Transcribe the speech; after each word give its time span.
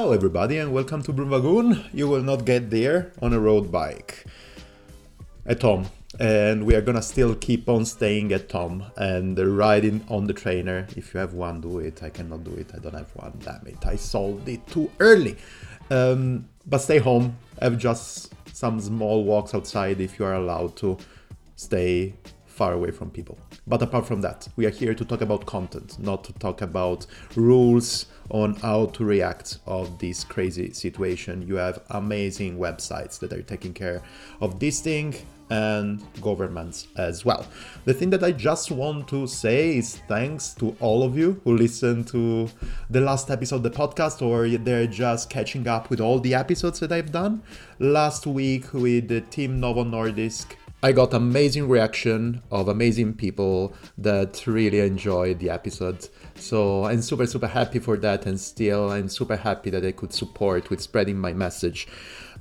Ciao, 0.00 0.12
everybody, 0.12 0.56
and 0.56 0.72
welcome 0.72 1.02
to 1.02 1.12
Brumvagoon. 1.12 1.90
You 1.92 2.08
will 2.08 2.22
not 2.22 2.46
get 2.46 2.70
there 2.70 3.12
on 3.20 3.34
a 3.34 3.38
road 3.38 3.70
bike. 3.70 4.24
At 5.44 5.60
home, 5.60 5.90
and 6.18 6.64
we 6.64 6.74
are 6.74 6.80
gonna 6.80 7.02
still 7.02 7.34
keep 7.34 7.68
on 7.68 7.84
staying 7.84 8.32
at 8.32 8.50
home 8.50 8.86
and 8.96 9.38
riding 9.38 10.02
on 10.08 10.26
the 10.26 10.32
trainer. 10.32 10.86
If 10.96 11.12
you 11.12 11.20
have 11.20 11.34
one, 11.34 11.60
do 11.60 11.80
it. 11.80 12.02
I 12.02 12.08
cannot 12.08 12.44
do 12.44 12.52
it. 12.52 12.70
I 12.74 12.78
don't 12.78 12.94
have 12.94 13.14
one. 13.14 13.34
Damn 13.44 13.66
it! 13.66 13.84
I 13.84 13.96
solved 13.96 14.48
it 14.48 14.66
too 14.68 14.90
early. 15.00 15.36
Um, 15.90 16.48
but 16.64 16.78
stay 16.78 16.96
home. 16.96 17.36
Have 17.60 17.76
just 17.76 18.32
some 18.54 18.80
small 18.80 19.24
walks 19.24 19.54
outside 19.54 20.00
if 20.00 20.18
you 20.18 20.24
are 20.24 20.36
allowed 20.36 20.76
to. 20.76 20.96
Stay 21.56 22.14
far 22.46 22.72
away 22.72 22.90
from 22.90 23.10
people. 23.10 23.38
But 23.66 23.82
apart 23.82 24.06
from 24.06 24.22
that, 24.22 24.48
we 24.56 24.66
are 24.66 24.70
here 24.70 24.94
to 24.94 25.04
talk 25.04 25.20
about 25.20 25.46
content, 25.46 25.98
not 25.98 26.24
to 26.24 26.32
talk 26.34 26.62
about 26.62 27.06
rules 27.34 28.06
on 28.30 28.54
how 28.54 28.86
to 28.86 29.04
react 29.04 29.58
of 29.66 29.98
this 29.98 30.24
crazy 30.24 30.72
situation. 30.72 31.46
You 31.46 31.56
have 31.56 31.82
amazing 31.90 32.58
websites 32.58 33.18
that 33.20 33.32
are 33.32 33.42
taking 33.42 33.74
care 33.74 34.02
of 34.40 34.58
this 34.58 34.80
thing 34.80 35.14
and 35.50 36.00
governments 36.22 36.86
as 36.96 37.24
well. 37.24 37.44
The 37.84 37.92
thing 37.92 38.10
that 38.10 38.22
I 38.22 38.30
just 38.32 38.70
want 38.70 39.08
to 39.08 39.26
say 39.26 39.76
is 39.76 39.96
thanks 40.08 40.54
to 40.54 40.76
all 40.80 41.02
of 41.02 41.18
you 41.18 41.40
who 41.44 41.56
listened 41.56 42.06
to 42.08 42.48
the 42.88 43.00
last 43.00 43.30
episode 43.30 43.56
of 43.56 43.62
the 43.64 43.70
podcast 43.70 44.22
or 44.22 44.48
they're 44.58 44.86
just 44.86 45.28
catching 45.28 45.66
up 45.66 45.90
with 45.90 46.00
all 46.00 46.20
the 46.20 46.34
episodes 46.34 46.78
that 46.80 46.92
I've 46.92 47.10
done. 47.10 47.42
Last 47.80 48.26
week 48.26 48.72
with 48.72 49.08
the 49.08 49.22
Team 49.22 49.58
Novo 49.58 49.84
Nordisk 49.84 50.54
I 50.82 50.92
got 50.92 51.12
amazing 51.12 51.68
reaction 51.68 52.40
of 52.50 52.68
amazing 52.68 53.12
people 53.12 53.74
that 53.98 54.46
really 54.46 54.80
enjoyed 54.80 55.38
the 55.38 55.50
episode. 55.50 56.08
So 56.40 56.84
I'm 56.84 57.02
super 57.02 57.26
super 57.26 57.46
happy 57.46 57.78
for 57.78 57.96
that 57.98 58.26
and 58.26 58.40
still 58.40 58.90
I'm 58.90 59.08
super 59.08 59.36
happy 59.36 59.70
that 59.70 59.84
I 59.84 59.92
could 59.92 60.12
support 60.12 60.70
with 60.70 60.80
spreading 60.80 61.18
my 61.18 61.32
message 61.32 61.86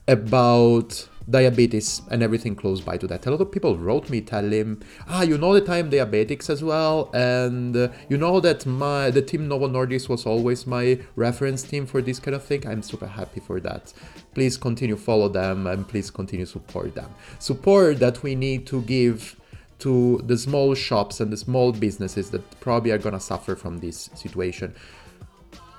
about 0.08 1.08
diabetes 1.30 2.02
and 2.10 2.24
everything 2.24 2.56
close 2.56 2.82
by 2.82 2.98
to 2.98 3.08
that. 3.08 3.26
A 3.26 3.32
lot 3.32 3.42
of 3.42 3.52
people 3.52 3.78
wrote 3.78 4.10
me 4.10 4.22
telling, 4.22 4.82
ah, 5.08 5.22
you 5.22 5.38
know 5.38 5.54
that 5.54 5.70
I'm 5.70 5.92
diabetics 5.92 6.50
as 6.50 6.64
well, 6.64 7.10
and 7.14 7.76
uh, 7.76 7.90
you 8.10 8.18
know 8.18 8.40
that 8.40 8.66
my 8.66 9.12
the 9.12 9.22
team 9.22 9.48
Novo 9.48 9.68
Nordisk 9.68 10.10
was 10.10 10.26
always 10.26 10.66
my 10.66 11.00
reference 11.16 11.64
team 11.64 11.86
for 11.86 12.02
this 12.02 12.20
kind 12.20 12.36
of 12.36 12.44
thing. 12.44 12.68
I'm 12.68 12.82
super 12.82 13.08
happy 13.08 13.40
for 13.40 13.60
that. 13.62 13.94
Please 14.34 14.58
continue 14.58 14.96
follow 14.96 15.30
them 15.30 15.68
and 15.68 15.88
please 15.88 16.10
continue 16.10 16.46
support 16.46 16.96
them. 16.96 17.14
Support 17.40 18.00
that 18.00 18.24
we 18.24 18.36
need 18.36 18.66
to 18.68 18.82
give 18.84 19.39
to 19.80 20.22
the 20.26 20.38
small 20.38 20.76
shops 20.76 21.20
and 21.20 21.32
the 21.32 21.38
small 21.38 21.72
businesses 21.72 22.30
that 22.32 22.60
probably 22.60 22.92
are 22.92 22.98
gonna 22.98 23.20
suffer 23.20 23.56
from 23.56 23.80
this 23.80 24.10
situation. 24.14 24.74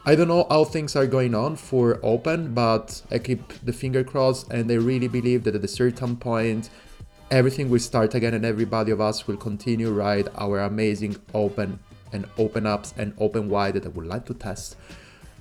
I 0.07 0.15
don't 0.15 0.29
know 0.29 0.47
how 0.49 0.65
things 0.65 0.97
are 0.97 1.07
going 1.07 1.35
on 1.35 1.57
for 1.57 2.01
Open, 2.03 2.55
but 2.55 3.03
I 3.11 3.19
keep 3.19 3.53
the 3.63 3.73
finger 3.73 4.03
crossed 4.03 4.51
and 4.51 4.71
I 4.71 4.77
really 4.77 5.09
believe 5.09 5.45
that 5.45 5.55
at 5.55 5.63
a 5.63 5.69
certain 5.69 6.17
point 6.17 6.71
everything 7.31 7.69
will 7.69 7.79
start 7.79 8.15
again 8.15 8.35
and 8.35 8.45
everybody 8.45 8.91
of 8.91 9.01
us 9.01 9.27
will 9.27 9.37
continue 9.37 9.91
ride 9.91 10.29
our 10.37 10.61
amazing 10.61 11.17
open 11.33 11.79
and 12.13 12.27
open 12.39 12.67
ups 12.67 12.93
and 12.97 13.13
open 13.19 13.49
wide 13.49 13.75
that 13.75 13.87
I 13.87 13.89
would 13.89 14.07
like 14.07 14.27
to 14.27 14.35
test 14.35 14.77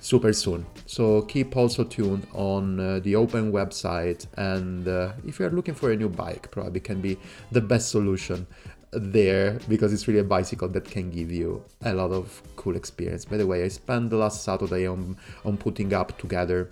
super 0.00 0.32
soon. 0.32 0.66
So 0.86 1.22
keep 1.22 1.56
also 1.56 1.84
tuned 1.84 2.26
on 2.32 2.80
uh, 2.80 3.00
the 3.00 3.16
open 3.16 3.52
website 3.52 4.26
and 4.36 4.88
uh, 4.88 5.12
if 5.26 5.38
you're 5.38 5.50
looking 5.50 5.74
for 5.74 5.92
a 5.92 5.96
new 5.96 6.08
bike 6.08 6.50
probably 6.50 6.80
can 6.80 7.00
be 7.00 7.18
the 7.52 7.60
best 7.60 7.90
solution 7.90 8.46
there 8.92 9.58
because 9.68 9.92
it's 9.92 10.08
really 10.08 10.20
a 10.20 10.24
bicycle 10.24 10.68
that 10.68 10.84
can 10.84 11.10
give 11.10 11.30
you 11.30 11.62
a 11.84 11.92
lot 11.92 12.10
of 12.10 12.42
cool 12.56 12.76
experience. 12.76 13.24
By 13.24 13.36
the 13.36 13.46
way, 13.46 13.62
I 13.62 13.68
spent 13.68 14.10
the 14.10 14.16
last 14.16 14.42
Saturday 14.42 14.86
on 14.86 15.16
on 15.44 15.56
putting 15.56 15.92
up 15.94 16.18
together 16.18 16.70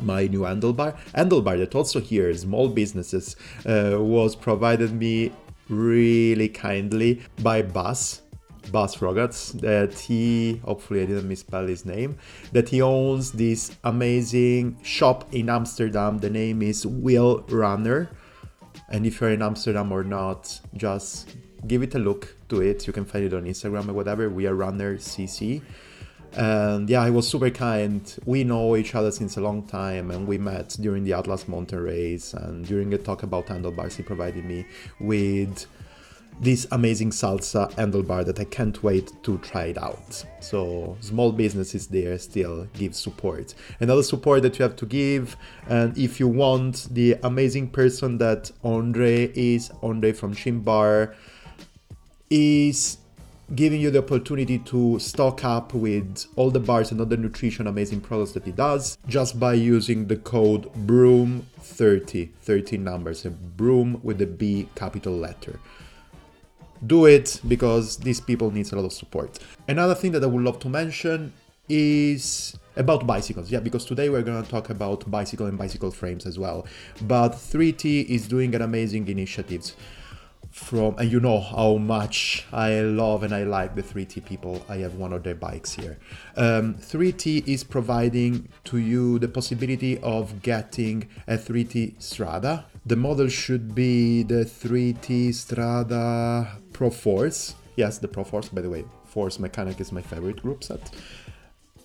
my 0.00 0.26
new 0.26 0.40
handlebar 0.40 0.96
handlebar 1.14 1.58
that 1.58 1.74
also 1.74 2.00
here 2.00 2.32
small 2.34 2.68
businesses 2.68 3.36
uh, 3.66 3.96
was 3.98 4.34
provided 4.34 4.92
me 4.92 5.30
really 5.68 6.48
kindly 6.48 7.20
by 7.42 7.60
Bas 7.60 8.21
Bas 8.70 8.96
Rogatz 8.96 9.52
that 9.60 9.92
he 9.98 10.60
hopefully 10.64 11.02
I 11.02 11.06
didn't 11.06 11.28
misspell 11.28 11.66
his 11.66 11.84
name 11.84 12.16
that 12.52 12.68
he 12.68 12.80
owns 12.80 13.32
this 13.32 13.76
amazing 13.84 14.78
shop 14.82 15.26
in 15.34 15.50
Amsterdam 15.50 16.18
the 16.18 16.30
name 16.30 16.62
is 16.62 16.86
Wheel 16.86 17.40
Runner 17.48 18.10
and 18.88 19.06
if 19.06 19.20
you're 19.20 19.30
in 19.30 19.42
Amsterdam 19.42 19.90
or 19.90 20.04
not, 20.04 20.60
just 20.76 21.34
give 21.66 21.82
it 21.82 21.94
a 21.94 21.98
look 21.98 22.36
to 22.50 22.60
it. 22.60 22.86
You 22.86 22.92
can 22.92 23.04
find 23.04 23.24
it 23.24 23.34
on 23.34 23.44
Instagram 23.44 23.88
or 23.88 23.94
whatever. 23.94 24.28
We 24.28 24.46
are 24.46 24.54
Runner 24.54 24.96
CC. 24.98 25.62
And 26.34 26.88
yeah, 26.88 27.04
he 27.04 27.10
was 27.10 27.28
super 27.28 27.50
kind. 27.50 28.02
We 28.24 28.44
know 28.44 28.76
each 28.76 28.94
other 28.94 29.10
since 29.10 29.36
a 29.36 29.40
long 29.40 29.64
time, 29.64 30.10
and 30.10 30.26
we 30.26 30.38
met 30.38 30.76
during 30.80 31.04
the 31.04 31.12
Atlas 31.12 31.46
Mountain 31.46 31.80
Race. 31.80 32.32
And 32.32 32.66
during 32.66 32.92
a 32.94 32.98
talk 32.98 33.22
about 33.22 33.48
handlebars, 33.48 33.96
he 33.96 34.02
provided 34.02 34.44
me 34.44 34.66
with 34.98 35.66
this 36.42 36.66
amazing 36.72 37.10
salsa 37.10 37.70
handlebar 37.74 38.26
that 38.26 38.40
I 38.40 38.44
can't 38.44 38.82
wait 38.82 39.12
to 39.22 39.38
try 39.38 39.66
it 39.66 39.78
out. 39.78 40.24
So 40.40 40.96
small 41.00 41.30
businesses 41.30 41.86
there 41.86 42.18
still 42.18 42.66
give 42.74 42.96
support. 42.96 43.54
Another 43.78 44.02
support 44.02 44.42
that 44.42 44.58
you 44.58 44.64
have 44.64 44.74
to 44.76 44.86
give, 44.86 45.36
and 45.68 45.96
if 45.96 46.18
you 46.18 46.26
want 46.26 46.88
the 46.92 47.16
amazing 47.22 47.68
person 47.70 48.18
that 48.18 48.50
Andre 48.64 49.30
is, 49.34 49.70
Andre 49.84 50.12
from 50.12 50.34
Shimbar, 50.34 51.14
is 52.28 52.98
giving 53.54 53.80
you 53.80 53.92
the 53.92 54.00
opportunity 54.00 54.58
to 54.58 54.98
stock 54.98 55.44
up 55.44 55.72
with 55.74 56.26
all 56.34 56.50
the 56.50 56.58
bars 56.58 56.90
and 56.90 57.00
other 57.00 57.16
nutrition 57.16 57.66
amazing 57.66 58.00
products 58.00 58.32
that 58.32 58.44
he 58.44 58.52
does 58.52 58.96
just 59.06 59.38
by 59.38 59.52
using 59.52 60.06
the 60.06 60.16
code 60.16 60.72
broom 60.86 61.46
30 61.58 62.30
13 62.40 62.82
numbers 62.82 63.26
a 63.26 63.30
broom 63.30 64.00
with 64.02 64.16
the 64.16 64.26
b 64.26 64.68
capital 64.74 65.12
letter 65.12 65.58
do 66.86 67.06
it 67.06 67.40
because 67.46 67.96
these 67.98 68.20
people 68.20 68.50
needs 68.50 68.72
a 68.72 68.76
lot 68.76 68.84
of 68.84 68.92
support. 68.92 69.38
Another 69.68 69.94
thing 69.94 70.12
that 70.12 70.22
I 70.22 70.26
would 70.26 70.42
love 70.42 70.58
to 70.60 70.68
mention 70.68 71.32
is 71.68 72.56
about 72.76 73.06
bicycles. 73.06 73.50
Yeah, 73.50 73.60
because 73.60 73.84
today 73.84 74.08
we're 74.08 74.22
going 74.22 74.42
to 74.42 74.50
talk 74.50 74.70
about 74.70 75.08
bicycle 75.10 75.46
and 75.46 75.56
bicycle 75.56 75.90
frames 75.90 76.26
as 76.26 76.38
well. 76.38 76.66
But 77.02 77.32
3T 77.32 78.06
is 78.06 78.26
doing 78.26 78.54
an 78.54 78.62
amazing 78.62 79.08
initiatives 79.08 79.74
from 80.50 80.94
and 80.98 81.10
you 81.10 81.18
know 81.18 81.40
how 81.40 81.78
much 81.78 82.46
I 82.52 82.80
love 82.80 83.22
and 83.22 83.34
I 83.34 83.44
like 83.44 83.74
the 83.74 83.82
3T 83.82 84.24
people. 84.24 84.64
I 84.68 84.76
have 84.78 84.96
one 84.96 85.12
of 85.12 85.22
their 85.22 85.34
bikes 85.34 85.72
here. 85.72 85.98
Um, 86.36 86.74
3T 86.74 87.48
is 87.48 87.64
providing 87.64 88.48
to 88.64 88.76
you 88.76 89.18
the 89.18 89.28
possibility 89.28 89.98
of 89.98 90.42
getting 90.42 91.08
a 91.26 91.38
3T 91.38 92.02
Strada. 92.02 92.66
The 92.84 92.96
model 92.96 93.28
should 93.28 93.74
be 93.74 94.24
the 94.24 94.44
3T 94.44 95.32
Strada 95.34 96.61
Pro 96.72 96.90
Force. 96.90 97.54
Yes, 97.76 97.98
the 97.98 98.08
Pro 98.08 98.24
Force, 98.24 98.48
by 98.48 98.60
the 98.60 98.70
way. 98.70 98.84
Force 99.04 99.38
Mechanic 99.38 99.80
is 99.80 99.92
my 99.92 100.02
favorite 100.02 100.42
group 100.42 100.64
set. 100.64 100.90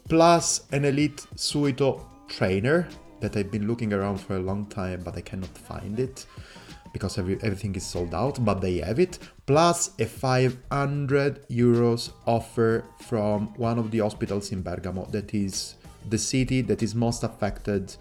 Plus 0.09 0.67
an 0.71 0.85
Elite 0.85 1.25
Suito 1.35 2.01
trainer 2.27 2.87
that 3.19 3.35
I've 3.35 3.51
been 3.51 3.67
looking 3.67 3.93
around 3.93 4.19
for 4.19 4.35
a 4.35 4.39
long 4.39 4.65
time, 4.67 5.01
but 5.03 5.17
I 5.17 5.21
cannot 5.21 5.49
find 5.57 5.99
it 5.99 6.25
because 6.93 7.17
every, 7.17 7.35
everything 7.43 7.75
is 7.75 7.85
sold 7.85 8.13
out, 8.13 8.43
but 8.43 8.61
they 8.61 8.77
have 8.77 8.99
it. 8.99 9.19
Plus 9.45 9.91
a 9.99 10.05
500 10.05 11.47
euros 11.49 12.11
offer 12.25 12.83
from 13.01 13.47
one 13.55 13.77
of 13.77 13.91
the 13.91 13.99
hospitals 13.99 14.51
in 14.51 14.61
Bergamo, 14.61 15.05
that 15.11 15.33
is 15.33 15.75
the 16.09 16.17
city 16.17 16.61
that 16.61 16.81
is 16.81 16.95
most 16.95 17.23
affected 17.23 17.95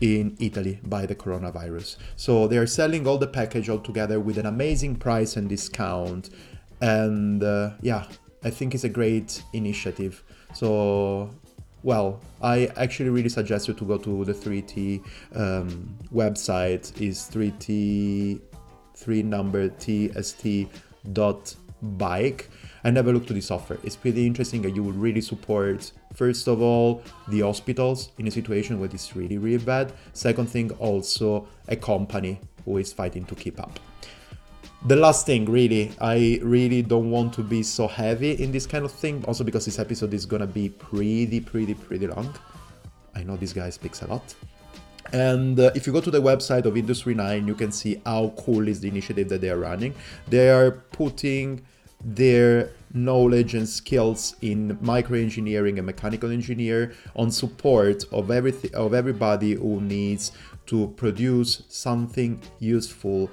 in 0.00 0.36
Italy 0.38 0.80
by 0.84 1.06
the 1.06 1.14
coronavirus. 1.14 1.96
So 2.16 2.46
they 2.46 2.58
are 2.58 2.66
selling 2.66 3.06
all 3.06 3.18
the 3.18 3.26
package 3.26 3.68
all 3.68 3.80
together 3.80 4.20
with 4.20 4.38
an 4.38 4.46
amazing 4.46 4.96
price 4.96 5.36
and 5.36 5.48
discount. 5.48 6.30
And 6.80 7.42
uh, 7.42 7.70
yeah, 7.80 8.06
I 8.44 8.50
think 8.50 8.74
it's 8.74 8.84
a 8.84 8.88
great 8.88 9.42
initiative. 9.52 10.22
So 10.54 11.30
well, 11.82 12.20
I 12.42 12.66
actually 12.76 13.10
really 13.10 13.28
suggest 13.28 13.68
you 13.68 13.74
to 13.74 13.84
go 13.84 13.98
to 13.98 14.24
the 14.24 14.32
3T 14.32 15.02
um, 15.34 15.96
website. 16.12 17.00
is 17.00 17.30
3T 17.30 18.40
3 18.94 19.22
number 19.22 19.68
TST 19.68 20.66
dot 21.12 21.54
bike 21.80 22.50
and 22.82 22.96
have 22.96 23.06
a 23.06 23.12
look 23.12 23.26
to 23.26 23.32
this 23.32 23.50
offer. 23.50 23.78
It's 23.84 23.96
pretty 23.96 24.26
interesting 24.26 24.64
and 24.66 24.74
you 24.74 24.82
will 24.82 24.92
really 24.92 25.20
support 25.20 25.92
first 26.18 26.48
of 26.48 26.60
all 26.60 27.00
the 27.28 27.40
hospitals 27.40 28.10
in 28.18 28.26
a 28.26 28.30
situation 28.30 28.80
where 28.80 28.90
it's 28.92 29.14
really 29.14 29.38
really 29.38 29.64
bad. 29.64 29.92
Second 30.12 30.46
thing 30.50 30.70
also 30.72 31.46
a 31.68 31.76
company 31.76 32.40
who 32.64 32.78
is 32.78 32.92
fighting 32.92 33.24
to 33.26 33.34
keep 33.36 33.60
up. 33.60 33.78
The 34.86 34.96
last 34.96 35.26
thing 35.26 35.44
really 35.44 35.92
i 36.00 36.40
really 36.42 36.82
don't 36.82 37.10
want 37.10 37.32
to 37.34 37.42
be 37.42 37.62
so 37.62 37.86
heavy 37.86 38.32
in 38.42 38.50
this 38.50 38.66
kind 38.66 38.84
of 38.84 38.92
thing. 38.92 39.24
Also 39.28 39.44
because 39.44 39.64
this 39.64 39.78
episode 39.78 40.12
is 40.12 40.26
gonna 40.26 40.46
be 40.46 40.68
pretty 40.68 41.40
pretty 41.40 41.74
pretty 41.74 42.08
long. 42.08 42.34
I 43.14 43.22
know 43.22 43.36
this 43.36 43.52
guy 43.52 43.70
speaks 43.70 44.02
a 44.02 44.08
lot. 44.08 44.34
And 45.12 45.58
uh, 45.58 45.70
if 45.74 45.86
you 45.86 45.92
go 45.92 46.02
to 46.02 46.10
the 46.10 46.20
website 46.20 46.66
of 46.66 46.76
industry 46.76 47.14
9 47.14 47.46
you 47.46 47.54
can 47.54 47.70
see 47.70 48.02
how 48.04 48.34
cool 48.36 48.66
is 48.66 48.80
the 48.80 48.88
initiative 48.88 49.28
that 49.28 49.40
they 49.40 49.50
are 49.50 49.58
running. 49.70 49.94
They 50.28 50.50
are 50.50 50.72
putting 50.72 51.62
their 52.04 52.70
knowledge 52.94 53.54
and 53.54 53.68
skills 53.68 54.36
in 54.42 54.76
microengineering 54.78 55.76
and 55.76 55.86
mechanical 55.86 56.30
engineer 56.30 56.92
on 57.16 57.30
support 57.30 58.04
of 58.12 58.30
everything 58.30 58.74
of 58.74 58.94
everybody 58.94 59.54
who 59.54 59.80
needs 59.80 60.32
to 60.66 60.88
produce 60.96 61.62
something 61.68 62.40
useful 62.58 63.30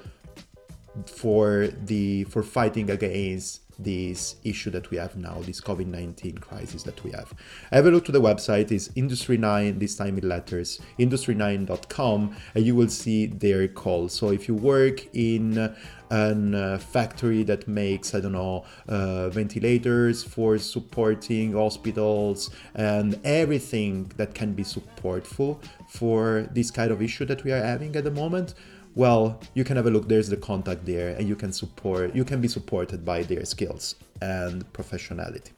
for 1.06 1.68
the 1.84 2.24
for 2.24 2.42
fighting 2.42 2.90
against 2.90 3.60
this 3.78 4.36
issue 4.44 4.70
that 4.70 4.90
we 4.90 4.96
have 4.96 5.16
now, 5.16 5.38
this 5.42 5.60
COVID 5.60 5.86
19 5.86 6.38
crisis 6.38 6.82
that 6.84 7.02
we 7.04 7.10
have. 7.10 7.32
Have 7.72 7.86
a 7.86 7.90
look 7.90 8.04
to 8.06 8.12
the 8.12 8.20
website, 8.20 8.72
is 8.72 8.90
Industry 8.94 9.36
9, 9.36 9.78
this 9.78 9.96
time 9.96 10.18
in 10.18 10.28
letters, 10.28 10.80
industry9.com, 10.98 12.36
and 12.54 12.64
you 12.64 12.74
will 12.74 12.88
see 12.88 13.26
their 13.26 13.68
call. 13.68 14.08
So 14.08 14.30
if 14.30 14.48
you 14.48 14.54
work 14.54 15.14
in 15.14 15.74
a 16.10 16.74
uh, 16.74 16.78
factory 16.78 17.42
that 17.44 17.66
makes, 17.66 18.14
I 18.14 18.20
don't 18.20 18.32
know, 18.32 18.64
uh, 18.88 19.28
ventilators 19.30 20.22
for 20.22 20.58
supporting 20.58 21.52
hospitals 21.52 22.50
and 22.74 23.18
everything 23.24 24.10
that 24.16 24.34
can 24.34 24.52
be 24.52 24.62
supportful 24.62 25.58
for 25.88 26.48
this 26.52 26.70
kind 26.70 26.90
of 26.90 27.02
issue 27.02 27.24
that 27.26 27.44
we 27.44 27.52
are 27.52 27.62
having 27.62 27.94
at 27.96 28.04
the 28.04 28.10
moment, 28.10 28.54
well, 28.96 29.38
you 29.52 29.62
can 29.62 29.76
have 29.76 29.86
a 29.86 29.90
look. 29.90 30.08
There's 30.08 30.28
the 30.30 30.38
contact 30.38 30.86
there, 30.86 31.10
and 31.10 31.28
you 31.28 31.36
can 31.36 31.52
support. 31.52 32.16
You 32.16 32.24
can 32.24 32.40
be 32.40 32.48
supported 32.48 33.04
by 33.04 33.24
their 33.24 33.44
skills 33.44 33.94
and 34.22 34.64
professionality. 34.72 35.50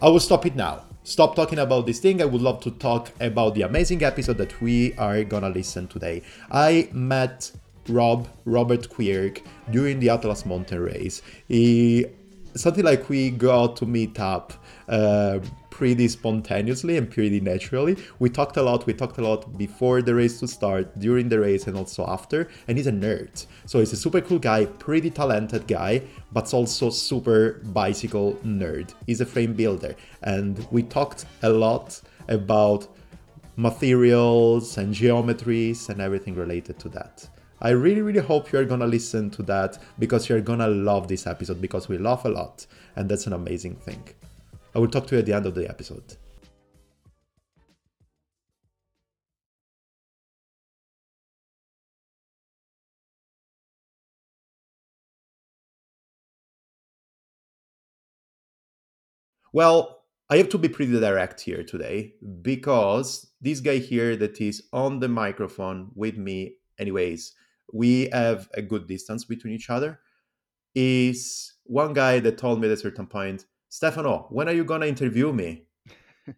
I 0.00 0.08
will 0.08 0.20
stop 0.20 0.46
it 0.46 0.56
now. 0.56 0.84
Stop 1.02 1.36
talking 1.36 1.58
about 1.58 1.84
this 1.84 2.00
thing. 2.00 2.22
I 2.22 2.24
would 2.24 2.40
love 2.40 2.62
to 2.62 2.70
talk 2.70 3.10
about 3.20 3.54
the 3.54 3.62
amazing 3.62 4.02
episode 4.02 4.38
that 4.38 4.58
we 4.62 4.94
are 4.94 5.22
gonna 5.22 5.50
listen 5.50 5.86
today. 5.86 6.22
I 6.50 6.88
met 6.92 7.52
Rob 7.88 8.28
Robert 8.44 8.88
Quirk 8.88 9.42
during 9.70 10.00
the 10.00 10.10
Atlas 10.10 10.46
Mountain 10.46 10.80
Race. 10.80 11.22
He 11.48 12.06
something 12.54 12.84
like 12.84 13.08
we 13.08 13.30
got 13.30 13.76
to 13.76 13.86
meet 13.86 14.18
up. 14.20 14.52
Uh, 14.88 15.40
pretty 15.74 16.06
spontaneously 16.06 16.96
and 16.96 17.10
pretty 17.10 17.40
naturally. 17.40 17.96
We 18.20 18.30
talked 18.30 18.56
a 18.56 18.62
lot. 18.62 18.86
We 18.86 18.94
talked 18.94 19.18
a 19.18 19.22
lot 19.22 19.58
before 19.58 20.02
the 20.02 20.14
race 20.14 20.38
to 20.38 20.46
start, 20.46 20.96
during 21.00 21.28
the 21.28 21.40
race, 21.40 21.66
and 21.66 21.76
also 21.76 22.06
after. 22.06 22.48
And 22.68 22.78
he's 22.78 22.86
a 22.86 22.92
nerd. 22.92 23.46
So 23.66 23.80
he's 23.80 23.92
a 23.92 23.96
super 23.96 24.20
cool 24.20 24.38
guy, 24.38 24.66
pretty 24.66 25.10
talented 25.10 25.66
guy, 25.66 26.02
but 26.32 26.54
also 26.54 26.90
super 26.90 27.60
bicycle 27.64 28.34
nerd. 28.44 28.94
He's 29.06 29.20
a 29.20 29.26
frame 29.26 29.54
builder. 29.54 29.96
And 30.22 30.64
we 30.70 30.84
talked 30.84 31.26
a 31.42 31.50
lot 31.50 32.00
about 32.28 32.86
materials 33.56 34.78
and 34.78 34.94
geometries 34.94 35.88
and 35.88 36.00
everything 36.00 36.36
related 36.36 36.78
to 36.78 36.88
that. 36.90 37.28
I 37.60 37.70
really, 37.70 38.02
really 38.02 38.20
hope 38.20 38.52
you're 38.52 38.64
gonna 38.64 38.86
listen 38.86 39.30
to 39.30 39.42
that 39.44 39.78
because 39.98 40.28
you're 40.28 40.40
gonna 40.40 40.68
love 40.68 41.08
this 41.08 41.26
episode 41.26 41.60
because 41.60 41.88
we 41.88 41.98
laugh 41.98 42.24
a 42.24 42.28
lot 42.28 42.66
and 42.96 43.08
that's 43.08 43.26
an 43.26 43.32
amazing 43.32 43.76
thing. 43.76 44.02
I 44.74 44.78
will 44.78 44.88
talk 44.88 45.06
to 45.08 45.14
you 45.16 45.20
at 45.20 45.26
the 45.26 45.32
end 45.34 45.46
of 45.46 45.54
the 45.54 45.68
episode. 45.68 46.16
Well, 59.52 60.02
I 60.28 60.38
have 60.38 60.48
to 60.50 60.58
be 60.58 60.68
pretty 60.68 60.92
direct 60.98 61.40
here 61.40 61.62
today 61.62 62.14
because 62.42 63.30
this 63.40 63.60
guy 63.60 63.78
here 63.78 64.16
that 64.16 64.40
is 64.40 64.64
on 64.72 64.98
the 64.98 65.08
microphone 65.08 65.92
with 65.94 66.16
me, 66.16 66.56
anyways, 66.78 67.34
we 67.72 68.08
have 68.12 68.48
a 68.54 68.62
good 68.62 68.86
distance 68.86 69.24
between 69.24 69.54
each 69.54 69.70
other, 69.70 70.00
is 70.74 71.54
one 71.64 71.92
guy 71.92 72.20
that 72.20 72.38
told 72.38 72.60
me 72.60 72.66
at 72.68 72.72
a 72.72 72.76
certain 72.76 73.06
point, 73.06 73.46
Stefano, 73.68 74.26
when 74.30 74.48
are 74.48 74.52
you 74.52 74.64
gonna 74.64 74.86
interview 74.86 75.32
me? 75.32 75.64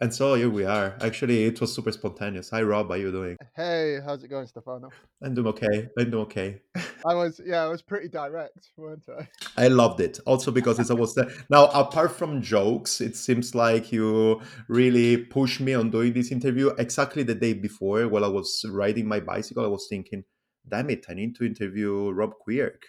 and 0.00 0.12
so 0.12 0.34
here 0.34 0.50
we 0.50 0.64
are. 0.64 0.96
Actually, 1.00 1.44
it 1.44 1.60
was 1.60 1.74
super 1.74 1.92
spontaneous. 1.92 2.50
Hi, 2.50 2.62
Rob. 2.62 2.88
How 2.88 2.94
are 2.94 2.98
you 2.98 3.12
doing? 3.12 3.36
Hey, 3.54 4.00
how's 4.04 4.22
it 4.24 4.28
going, 4.28 4.46
Stefano? 4.46 4.90
I'm 5.22 5.34
doing 5.34 5.46
okay. 5.48 5.88
I'm 5.98 6.10
doing 6.10 6.24
okay. 6.24 6.60
I 7.06 7.14
was, 7.14 7.40
yeah, 7.44 7.62
I 7.64 7.68
was 7.68 7.82
pretty 7.82 8.08
direct, 8.08 8.70
weren't 8.76 9.06
I? 9.08 9.28
I 9.64 9.68
loved 9.68 10.00
it. 10.00 10.18
Also 10.26 10.50
because 10.50 10.78
it's 10.78 10.90
almost 10.90 11.18
now. 11.48 11.66
Apart 11.66 12.12
from 12.12 12.42
jokes, 12.42 13.00
it 13.00 13.16
seems 13.16 13.54
like 13.54 13.92
you 13.92 14.40
really 14.68 15.18
pushed 15.18 15.60
me 15.60 15.74
on 15.74 15.90
doing 15.90 16.12
this 16.12 16.32
interview. 16.32 16.68
Exactly 16.78 17.22
the 17.22 17.34
day 17.34 17.52
before, 17.52 18.08
while 18.08 18.24
I 18.24 18.28
was 18.28 18.64
riding 18.68 19.06
my 19.06 19.20
bicycle, 19.20 19.64
I 19.64 19.68
was 19.68 19.86
thinking, 19.88 20.24
"Damn 20.68 20.90
it, 20.90 21.06
I 21.08 21.14
need 21.14 21.34
to 21.36 21.44
interview 21.44 22.10
Rob 22.10 22.34
Quirk." 22.38 22.84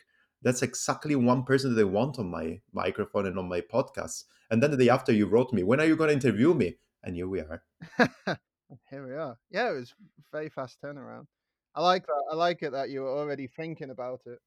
that's 0.45 0.61
exactly 0.61 1.15
one 1.15 1.43
person 1.43 1.73
that 1.73 1.81
I 1.81 1.85
want 1.85 2.19
on 2.19 2.29
my 2.29 2.61
microphone 2.71 3.25
and 3.25 3.39
on 3.39 3.49
my 3.49 3.61
podcast. 3.61 4.25
And 4.51 4.61
then 4.61 4.69
the 4.69 4.77
day 4.77 4.89
after, 4.89 5.11
you 5.11 5.25
wrote 5.25 5.51
me, 5.51 5.63
when 5.63 5.79
are 5.79 5.85
you 5.85 5.95
going 5.95 6.09
to 6.09 6.13
interview 6.13 6.53
me? 6.53 6.75
And 7.03 7.15
here 7.15 7.27
we 7.27 7.39
are. 7.39 7.63
here 8.91 9.07
we 9.07 9.15
are. 9.15 9.37
Yeah, 9.49 9.71
it 9.71 9.73
was 9.73 9.93
very 10.31 10.49
fast 10.49 10.77
turnaround. 10.83 11.25
I 11.73 11.81
like 11.81 12.05
that. 12.05 12.23
I 12.31 12.35
like 12.35 12.61
it 12.61 12.73
that 12.73 12.91
you 12.91 13.01
were 13.01 13.09
already 13.09 13.47
thinking 13.47 13.89
about 13.89 14.21
it. 14.27 14.37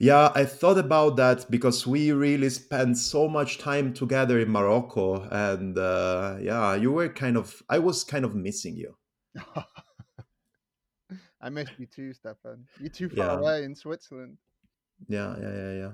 Yeah, 0.00 0.32
I 0.34 0.44
thought 0.44 0.76
about 0.76 1.16
that 1.16 1.48
because 1.50 1.86
we 1.86 2.10
really 2.10 2.50
spent 2.50 2.98
so 2.98 3.28
much 3.28 3.58
time 3.58 3.94
together 3.94 4.40
in 4.40 4.50
Morocco, 4.50 5.22
and 5.30 5.78
uh, 5.78 6.36
yeah, 6.38 6.74
you 6.74 6.92
were 6.92 7.08
kind 7.08 7.38
of. 7.38 7.62
I 7.70 7.78
was 7.78 8.04
kind 8.04 8.26
of 8.26 8.34
missing 8.34 8.76
you. 8.76 8.94
I 11.40 11.50
missed 11.50 11.72
you 11.78 11.86
too, 11.86 12.12
Stefan. 12.12 12.66
You're 12.80 12.90
too 12.90 13.08
far 13.08 13.26
yeah. 13.26 13.38
away 13.38 13.64
in 13.64 13.74
Switzerland. 13.74 14.38
Yeah, 15.08 15.36
yeah, 15.40 15.54
yeah, 15.54 15.72
yeah. 15.72 15.90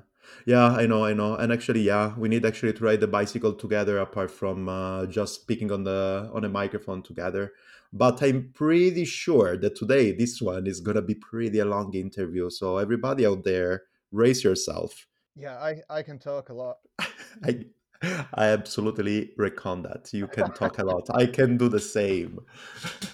Yeah, 0.46 0.66
I 0.68 0.86
know, 0.86 1.04
I 1.04 1.14
know. 1.14 1.34
And 1.34 1.52
actually, 1.52 1.80
yeah, 1.80 2.14
we 2.16 2.28
need 2.28 2.46
actually 2.46 2.72
to 2.74 2.84
ride 2.84 3.00
the 3.00 3.08
bicycle 3.08 3.52
together 3.52 3.98
apart 3.98 4.30
from 4.30 4.68
uh, 4.68 5.06
just 5.06 5.34
speaking 5.34 5.72
on 5.72 5.82
the 5.82 6.30
on 6.32 6.44
a 6.44 6.48
microphone 6.48 7.02
together. 7.02 7.52
But 7.92 8.22
I'm 8.22 8.52
pretty 8.54 9.04
sure 9.04 9.56
that 9.58 9.74
today 9.74 10.12
this 10.12 10.40
one 10.40 10.66
is 10.66 10.80
gonna 10.80 11.02
be 11.02 11.16
pretty 11.16 11.58
a 11.58 11.64
long 11.64 11.92
interview. 11.94 12.50
So 12.50 12.78
everybody 12.78 13.26
out 13.26 13.42
there, 13.44 13.82
raise 14.12 14.44
yourself. 14.44 15.08
Yeah, 15.34 15.58
I 15.58 15.82
I 15.90 16.02
can 16.02 16.18
talk 16.18 16.48
a 16.50 16.54
lot. 16.54 16.78
I 17.44 17.66
I 18.02 18.46
absolutely 18.46 19.31
reckon 19.37 19.82
that 19.82 20.12
you 20.12 20.26
can 20.26 20.52
talk 20.52 20.78
a 20.78 20.84
lot. 20.84 21.08
I 21.14 21.26
can 21.26 21.56
do 21.56 21.69
the 21.69 21.81
same. 21.81 22.40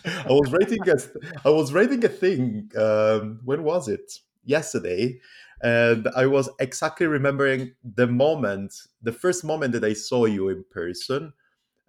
I 0.05 0.29
was 0.29 0.53
writing 0.53 0.89
a 0.89 0.97
I 1.47 1.51
was 1.51 1.73
writing 1.73 2.05
a 2.05 2.09
thing. 2.09 2.71
Um, 2.77 3.41
when 3.45 3.63
was 3.63 3.89
it? 3.89 4.13
Yesterday 4.45 5.21
and 5.61 6.09
I 6.15 6.27
was 6.27 6.49
exactly 6.61 7.07
remembering 7.07 7.73
the 7.83 8.07
moment, 8.07 8.75
the 9.03 9.13
first 9.13 9.45
moment 9.45 9.73
that 9.73 9.85
I 9.85 9.93
saw 9.93 10.25
you 10.27 10.49
in 10.49 10.65
person. 10.71 11.33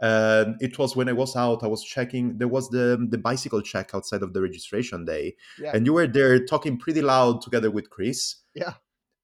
And 0.01 0.55
it 0.61 0.79
was 0.79 0.95
when 0.95 1.09
I 1.09 1.13
was 1.13 1.35
out, 1.35 1.63
I 1.63 1.67
was 1.67 1.83
checking, 1.83 2.37
there 2.37 2.47
was 2.47 2.69
the, 2.69 3.05
the 3.09 3.17
bicycle 3.17 3.61
check 3.61 3.91
outside 3.93 4.23
of 4.23 4.33
the 4.33 4.41
registration 4.41 5.05
day. 5.05 5.35
Yeah. 5.61 5.71
And 5.73 5.85
you 5.85 5.93
were 5.93 6.07
there 6.07 6.43
talking 6.45 6.77
pretty 6.77 7.01
loud 7.01 7.41
together 7.41 7.69
with 7.69 7.89
Chris. 7.89 8.37
Yeah. 8.53 8.73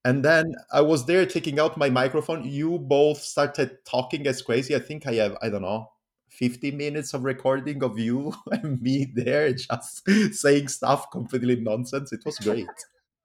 And 0.06 0.24
then 0.24 0.54
I 0.72 0.82
was 0.82 1.04
there 1.04 1.26
taking 1.26 1.58
out 1.58 1.76
my 1.76 1.90
microphone. 1.90 2.44
You 2.44 2.78
both 2.78 3.18
started 3.18 3.84
talking 3.84 4.28
as 4.28 4.40
crazy. 4.40 4.76
I 4.76 4.78
think 4.78 5.04
I 5.04 5.14
have, 5.14 5.36
I 5.42 5.48
don't 5.48 5.62
know, 5.62 5.90
50 6.28 6.70
minutes 6.70 7.12
of 7.12 7.24
recording 7.24 7.82
of 7.82 7.98
you 7.98 8.32
and 8.52 8.80
me 8.80 9.10
there 9.12 9.52
just 9.52 10.08
saying 10.32 10.68
stuff 10.68 11.10
completely 11.10 11.56
nonsense. 11.56 12.12
It 12.12 12.20
was 12.24 12.38
great 12.38 12.68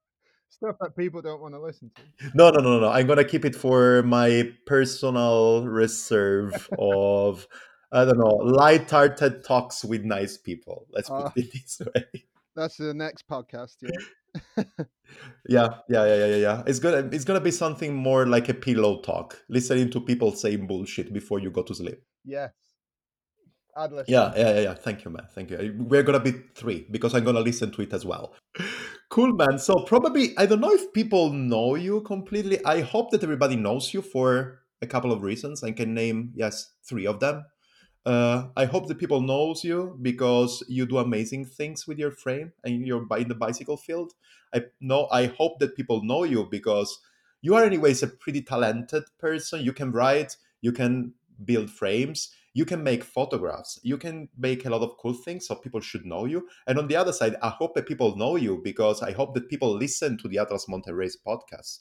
stuff 0.49 0.75
that 0.81 0.97
people 0.97 1.21
don't 1.21 1.39
want 1.39 1.53
to 1.53 1.61
listen 1.61 1.91
to. 1.95 2.31
No, 2.33 2.49
no, 2.49 2.61
no, 2.61 2.79
no. 2.79 2.89
I'm 2.89 3.05
gonna 3.05 3.25
keep 3.25 3.45
it 3.45 3.55
for 3.55 4.01
my 4.01 4.51
personal 4.65 5.67
reserve 5.67 6.67
of 6.79 7.47
I 7.91 8.05
don't 8.05 8.17
know 8.17 8.37
light-hearted 8.37 9.43
talks 9.43 9.85
with 9.85 10.03
nice 10.03 10.35
people. 10.35 10.87
Let's 10.89 11.09
put 11.09 11.25
uh, 11.25 11.31
it 11.35 11.53
this 11.53 11.79
way. 11.93 12.25
That's 12.55 12.77
the 12.77 12.95
next 12.95 13.27
podcast. 13.27 13.75
Yeah. 13.81 13.91
yeah, 15.47 15.67
yeah, 15.89 16.05
yeah, 16.05 16.25
yeah, 16.25 16.35
yeah. 16.35 16.63
It's 16.65 16.79
gonna 16.79 17.09
it's 17.11 17.25
gonna 17.25 17.41
be 17.41 17.51
something 17.51 17.93
more 17.95 18.25
like 18.27 18.49
a 18.49 18.53
pillow 18.53 19.01
talk, 19.01 19.41
listening 19.49 19.89
to 19.91 20.01
people 20.01 20.31
saying 20.33 20.67
bullshit 20.67 21.13
before 21.13 21.39
you 21.39 21.51
go 21.51 21.63
to 21.63 21.75
sleep. 21.75 22.01
Yes. 22.23 22.51
Yeah, 24.07 24.33
yeah, 24.35 24.53
yeah, 24.55 24.59
yeah. 24.61 24.73
Thank 24.73 25.05
you, 25.05 25.11
man. 25.11 25.27
Thank 25.33 25.51
you. 25.51 25.75
We're 25.77 26.03
gonna 26.03 26.19
be 26.19 26.31
three 26.55 26.87
because 26.91 27.13
I'm 27.13 27.23
gonna 27.23 27.39
listen 27.39 27.71
to 27.71 27.81
it 27.81 27.93
as 27.93 28.05
well. 28.05 28.33
Cool, 29.09 29.33
man. 29.33 29.59
So 29.59 29.83
probably 29.83 30.37
I 30.37 30.45
don't 30.45 30.61
know 30.61 30.71
if 30.71 30.91
people 30.93 31.31
know 31.31 31.75
you 31.75 32.01
completely. 32.01 32.63
I 32.65 32.81
hope 32.81 33.11
that 33.11 33.23
everybody 33.23 33.55
knows 33.55 33.93
you 33.93 34.01
for 34.01 34.61
a 34.81 34.87
couple 34.87 35.11
of 35.11 35.21
reasons. 35.21 35.63
I 35.63 35.71
can 35.71 35.93
name 35.93 36.33
yes 36.35 36.73
three 36.83 37.05
of 37.05 37.19
them. 37.19 37.45
Uh, 38.05 38.47
I 38.57 38.65
hope 38.65 38.87
that 38.87 38.97
people 38.97 39.21
knows 39.21 39.63
you 39.63 39.97
because 40.01 40.63
you 40.67 40.85
do 40.85 40.97
amazing 40.97 41.45
things 41.45 41.87
with 41.87 41.99
your 41.99 42.11
frame 42.11 42.51
and 42.63 42.85
you're 42.85 43.05
in 43.17 43.27
the 43.27 43.35
bicycle 43.35 43.77
field. 43.77 44.13
I 44.53 44.63
know. 44.79 45.07
I 45.11 45.27
hope 45.27 45.59
that 45.59 45.75
people 45.75 46.03
know 46.03 46.23
you 46.23 46.47
because 46.49 46.99
you 47.41 47.55
are, 47.55 47.63
anyways, 47.63 48.01
a 48.01 48.07
pretty 48.07 48.41
talented 48.41 49.03
person. 49.19 49.61
You 49.61 49.73
can 49.73 49.91
write. 49.91 50.35
You 50.61 50.71
can 50.71 51.13
build 51.43 51.69
frames 51.69 52.29
you 52.53 52.65
can 52.65 52.83
make 52.83 53.03
photographs 53.03 53.79
you 53.81 53.97
can 53.97 54.27
make 54.37 54.63
a 54.65 54.69
lot 54.69 54.81
of 54.81 54.95
cool 54.97 55.13
things 55.13 55.47
so 55.47 55.55
people 55.55 55.79
should 55.79 56.05
know 56.05 56.25
you 56.25 56.47
and 56.67 56.77
on 56.77 56.87
the 56.87 56.95
other 56.95 57.13
side 57.13 57.35
i 57.41 57.49
hope 57.49 57.73
that 57.73 57.87
people 57.87 58.15
know 58.15 58.35
you 58.35 58.59
because 58.63 59.01
i 59.01 59.11
hope 59.11 59.33
that 59.33 59.49
people 59.49 59.73
listen 59.73 60.17
to 60.17 60.27
the 60.27 60.37
atlas 60.37 60.67
race 60.89 61.17
podcast 61.25 61.79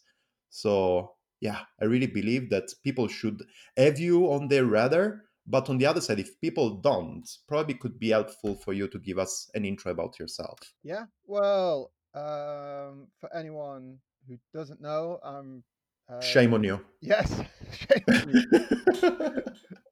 so 0.49 1.13
yeah, 1.41 1.61
I 1.81 1.87
really 1.87 2.07
believe 2.07 2.51
that 2.51 2.75
people 2.85 3.09
should 3.09 3.43
have 3.77 3.99
you 3.99 4.31
on 4.31 4.49
their 4.49 4.67
radar. 4.67 5.23
But 5.47 5.69
on 5.69 5.79
the 5.79 5.87
other 5.87 6.01
side, 6.01 6.21
if 6.21 6.41
people 6.41 6.77
don't, 6.77 7.29
probably 7.49 7.75
could 7.75 7.99
be 7.99 8.11
helpful 8.11 8.55
for 8.57 8.73
you 8.73 8.89
to 8.89 8.99
give 8.99 9.19
us 9.19 9.51
an 9.55 9.65
intro 9.65 9.93
about 9.93 10.19
yourself. 10.19 10.59
Yeah. 10.83 11.05
Well, 11.27 11.91
um, 12.15 13.09
for 13.19 13.35
anyone 13.35 13.99
who 14.29 14.39
doesn't 14.55 14.81
know, 14.81 15.19
I'm. 15.23 15.65
Uh, 16.09 16.21
Shame 16.21 16.55
on 16.55 16.65
you. 16.65 16.85
Yes. 17.01 17.41
Shame 17.73 18.05
on 18.09 18.29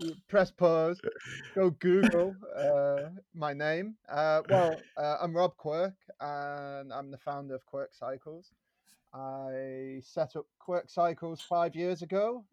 you. 0.01 0.13
Press 0.29 0.51
pause. 0.51 1.01
Go 1.55 1.71
Google 1.71 2.35
uh, 2.57 3.11
my 3.35 3.53
name. 3.53 3.97
Uh, 4.09 4.43
well, 4.49 4.77
uh, 4.97 5.17
I'm 5.21 5.35
Rob 5.35 5.57
Quirk, 5.57 5.95
and 6.21 6.93
I'm 6.93 7.11
the 7.11 7.19
founder 7.19 7.55
of 7.55 7.67
Quirk 7.67 7.91
Cycles. 7.93 8.53
I 9.15 10.01
set 10.03 10.37
up 10.37 10.47
Quirk 10.59 10.91
Cycles 10.91 11.41
five 11.41 11.75
years 11.75 12.03
ago, 12.03 12.45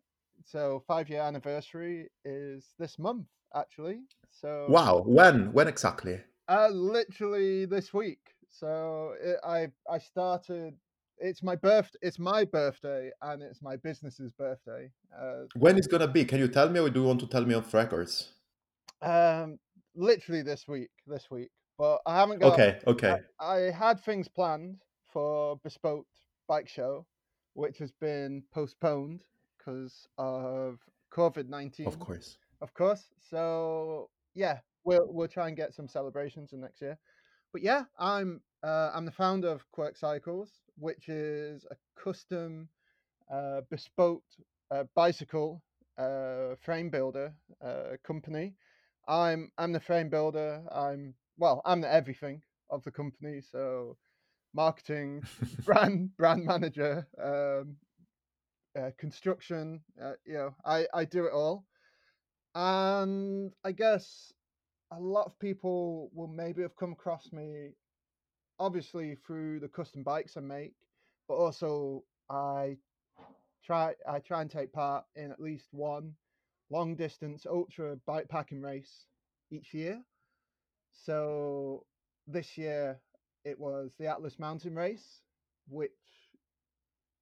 so 0.43 0.83
five 0.87 1.09
year 1.09 1.21
anniversary 1.21 2.09
is 2.23 2.73
this 2.79 2.99
month 2.99 3.27
actually. 3.55 4.01
So 4.31 4.67
wow, 4.69 5.03
when? 5.05 5.51
When 5.53 5.67
exactly? 5.67 6.19
uh, 6.49 6.69
literally 6.69 7.65
this 7.65 7.93
week. 7.93 8.19
So 8.49 9.13
it, 9.21 9.37
I 9.43 9.67
I 9.89 9.97
started. 9.97 10.75
It's 11.17 11.41
my 11.41 11.55
birth. 11.55 11.95
It's 12.01 12.19
my 12.19 12.43
birthday, 12.43 13.09
and 13.21 13.41
it's 13.41 13.61
my 13.61 13.77
business's 13.77 14.31
birthday. 14.33 14.91
Uh, 15.17 15.43
When 15.57 15.77
it's 15.77 15.87
gonna 15.87 16.07
be? 16.07 16.25
Can 16.25 16.39
you 16.39 16.47
tell 16.47 16.69
me, 16.69 16.79
or 16.79 16.89
do 16.89 17.01
you 17.01 17.05
want 17.07 17.21
to 17.21 17.27
tell 17.27 17.45
me 17.45 17.53
off 17.53 17.73
records? 17.73 18.29
um, 19.01 19.57
literally 19.95 20.41
this 20.41 20.67
week. 20.67 20.89
This 21.07 21.29
week, 21.31 21.49
but 21.77 21.99
I 22.05 22.17
haven't 22.17 22.39
got. 22.39 22.53
Okay, 22.53 22.79
okay. 22.87 23.21
I 23.39 23.55
had 23.71 23.99
things 24.01 24.27
planned 24.27 24.77
for 25.11 25.57
bespoke 25.63 26.07
bike 26.47 26.67
show, 26.67 27.05
which 27.53 27.77
has 27.77 27.91
been 27.93 28.43
postponed 28.53 29.21
because 29.65 30.07
of 30.17 30.79
COVID 31.13 31.49
nineteen. 31.49 31.87
Of 31.87 31.99
course. 31.99 32.37
of 32.61 32.73
course. 32.73 33.03
So 33.29 34.09
yeah, 34.33 34.59
we'll 34.83 35.07
we'll 35.09 35.27
try 35.27 35.47
and 35.47 35.57
get 35.57 35.73
some 35.73 35.87
celebrations 35.87 36.53
in 36.53 36.61
next 36.61 36.81
year. 36.81 36.97
But 37.51 37.61
yeah, 37.61 37.83
I'm 37.97 38.41
uh, 38.63 38.91
I'm 38.93 39.05
the 39.05 39.11
founder 39.11 39.49
of 39.49 39.69
Quirk 39.71 39.97
Cycles, 39.97 40.51
which 40.77 41.09
is 41.09 41.65
a 41.71 41.75
custom, 42.01 42.69
uh, 43.31 43.61
bespoke 43.69 44.23
uh, 44.71 44.83
bicycle 44.95 45.61
uh, 45.97 46.55
frame 46.61 46.89
builder 46.89 47.33
uh, 47.63 47.97
company. 48.05 48.55
I'm 49.07 49.51
I'm 49.57 49.71
the 49.71 49.79
frame 49.79 50.09
builder. 50.09 50.63
I'm 50.71 51.13
well, 51.37 51.61
I'm 51.65 51.81
the 51.81 51.91
everything 51.91 52.41
of 52.69 52.83
the 52.83 52.91
company. 52.91 53.41
So 53.41 53.97
marketing, 54.53 55.23
brand 55.65 56.15
brand 56.17 56.45
manager, 56.45 57.07
um, 57.21 57.77
uh, 58.77 58.91
construction. 58.97 59.81
Uh, 60.01 60.13
you 60.25 60.33
know, 60.33 60.55
I 60.65 60.85
I 60.93 61.05
do 61.05 61.25
it 61.25 61.33
all 61.33 61.65
and 62.55 63.51
I 63.65 63.73
guess 63.73 64.31
a 64.91 64.99
lot 64.99 65.25
of 65.25 65.37
people 65.39 66.09
will 66.13 66.27
maybe 66.27 66.61
have 66.61 66.77
come 66.77 66.93
across 66.93 67.31
me, 67.33 67.73
obviously 68.59 69.17
through 69.27 69.59
the 69.59 69.67
custom 69.67 70.03
bikes 70.03 70.37
I 70.37 70.39
make, 70.39 70.73
but 71.27 71.35
also 71.35 72.03
I 72.29 72.77
try 73.63 73.93
I 74.07 74.19
try 74.19 74.41
and 74.41 74.49
take 74.49 74.71
part 74.71 75.03
in 75.15 75.31
at 75.31 75.41
least 75.41 75.67
one 75.71 76.13
long 76.71 76.95
distance 76.95 77.45
ultra 77.45 77.97
bike 78.07 78.29
packing 78.29 78.61
race 78.61 79.05
each 79.51 79.73
year. 79.73 80.01
So 80.93 81.85
this 82.25 82.57
year 82.57 83.01
it 83.43 83.59
was 83.59 83.95
the 83.99 84.07
Atlas 84.07 84.39
Mountain 84.39 84.75
Race, 84.75 85.21
which 85.67 85.91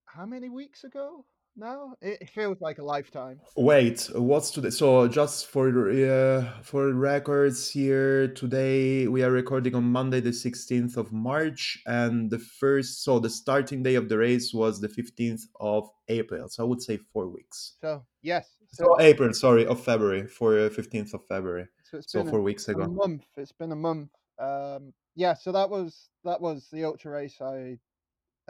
how 0.05 0.27
many 0.27 0.49
weeks 0.49 0.83
ago 0.83 1.25
now? 1.55 1.93
It 2.01 2.29
feels 2.29 2.61
like 2.61 2.79
a 2.79 2.83
lifetime. 2.83 3.39
Wait, 3.55 4.09
what's 4.15 4.51
today? 4.51 4.69
So 4.69 5.07
just 5.07 5.47
for 5.47 5.67
uh, 5.89 6.61
for 6.61 6.93
records 6.93 7.69
here, 7.69 8.27
today 8.29 9.07
we 9.07 9.23
are 9.23 9.31
recording 9.31 9.75
on 9.75 9.83
Monday, 9.83 10.19
the 10.19 10.33
sixteenth 10.33 10.97
of 10.97 11.11
March, 11.11 11.81
and 11.85 12.29
the 12.29 12.39
first, 12.39 13.03
so 13.03 13.19
the 13.19 13.29
starting 13.29 13.83
day 13.83 13.95
of 13.95 14.09
the 14.09 14.17
race 14.17 14.53
was 14.53 14.79
the 14.81 14.89
fifteenth 14.89 15.45
of 15.59 15.89
April. 16.07 16.47
So 16.49 16.63
I 16.63 16.67
would 16.67 16.81
say 16.81 16.97
four 16.97 17.27
weeks. 17.27 17.77
So 17.81 18.03
yes, 18.21 18.49
So 18.71 18.85
so 18.85 19.01
April, 19.01 19.33
sorry, 19.33 19.65
of 19.65 19.83
February, 19.83 20.27
for 20.27 20.69
fifteenth 20.69 21.13
of 21.13 21.25
February. 21.25 21.67
so 21.83 21.97
it's 21.97 22.11
So 22.11 22.19
been 22.19 22.27
a, 22.27 22.31
four 22.31 22.41
weeks 22.41 22.67
a 22.67 22.77
month. 22.77 23.25
It's 23.37 23.51
been 23.51 23.71
a 23.71 23.75
month. 23.75 24.09
Um, 24.39 24.93
yeah, 25.15 25.35
so 25.35 25.51
that 25.51 25.69
was 25.69 26.09
that 26.23 26.41
was 26.41 26.67
the 26.71 26.85
ultra 26.85 27.11
race 27.11 27.39
I 27.39 27.77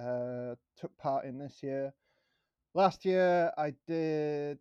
uh, 0.01 0.55
took 0.77 0.97
part 0.97 1.25
in 1.25 1.37
this 1.37 1.61
year. 1.61 1.93
Last 2.75 3.05
year 3.05 3.51
I 3.55 3.75
did 3.85 4.57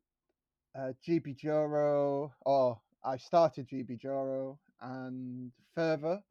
uh, 0.78 0.92
GBDuro, 1.08 2.30
or 2.44 2.80
I 3.02 3.16
started 3.16 3.68
GBDuro, 3.68 4.58
and 4.82 5.50
further. 5.74 6.22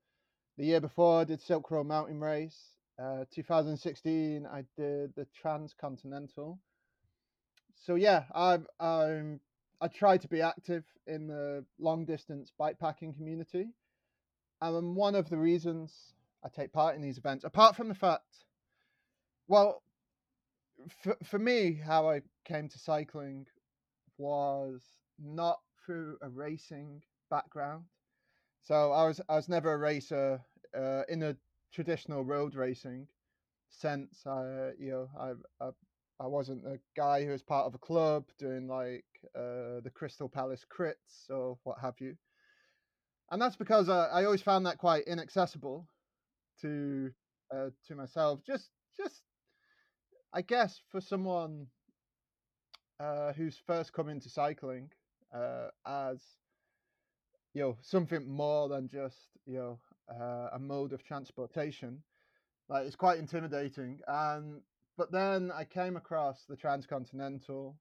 The 0.60 0.66
year 0.66 0.80
before 0.80 1.22
I 1.22 1.24
did 1.24 1.42
Silk 1.42 1.72
Road 1.72 1.88
Mountain 1.88 2.20
Race. 2.20 2.76
Uh, 3.02 3.26
2016 3.34 4.46
I 4.46 4.64
did 4.78 5.16
the 5.16 5.26
Transcontinental. 5.34 6.60
So 7.74 7.96
yeah, 7.96 8.26
I'm 8.36 8.68
I'm 8.80 9.40
I 9.82 9.88
try 9.88 10.18
to 10.18 10.28
be 10.28 10.44
active 10.44 10.84
in 11.08 11.26
the 11.26 11.66
long 11.80 12.06
distance 12.06 12.52
bikepacking 12.60 13.16
community. 13.18 13.70
And 14.62 14.96
one 14.96 15.16
of 15.16 15.32
the 15.32 15.38
reasons 15.38 16.14
I 16.46 16.50
take 16.50 16.74
part 16.74 16.96
in 16.96 17.02
these 17.02 17.18
events, 17.18 17.44
apart 17.44 17.76
from 17.76 17.88
the 17.88 17.96
fact, 17.96 18.46
well, 19.48 19.82
for, 21.04 21.18
for 21.24 21.40
me, 21.40 21.74
how 21.74 22.10
I 22.10 22.22
came 22.46 22.68
to 22.70 22.80
cycling 22.80 23.48
was 24.18 24.82
not 25.20 25.60
through 25.86 26.18
a 26.22 26.30
racing 26.30 27.02
background. 27.30 27.86
So 28.62 28.92
I 28.92 29.08
was 29.08 29.22
I 29.30 29.36
was 29.36 29.50
never 29.50 29.74
a 29.74 29.78
racer 29.78 30.42
uh, 30.78 31.04
in 31.10 31.24
a 31.24 31.36
traditional 31.74 32.24
road 32.24 32.56
racing 32.56 33.08
sense. 33.70 34.26
I 34.26 34.72
you 34.80 34.92
know 34.92 35.10
I, 35.20 35.66
I 35.66 35.70
I 36.20 36.28
wasn't 36.28 36.66
a 36.68 36.80
guy 36.96 37.26
who 37.26 37.32
was 37.32 37.42
part 37.42 37.66
of 37.66 37.74
a 37.74 37.80
club 37.80 38.26
doing 38.38 38.68
like 38.68 39.06
uh, 39.36 39.82
the 39.84 39.92
Crystal 39.94 40.30
Palace 40.30 40.66
crits 40.72 41.30
or 41.30 41.58
what 41.64 41.80
have 41.82 41.96
you. 42.00 42.16
And 43.32 43.42
that's 43.42 43.56
because 43.56 43.90
I, 43.90 44.08
I 44.08 44.26
always 44.26 44.42
found 44.42 44.66
that 44.66 44.78
quite 44.78 45.06
inaccessible 45.08 45.88
to 46.62 47.12
uh, 47.54 47.70
to 47.88 47.96
myself. 47.96 48.42
Just 48.46 48.70
just 48.98 49.24
I 50.34 50.42
guess 50.42 50.80
for 50.90 51.02
someone 51.02 51.68
uh, 53.02 53.34
who's 53.34 53.58
first 53.68 53.92
come 53.92 54.08
into 54.08 54.30
cycling 54.30 54.90
uh, 55.36 55.68
as 55.86 56.22
you 57.54 57.62
know 57.62 57.78
something 57.82 58.30
more 58.30 58.70
than 58.70 58.88
just 58.88 59.18
you 59.46 59.58
know 59.58 59.80
uh, 60.10 60.50
a 60.54 60.60
mode 60.60 60.94
of 60.94 61.04
transportation, 61.04 62.02
like 62.70 62.86
it's 62.86 62.96
quite 62.96 63.20
intimidating. 63.20 64.00
And 64.08 64.62
but 64.98 65.12
then 65.12 65.52
I 65.54 65.66
came 65.66 65.98
across 65.98 66.46
the 66.48 66.56
transcontinental 66.56 67.76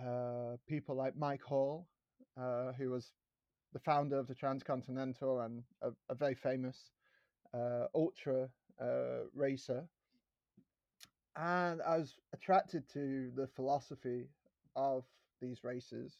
uh, 0.00 0.58
people 0.68 0.94
like 0.94 1.16
Mike 1.16 1.42
Hall, 1.42 1.88
uh, 2.40 2.72
who 2.78 2.90
was 2.90 3.10
the 3.72 3.80
founder 3.80 4.16
of 4.18 4.28
the 4.28 4.34
transcontinental 4.34 5.40
and 5.40 5.64
a, 5.82 5.90
a 6.08 6.14
very 6.14 6.36
famous 6.36 6.90
uh, 7.52 7.86
ultra 7.96 8.48
racer 9.34 9.88
and 11.36 11.80
I 11.82 11.98
was 11.98 12.14
attracted 12.32 12.88
to 12.94 13.30
the 13.34 13.46
philosophy 13.54 14.28
of 14.76 15.04
these 15.40 15.62
races, 15.62 16.18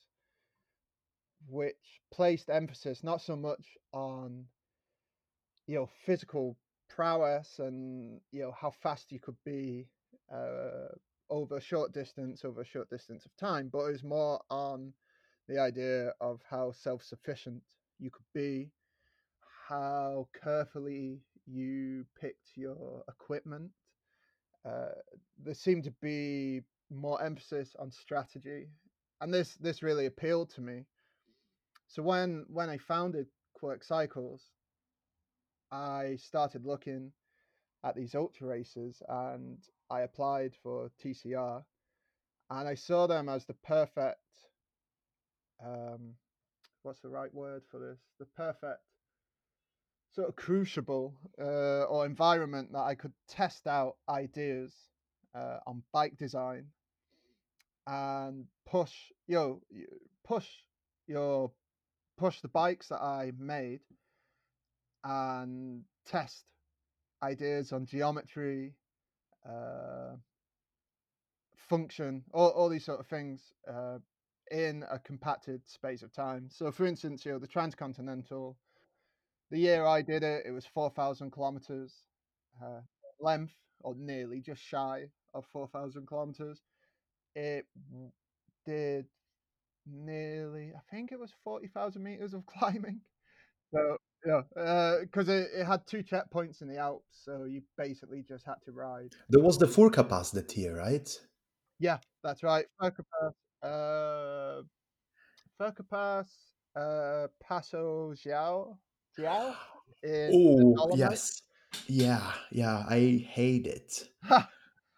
which 1.49 2.00
placed 2.12 2.50
emphasis 2.50 3.03
not 3.03 3.21
so 3.21 3.37
much 3.37 3.77
on 3.93 4.45
you 5.67 5.77
know 5.77 5.88
physical 6.07 6.57
prowess 6.88 7.59
and 7.59 8.21
you 8.33 8.43
know 8.43 8.53
how 8.53 8.71
fast 8.71 9.12
you 9.12 9.21
could 9.21 9.37
be 9.45 9.87
uh, 10.33 10.88
over 11.31 11.57
a 11.57 11.61
short 11.61 11.93
distance 11.93 12.45
over 12.45 12.62
a 12.62 12.67
short 12.67 12.88
distance 12.91 13.25
of 13.27 13.37
time, 13.37 13.69
but 13.73 13.81
it 13.81 13.93
was 13.93 14.05
more 14.05 14.41
on 14.50 14.93
the 15.49 15.59
idea 15.59 16.12
of 16.21 16.41
how 16.49 16.73
self-sufficient 16.73 17.62
you 17.99 18.11
could 18.11 18.27
be, 18.35 18.71
how 19.69 20.29
carefully 20.43 21.21
you 21.47 22.05
picked 22.21 22.57
your 22.57 23.03
equipment 23.09 23.71
uh, 24.65 24.88
there 25.43 25.55
seemed 25.55 25.85
to 25.85 25.95
be 26.03 26.62
more 26.91 27.23
emphasis 27.23 27.75
on 27.79 27.91
strategy, 27.91 28.69
and 29.21 29.33
this 29.33 29.55
this 29.55 29.83
really 29.83 30.07
appealed 30.07 30.50
to 30.50 30.61
me. 30.61 30.85
So 31.87 32.03
when 32.03 32.45
when 32.49 32.69
I 32.69 32.79
founded 32.79 33.27
Quirk 33.55 33.85
Cycles, 33.85 34.43
I 35.71 36.17
started 36.17 36.65
looking 36.65 37.12
at 37.85 37.95
these 37.95 38.15
ultra 38.15 38.47
races, 38.47 39.03
and 39.09 39.59
I 39.91 40.00
applied 40.00 40.55
for 40.62 40.91
TCR, 41.03 41.62
and 42.50 42.69
I 42.69 42.75
saw 42.75 43.07
them 43.07 43.29
as 43.29 43.45
the 43.45 43.55
perfect. 43.55 44.19
Um, 45.65 46.15
what's 46.83 47.00
the 47.00 47.09
right 47.09 47.33
word 47.35 47.62
for 47.71 47.81
this? 47.81 47.99
The 48.19 48.27
perfect 48.27 48.83
sort 50.18 50.30
of 50.30 50.34
crucible 50.34 51.14
uh, 51.40 51.84
or 51.84 52.04
environment 52.04 52.72
that 52.72 52.80
I 52.80 52.96
could 52.96 53.12
test 53.28 53.68
out 53.68 53.94
ideas 54.08 54.75
uh, 55.32 55.58
on 55.64 55.84
bike 55.92 56.18
design 56.18 56.64
and 57.87 58.46
push 58.66 58.92
yo 59.28 59.62
push 60.26 60.48
your 61.06 61.52
push 62.16 62.40
the 62.40 62.48
bikes 62.48 62.88
that 62.88 63.00
I 63.00 63.30
made 63.38 63.78
and 65.04 65.84
test 66.04 66.42
ideas 67.22 67.72
on 67.72 67.87
geometry, 67.87 68.75
uh, 69.48 70.16
function, 71.56 72.25
all, 72.32 72.48
all 72.48 72.68
these 72.68 72.84
sort 72.84 72.98
of 72.98 73.06
things 73.06 73.52
uh, 73.72 73.98
in 74.50 74.84
a 74.90 74.98
compacted 74.98 75.60
space 75.68 76.02
of 76.02 76.12
time. 76.12 76.48
So, 76.50 76.72
for 76.72 76.87
instance, 76.87 77.25
you 77.25 77.32
know, 77.32 77.38
the 77.38 77.46
transcontinental, 77.46 78.56
the 79.50 79.59
year 79.59 79.85
I 79.87 80.02
did 80.02 80.23
it, 80.23 80.45
it 80.47 80.50
was 80.50 80.67
4,000 80.67 81.31
kilometers 81.31 81.93
uh, 82.62 82.81
length, 83.21 83.55
or 83.81 83.95
nearly 83.97 84.40
just 84.40 84.62
shy 84.62 85.05
of 85.35 85.45
4,000 85.52 86.07
kilometers. 86.07 86.61
It 87.35 87.67
did 88.67 89.07
nearly, 89.87 90.73
I 90.76 90.95
think 90.95 91.12
it 91.12 91.19
was 91.19 91.33
40,000 91.45 92.02
meters 92.02 92.35
of 92.35 92.45
climbing. 92.59 93.00
So, 93.73 93.97
yeah, 94.26 94.99
because 95.02 95.28
uh, 95.28 95.33
it, 95.33 95.61
it 95.61 95.64
had 95.67 95.87
two 95.87 96.02
checkpoints 96.02 96.62
in 96.62 96.69
the 96.69 96.78
Alps, 96.78 97.21
so 97.25 97.45
you 97.45 97.62
basically 97.76 98.25
just 98.26 98.45
had 98.45 98.57
to 98.64 98.73
ride. 98.73 99.14
There 99.28 99.43
was 99.43 99.59
the 99.59 99.67
Furka 99.67 100.09
Pass 100.09 100.31
that 100.31 100.57
year, 100.57 100.78
right? 100.78 101.09
Yeah, 101.78 101.99
that's 102.25 102.43
right. 102.43 102.67
Furka 102.81 103.05
Pass, 103.12 103.35
uh, 103.62 104.62
Furka 105.61 105.88
Pass, 105.88 106.28
uh, 106.75 107.28
Passo 107.43 108.14
Giau, 108.14 108.76
Giau. 109.18 109.54
Oh 110.78 110.90
yes, 110.94 111.42
yeah, 111.87 112.32
yeah. 112.52 112.84
I 112.88 113.26
hate 113.28 113.66
it. 113.66 114.08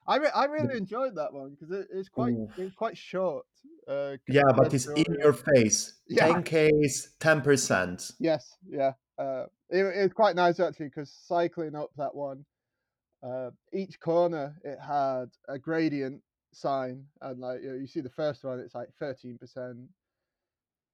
I 0.07 0.17
re- 0.17 0.31
I 0.35 0.45
really 0.45 0.77
enjoyed 0.77 1.15
that 1.17 1.33
one 1.33 1.51
because 1.51 1.71
it, 1.71 1.89
it's 1.93 2.09
quite 2.09 2.35
Ooh. 2.35 2.51
it's 2.59 2.75
quite 2.75 2.99
short. 2.99 3.47
Uh, 3.89 4.17
yeah, 4.29 4.43
but 4.55 4.75
it's 4.75 4.87
in 4.87 5.17
your 5.21 5.33
face. 5.33 5.95
Yeah. 6.11 6.27
10Ks, 6.27 7.11
10%. 7.21 8.13
Yes, 8.19 8.57
yeah. 8.69 8.95
Uh, 9.17 9.45
it, 9.69 9.85
it's 9.85 10.13
quite 10.13 10.35
nice 10.35 10.59
actually 10.59 10.87
because 10.87 11.13
cycling 11.25 11.77
up 11.77 11.91
that 11.97 12.13
one, 12.13 12.45
uh, 13.23 13.51
each 13.73 14.01
corner 14.01 14.57
it 14.65 14.79
had 14.81 15.27
a 15.49 15.57
gradient 15.57 16.21
sign, 16.53 17.05
and 17.21 17.39
like 17.41 17.63
you, 17.63 17.69
know, 17.69 17.75
you 17.77 17.87
see 17.87 18.01
the 18.01 18.11
first 18.11 18.43
one, 18.43 18.59
it's 18.59 18.75
like 18.75 18.89
13%, 19.01 19.87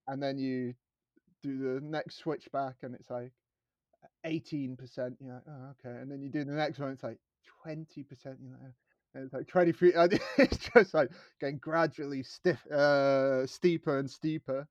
and 0.09 0.23
then 0.23 0.37
you 0.39 0.75
do 1.47 1.75
the 1.81 1.81
next 1.81 2.19
switchback, 2.19 2.77
and 2.83 2.95
it's 2.95 3.11
like 3.11 3.33
18%. 4.25 5.17
You're 5.21 5.35
like, 5.35 5.43
oh, 5.49 5.75
okay. 5.87 5.99
And 6.01 6.11
then 6.11 6.23
you 6.23 6.29
do 6.31 6.45
the 6.45 6.53
next 6.53 6.79
one, 6.79 6.91
it's 6.91 7.03
like 7.03 7.19
20%. 7.67 8.37
You 8.43 8.51
know, 8.51 9.23
it's 9.23 9.33
like 9.33 9.47
20 9.47 9.73
feet. 9.73 9.95
It's 10.39 10.59
just 10.75 10.95
like 10.95 11.11
getting 11.41 11.59
gradually 11.59 12.23
stiff, 12.23 12.65
uh, 12.69 13.47
steeper 13.47 13.99
and 13.99 14.11
steeper 14.11 14.67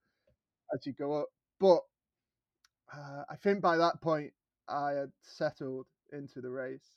as 0.73 0.85
you 0.85 0.93
go 0.93 1.13
up. 1.13 1.27
But 1.59 1.81
uh, 2.93 3.23
I 3.29 3.35
think 3.37 3.61
by 3.61 3.77
that 3.77 4.01
point, 4.01 4.33
I 4.67 4.91
had 4.91 5.11
settled 5.21 5.87
into 6.11 6.41
the 6.41 6.49
race. 6.49 6.91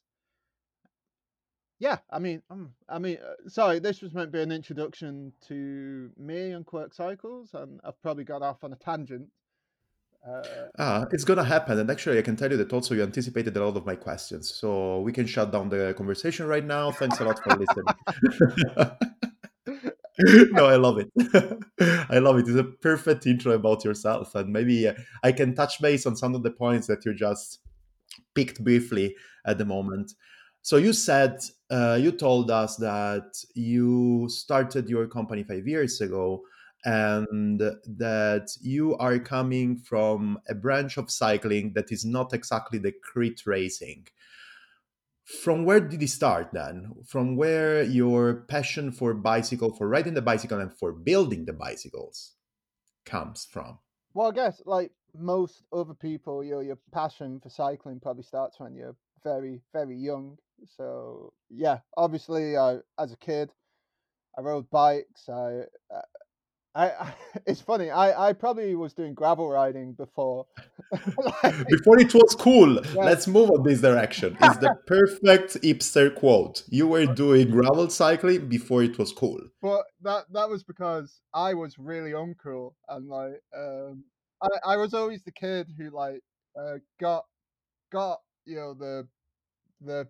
Yeah, 1.81 1.99
I 2.11 2.19
mean, 2.19 2.43
um, 2.51 2.75
I 2.89 2.99
mean, 2.99 3.19
uh, 3.19 3.49
sorry, 3.49 3.79
this 3.79 4.03
was 4.03 4.13
meant 4.13 4.33
to 4.33 4.39
be 4.39 4.43
an 4.43 4.51
introduction 4.51 5.33
to 5.47 6.11
me 6.17 6.51
and 6.51 6.67
Quirk 6.67 6.93
Cycles, 6.93 7.55
and 7.55 7.81
I've 7.85 8.01
probably 8.03 8.25
got 8.25 8.43
off 8.43 8.65
on 8.65 8.73
a 8.73 8.77
tangent. 8.77 9.29
Uh, 10.29 10.43
ah, 10.79 11.07
it's 11.13 11.25
gonna 11.25 11.45
happen, 11.45 11.79
and 11.79 11.91
actually, 11.91 12.19
I 12.19 12.23
can 12.23 12.37
tell 12.37 12.51
you 12.51 12.57
that 12.59 12.73
also 12.73 12.95
you 12.95 13.03
anticipated 13.03 13.57
a 13.57 13.65
lot 13.65 13.77
of 13.77 13.87
my 13.87 13.95
questions, 13.95 14.53
so 14.53 15.01
we 15.01 15.13
can 15.13 15.27
shut 15.27 15.51
down 15.53 15.69
the 15.69 15.95
conversation 15.97 16.47
right 16.47 16.65
now. 16.65 16.91
Thanks 16.91 17.19
a 17.21 17.25
lot 17.25 17.43
for 17.43 17.57
listening. 17.57 17.87
no, 20.53 20.67
I 20.67 20.77
love 20.77 20.99
it. 20.99 21.11
I 22.11 22.19
love 22.19 22.39
it. 22.39 22.49
It's 22.49 22.59
a 22.59 22.65
perfect 22.65 23.27
intro 23.27 23.53
about 23.53 23.85
yourself, 23.85 24.35
and 24.35 24.53
maybe 24.53 24.89
uh, 24.89 24.95
I 25.23 25.33
can 25.33 25.55
touch 25.55 25.81
base 25.81 26.05
on 26.05 26.17
some 26.17 26.35
of 26.35 26.43
the 26.43 26.51
points 26.51 26.89
that 26.89 27.05
you 27.07 27.15
just 27.15 27.61
picked 28.35 28.63
briefly 28.63 29.15
at 29.47 29.57
the 29.57 29.65
moment. 29.65 30.13
So 30.63 30.77
you 30.77 30.93
said 30.93 31.39
uh, 31.71 31.99
you 32.01 32.13
told 32.13 32.51
us 32.51 32.77
that 32.77 33.43
you 33.55 34.29
started 34.29 34.89
your 34.91 35.07
company 35.07 35.43
five 35.45 35.67
years 35.67 36.01
ago 36.01 36.43
and 36.85 37.59
that 37.59 38.49
you 38.61 38.97
are 38.99 39.19
coming 39.19 39.77
from 39.77 40.39
a 40.49 40.55
branch 40.55 40.97
of 40.97 41.11
cycling 41.11 41.73
that 41.75 41.91
is 41.91 42.05
not 42.05 42.33
exactly 42.33 42.79
the 42.79 42.93
crit 42.93 43.47
racing. 43.47 44.07
From 45.43 45.65
where 45.65 45.81
did 45.81 46.03
it 46.03 46.09
start 46.09 46.51
then? 46.53 46.93
From 47.07 47.37
where 47.37 47.83
your 47.83 48.47
passion 48.49 48.93
for 48.93 49.13
bicycle, 49.13 49.75
for 49.75 49.87
riding 49.89 50.15
the 50.15 50.23
bicycle, 50.23 50.61
and 50.61 50.73
for 50.73 50.93
building 50.93 51.45
the 51.45 51.53
bicycles 51.53 52.33
comes 53.05 53.47
from? 53.51 53.79
Well, 54.15 54.29
I 54.29 54.35
guess 54.35 54.63
like 54.65 54.93
most 55.15 55.65
other 55.73 55.95
people, 55.95 56.43
your 56.43 56.63
your 56.63 56.79
passion 56.93 57.41
for 57.41 57.51
cycling 57.51 58.01
probably 58.01 58.23
starts 58.23 58.59
when 58.59 58.75
you're 58.75 58.97
very 59.23 59.61
very 59.73 59.97
young. 59.97 60.39
So 60.77 61.33
yeah, 61.51 61.81
obviously, 61.97 62.57
I 62.57 62.79
as 62.99 63.13
a 63.13 63.17
kid, 63.17 63.51
I 64.37 64.41
rode 64.41 64.71
bikes. 64.71 65.29
I 65.29 65.65
uh, 65.95 66.03
I, 66.79 66.91
I, 66.91 67.15
it's 67.47 67.61
funny. 67.61 67.91
I, 67.91 68.29
I 68.29 68.33
probably 68.33 68.75
was 68.77 68.95
doing 68.95 69.13
gravel 69.13 69.49
riding 69.49 69.95
before. 69.95 70.47
like, 70.93 71.67
before 71.67 71.99
it 71.99 72.15
was 72.15 72.37
cool. 72.39 72.81
Let's 72.95 73.27
move 73.27 73.51
on 73.51 73.65
this 73.65 73.81
direction. 73.81 74.37
It's 74.41 74.59
the 74.59 74.75
perfect 74.87 75.61
hipster 75.63 76.15
quote. 76.15 76.63
You 76.69 76.87
were 76.87 77.07
doing 77.07 77.51
gravel 77.51 77.91
cycling 77.91 78.49
before 78.49 78.85
it 78.85 78.97
was 78.97 79.13
cool. 79.13 79.41
But 79.61 79.83
that 80.03 80.27
that 80.33 80.49
was 80.49 80.63
because 80.63 81.21
I 81.35 81.55
was 81.55 81.79
really 81.79 82.13
uncool 82.13 82.75
and 82.89 83.09
like 83.09 83.43
um 83.57 84.05
I, 84.41 84.75
I 84.75 84.77
was 84.77 84.95
always 84.95 85.23
the 85.25 85.33
kid 85.33 85.69
who 85.77 85.91
like 85.91 86.21
uh, 86.59 86.79
got 87.01 87.25
got 87.91 88.21
you 88.47 88.57
know 88.57 88.75
the 88.75 89.07
the 89.81 90.09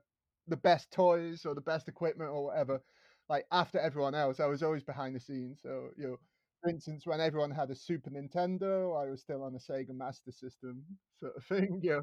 the 0.48 0.56
best 0.56 0.90
toys 0.90 1.46
or 1.46 1.54
the 1.54 1.60
best 1.62 1.88
equipment 1.88 2.30
or 2.30 2.44
whatever 2.44 2.80
like 3.28 3.44
after 3.52 3.78
everyone 3.78 4.14
else 4.14 4.40
i 4.40 4.46
was 4.46 4.62
always 4.62 4.82
behind 4.82 5.14
the 5.14 5.20
scenes 5.20 5.58
so 5.62 5.88
you 5.98 6.06
know 6.06 6.18
for 6.62 6.70
instance, 6.70 7.06
when 7.06 7.20
everyone 7.20 7.50
had 7.50 7.70
a 7.70 7.74
Super 7.74 8.10
Nintendo, 8.10 9.00
I 9.00 9.08
was 9.10 9.20
still 9.20 9.42
on 9.42 9.54
a 9.54 9.58
Sega 9.58 9.90
Master 9.94 10.32
System 10.32 10.84
sort 11.20 11.36
of 11.36 11.44
thing. 11.48 11.80
Yeah. 11.82 12.00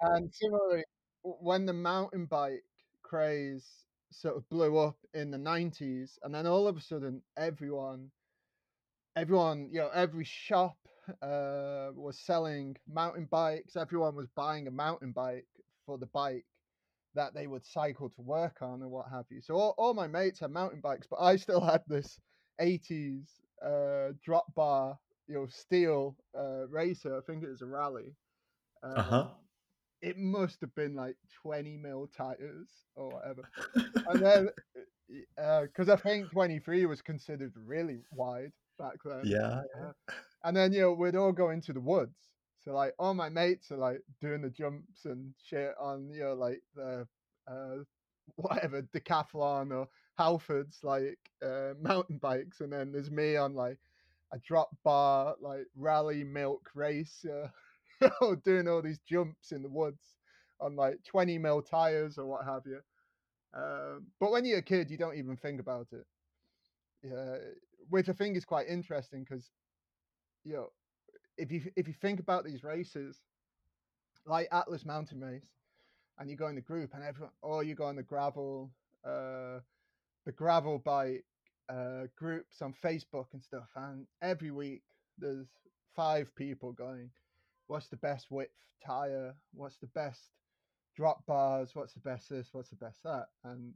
And 0.00 0.32
similarly, 0.32 0.84
when 1.22 1.66
the 1.66 1.72
mountain 1.72 2.26
bike 2.26 2.64
craze 3.02 3.86
sort 4.10 4.36
of 4.36 4.48
blew 4.48 4.78
up 4.78 4.96
in 5.14 5.30
the 5.30 5.38
90s, 5.38 6.18
and 6.22 6.34
then 6.34 6.46
all 6.46 6.66
of 6.66 6.76
a 6.76 6.80
sudden, 6.80 7.22
everyone, 7.36 8.10
everyone, 9.16 9.68
you 9.72 9.80
know, 9.80 9.90
every 9.94 10.24
shop 10.24 10.76
uh, 11.22 11.88
was 11.94 12.18
selling 12.18 12.76
mountain 12.88 13.26
bikes. 13.30 13.76
Everyone 13.76 14.14
was 14.14 14.28
buying 14.34 14.66
a 14.68 14.70
mountain 14.70 15.12
bike 15.12 15.46
for 15.86 15.98
the 15.98 16.06
bike 16.06 16.44
that 17.14 17.34
they 17.34 17.46
would 17.46 17.66
cycle 17.66 18.08
to 18.10 18.22
work 18.22 18.58
on 18.62 18.82
and 18.82 18.90
what 18.90 19.08
have 19.10 19.26
you. 19.30 19.40
So 19.40 19.56
all, 19.56 19.74
all 19.78 19.94
my 19.94 20.06
mates 20.06 20.40
had 20.40 20.50
mountain 20.50 20.80
bikes, 20.80 21.06
but 21.08 21.20
I 21.20 21.36
still 21.36 21.60
had 21.60 21.82
this 21.86 22.20
80s 22.60 23.28
uh, 23.64 24.12
drop 24.24 24.54
bar, 24.54 24.98
you 25.26 25.34
know, 25.34 25.46
steel 25.48 26.16
uh, 26.36 26.66
racer. 26.68 27.16
I 27.16 27.20
think 27.20 27.42
it 27.42 27.50
was 27.50 27.62
a 27.62 27.66
Raleigh. 27.66 28.14
Uh, 28.82 28.94
uh 28.96 29.02
huh. 29.02 29.28
It 30.02 30.16
must 30.16 30.60
have 30.62 30.74
been 30.74 30.94
like 30.94 31.16
20 31.42 31.76
mil 31.76 32.08
tires 32.16 32.70
or 32.96 33.10
whatever. 33.10 33.42
and 34.08 34.20
then, 34.20 34.48
because 35.62 35.88
uh, 35.88 35.94
I 35.94 35.96
think 35.96 36.30
23 36.30 36.86
was 36.86 37.02
considered 37.02 37.52
really 37.54 38.00
wide 38.10 38.52
back 38.78 38.96
then. 39.04 39.22
Yeah. 39.24 39.62
Uh, 39.78 39.92
and 40.44 40.56
then, 40.56 40.72
you 40.72 40.80
know, 40.80 40.92
we'd 40.92 41.16
all 41.16 41.32
go 41.32 41.50
into 41.50 41.72
the 41.72 41.80
woods. 41.80 42.16
So, 42.64 42.72
like, 42.72 42.94
all 42.98 43.14
my 43.14 43.28
mates 43.28 43.70
are 43.70 43.76
like 43.76 44.02
doing 44.20 44.42
the 44.42 44.50
jumps 44.50 45.04
and 45.04 45.32
shit 45.42 45.72
on, 45.80 46.10
you 46.10 46.24
know, 46.24 46.34
like 46.34 46.62
the 46.74 47.06
uh, 47.46 47.76
whatever 48.36 48.82
decathlon 48.94 49.72
or 49.72 49.88
Halfords 50.20 50.84
like 50.84 51.18
uh, 51.42 51.72
mountain 51.80 52.18
bikes, 52.18 52.60
and 52.60 52.72
then 52.72 52.92
there's 52.92 53.10
me 53.10 53.36
on 53.36 53.54
like 53.54 53.78
a 54.32 54.38
drop 54.38 54.70
bar 54.84 55.34
like 55.40 55.66
Raleigh 55.76 56.24
milk 56.24 56.70
race, 56.74 57.24
uh, 57.24 57.48
doing 58.44 58.68
all 58.68 58.82
these 58.82 59.00
jumps 59.00 59.52
in 59.52 59.62
the 59.62 59.68
woods 59.68 60.16
on 60.60 60.76
like 60.76 61.02
20 61.04 61.38
mil 61.38 61.62
tires 61.62 62.18
or 62.18 62.26
what 62.26 62.44
have 62.44 62.62
you. 62.66 62.80
Um, 63.54 64.06
but 64.20 64.30
when 64.30 64.44
you're 64.44 64.58
a 64.58 64.62
kid, 64.62 64.90
you 64.90 64.98
don't 64.98 65.16
even 65.16 65.36
think 65.36 65.60
about 65.60 65.88
it. 65.92 66.06
Yeah, 67.02 67.36
which 67.88 68.08
I 68.10 68.12
think 68.12 68.36
is 68.36 68.44
quite 68.44 68.68
interesting 68.68 69.24
because 69.24 69.50
you 70.44 70.52
know 70.54 70.68
if 71.38 71.50
you 71.50 71.62
if 71.76 71.88
you 71.88 71.94
think 71.94 72.20
about 72.20 72.44
these 72.44 72.62
races 72.62 73.18
like 74.26 74.48
Atlas 74.52 74.84
Mountain 74.84 75.20
Race, 75.20 75.48
and 76.18 76.30
you 76.30 76.36
go 76.36 76.48
in 76.48 76.54
the 76.54 76.60
group 76.60 76.92
and 76.94 77.02
everyone, 77.02 77.32
or 77.42 77.64
you 77.64 77.74
go 77.74 77.84
on 77.86 77.96
the 77.96 78.02
gravel, 78.02 78.70
uh, 79.04 79.60
the 80.26 80.32
gravel 80.32 80.78
bike 80.78 81.24
uh, 81.68 82.04
groups 82.16 82.62
on 82.62 82.74
Facebook 82.74 83.26
and 83.32 83.42
stuff, 83.42 83.68
and 83.76 84.06
every 84.22 84.50
week 84.50 84.82
there's 85.18 85.48
five 85.94 86.34
people 86.36 86.72
going, 86.72 87.10
"What's 87.66 87.88
the 87.88 87.96
best 87.96 88.30
width 88.30 88.54
tire? 88.84 89.34
What's 89.54 89.78
the 89.78 89.86
best 89.88 90.20
drop 90.96 91.24
bars? 91.26 91.70
What's 91.74 91.94
the 91.94 92.00
best 92.00 92.28
this? 92.30 92.48
What's 92.52 92.70
the 92.70 92.76
best 92.76 93.02
that?" 93.04 93.28
And 93.44 93.74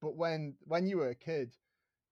but 0.00 0.16
when 0.16 0.54
when 0.66 0.86
you 0.86 0.98
were 0.98 1.10
a 1.10 1.14
kid, 1.14 1.54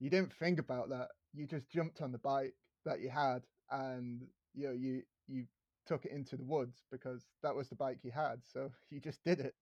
you 0.00 0.10
didn't 0.10 0.32
think 0.34 0.58
about 0.58 0.88
that. 0.90 1.08
You 1.34 1.46
just 1.46 1.70
jumped 1.70 2.02
on 2.02 2.12
the 2.12 2.18
bike 2.18 2.54
that 2.84 3.00
you 3.00 3.10
had, 3.10 3.42
and 3.70 4.22
you 4.54 4.68
know 4.68 4.72
you 4.74 5.02
you 5.28 5.46
took 5.86 6.04
it 6.04 6.12
into 6.12 6.36
the 6.36 6.44
woods 6.44 6.84
because 6.90 7.26
that 7.42 7.54
was 7.54 7.68
the 7.68 7.76
bike 7.76 7.98
you 8.02 8.10
had. 8.10 8.40
So 8.44 8.70
you 8.90 9.00
just 9.00 9.22
did 9.24 9.40
it. 9.40 9.54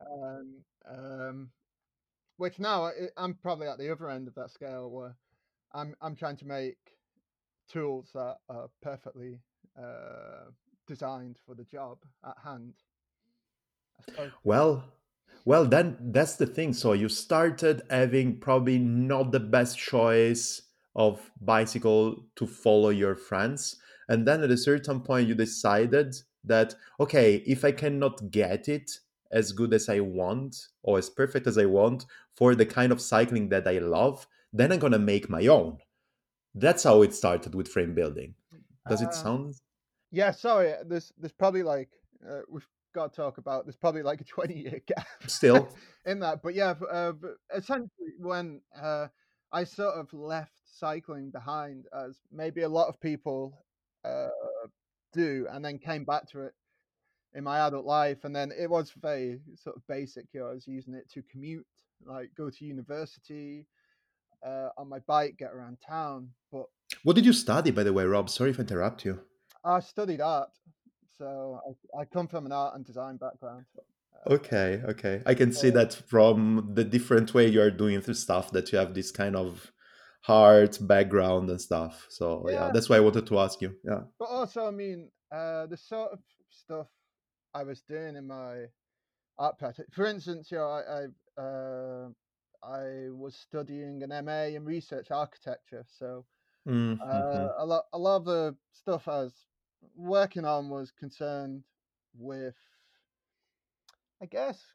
Um, 0.00 0.64
um, 0.88 1.50
which 2.36 2.58
now 2.58 2.84
I- 2.84 3.10
I'm 3.16 3.34
probably 3.34 3.68
at 3.68 3.78
the 3.78 3.90
other 3.90 4.10
end 4.10 4.28
of 4.28 4.34
that 4.34 4.50
scale 4.50 4.90
where 4.90 5.16
I'm 5.72 5.94
I'm 6.00 6.16
trying 6.16 6.36
to 6.38 6.46
make 6.46 6.78
tools 7.68 8.10
that 8.14 8.38
are 8.48 8.70
perfectly 8.82 9.40
uh, 9.78 10.50
designed 10.86 11.38
for 11.46 11.54
the 11.54 11.64
job 11.64 11.98
at 12.24 12.36
hand. 12.42 12.74
Well, 14.44 14.84
well, 15.44 15.66
then 15.66 15.96
that's 16.00 16.36
the 16.36 16.46
thing. 16.46 16.72
So 16.72 16.92
you 16.92 17.08
started 17.08 17.82
having 17.90 18.40
probably 18.40 18.78
not 18.78 19.32
the 19.32 19.40
best 19.40 19.78
choice 19.78 20.62
of 20.96 21.30
bicycle 21.40 22.26
to 22.36 22.46
follow 22.46 22.90
your 22.90 23.16
friends, 23.16 23.76
and 24.08 24.26
then 24.26 24.42
at 24.42 24.50
a 24.50 24.56
certain 24.56 25.00
point 25.00 25.28
you 25.28 25.34
decided 25.34 26.14
that 26.44 26.74
okay, 27.00 27.36
if 27.46 27.64
I 27.64 27.72
cannot 27.72 28.30
get 28.30 28.68
it 28.68 29.00
as 29.34 29.52
good 29.52 29.74
as 29.74 29.90
I 29.90 30.00
want 30.00 30.56
or 30.82 30.98
as 30.98 31.10
perfect 31.10 31.46
as 31.46 31.58
I 31.58 31.66
want 31.66 32.06
for 32.36 32.54
the 32.54 32.66
kind 32.66 32.92
of 32.92 33.02
cycling 33.02 33.50
that 33.50 33.68
I 33.68 33.78
love, 33.80 34.26
then 34.52 34.72
I'm 34.72 34.80
gonna 34.80 34.98
make 34.98 35.28
my 35.28 35.46
own. 35.48 35.78
That's 36.54 36.84
how 36.84 37.02
it 37.02 37.14
started 37.14 37.54
with 37.54 37.68
frame 37.68 37.94
building. 37.94 38.34
Does 38.88 39.02
it 39.02 39.08
Uh, 39.08 39.12
sound 39.12 39.54
yeah, 40.12 40.30
sorry. 40.30 40.74
There's 40.86 41.12
there's 41.18 41.32
probably 41.32 41.62
like 41.64 41.90
uh, 42.28 42.42
we've 42.48 42.68
got 42.94 43.12
to 43.12 43.16
talk 43.16 43.38
about. 43.38 43.66
There's 43.66 43.76
probably 43.76 44.02
like 44.02 44.20
a 44.20 44.24
20 44.36 44.54
year 44.54 44.80
gap 44.86 45.06
still? 45.26 45.68
in 46.06 46.20
that. 46.20 46.42
But 46.42 46.54
yeah, 46.54 46.74
uh, 46.90 47.14
essentially 47.52 48.14
when 48.18 48.60
uh, 48.80 49.08
I 49.52 49.64
sort 49.64 49.96
of 49.96 50.12
left 50.12 50.60
cycling 50.64 51.30
behind, 51.30 51.86
as 51.92 52.18
maybe 52.30 52.62
a 52.62 52.68
lot 52.68 52.88
of 52.88 53.00
people 53.00 53.64
uh, 54.04 54.28
do, 55.12 55.46
and 55.50 55.64
then 55.64 55.78
came 55.78 56.04
back 56.04 56.28
to 56.30 56.42
it 56.42 56.54
in 57.34 57.44
my 57.44 57.60
adult 57.60 57.84
life, 57.84 58.24
and 58.24 58.34
then 58.34 58.52
it 58.56 58.70
was 58.70 58.92
very 59.00 59.40
sort 59.56 59.76
of 59.76 59.86
basic. 59.88 60.26
You 60.32 60.40
know, 60.40 60.46
I 60.48 60.54
was 60.54 60.66
using 60.66 60.94
it 60.94 61.10
to 61.10 61.22
commute, 61.22 61.66
like 62.06 62.30
go 62.36 62.50
to 62.50 62.64
university 62.64 63.66
uh, 64.44 64.68
on 64.76 64.88
my 64.88 65.00
bike, 65.00 65.36
get 65.38 65.52
around 65.52 65.78
town. 65.86 66.28
But 66.52 66.66
What 67.02 67.16
did 67.16 67.26
you 67.26 67.32
study, 67.32 67.70
by 67.70 67.82
the 67.82 67.92
way, 67.92 68.04
Rob? 68.04 68.30
Sorry 68.30 68.50
if 68.50 68.58
I 68.58 68.62
interrupt 68.62 69.04
you. 69.04 69.20
I 69.64 69.80
studied 69.80 70.20
art, 70.20 70.50
so 71.18 71.60
I, 71.96 72.02
I 72.02 72.04
come 72.04 72.28
from 72.28 72.46
an 72.46 72.52
art 72.52 72.76
and 72.76 72.84
design 72.84 73.16
background. 73.16 73.64
Okay, 74.26 74.80
okay. 74.88 75.22
I 75.26 75.34
can 75.34 75.52
see 75.52 75.70
that 75.70 75.92
from 75.92 76.70
the 76.74 76.84
different 76.84 77.34
way 77.34 77.46
you 77.48 77.60
are 77.60 77.70
doing 77.70 78.00
through 78.00 78.14
stuff 78.14 78.52
that 78.52 78.72
you 78.72 78.78
have 78.78 78.94
this 78.94 79.10
kind 79.10 79.36
of 79.36 79.70
heart 80.22 80.78
background 80.80 81.50
and 81.50 81.60
stuff. 81.60 82.06
So 82.08 82.46
yeah, 82.48 82.54
yeah, 82.54 82.70
that's 82.72 82.88
why 82.88 82.96
I 82.96 83.00
wanted 83.00 83.26
to 83.26 83.38
ask 83.38 83.60
you. 83.60 83.74
Yeah. 83.84 84.00
but 84.18 84.26
also 84.26 84.66
I 84.66 84.70
mean, 84.70 85.10
uh, 85.30 85.66
the 85.66 85.76
sort 85.76 86.12
of 86.12 86.20
stuff 86.48 86.86
I 87.54 87.64
was 87.64 87.82
doing 87.82 88.16
in 88.16 88.26
my 88.26 88.68
art 89.38 89.58
practice. 89.58 89.86
For 89.92 90.06
instance, 90.06 90.50
you 90.50 90.58
know, 90.58 90.68
I 90.68 91.06
I, 91.38 91.42
uh, 91.42 92.10
I 92.62 93.10
was 93.10 93.36
studying 93.36 94.02
an 94.02 94.12
MA 94.12 94.54
in 94.56 94.64
research 94.64 95.10
architecture, 95.10 95.84
so 95.88 96.26
Mm-hmm. 96.66 97.04
uh, 97.04 97.54
a 97.58 97.66
lot 97.66 97.84
a 97.92 97.98
lot 97.98 98.16
of 98.18 98.24
the 98.26 98.58
stuff 98.72 99.08
I 99.08 99.22
was 99.24 99.48
working 99.94 100.44
on 100.44 100.70
was 100.70 100.92
concerned 100.92 101.64
with, 102.14 102.56
I 104.20 104.26
guess, 104.26 104.74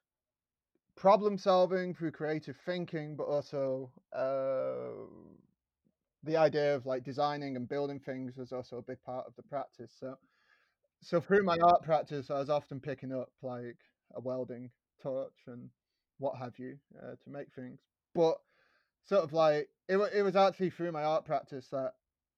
problem 0.95 1.37
solving 1.37 1.93
through 1.95 2.11
creative 2.11 2.57
thinking, 2.57 3.15
but 3.15 3.25
also 3.25 3.93
uh, 4.13 5.07
the 6.23 6.37
idea 6.37 6.75
of 6.75 6.85
like 6.85 7.03
designing 7.03 7.55
and 7.55 7.67
building 7.67 7.99
things 7.99 8.35
was 8.37 8.51
also 8.51 8.77
a 8.77 8.81
big 8.81 9.01
part 9.01 9.27
of 9.27 9.35
the 9.35 9.43
practice. 9.43 9.93
So, 9.97 10.17
so 11.01 11.21
through 11.21 11.43
my 11.43 11.57
art 11.63 11.83
practice, 11.83 12.29
I 12.29 12.39
was 12.39 12.49
often 12.49 12.79
picking 12.79 13.13
up 13.13 13.31
like 13.41 13.77
a 14.15 14.19
welding 14.21 14.69
torch 15.01 15.35
and 15.47 15.69
what 16.17 16.37
have 16.37 16.57
you 16.57 16.77
uh, 17.01 17.15
to 17.23 17.29
make 17.29 17.51
things. 17.53 17.79
But 18.13 18.37
sort 19.05 19.23
of 19.23 19.33
like 19.33 19.69
it, 19.87 19.97
it 20.13 20.23
was 20.23 20.35
actually 20.35 20.69
through 20.69 20.91
my 20.91 21.03
art 21.03 21.25
practice 21.25 21.67
that 21.71 21.93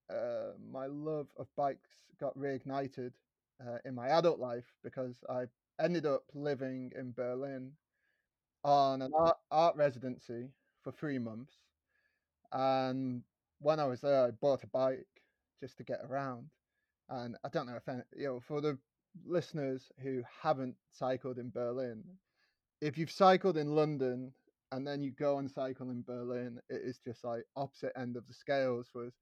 uh, 0.10 0.54
my 0.72 0.86
love 0.88 1.28
of 1.38 1.48
bikes 1.56 1.90
got 2.20 2.38
reignited 2.38 3.14
uh, 3.66 3.78
in 3.86 3.96
my 3.96 4.10
adult 4.10 4.40
life 4.40 4.66
because 4.84 5.16
I 5.30 5.46
ended 5.80 6.06
up 6.06 6.24
living 6.34 6.92
in 6.96 7.12
Berlin 7.14 7.72
on 8.64 9.02
an 9.02 9.12
art, 9.18 9.38
art 9.52 9.76
residency 9.76 10.50
for 10.84 10.92
three 10.92 11.20
months. 11.20 11.54
And 12.52 13.24
when 13.60 13.80
I 13.80 13.86
was 13.86 14.02
there, 14.02 14.26
I 14.26 14.32
bought 14.32 14.64
a 14.64 14.68
bike 14.68 15.08
just 15.60 15.78
to 15.78 15.84
get 15.84 16.02
around. 16.08 16.50
And 17.12 17.38
I 17.46 17.50
don't 17.50 17.68
know 17.68 17.78
if 17.78 17.90
any, 17.90 18.04
you 18.18 18.28
know, 18.28 18.42
for 18.42 18.62
the 18.62 18.80
listeners 19.26 19.92
who 20.04 20.24
haven't 20.44 20.76
cycled 20.92 21.40
in 21.40 21.52
Berlin, 21.52 22.04
if 22.82 22.98
you've 22.98 23.12
cycled 23.12 23.58
in 23.58 23.76
London 23.76 24.34
and 24.72 24.88
then 24.88 25.02
you 25.04 25.12
go 25.12 25.40
and 25.40 25.50
cycle 25.52 25.90
in 25.92 26.04
Berlin, 26.04 26.60
it 26.70 26.82
is 26.84 27.00
just 27.00 27.24
like 27.24 27.44
opposite 27.56 27.94
end 27.98 28.18
of 28.18 28.28
the 28.28 28.34
scales. 28.34 28.90
Was 28.96 29.14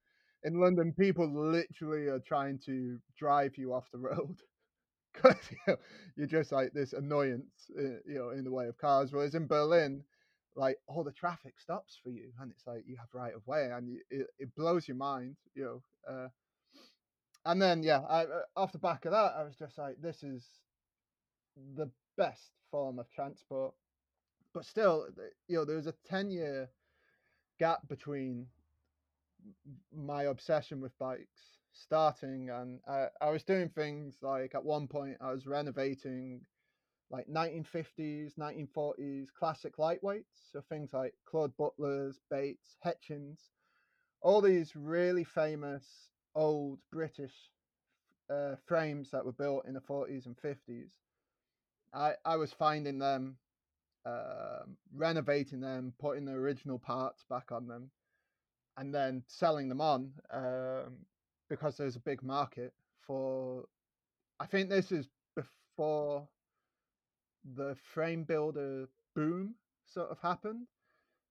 in 0.44 0.60
London, 0.60 0.94
people 0.94 1.28
literally 1.32 2.08
are 2.08 2.20
trying 2.20 2.60
to 2.66 3.00
drive 3.18 3.58
you 3.58 3.74
off 3.74 3.92
the 3.92 4.00
road 4.00 4.38
because 5.14 5.38
you 5.52 5.58
know, 5.68 5.78
you're 6.18 6.28
just 6.28 6.52
like 6.52 6.74
this 6.74 6.94
annoyance, 6.94 7.72
uh, 7.78 8.00
you 8.06 8.16
know, 8.16 8.32
in 8.32 8.44
the 8.44 8.52
way 8.52 8.68
of 8.68 8.78
cars. 8.78 9.14
Whereas 9.14 9.36
in 9.36 9.48
Berlin, 9.48 10.04
like 10.56 10.78
all 10.88 11.04
the 11.04 11.12
traffic 11.12 11.60
stops 11.60 12.00
for 12.04 12.10
you, 12.10 12.32
and 12.42 12.52
it's 12.52 12.68
like 12.68 12.84
you 12.88 12.98
have 12.98 13.10
right 13.14 13.36
of 13.36 13.46
way, 13.48 13.70
and 13.72 13.98
it, 14.12 14.28
it 14.40 14.56
blows 14.56 14.88
your 14.88 14.98
mind, 14.98 15.36
you 15.56 15.64
know. 15.66 15.84
Uh, 16.10 16.28
and 17.46 17.62
then 17.62 17.84
yeah, 17.84 18.02
I, 18.02 18.24
uh, 18.24 18.42
off 18.56 18.72
the 18.72 18.80
back 18.80 19.06
of 19.06 19.12
that, 19.12 19.34
I 19.38 19.44
was 19.44 19.56
just 19.56 19.78
like, 19.78 19.96
this 20.02 20.24
is 20.24 20.46
the 21.76 21.90
best 22.18 22.52
form 22.72 23.00
of 23.00 23.10
transport. 23.12 23.74
But 24.54 24.66
still, 24.66 25.08
you 25.48 25.58
know, 25.58 25.66
there 25.66 25.76
was 25.76 25.88
a 25.88 25.94
ten 26.08 26.32
year 26.32 26.70
gap 27.60 27.88
between 27.88 28.48
my 29.96 30.24
obsession 30.24 30.82
with 30.82 30.98
bikes 30.98 31.60
starting 31.74 32.50
and 32.50 32.80
I, 32.88 33.08
I 33.22 33.30
was 33.30 33.44
doing 33.44 33.70
things 33.70 34.18
like 34.22 34.56
at 34.56 34.64
one 34.64 34.88
point 34.88 35.18
I 35.22 35.32
was 35.32 35.48
renovating 35.48 36.42
like 37.12 37.28
1950s, 37.28 38.38
1940s 38.38 39.28
classic 39.38 39.78
lightweights. 39.78 40.52
So 40.52 40.62
things 40.70 40.94
like 40.94 41.14
Claude 41.26 41.56
Butler's, 41.58 42.20
Bates, 42.30 42.78
Hetchins, 42.86 43.40
all 44.22 44.42
these 44.42 44.76
really 44.76 45.24
famous 45.24 45.86
old 46.36 46.80
British 46.92 47.36
uh, 48.30 48.56
frames 48.68 49.12
that 49.12 49.26
were 49.26 49.34
built 49.34 49.66
in 49.66 49.74
the 49.74 49.82
40s 49.82 50.26
and 50.26 50.38
50s. 50.38 51.00
I, 51.94 52.16
I 52.26 52.38
was 52.38 52.54
finding 52.54 53.00
them, 53.00 53.40
um 54.06 54.78
renovating 54.94 55.62
them, 55.62 55.94
putting 56.00 56.26
the 56.26 56.34
original 56.34 56.80
parts 56.80 57.24
back 57.30 57.52
on 57.52 57.68
them, 57.68 57.92
and 58.78 58.94
then 58.94 59.24
selling 59.28 59.70
them 59.70 59.82
on 59.82 60.14
um, 60.32 61.06
because 61.50 61.78
there's 61.78 61.96
a 61.98 62.02
big 62.02 62.24
market 62.24 62.74
for. 63.02 63.68
I 64.40 64.48
think 64.48 64.70
this 64.70 64.92
is 64.92 65.10
before 65.36 66.30
the 67.44 67.76
frame 67.76 68.24
builder 68.24 68.88
boom 69.16 69.56
sort 69.86 70.10
of 70.10 70.20
happened. 70.20 70.68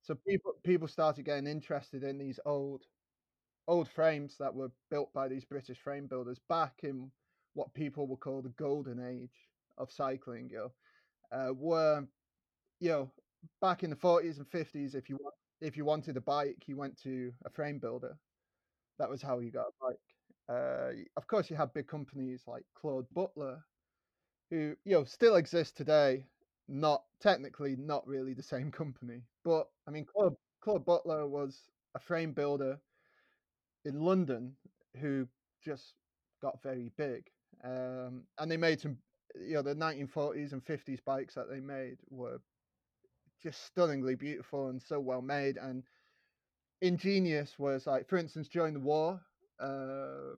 So 0.03 0.15
people 0.15 0.55
people 0.65 0.89
started 0.89 1.25
getting 1.25 1.47
interested 1.47 2.05
in 2.05 2.19
these 2.19 2.41
old 2.45 2.87
old 3.69 3.89
frames 3.89 4.37
that 4.39 4.55
were 4.55 4.73
built 4.91 5.13
by 5.13 5.29
these 5.29 5.45
British 5.45 5.79
frame 5.79 6.07
builders 6.09 6.41
back 6.49 6.81
in 6.83 7.11
what 7.55 7.73
people 7.75 8.09
would 8.09 8.21
call 8.21 8.43
the 8.43 8.49
golden 8.51 8.99
age 8.99 9.49
of 9.77 9.93
cycling. 9.93 10.49
You 10.51 10.73
know, 11.33 11.41
uh, 11.51 11.53
were 11.55 12.05
you 12.81 12.89
know 12.89 13.13
back 13.61 13.85
in 13.85 13.91
the 13.91 13.97
forties 13.97 14.39
and 14.39 14.49
fifties, 14.49 14.95
if 14.95 15.09
you 15.09 15.19
if 15.61 15.77
you 15.77 15.85
wanted 15.85 16.17
a 16.17 16.21
bike, 16.23 16.65
you 16.67 16.77
went 16.77 16.99
to 17.03 17.33
a 17.45 17.51
frame 17.51 17.79
builder. 17.79 18.17
That 18.99 19.11
was 19.11 19.23
how 19.23 19.39
you 19.39 19.53
got 19.53 19.67
a 19.69 19.87
bike. 19.87 19.99
Uh, 20.49 20.93
of 21.17 21.27
course, 21.27 21.51
you 21.51 21.57
had 21.57 21.73
big 21.75 21.87
companies 21.87 22.45
like 22.47 22.65
Claude 22.75 23.07
Butler, 23.15 23.63
who 24.51 24.75
you 24.85 24.93
know 24.95 25.05
still 25.05 25.37
exist 25.37 25.77
today. 25.77 26.25
Not 26.71 27.05
technically, 27.21 27.77
not 27.77 28.07
really 28.07 28.35
the 28.35 28.43
same 28.43 28.71
company, 28.71 29.23
but 29.45 29.69
I 29.87 29.91
mean, 29.91 30.05
Claude, 30.05 30.35
Claude 30.61 30.85
Butler 30.85 31.27
was 31.27 31.63
a 31.95 31.99
frame 31.99 32.33
builder 32.33 32.79
in 33.89 34.01
London 34.01 34.55
who 35.01 35.27
just 35.65 35.95
got 36.43 36.63
very 36.63 36.93
big, 36.97 37.25
um, 37.65 38.25
and 38.39 38.51
they 38.51 38.57
made 38.59 38.81
some. 38.81 38.99
You 39.35 39.55
know, 39.55 39.63
the 39.63 39.75
1940s 39.75 40.53
and 40.53 40.65
50s 40.65 41.05
bikes 41.05 41.35
that 41.35 41.51
they 41.51 41.61
made 41.61 41.99
were 42.11 42.41
just 43.43 43.65
stunningly 43.67 44.15
beautiful 44.15 44.69
and 44.69 44.83
so 44.83 45.01
well 45.01 45.23
made 45.23 45.59
and 45.59 45.85
ingenious. 46.81 47.59
Was 47.59 47.87
like, 47.87 48.09
for 48.09 48.17
instance, 48.19 48.49
during 48.49 48.75
the 48.75 48.81
war, 48.81 49.21
uh, 49.61 50.35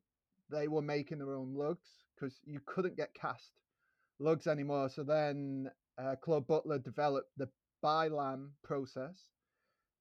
they 0.51 0.69
were 0.69 0.83
making 0.83 1.19
their 1.19 1.35
own 1.35 1.55
lugs 1.55 1.89
because 2.15 2.41
you 2.45 2.61
couldn't 2.67 2.97
get 2.97 3.15
cast 3.15 3.53
lugs 4.19 4.47
anymore. 4.47 4.89
So 4.89 5.05
then 5.05 5.71
uh, 5.99 6.17
Claude 6.21 6.47
Butler 6.47 6.79
developed 6.79 7.31
the 7.37 7.49
bilam 7.85 8.51
process, 8.63 9.19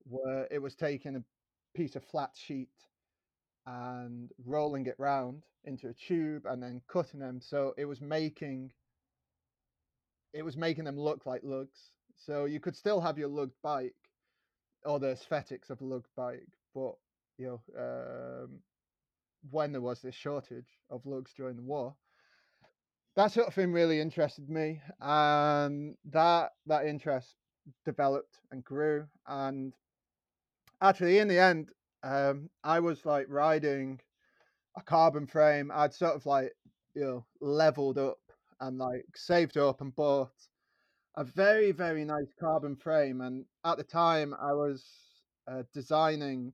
where 0.03 0.47
it 0.51 0.59
was 0.61 0.75
taking 0.75 1.15
a 1.15 1.23
piece 1.75 1.95
of 1.95 2.03
flat 2.05 2.31
sheet 2.35 2.69
and 3.69 4.29
rolling 4.45 4.85
it 4.87 4.95
round 4.97 5.43
into 5.65 5.89
a 5.89 5.93
tube 5.93 6.45
and 6.45 6.61
then 6.61 6.81
cutting 6.87 7.19
them. 7.19 7.39
So 7.41 7.73
it 7.77 7.85
was 7.85 8.01
making 8.01 8.71
it 10.33 10.43
was 10.43 10.57
making 10.57 10.85
them 10.85 10.99
look 10.99 11.25
like 11.25 11.41
lugs. 11.43 11.91
So 12.15 12.45
you 12.45 12.59
could 12.59 12.75
still 12.75 13.01
have 13.01 13.17
your 13.17 13.29
lugged 13.29 13.55
bike 13.63 13.95
or 14.85 14.99
the 14.99 15.11
aesthetics 15.11 15.69
of 15.69 15.81
a 15.81 15.85
lugged 15.85 16.09
bike, 16.15 16.47
but 16.73 16.93
you 17.37 17.59
know, 17.75 18.43
um, 18.43 18.59
when 19.49 19.71
there 19.71 19.81
was 19.81 20.01
this 20.01 20.15
shortage 20.15 20.67
of 20.89 21.05
lugs 21.05 21.31
during 21.35 21.55
the 21.55 21.61
war, 21.61 21.95
that 23.15 23.31
sort 23.31 23.47
of 23.47 23.53
thing 23.53 23.71
really 23.71 23.99
interested 23.99 24.49
me, 24.49 24.81
and 24.99 25.95
that 26.11 26.51
that 26.67 26.85
interest 26.85 27.35
developed 27.85 28.39
and 28.51 28.63
grew. 28.63 29.07
And 29.27 29.73
actually, 30.81 31.19
in 31.19 31.27
the 31.27 31.39
end, 31.39 31.69
um, 32.03 32.49
I 32.63 32.79
was 32.79 33.05
like 33.05 33.25
riding 33.29 33.99
a 34.77 34.81
carbon 34.81 35.27
frame. 35.27 35.71
I'd 35.73 35.93
sort 35.93 36.15
of 36.15 36.25
like 36.25 36.53
you 36.95 37.03
know 37.03 37.25
leveled 37.41 37.97
up 37.97 38.19
and 38.61 38.77
like 38.77 39.05
saved 39.15 39.57
up 39.57 39.81
and 39.81 39.95
bought 39.95 40.31
a 41.15 41.23
very 41.23 41.71
very 41.71 42.05
nice 42.05 42.33
carbon 42.39 42.75
frame. 42.75 43.21
And 43.21 43.45
at 43.65 43.77
the 43.77 43.83
time, 43.83 44.35
I 44.39 44.53
was 44.53 44.85
uh, 45.47 45.63
designing 45.73 46.53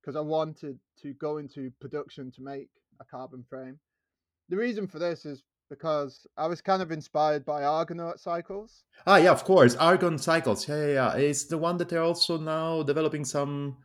because 0.00 0.16
I 0.16 0.20
wanted 0.20 0.78
to 1.02 1.12
go 1.14 1.38
into 1.38 1.70
production 1.80 2.30
to 2.32 2.42
make 2.42 2.68
a 3.00 3.04
carbon 3.04 3.44
frame. 3.48 3.78
The 4.48 4.56
reason 4.56 4.86
for 4.86 4.98
this 4.98 5.26
is 5.26 5.42
because 5.68 6.26
I 6.36 6.48
was 6.48 6.60
kind 6.60 6.82
of 6.82 6.90
inspired 6.90 7.44
by 7.44 7.62
Argonaut 7.62 8.18
cycles. 8.18 8.82
Ah, 9.06 9.16
yeah, 9.16 9.30
of 9.30 9.44
course, 9.44 9.76
Argon 9.76 10.18
cycles. 10.18 10.68
Yeah, 10.68 10.86
yeah, 10.86 10.92
yeah. 10.92 11.12
It's 11.14 11.44
the 11.44 11.58
one 11.58 11.76
that 11.76 11.88
they're 11.88 12.02
also 12.02 12.36
now 12.38 12.82
developing 12.82 13.24
some 13.24 13.76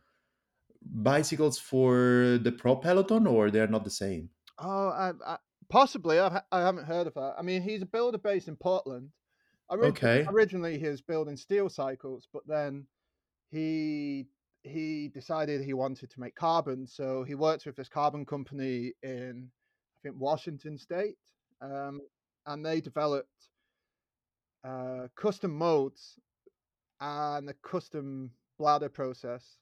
bicycles 0.92 1.58
for 1.58 2.38
the 2.42 2.52
pro 2.52 2.76
peloton, 2.76 3.26
or 3.26 3.50
they're 3.50 3.66
not 3.68 3.84
the 3.84 3.90
same. 3.90 4.30
Oh, 4.58 4.88
I, 4.88 5.12
I, 5.26 5.36
possibly. 5.68 6.18
I've, 6.18 6.40
I 6.52 6.60
haven't 6.60 6.84
heard 6.86 7.06
of 7.06 7.14
that. 7.14 7.34
I 7.38 7.42
mean, 7.42 7.62
he's 7.62 7.82
a 7.82 7.86
builder 7.86 8.18
based 8.18 8.48
in 8.48 8.56
Portland. 8.56 9.10
Orig- 9.68 9.90
Okay. 9.90 10.24
Originally, 10.28 10.78
he 10.78 10.88
was 10.88 11.02
building 11.02 11.36
steel 11.36 11.68
cycles, 11.68 12.28
but 12.32 12.46
then 12.46 12.86
he 13.50 14.26
he 14.62 15.08
decided 15.08 15.62
he 15.62 15.74
wanted 15.74 16.10
to 16.10 16.20
make 16.20 16.34
carbon, 16.34 16.86
so 16.86 17.22
he 17.22 17.34
worked 17.36 17.66
with 17.66 17.76
this 17.76 17.88
carbon 17.88 18.24
company 18.26 18.92
in 19.02 19.48
I 19.96 19.98
think 20.02 20.16
Washington 20.18 20.76
State, 20.78 21.18
um, 21.60 22.00
and 22.46 22.64
they 22.66 22.80
developed 22.80 23.50
uh, 24.64 25.06
custom 25.14 25.52
molds 25.56 26.18
and 27.00 27.48
a 27.48 27.54
custom 27.62 28.30
bladder 28.58 28.88
process, 28.88 29.58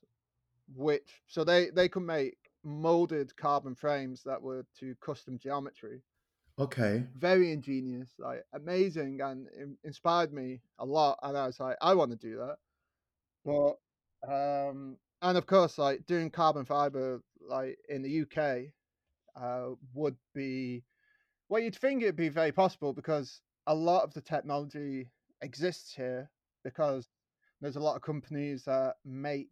which 0.73 1.21
so 1.27 1.43
they 1.43 1.69
they 1.69 1.89
could 1.89 2.03
make 2.03 2.37
molded 2.63 3.35
carbon 3.37 3.75
frames 3.75 4.23
that 4.23 4.41
were 4.41 4.65
to 4.79 4.95
custom 5.01 5.37
geometry. 5.37 6.01
Okay. 6.57 7.03
Very 7.17 7.51
ingenious, 7.51 8.09
like 8.17 8.43
amazing, 8.53 9.19
and 9.21 9.47
in- 9.57 9.77
inspired 9.83 10.31
me 10.33 10.61
a 10.79 10.85
lot. 10.85 11.19
And 11.21 11.37
I 11.37 11.47
was 11.47 11.59
like, 11.59 11.75
I 11.81 11.93
want 11.93 12.11
to 12.11 12.17
do 12.17 12.37
that. 12.37 12.57
But 13.43 13.77
um, 14.27 14.97
and 15.21 15.37
of 15.37 15.45
course, 15.45 15.77
like 15.77 16.05
doing 16.05 16.29
carbon 16.29 16.65
fiber, 16.65 17.21
like 17.47 17.77
in 17.89 18.01
the 18.01 18.21
UK, 18.21 18.71
uh, 19.35 19.75
would 19.93 20.15
be 20.33 20.83
well, 21.49 21.61
you'd 21.61 21.75
think 21.75 22.01
it'd 22.01 22.15
be 22.15 22.29
very 22.29 22.51
possible 22.51 22.93
because 22.93 23.41
a 23.67 23.75
lot 23.75 24.03
of 24.03 24.13
the 24.13 24.21
technology 24.21 25.11
exists 25.41 25.93
here 25.93 26.29
because 26.63 27.07
there's 27.61 27.75
a 27.75 27.81
lot 27.81 27.95
of 27.95 28.01
companies 28.01 28.63
that 28.65 28.95
make 29.03 29.49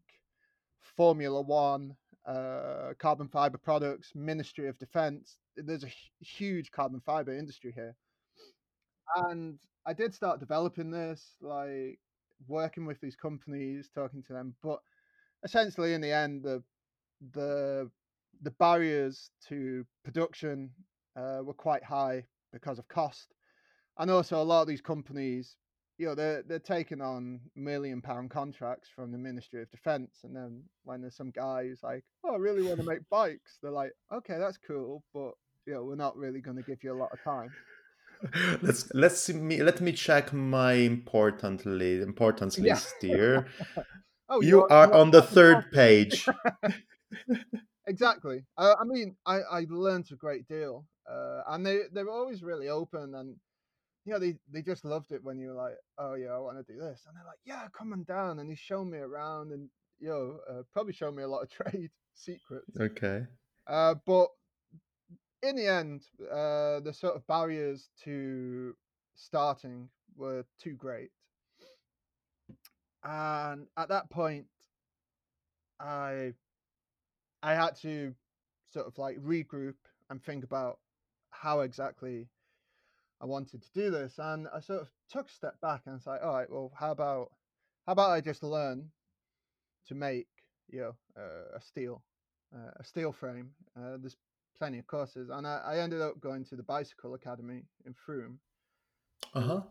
Formula 0.84 1.41
One, 1.41 1.96
uh, 2.26 2.93
carbon 3.00 3.28
fiber 3.28 3.58
products, 3.58 4.12
Ministry 4.15 4.67
of 4.67 4.78
Defense. 4.78 5.38
There's 5.56 5.84
a 5.84 5.93
huge 6.19 6.72
carbon 6.72 7.02
fiber 7.06 7.38
industry 7.38 7.72
here. 7.74 7.96
And 9.15 9.60
I 9.86 9.93
did 9.93 10.13
start 10.13 10.39
developing 10.39 10.89
this, 10.91 11.36
like 11.41 12.00
working 12.48 12.86
with 12.86 13.00
these 13.02 13.15
companies, 13.15 13.89
talking 13.93 14.24
to 14.24 14.34
them. 14.34 14.56
But 14.63 14.80
essentially, 15.43 15.93
in 15.93 16.02
the 16.02 16.12
end, 16.12 16.43
the 16.43 16.63
the 17.34 17.89
the 18.41 18.52
barriers 18.52 19.30
to 19.48 19.86
production 20.04 20.72
uh, 21.15 21.39
were 21.43 21.54
quite 21.54 21.84
high 21.84 22.26
because 22.52 22.80
of 22.80 22.88
cost, 22.88 23.34
and 23.98 24.10
also 24.10 24.41
a 24.41 24.43
lot 24.43 24.62
of 24.62 24.67
these 24.67 24.82
companies, 24.82 25.56
you 25.98 26.08
know, 26.08 26.16
they're 26.16 26.44
they're 26.44 26.60
taking 26.60 27.02
on 27.02 27.40
million 27.56 28.02
pound 28.02 28.30
contracts 28.32 28.90
from 28.96 29.12
the 29.12 29.18
Ministry 29.18 29.62
of 29.62 29.70
Defence, 29.72 30.20
and 30.24 30.36
then 30.36 30.64
when 30.84 31.02
there's 31.02 31.16
some 31.16 31.32
guy 31.32 31.64
who's 31.64 31.84
like, 31.84 32.04
"Oh, 32.24 32.34
I 32.34 32.38
really 32.38 32.64
want 32.64 32.80
to 32.80 32.86
make 32.86 33.08
bikes," 33.10 33.58
they're 33.62 33.72
like, 33.72 33.92
"Okay, 34.12 34.38
that's 34.40 34.58
cool, 34.58 35.04
but 35.14 35.32
you 35.66 35.74
know, 35.74 35.84
we're 35.84 35.96
not 35.96 36.18
really 36.18 36.42
going 36.42 36.58
to 36.58 36.64
give 36.64 36.84
you 36.84 36.94
a 36.94 36.98
lot 37.00 37.12
of 37.14 37.24
time." 37.24 37.52
let's 38.62 38.90
let's 38.94 39.20
see 39.20 39.34
me 39.34 39.62
let 39.62 39.82
me 39.82 39.92
check 39.92 40.32
my 40.34 40.74
importantly 40.74 42.02
importance 42.02 42.58
Yeah. 42.58 42.74
list 42.74 42.96
here. 43.02 43.48
Oh, 44.30 44.42
you 44.42 44.48
you're- 44.48 44.68
are 44.70 44.88
you're 44.88 44.96
on 44.96 45.12
the 45.12 45.22
third 45.22 45.70
page. 45.72 46.26
exactly. 47.88 48.44
I, 48.58 48.74
I 48.74 48.84
mean, 48.86 49.16
I, 49.26 49.40
I 49.42 49.66
learned 49.70 50.08
a 50.12 50.16
great 50.16 50.48
deal, 50.48 50.86
uh, 51.10 51.42
and 51.50 51.66
they 51.66 51.82
they're 51.92 52.10
always 52.10 52.42
really 52.42 52.70
open, 52.70 53.14
and 53.16 53.36
you 54.06 54.13
know, 54.13 54.20
they 54.20 54.36
they 54.52 54.62
just 54.62 54.86
loved 54.86 55.12
it 55.12 55.24
when 55.24 55.38
you 55.38 55.50
were 55.50 55.54
like, 55.54 55.76
oh 55.98 56.16
yeah, 56.16 56.30
I 56.30 56.39
want 56.39 56.58
to 56.58 56.74
do 56.74 56.80
this, 56.80 57.04
and 57.08 57.16
they're 57.16 57.26
like, 57.26 57.39
yeah, 57.46 57.68
come 57.78 57.94
on 57.94 58.04
down, 58.04 58.39
and 58.39 58.50
he 58.50 58.56
showed 58.56 58.86
me 58.86 58.98
around, 58.98 59.52
and 59.52 59.70
you 60.00 60.10
know, 60.10 60.39
uh, 60.50 60.63
probably 60.74 60.94
showed 60.94 61.16
me 61.16 61.24
a 61.24 61.28
lot 61.28 61.42
of 61.42 61.50
trade 61.72 61.92
secrets. 62.13 62.78
Okay. 62.80 63.26
Uh, 63.68 63.96
but 64.06 64.28
in 65.42 65.56
the 65.56 65.68
end, 65.68 66.04
uh, 66.30 66.80
the 66.82 66.94
sort 66.94 67.16
of 67.16 67.26
barriers 67.28 67.89
to 68.04 68.76
starting 69.16 69.89
were 70.16 70.46
too 70.62 70.74
great. 70.74 71.12
And 73.04 73.68
at 73.78 73.89
that 73.89 74.10
point, 74.10 74.46
I 75.80 76.34
I 77.42 77.54
had 77.54 77.76
to 77.82 78.13
sort 78.72 78.88
of 78.88 78.98
like 78.98 79.18
regroup 79.18 79.76
and 80.10 80.24
think 80.24 80.44
about 80.44 80.80
how 81.30 81.62
exactly 81.62 82.28
I 83.24 83.26
wanted 83.26 83.62
to 83.62 83.72
do 83.74 83.90
this. 83.90 84.20
And 84.20 84.48
I 84.54 84.60
sort 84.60 84.82
of 84.82 84.90
took 85.10 85.30
a 85.30 85.34
step 85.34 85.62
back 85.62 85.84
and 85.86 85.96
was 85.96 86.06
like, 86.06 86.22
all 86.22 86.34
right, 86.34 86.52
well, 86.52 86.74
how 86.78 86.92
about 86.92 87.32
how 87.86 87.94
about 87.94 88.12
I 88.12 88.20
just 88.22 88.44
learn 88.44 88.90
to 89.88 89.96
make 89.96 90.28
you 90.70 90.82
know 90.82 90.96
uh, 91.18 91.58
a 91.58 91.62
steel 91.62 92.04
uh, 92.54 92.72
a 92.76 92.84
steel 92.84 93.14
frame. 93.14 93.52
Uh, 93.78 93.98
there's 93.98 94.18
plenty 94.58 94.78
of 94.78 94.88
courses, 94.88 95.30
and 95.30 95.48
I, 95.48 95.62
I 95.66 95.78
ended 95.80 96.02
up 96.02 96.20
going 96.20 96.44
to 96.46 96.56
the 96.56 96.64
Bicycle 96.64 97.14
Academy 97.14 97.64
in 97.86 97.94
Frome. 97.94 98.40
Uh 99.34 99.42
huh. 99.42 99.62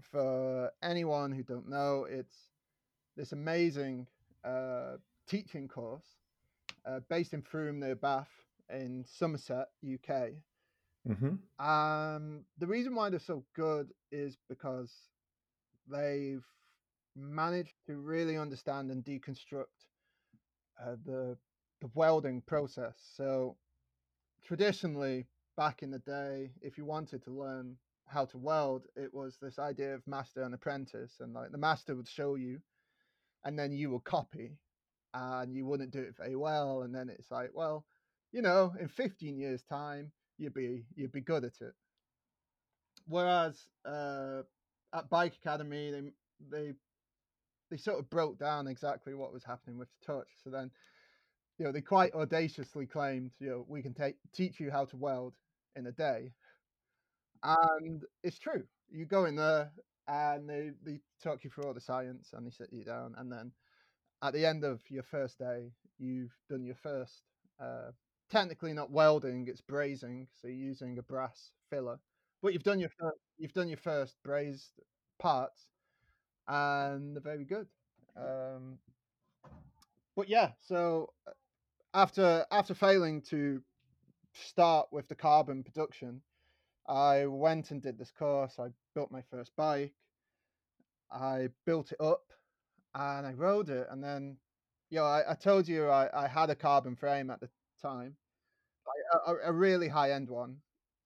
For 0.00 0.70
anyone 0.82 1.32
who 1.32 1.42
don't 1.42 1.68
know, 1.68 2.06
it's 2.08 2.36
this 3.16 3.32
amazing 3.32 4.06
uh, 4.44 4.92
teaching 5.28 5.68
course 5.68 6.06
uh, 6.86 7.00
based 7.10 7.34
in 7.34 7.42
Frome 7.42 7.80
near 7.80 7.96
Bath 7.96 8.30
in 8.70 9.04
Somerset, 9.06 9.68
UK. 9.84 10.30
Hmm 11.06 11.34
Um, 11.58 12.44
the 12.58 12.66
reason 12.66 12.94
why 12.94 13.10
they're 13.10 13.20
so 13.20 13.44
good 13.54 13.92
is 14.10 14.36
because 14.48 14.92
they've 15.88 16.44
managed 17.16 17.74
to 17.86 17.98
really 17.98 18.36
understand 18.36 18.90
and 18.90 19.04
deconstruct 19.04 19.86
uh, 20.82 20.96
the 21.04 21.36
the 21.80 21.90
welding 21.94 22.40
process. 22.42 22.94
So 23.16 23.56
traditionally, 24.44 25.26
back 25.56 25.82
in 25.82 25.90
the 25.90 25.98
day, 25.98 26.52
if 26.62 26.78
you 26.78 26.84
wanted 26.84 27.22
to 27.24 27.30
learn 27.30 27.76
how 28.06 28.24
to 28.26 28.38
weld, 28.38 28.86
it 28.96 29.12
was 29.12 29.38
this 29.38 29.58
idea 29.58 29.94
of 29.94 30.06
master 30.06 30.42
and 30.42 30.54
apprentice, 30.54 31.20
and 31.20 31.34
like 31.34 31.52
the 31.52 31.58
master 31.58 31.96
would 31.96 32.08
show 32.08 32.36
you, 32.36 32.60
and 33.44 33.58
then 33.58 33.72
you 33.72 33.90
would 33.90 34.04
copy, 34.04 34.58
and 35.14 35.54
you 35.54 35.66
wouldn't 35.66 35.92
do 35.92 36.00
it 36.02 36.16
very 36.16 36.36
well, 36.36 36.82
and 36.82 36.94
then 36.94 37.08
it's 37.08 37.30
like, 37.30 37.50
well, 37.54 37.86
you 38.32 38.42
know, 38.42 38.74
in 38.80 38.88
15 38.88 39.38
years' 39.38 39.64
time, 39.64 40.12
you'd 40.42 40.54
be 40.54 40.84
you'd 40.96 41.12
be 41.12 41.20
good 41.20 41.44
at 41.44 41.60
it. 41.60 41.74
Whereas 43.06 43.66
uh, 43.84 44.42
at 44.92 45.08
Bike 45.08 45.34
Academy, 45.42 45.90
they 45.90 46.02
they 46.50 46.72
they 47.70 47.76
sort 47.76 47.98
of 47.98 48.10
broke 48.10 48.38
down 48.38 48.66
exactly 48.66 49.14
what 49.14 49.32
was 49.32 49.44
happening 49.44 49.78
with 49.78 49.88
the 49.88 50.12
touch. 50.12 50.28
So 50.44 50.50
then, 50.50 50.70
you 51.58 51.64
know, 51.64 51.72
they 51.72 51.80
quite 51.80 52.12
audaciously 52.14 52.86
claimed, 52.86 53.32
you 53.38 53.48
know, 53.48 53.64
we 53.68 53.82
can 53.82 53.94
take 53.94 54.16
teach 54.34 54.60
you 54.60 54.70
how 54.70 54.84
to 54.86 54.96
weld 54.96 55.34
in 55.76 55.86
a 55.86 55.92
day, 55.92 56.32
and 57.42 58.02
it's 58.22 58.38
true. 58.38 58.64
You 58.90 59.06
go 59.06 59.24
in 59.24 59.36
there 59.36 59.70
and 60.08 60.48
they 60.48 60.72
they 60.84 61.00
talk 61.22 61.44
you 61.44 61.50
through 61.50 61.64
all 61.64 61.74
the 61.74 61.80
science 61.80 62.30
and 62.32 62.46
they 62.46 62.50
sit 62.50 62.72
you 62.72 62.84
down, 62.84 63.14
and 63.16 63.30
then 63.30 63.52
at 64.22 64.32
the 64.34 64.46
end 64.46 64.64
of 64.64 64.80
your 64.88 65.02
first 65.02 65.38
day, 65.38 65.72
you've 65.98 66.36
done 66.48 66.64
your 66.64 66.76
first. 66.76 67.22
Uh, 67.60 67.92
technically 68.32 68.72
not 68.72 68.90
welding, 68.90 69.46
it's 69.46 69.60
brazing, 69.60 70.26
so 70.40 70.48
you're 70.48 70.56
using 70.56 70.98
a 70.98 71.02
brass 71.02 71.52
filler. 71.70 71.98
But 72.42 72.54
you've 72.54 72.64
done 72.64 72.80
your 72.80 72.90
first, 72.98 73.18
you've 73.38 73.52
done 73.52 73.68
your 73.68 73.78
first 73.78 74.16
brazed 74.24 74.80
parts, 75.20 75.66
and 76.48 77.14
they're 77.14 77.22
very 77.22 77.44
good. 77.44 77.68
Um, 78.16 78.78
but 80.16 80.28
yeah, 80.28 80.52
so 80.60 81.12
uh, 81.28 81.32
after 81.94 82.44
after 82.50 82.74
failing 82.74 83.20
to 83.30 83.62
start 84.32 84.88
with 84.90 85.08
the 85.08 85.14
carbon 85.14 85.62
production, 85.62 86.22
I 86.88 87.26
went 87.26 87.70
and 87.70 87.82
did 87.82 87.98
this 87.98 88.10
course. 88.10 88.58
I 88.58 88.68
built 88.94 89.10
my 89.12 89.22
first 89.30 89.52
bike. 89.56 89.92
I 91.10 91.48
built 91.66 91.92
it 91.92 92.00
up 92.00 92.32
and 92.94 93.26
I 93.26 93.32
rode 93.32 93.68
it. 93.68 93.86
And 93.90 94.02
then, 94.02 94.38
you 94.90 94.98
know, 94.98 95.04
I, 95.04 95.32
I 95.32 95.34
told 95.34 95.68
you 95.68 95.88
I, 95.88 96.24
I 96.24 96.26
had 96.26 96.50
a 96.50 96.54
carbon 96.54 96.96
frame 96.96 97.30
at 97.30 97.40
the 97.40 97.50
time, 97.80 98.16
like 98.92 99.36
a, 99.44 99.50
a 99.50 99.52
really 99.52 99.88
high 99.88 100.12
end 100.12 100.28
one, 100.30 100.56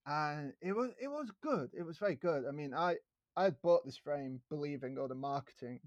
and 0.06 0.52
it 0.60 0.72
was 0.72 0.90
it 1.00 1.08
was 1.08 1.30
good. 1.42 1.70
It 1.78 1.82
was 1.82 1.98
very 1.98 2.16
good. 2.16 2.44
I 2.48 2.52
mean, 2.52 2.74
I 2.74 2.96
I 3.36 3.44
had 3.44 3.60
bought 3.62 3.84
this 3.84 3.98
frame 3.98 4.40
believing 4.50 4.98
all 4.98 5.08
the 5.08 5.14
marketing, 5.14 5.80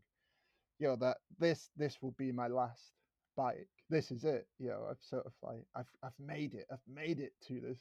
you 0.79 0.87
know, 0.87 0.95
that 0.97 1.17
this 1.39 1.69
this 1.77 1.97
will 2.01 2.15
be 2.17 2.31
my 2.31 2.47
last 2.47 2.91
bike. 3.35 3.69
This 3.89 4.11
is 4.11 4.23
it. 4.23 4.47
You 4.59 4.69
know, 4.69 4.87
I've 4.89 5.01
sort 5.01 5.25
of 5.25 5.33
like 5.41 5.65
I've 5.75 5.89
I've 6.03 6.19
made 6.19 6.53
it. 6.53 6.67
I've 6.71 6.79
made 6.87 7.19
it 7.19 7.33
to 7.47 7.59
this 7.59 7.79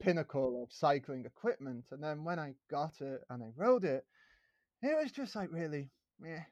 pinnacle 0.00 0.62
of 0.62 0.72
cycling 0.72 1.24
equipment. 1.24 1.86
And 1.90 2.02
then 2.02 2.24
when 2.24 2.38
I 2.38 2.54
got 2.70 3.00
it 3.00 3.22
and 3.30 3.42
I 3.42 3.48
rode 3.56 3.84
it, 3.84 4.04
it 4.82 4.96
was 5.02 5.12
just 5.12 5.34
like 5.36 5.50
really, 5.52 5.90
yeah. 6.24 6.44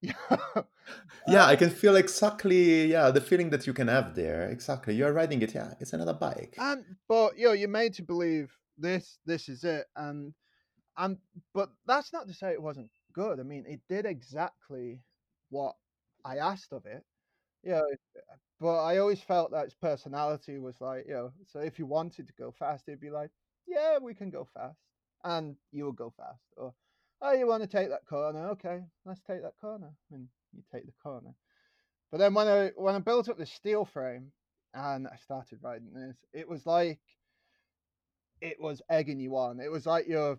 yeah, 0.02 1.44
I 1.44 1.54
uh, 1.54 1.56
can 1.56 1.70
feel 1.70 1.96
exactly 1.96 2.86
yeah 2.86 3.10
the 3.10 3.20
feeling 3.20 3.50
that 3.50 3.66
you 3.66 3.72
can 3.72 3.88
have 3.88 4.14
there. 4.14 4.48
Exactly, 4.48 4.94
you're 4.94 5.12
riding 5.12 5.42
it. 5.42 5.54
Yeah, 5.54 5.74
it's 5.80 5.92
another 5.92 6.14
bike. 6.14 6.54
And 6.58 6.84
but 7.08 7.36
you 7.36 7.46
know, 7.46 7.52
you're 7.52 7.68
made 7.68 7.94
to 7.94 8.02
believe 8.02 8.52
this. 8.76 9.18
This 9.26 9.48
is 9.48 9.64
it. 9.64 9.86
And 9.96 10.34
and 10.96 11.18
but 11.54 11.70
that's 11.86 12.12
not 12.12 12.28
to 12.28 12.34
say 12.34 12.52
it 12.52 12.62
wasn't 12.62 12.90
good. 13.12 13.40
I 13.40 13.42
mean, 13.42 13.64
it 13.66 13.80
did 13.88 14.06
exactly 14.06 15.00
what 15.50 15.74
I 16.24 16.36
asked 16.36 16.72
of 16.72 16.86
it. 16.86 17.04
You 17.64 17.72
know, 17.72 17.86
but 18.60 18.84
I 18.84 18.98
always 18.98 19.20
felt 19.20 19.50
that 19.50 19.66
its 19.66 19.74
personality 19.74 20.58
was 20.58 20.80
like, 20.80 21.06
you 21.06 21.14
know, 21.14 21.32
so 21.46 21.58
if 21.60 21.78
you 21.78 21.86
wanted 21.86 22.26
to 22.28 22.32
go 22.34 22.52
fast, 22.56 22.84
it'd 22.86 23.00
be 23.00 23.10
like, 23.10 23.30
yeah, 23.66 23.98
we 23.98 24.14
can 24.14 24.30
go 24.30 24.46
fast, 24.54 24.78
and 25.24 25.56
you 25.72 25.84
will 25.84 25.92
go 25.92 26.12
fast. 26.16 26.42
Or, 26.56 26.72
oh, 27.22 27.32
you 27.32 27.46
want 27.46 27.62
to 27.62 27.68
take 27.68 27.88
that 27.90 28.06
corner? 28.06 28.50
Okay, 28.50 28.80
let's 29.04 29.20
take 29.26 29.42
that 29.42 29.58
corner, 29.60 29.90
and 30.12 30.28
you 30.54 30.62
take 30.72 30.86
the 30.86 30.92
corner. 31.02 31.34
But 32.10 32.18
then 32.18 32.34
when 32.34 32.48
I 32.48 32.70
when 32.76 32.94
I 32.94 33.00
built 33.00 33.28
up 33.28 33.38
the 33.38 33.46
steel 33.46 33.84
frame 33.84 34.32
and 34.74 35.06
I 35.06 35.16
started 35.16 35.58
riding 35.62 35.92
this, 35.92 36.16
it 36.32 36.48
was 36.48 36.64
like 36.64 37.00
it 38.40 38.60
was 38.60 38.80
egging 38.88 39.20
you 39.20 39.36
on. 39.36 39.60
It 39.60 39.70
was 39.70 39.86
like 39.86 40.06
your 40.06 40.38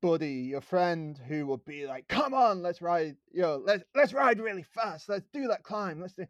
buddy, 0.00 0.34
your 0.34 0.60
friend 0.60 1.18
who 1.28 1.46
would 1.46 1.64
be 1.64 1.86
like, 1.86 2.06
"Come 2.08 2.34
on, 2.34 2.62
let's 2.62 2.80
ride, 2.80 3.16
know, 3.34 3.62
let's 3.64 3.84
let's 3.94 4.12
ride 4.12 4.38
really 4.38 4.64
fast. 4.74 5.08
Let's 5.08 5.26
do 5.32 5.48
that 5.48 5.64
climb. 5.64 6.00
Let's 6.00 6.14
do." 6.14 6.26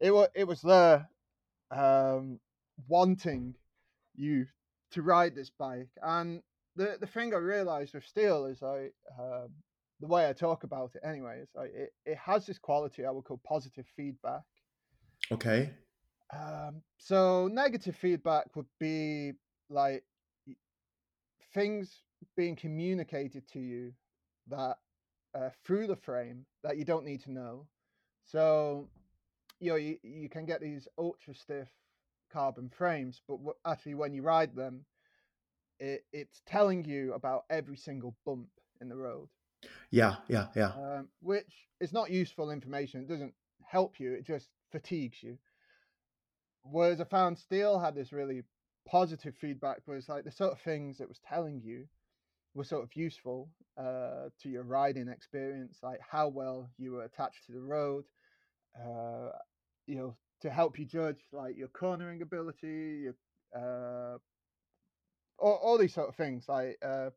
it 0.00 0.10
was 0.12 0.28
it 0.34 0.46
was 0.46 0.62
there 0.62 1.08
um, 1.70 2.40
wanting 2.88 3.54
you 4.16 4.46
to 4.92 5.02
ride 5.02 5.34
this 5.34 5.50
bike. 5.50 5.90
And 6.02 6.42
the 6.76 6.96
the 7.00 7.06
thing 7.06 7.34
I 7.34 7.38
realized 7.38 7.94
with 7.94 8.04
steel 8.04 8.46
is 8.46 8.62
I 8.62 8.88
uh, 9.20 9.48
the 10.00 10.06
way 10.06 10.28
I 10.28 10.32
talk 10.32 10.64
about 10.64 10.92
it 10.94 11.02
anyway 11.06 11.40
is 11.42 11.48
like 11.54 11.70
it, 11.74 11.92
it 12.06 12.18
has 12.18 12.46
this 12.46 12.58
quality 12.58 13.04
I 13.04 13.10
would 13.10 13.24
call 13.24 13.40
positive 13.46 13.86
feedback. 13.96 14.42
Okay. 15.30 15.70
Um, 16.32 16.82
so 16.98 17.48
negative 17.48 17.96
feedback 17.96 18.54
would 18.54 18.68
be 18.78 19.32
like 19.68 20.04
things 21.52 22.02
being 22.36 22.56
communicated 22.56 23.48
to 23.52 23.58
you 23.58 23.92
that 24.48 24.78
uh, 25.34 25.50
through 25.64 25.86
the 25.86 25.96
frame 25.96 26.44
that 26.62 26.76
you 26.76 26.84
don't 26.84 27.04
need 27.04 27.22
to 27.24 27.32
know. 27.32 27.66
So 28.24 28.88
you 29.58 29.70
know 29.70 29.76
you, 29.76 29.98
you 30.02 30.28
can 30.28 30.46
get 30.46 30.60
these 30.60 30.88
ultra 30.98 31.34
stiff 31.34 31.68
carbon 32.32 32.70
frames, 32.70 33.20
but 33.28 33.36
w- 33.36 33.54
actually 33.66 33.94
when 33.94 34.14
you 34.14 34.22
ride 34.22 34.54
them, 34.54 34.84
it, 35.80 36.04
it's 36.12 36.42
telling 36.46 36.84
you 36.84 37.14
about 37.14 37.44
every 37.50 37.76
single 37.76 38.14
bump 38.24 38.48
in 38.80 38.88
the 38.88 38.96
road. 38.96 39.28
Yeah, 39.90 40.16
yeah, 40.28 40.46
yeah. 40.54 40.72
Um, 40.76 41.08
which 41.20 41.68
is 41.80 41.92
not 41.92 42.10
useful 42.10 42.50
information. 42.50 43.00
It 43.02 43.08
doesn't 43.08 43.34
help 43.66 43.98
you. 43.98 44.12
It 44.12 44.24
just 44.26 44.48
fatigues 44.70 45.22
you. 45.22 45.38
Whereas 46.62 47.00
I 47.00 47.04
found 47.04 47.38
steel 47.38 47.78
had 47.78 47.94
this 47.94 48.12
really 48.12 48.42
positive 48.86 49.34
feedback, 49.40 49.78
it's 49.88 50.08
like 50.08 50.24
the 50.24 50.30
sort 50.30 50.52
of 50.52 50.60
things 50.60 51.00
it 51.00 51.08
was 51.08 51.20
telling 51.26 51.60
you 51.62 51.86
were 52.54 52.64
sort 52.64 52.82
of 52.82 52.94
useful 52.94 53.48
uh, 53.78 54.28
to 54.42 54.48
your 54.48 54.64
riding 54.64 55.08
experience, 55.08 55.78
like 55.82 56.00
how 56.08 56.28
well 56.28 56.70
you 56.78 56.92
were 56.92 57.04
attached 57.04 57.46
to 57.46 57.52
the 57.52 57.60
road, 57.60 58.04
uh, 58.78 59.30
you 59.86 59.96
know, 59.96 60.16
to 60.42 60.50
help 60.50 60.78
you 60.78 60.84
judge 60.84 61.20
like 61.32 61.56
your 61.56 61.68
cornering 61.68 62.22
ability, 62.22 63.04
your 63.04 63.14
uh, 63.56 64.18
all, 65.40 65.58
all 65.62 65.78
these 65.78 65.94
sort 65.94 66.08
of 66.08 66.16
things. 66.16 66.44
Like, 66.48 66.78
uh, 66.82 67.10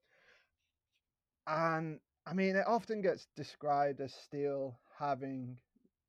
and 1.48 2.00
I 2.26 2.34
mean, 2.34 2.56
it 2.56 2.66
often 2.68 3.02
gets 3.02 3.28
described 3.36 4.02
as 4.02 4.14
steel 4.14 4.80
having, 4.98 5.58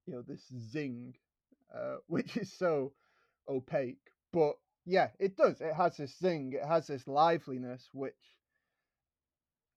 you 0.07 0.15
know, 0.15 0.23
this 0.23 0.43
zing, 0.71 1.15
uh, 1.75 1.97
which 2.07 2.37
is 2.37 2.53
so 2.53 2.93
opaque. 3.49 3.99
But 4.33 4.55
yeah, 4.87 5.09
it 5.19 5.37
does. 5.37 5.61
It 5.61 5.75
has 5.75 5.97
this 5.97 6.17
zing. 6.19 6.53
It 6.55 6.67
has 6.67 6.87
this 6.87 7.07
liveliness, 7.07 7.89
which 7.93 8.15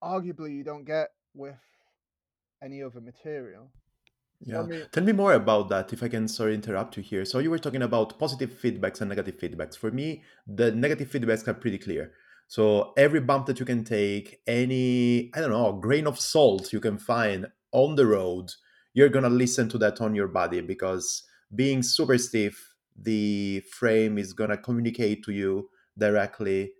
arguably 0.03 0.55
you 0.55 0.63
don't 0.63 0.85
get 0.85 1.09
with 1.33 1.59
any 2.61 2.83
other 2.83 3.01
material. 3.01 3.71
Yeah. 4.39 4.63
Me... 4.63 4.83
Tell 4.91 5.03
me 5.03 5.13
more 5.13 5.33
about 5.33 5.69
that, 5.69 5.93
if 5.93 6.03
I 6.03 6.09
can 6.09 6.27
sorry 6.27 6.53
interrupt 6.53 6.97
you 6.97 7.03
here. 7.03 7.25
So 7.25 7.39
you 7.39 7.49
were 7.49 7.59
talking 7.59 7.81
about 7.81 8.19
positive 8.19 8.51
feedbacks 8.51 9.01
and 9.01 9.09
negative 9.09 9.39
feedbacks. 9.39 9.75
For 9.77 9.91
me, 9.91 10.23
the 10.45 10.71
negative 10.71 11.09
feedbacks 11.09 11.47
are 11.47 11.53
pretty 11.53 11.77
clear. 11.77 12.13
So 12.47 12.93
every 12.97 13.19
bump 13.19 13.45
that 13.47 13.59
you 13.59 13.65
can 13.65 13.83
take, 13.83 14.39
any 14.47 15.31
I 15.33 15.41
don't 15.41 15.51
know, 15.51 15.73
grain 15.73 16.07
of 16.07 16.19
salt 16.19 16.71
you 16.71 16.79
can 16.79 16.97
find 16.97 17.47
on 17.71 17.95
the 17.95 18.05
road, 18.05 18.51
you're 18.93 19.09
gonna 19.09 19.29
listen 19.29 19.69
to 19.69 19.77
that 19.79 20.01
on 20.01 20.15
your 20.15 20.27
body 20.27 20.61
because 20.61 21.23
being 21.53 21.83
super 21.83 22.17
stiff, 22.17 22.73
the 22.95 23.61
frame 23.71 24.17
is 24.17 24.33
gonna 24.33 24.57
communicate 24.57 25.23
to 25.25 25.31
you 25.31 25.69
directly 25.97 26.71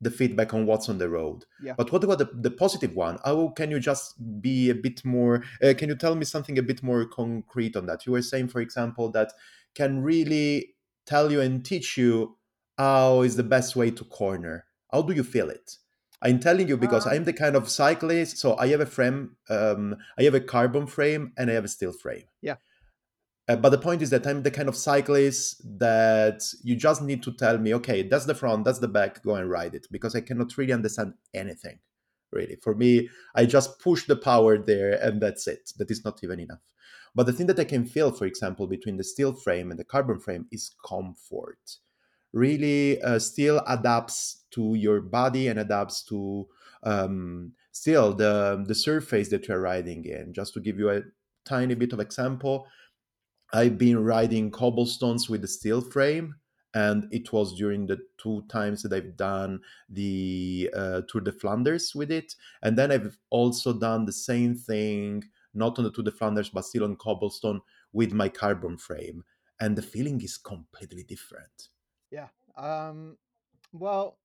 the 0.00 0.10
feedback 0.10 0.52
on 0.52 0.66
what's 0.66 0.88
on 0.88 0.98
the 0.98 1.08
road. 1.08 1.44
Yeah. 1.62 1.74
But 1.76 1.90
what 1.90 2.04
about 2.04 2.18
the, 2.18 2.28
the 2.34 2.50
positive 2.50 2.94
one? 2.94 3.18
How 3.24 3.48
can 3.48 3.70
you 3.70 3.80
just 3.80 4.14
be 4.42 4.68
a 4.68 4.74
bit 4.74 5.04
more? 5.04 5.42
Uh, 5.62 5.72
can 5.76 5.88
you 5.88 5.96
tell 5.96 6.14
me 6.14 6.24
something 6.24 6.58
a 6.58 6.62
bit 6.62 6.82
more 6.82 7.06
concrete 7.06 7.76
on 7.76 7.86
that? 7.86 8.04
You 8.04 8.12
were 8.12 8.22
saying, 8.22 8.48
for 8.48 8.60
example, 8.60 9.10
that 9.12 9.32
can 9.74 10.02
really 10.02 10.74
tell 11.06 11.32
you 11.32 11.40
and 11.40 11.64
teach 11.64 11.96
you 11.96 12.36
how 12.76 13.22
is 13.22 13.36
the 13.36 13.42
best 13.42 13.74
way 13.74 13.90
to 13.90 14.04
corner. 14.04 14.65
How 14.96 15.02
do 15.02 15.12
you 15.12 15.24
feel 15.24 15.50
it? 15.50 15.76
I'm 16.22 16.40
telling 16.40 16.68
you 16.68 16.78
because 16.78 17.06
I'm 17.06 17.24
the 17.24 17.34
kind 17.34 17.54
of 17.54 17.68
cyclist. 17.68 18.38
So 18.38 18.56
I 18.56 18.68
have 18.68 18.80
a 18.80 18.86
frame, 18.86 19.36
um, 19.50 19.94
I 20.18 20.22
have 20.22 20.32
a 20.32 20.40
carbon 20.40 20.86
frame, 20.86 21.34
and 21.36 21.50
I 21.50 21.52
have 21.52 21.66
a 21.66 21.68
steel 21.68 21.92
frame. 21.92 22.24
Yeah. 22.40 22.54
Uh, 23.46 23.56
but 23.56 23.68
the 23.68 23.84
point 23.86 24.00
is 24.00 24.08
that 24.08 24.26
I'm 24.26 24.42
the 24.42 24.50
kind 24.50 24.70
of 24.70 24.74
cyclist 24.74 25.60
that 25.78 26.40
you 26.62 26.76
just 26.76 27.02
need 27.02 27.22
to 27.24 27.32
tell 27.32 27.58
me, 27.58 27.74
okay, 27.74 28.08
that's 28.08 28.24
the 28.24 28.34
front, 28.34 28.64
that's 28.64 28.78
the 28.78 28.88
back, 28.88 29.22
go 29.22 29.34
and 29.34 29.50
ride 29.50 29.74
it, 29.74 29.86
because 29.90 30.14
I 30.16 30.22
cannot 30.22 30.56
really 30.56 30.72
understand 30.72 31.12
anything. 31.34 31.78
Really, 32.32 32.56
for 32.56 32.74
me, 32.74 33.10
I 33.34 33.44
just 33.44 33.78
push 33.78 34.06
the 34.06 34.16
power 34.16 34.56
there, 34.56 34.92
and 34.92 35.20
that's 35.20 35.46
it. 35.46 35.72
That 35.76 35.90
is 35.90 36.06
not 36.06 36.20
even 36.24 36.40
enough. 36.40 36.64
But 37.14 37.26
the 37.26 37.34
thing 37.34 37.48
that 37.48 37.60
I 37.60 37.64
can 37.64 37.84
feel, 37.84 38.12
for 38.12 38.24
example, 38.24 38.66
between 38.66 38.96
the 38.96 39.04
steel 39.04 39.34
frame 39.34 39.70
and 39.70 39.78
the 39.78 39.84
carbon 39.84 40.20
frame 40.20 40.46
is 40.50 40.70
comfort. 40.88 41.60
Really, 42.32 43.00
uh, 43.00 43.18
steel 43.18 43.62
adapts 43.66 44.44
to 44.56 44.74
your 44.74 45.00
body 45.00 45.48
and 45.48 45.58
adapts 45.58 46.02
to 46.02 46.48
um, 46.82 47.52
still 47.72 48.14
the 48.14 48.64
the 48.66 48.74
surface 48.74 49.28
that 49.28 49.48
you're 49.48 49.60
riding 49.60 50.04
in. 50.04 50.32
Just 50.32 50.54
to 50.54 50.60
give 50.60 50.78
you 50.78 50.90
a 50.90 51.02
tiny 51.44 51.74
bit 51.74 51.92
of 51.92 52.00
example, 52.00 52.66
I've 53.52 53.78
been 53.78 54.02
riding 54.04 54.50
cobblestones 54.50 55.28
with 55.28 55.42
the 55.42 55.48
steel 55.48 55.80
frame, 55.80 56.34
and 56.74 57.06
it 57.10 57.32
was 57.32 57.54
during 57.56 57.86
the 57.86 57.98
two 58.18 58.44
times 58.48 58.82
that 58.82 58.92
I've 58.92 59.16
done 59.16 59.60
the 59.88 60.70
uh, 60.74 61.02
Tour 61.08 61.22
de 61.22 61.32
Flanders 61.32 61.94
with 61.94 62.10
it, 62.10 62.34
and 62.62 62.76
then 62.76 62.90
I've 62.90 63.16
also 63.30 63.72
done 63.72 64.04
the 64.04 64.12
same 64.12 64.54
thing, 64.54 65.24
not 65.54 65.78
on 65.78 65.84
the 65.84 65.92
Tour 65.92 66.04
de 66.04 66.10
Flanders, 66.10 66.50
but 66.50 66.64
still 66.64 66.84
on 66.84 66.96
cobblestone 66.96 67.60
with 67.92 68.12
my 68.12 68.28
carbon 68.28 68.76
frame, 68.76 69.24
and 69.60 69.76
the 69.76 69.82
feeling 69.82 70.20
is 70.22 70.36
completely 70.36 71.02
different. 71.04 71.68
Yeah. 72.10 72.28
Um, 72.56 73.16
well, 73.72 74.18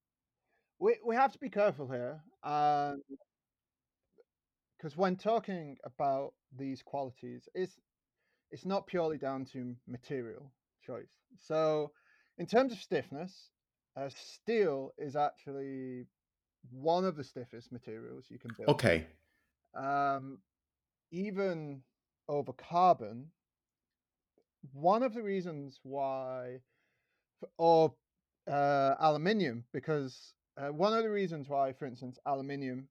we 0.81 0.97
we 1.05 1.15
have 1.15 1.31
to 1.31 1.39
be 1.39 1.49
careful 1.49 1.87
here, 1.87 2.19
because 2.41 2.93
um, 4.93 4.97
when 4.97 5.15
talking 5.15 5.77
about 5.85 6.33
these 6.57 6.81
qualities, 6.81 7.47
it's 7.53 7.79
it's 8.49 8.65
not 8.65 8.87
purely 8.87 9.17
down 9.17 9.45
to 9.45 9.75
material 9.87 10.51
choice. 10.85 11.13
So, 11.37 11.91
in 12.37 12.47
terms 12.47 12.73
of 12.73 12.79
stiffness, 12.79 13.51
uh, 13.95 14.09
steel 14.09 14.91
is 14.97 15.15
actually 15.15 16.07
one 16.71 17.05
of 17.05 17.15
the 17.15 17.23
stiffest 17.23 17.71
materials 17.71 18.25
you 18.29 18.39
can 18.39 18.51
build. 18.57 18.69
Okay. 18.69 19.05
Um, 19.75 20.39
even 21.11 21.81
over 22.27 22.53
carbon, 22.53 23.27
one 24.73 25.03
of 25.03 25.13
the 25.13 25.21
reasons 25.21 25.79
why, 25.83 26.59
or 27.57 27.93
uh, 28.49 28.95
aluminium, 28.99 29.63
because 29.71 30.33
uh, 30.61 30.71
one 30.71 30.93
of 30.93 31.03
the 31.03 31.09
reasons 31.09 31.49
why, 31.49 31.73
for 31.73 31.85
instance, 31.85 32.19
aluminium 32.25 32.87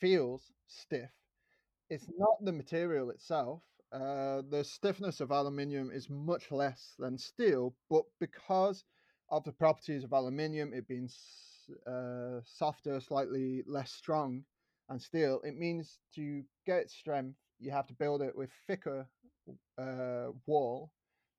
feels 0.00 0.52
stiff, 0.66 1.10
it's 1.90 2.06
not 2.18 2.44
the 2.44 2.52
material 2.52 3.10
itself. 3.10 3.62
Uh, 3.92 4.42
the 4.50 4.64
stiffness 4.64 5.20
of 5.20 5.30
aluminium 5.30 5.90
is 5.90 6.08
much 6.08 6.50
less 6.50 6.94
than 6.98 7.18
steel, 7.18 7.74
but 7.90 8.04
because 8.20 8.84
of 9.28 9.44
the 9.44 9.52
properties 9.52 10.04
of 10.04 10.12
aluminium, 10.12 10.72
it 10.72 10.88
being 10.88 11.08
uh, 11.86 12.40
softer, 12.44 13.00
slightly 13.00 13.62
less 13.66 13.92
strong 13.92 14.44
and 14.88 15.00
steel, 15.00 15.40
it 15.44 15.56
means 15.56 15.98
to 16.14 16.42
get 16.66 16.90
strength, 16.90 17.36
you 17.58 17.70
have 17.70 17.86
to 17.86 17.94
build 17.94 18.22
it 18.22 18.36
with 18.36 18.50
thicker 18.66 19.06
uh, 19.78 20.28
wall. 20.46 20.90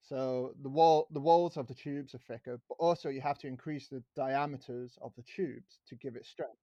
So 0.07 0.53
the 0.61 0.69
wall, 0.69 1.07
the 1.11 1.19
walls 1.19 1.55
of 1.55 1.67
the 1.67 1.73
tubes 1.73 2.13
are 2.13 2.19
thicker, 2.19 2.59
but 2.67 2.75
also 2.75 3.09
you 3.09 3.21
have 3.21 3.37
to 3.39 3.47
increase 3.47 3.87
the 3.87 4.03
diameters 4.15 4.97
of 5.01 5.13
the 5.15 5.23
tubes 5.23 5.79
to 5.87 5.95
give 5.95 6.15
it 6.15 6.25
strength. 6.25 6.57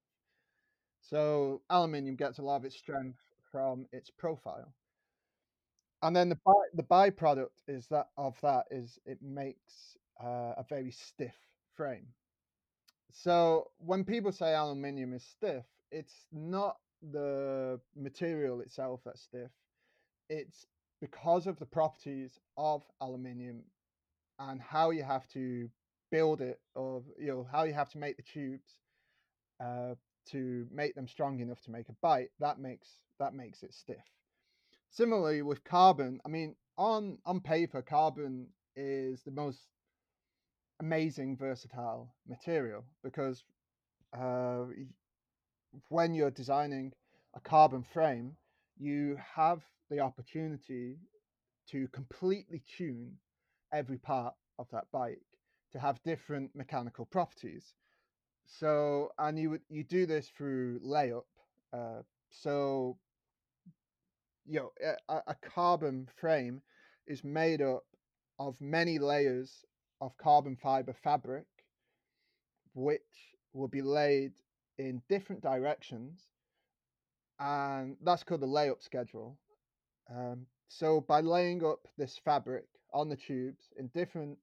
So 1.01 1.62
aluminium 1.70 2.16
gets 2.16 2.38
a 2.38 2.43
lot 2.43 2.57
of 2.57 2.64
its 2.66 2.76
strength 2.76 3.18
from 3.51 3.86
its 3.93 4.11
profile. 4.11 4.74
And 6.03 6.14
then 6.14 6.28
the 6.28 6.38
by, 6.45 6.53
the 6.74 6.82
byproduct 6.82 7.62
is 7.66 7.86
that 7.88 8.09
of 8.16 8.38
that 8.43 8.66
is 8.70 8.99
it 9.07 9.18
makes 9.22 9.97
uh, 10.22 10.55
a 10.57 10.64
very 10.68 10.91
stiff 10.91 11.34
frame. 11.74 12.07
So 13.12 13.70
when 13.78 14.05
people 14.05 14.32
say 14.32 14.55
aluminium 14.55 15.14
is 15.14 15.24
stiff, 15.24 15.64
it's 15.91 16.26
not 16.30 16.76
the 17.11 17.80
material 17.97 18.61
itself 18.61 19.01
that's 19.05 19.22
stiff. 19.22 19.51
It's 20.28 20.66
because 21.01 21.46
of 21.46 21.59
the 21.59 21.66
properties 21.66 22.38
of 22.57 22.82
aluminium 23.01 23.62
and 24.38 24.61
how 24.61 24.90
you 24.90 25.03
have 25.03 25.26
to 25.28 25.68
build 26.11 26.40
it, 26.40 26.61
or 26.74 27.03
you 27.18 27.28
know 27.28 27.46
how 27.51 27.64
you 27.64 27.72
have 27.72 27.90
to 27.90 27.98
make 27.98 28.16
the 28.16 28.22
tubes 28.22 28.74
uh, 29.62 29.94
to 30.30 30.66
make 30.72 30.94
them 30.94 31.09
strong 31.09 31.40
enough 31.40 31.61
to 31.62 31.70
make 31.70 31.88
a 31.88 31.94
bite. 32.03 32.30
That 32.40 32.59
makes 32.59 32.88
that 33.18 33.34
makes 33.34 33.62
it 33.62 33.74
stiff. 33.74 34.05
Similarly 34.90 35.42
with 35.42 35.62
carbon, 35.64 36.20
I 36.24 36.28
mean, 36.28 36.57
on 36.76 37.18
on 37.24 37.40
paper, 37.40 37.82
carbon 37.82 38.48
is 38.76 39.22
the 39.22 39.30
most 39.30 39.61
amazing 40.80 41.36
versatile 41.36 42.14
material 42.26 42.84
because 43.05 43.44
uh, 44.18 44.64
when 45.88 46.14
you're 46.14 46.30
designing 46.30 46.92
a 47.34 47.40
carbon 47.40 47.84
frame, 47.92 48.36
you 48.78 49.18
have 49.36 49.62
the 49.91 50.01
opportunity 50.01 50.97
to 51.70 51.88
completely 51.88 52.62
tune 52.76 53.12
every 53.72 53.99
part 53.99 54.34
of 54.59 54.66
that 54.72 54.84
bike 54.93 55.20
to 55.72 55.78
have 55.78 56.03
different 56.03 56.51
mechanical 56.55 57.05
properties. 57.05 57.74
So, 58.47 59.12
and 59.18 59.38
you 59.38 59.51
would 59.51 59.62
you 59.68 59.84
do 59.84 60.07
this 60.07 60.28
through 60.36 60.80
layup. 60.80 61.22
Uh, 61.72 62.03
so, 62.30 62.97
you 64.47 64.61
know, 64.61 64.72
a, 65.09 65.22
a 65.28 65.36
carbon 65.55 66.09
frame 66.20 66.62
is 67.07 67.22
made 67.22 67.62
up 67.62 67.84
of 68.38 68.61
many 68.61 68.99
layers 68.99 69.64
of 70.01 70.16
carbon 70.16 70.57
fiber 70.57 70.95
fabric, 71.05 71.47
which 72.74 73.01
will 73.53 73.68
be 73.68 73.82
laid 73.82 74.32
in 74.78 75.03
different 75.09 75.43
directions, 75.43 76.20
and 77.38 77.97
that's 78.03 78.24
called 78.24 78.41
the 78.41 78.47
layup 78.47 78.82
schedule. 78.82 79.36
Um, 80.11 80.46
so 80.68 81.00
by 81.00 81.20
laying 81.20 81.64
up 81.64 81.86
this 81.96 82.18
fabric 82.18 82.64
on 82.92 83.08
the 83.08 83.16
tubes 83.16 83.68
in 83.76 83.88
different 83.88 84.38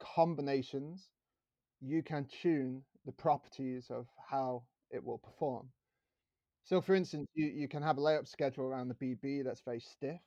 combinations, 0.00 1.08
you 1.80 2.02
can 2.02 2.26
tune 2.42 2.82
the 3.06 3.12
properties 3.12 3.90
of 3.90 4.06
how 4.30 4.64
it 4.90 5.04
will 5.04 5.18
perform. 5.18 5.68
So, 6.64 6.80
for 6.80 6.94
instance, 6.94 7.26
you, 7.34 7.46
you 7.46 7.68
can 7.68 7.82
have 7.82 7.98
a 7.98 8.00
layup 8.00 8.28
schedule 8.28 8.64
around 8.64 8.88
the 8.88 8.94
BB 8.94 9.44
that's 9.44 9.62
very 9.62 9.80
stiff, 9.80 10.20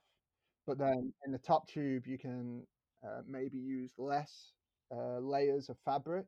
but 0.66 0.78
then 0.78 1.14
in 1.26 1.32
the 1.32 1.38
top 1.38 1.68
tube, 1.68 2.08
you 2.08 2.18
can 2.18 2.66
uh, 3.06 3.22
maybe 3.28 3.58
use 3.58 3.92
less 3.98 4.54
uh, 4.96 5.20
layers 5.20 5.70
of 5.70 5.78
fabric. 5.86 6.26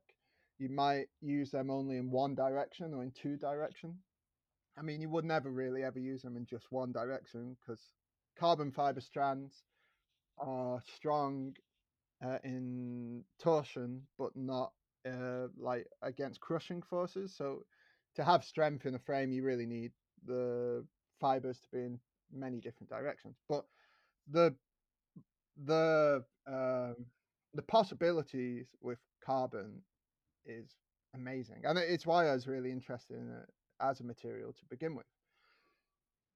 You 0.59 0.69
might 0.69 1.07
use 1.21 1.51
them 1.51 1.71
only 1.71 1.97
in 1.97 2.11
one 2.11 2.36
direction 2.36 2.93
or 2.93 3.03
in 3.03 3.11
two 3.11 3.38
direction. 3.38 3.95
I 4.77 4.81
mean, 4.81 5.01
you 5.01 5.09
would 5.09 5.25
never 5.25 5.51
really 5.51 5.84
ever 5.84 5.99
use 5.99 6.21
them 6.21 6.38
in 6.38 6.45
just 6.45 6.71
one 6.71 6.91
direction 6.91 7.57
because 7.59 7.81
carbon 8.38 8.71
fiber 8.71 9.01
strands 9.01 9.63
are 10.38 10.81
strong 10.95 11.55
uh, 12.23 12.38
in 12.43 13.23
torsion, 13.39 14.01
but 14.17 14.36
not 14.36 14.71
uh, 15.07 15.47
like 15.57 15.88
against 16.01 16.39
crushing 16.39 16.81
forces. 16.81 17.34
So 17.36 17.65
to 18.15 18.23
have 18.23 18.43
strength 18.43 18.86
in 18.86 18.95
a 18.95 18.99
frame, 18.99 19.31
you 19.31 19.43
really 19.43 19.65
need 19.65 19.91
the 20.25 20.86
fibers 21.19 21.59
to 21.59 21.67
be 21.71 21.79
in 21.79 21.99
many 22.31 22.59
different 22.59 22.89
directions. 22.89 23.38
But 23.49 23.65
the 24.31 24.55
the 25.65 26.23
um, 26.47 26.95
the 27.53 27.61
possibilities 27.61 28.67
with 28.81 28.99
carbon 29.23 29.81
is 30.45 30.75
amazing, 31.13 31.61
and 31.65 31.77
it's 31.77 32.05
why 32.05 32.27
I 32.27 32.34
was 32.34 32.47
really 32.47 32.71
interested 32.71 33.17
in 33.17 33.29
it 33.29 33.49
as 33.81 33.99
a 33.99 34.03
material 34.03 34.53
to 34.53 34.65
begin 34.69 34.95
with. 34.95 35.05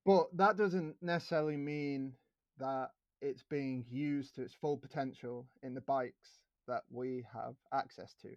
But 0.07 0.27
that 0.37 0.55
doesn't 0.55 0.95
necessarily 1.01 1.57
mean 1.57 2.13
that 2.59 2.91
it's 3.21 3.43
being 3.43 3.83
used 3.91 4.35
to 4.35 4.41
its 4.41 4.53
full 4.53 4.77
potential 4.77 5.45
in 5.63 5.73
the 5.73 5.81
bikes 5.81 6.39
that 6.65 6.83
we 6.89 7.25
have 7.33 7.55
access 7.73 8.15
to. 8.21 8.29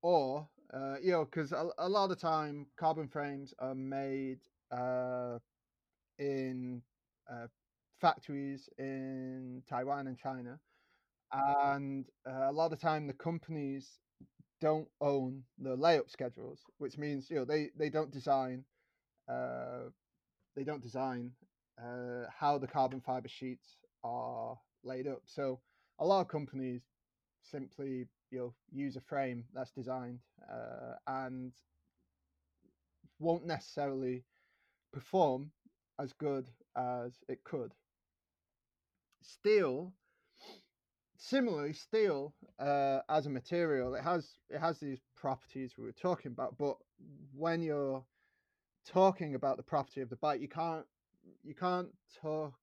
Or, 0.00 0.48
uh, 0.72 0.96
you 1.02 1.10
know, 1.10 1.24
because 1.24 1.50
a, 1.50 1.68
a, 1.78 1.88
lot 1.88 2.12
of 2.12 2.20
time 2.20 2.66
carbon 2.76 3.08
frames 3.08 3.52
are 3.58 3.74
made 3.74 4.38
uh, 4.70 5.38
in 6.20 6.80
uh, 7.28 7.48
factories 8.00 8.68
in 8.78 9.64
Taiwan 9.68 10.06
and 10.06 10.16
China, 10.16 10.60
and 11.32 12.06
uh, 12.24 12.46
a 12.48 12.52
lot 12.52 12.72
of 12.72 12.80
time 12.80 13.08
the 13.08 13.14
companies 13.14 13.98
don't 14.60 14.88
own 15.00 15.42
the 15.58 15.76
layup 15.76 16.08
schedules, 16.08 16.60
which 16.78 16.96
means 16.96 17.28
you 17.28 17.36
know 17.36 17.44
they 17.44 17.70
they 17.76 17.90
don't 17.90 18.12
design 18.12 18.64
uh, 19.28 19.90
they 20.56 20.64
don't 20.64 20.82
design 20.82 21.30
uh, 21.80 22.26
how 22.36 22.58
the 22.58 22.66
carbon 22.66 23.00
fiber 23.00 23.28
sheets 23.28 23.76
are 24.04 24.58
laid 24.84 25.06
up. 25.06 25.22
So 25.24 25.60
a 25.98 26.04
lot 26.06 26.20
of 26.20 26.28
companies 26.28 26.82
simply 27.42 28.06
you 28.30 28.38
know 28.38 28.54
use 28.72 28.96
a 28.96 29.00
frame 29.00 29.44
that's 29.54 29.70
designed 29.70 30.20
uh, 30.50 30.94
and 31.06 31.52
won't 33.18 33.46
necessarily 33.46 34.24
perform 34.92 35.50
as 36.00 36.12
good 36.12 36.48
as 36.76 37.12
it 37.28 37.42
could. 37.44 37.72
Steel, 39.22 39.92
similarly, 41.16 41.72
steel 41.72 42.34
uh, 42.58 43.00
as 43.08 43.26
a 43.26 43.30
material, 43.30 43.94
it 43.94 44.02
has 44.02 44.38
it 44.48 44.60
has 44.60 44.78
these 44.78 45.00
properties 45.16 45.74
we 45.76 45.84
were 45.84 45.92
talking 45.92 46.32
about. 46.32 46.56
But 46.58 46.76
when 47.36 47.62
you're 47.62 48.04
talking 48.88 49.34
about 49.34 49.56
the 49.56 49.62
property 49.62 50.00
of 50.00 50.10
the 50.10 50.16
bike, 50.16 50.40
you 50.40 50.48
can't 50.48 50.86
you 51.42 51.54
can't 51.54 51.88
talk 52.22 52.54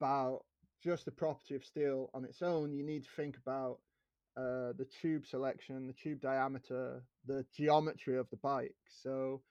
about 0.00 0.44
just 0.82 1.04
the 1.04 1.10
property 1.10 1.54
of 1.54 1.64
steel 1.64 2.10
on 2.14 2.24
its 2.24 2.42
own. 2.42 2.72
You 2.72 2.82
need 2.82 3.04
to 3.04 3.10
think 3.16 3.36
about 3.36 3.78
uh, 4.36 4.72
the 4.76 4.86
tube 5.00 5.26
selection, 5.26 5.86
the 5.86 5.92
tube 5.92 6.20
diameter, 6.20 7.02
the 7.26 7.44
geometry 7.56 8.16
of 8.16 8.28
the 8.30 8.36
bike. 8.36 8.74
So 9.02 9.42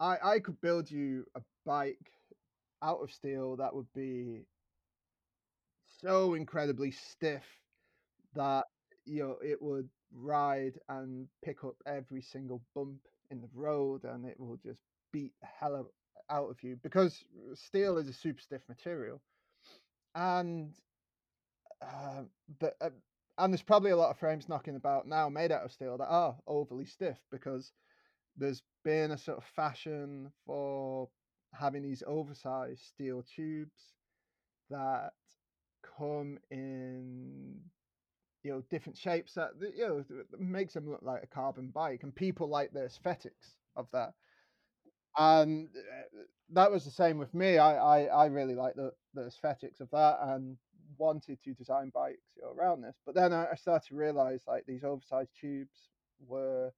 I 0.00 0.16
I 0.22 0.38
could 0.40 0.60
build 0.60 0.90
you 0.90 1.24
a 1.34 1.40
bike 1.64 2.12
out 2.82 3.02
of 3.02 3.10
steel 3.12 3.56
that 3.56 3.74
would 3.74 3.92
be 3.94 4.46
so 6.00 6.34
incredibly 6.34 6.90
stiff 6.90 7.44
that 8.34 8.64
you 9.04 9.22
know 9.22 9.36
it 9.42 9.60
would 9.60 9.88
ride 10.14 10.78
and 10.88 11.26
pick 11.44 11.64
up 11.64 11.74
every 11.86 12.22
single 12.22 12.62
bump 12.74 13.00
in 13.30 13.40
the 13.40 13.48
road 13.54 14.04
and 14.04 14.24
it 14.24 14.38
will 14.38 14.56
just 14.56 14.80
beat 15.12 15.32
the 15.40 15.46
hell 15.46 15.90
out 16.30 16.50
of 16.50 16.62
you 16.62 16.78
because 16.82 17.24
steel 17.54 17.96
is 17.96 18.08
a 18.08 18.12
super 18.12 18.40
stiff 18.40 18.62
material 18.68 19.20
and 20.14 20.74
uh, 21.82 22.22
the, 22.60 22.72
uh, 22.80 22.90
and 23.38 23.52
there's 23.52 23.62
probably 23.62 23.90
a 23.92 23.96
lot 23.96 24.10
of 24.10 24.18
frames 24.18 24.48
knocking 24.48 24.76
about 24.76 25.06
now 25.06 25.28
made 25.28 25.52
out 25.52 25.64
of 25.64 25.72
steel 25.72 25.96
that 25.96 26.08
are 26.08 26.36
overly 26.46 26.84
stiff 26.84 27.18
because 27.30 27.72
there's 28.36 28.62
been 28.84 29.12
a 29.12 29.18
sort 29.18 29.38
of 29.38 29.44
fashion 29.44 30.30
for 30.46 31.08
having 31.54 31.82
these 31.82 32.02
oversized 32.06 32.82
steel 32.82 33.24
tubes 33.34 33.94
that 34.70 35.12
come 35.98 36.38
in 36.50 37.60
you 38.48 38.54
know 38.54 38.64
different 38.70 38.98
shapes 38.98 39.34
that 39.34 39.50
you 39.76 39.86
know 39.86 40.04
makes 40.38 40.74
them 40.74 40.90
look 40.90 41.02
like 41.02 41.22
a 41.22 41.26
carbon 41.28 41.68
bike 41.70 42.02
and 42.02 42.14
people 42.14 42.48
like 42.48 42.72
the 42.72 42.84
aesthetics 42.84 43.56
of 43.76 43.86
that 43.92 44.14
and 45.18 45.68
uh, 45.76 46.18
that 46.50 46.70
was 46.70 46.84
the 46.84 46.90
same 46.90 47.18
with 47.18 47.34
me. 47.34 47.58
I 47.58 47.76
I, 47.76 48.04
I 48.04 48.26
really 48.26 48.54
like 48.54 48.74
the 48.74 48.92
the 49.14 49.26
aesthetics 49.26 49.80
of 49.80 49.90
that 49.90 50.18
and 50.22 50.58
wanted 50.96 51.42
to 51.44 51.54
design 51.54 51.90
bikes 51.94 52.34
you 52.36 52.42
know, 52.42 52.50
around 52.52 52.82
this. 52.82 52.96
But 53.04 53.14
then 53.14 53.32
I, 53.32 53.50
I 53.52 53.54
started 53.56 53.88
to 53.88 53.96
realize 53.96 54.44
like 54.46 54.64
these 54.66 54.84
oversized 54.84 55.32
tubes 55.40 55.90
were 56.26 56.72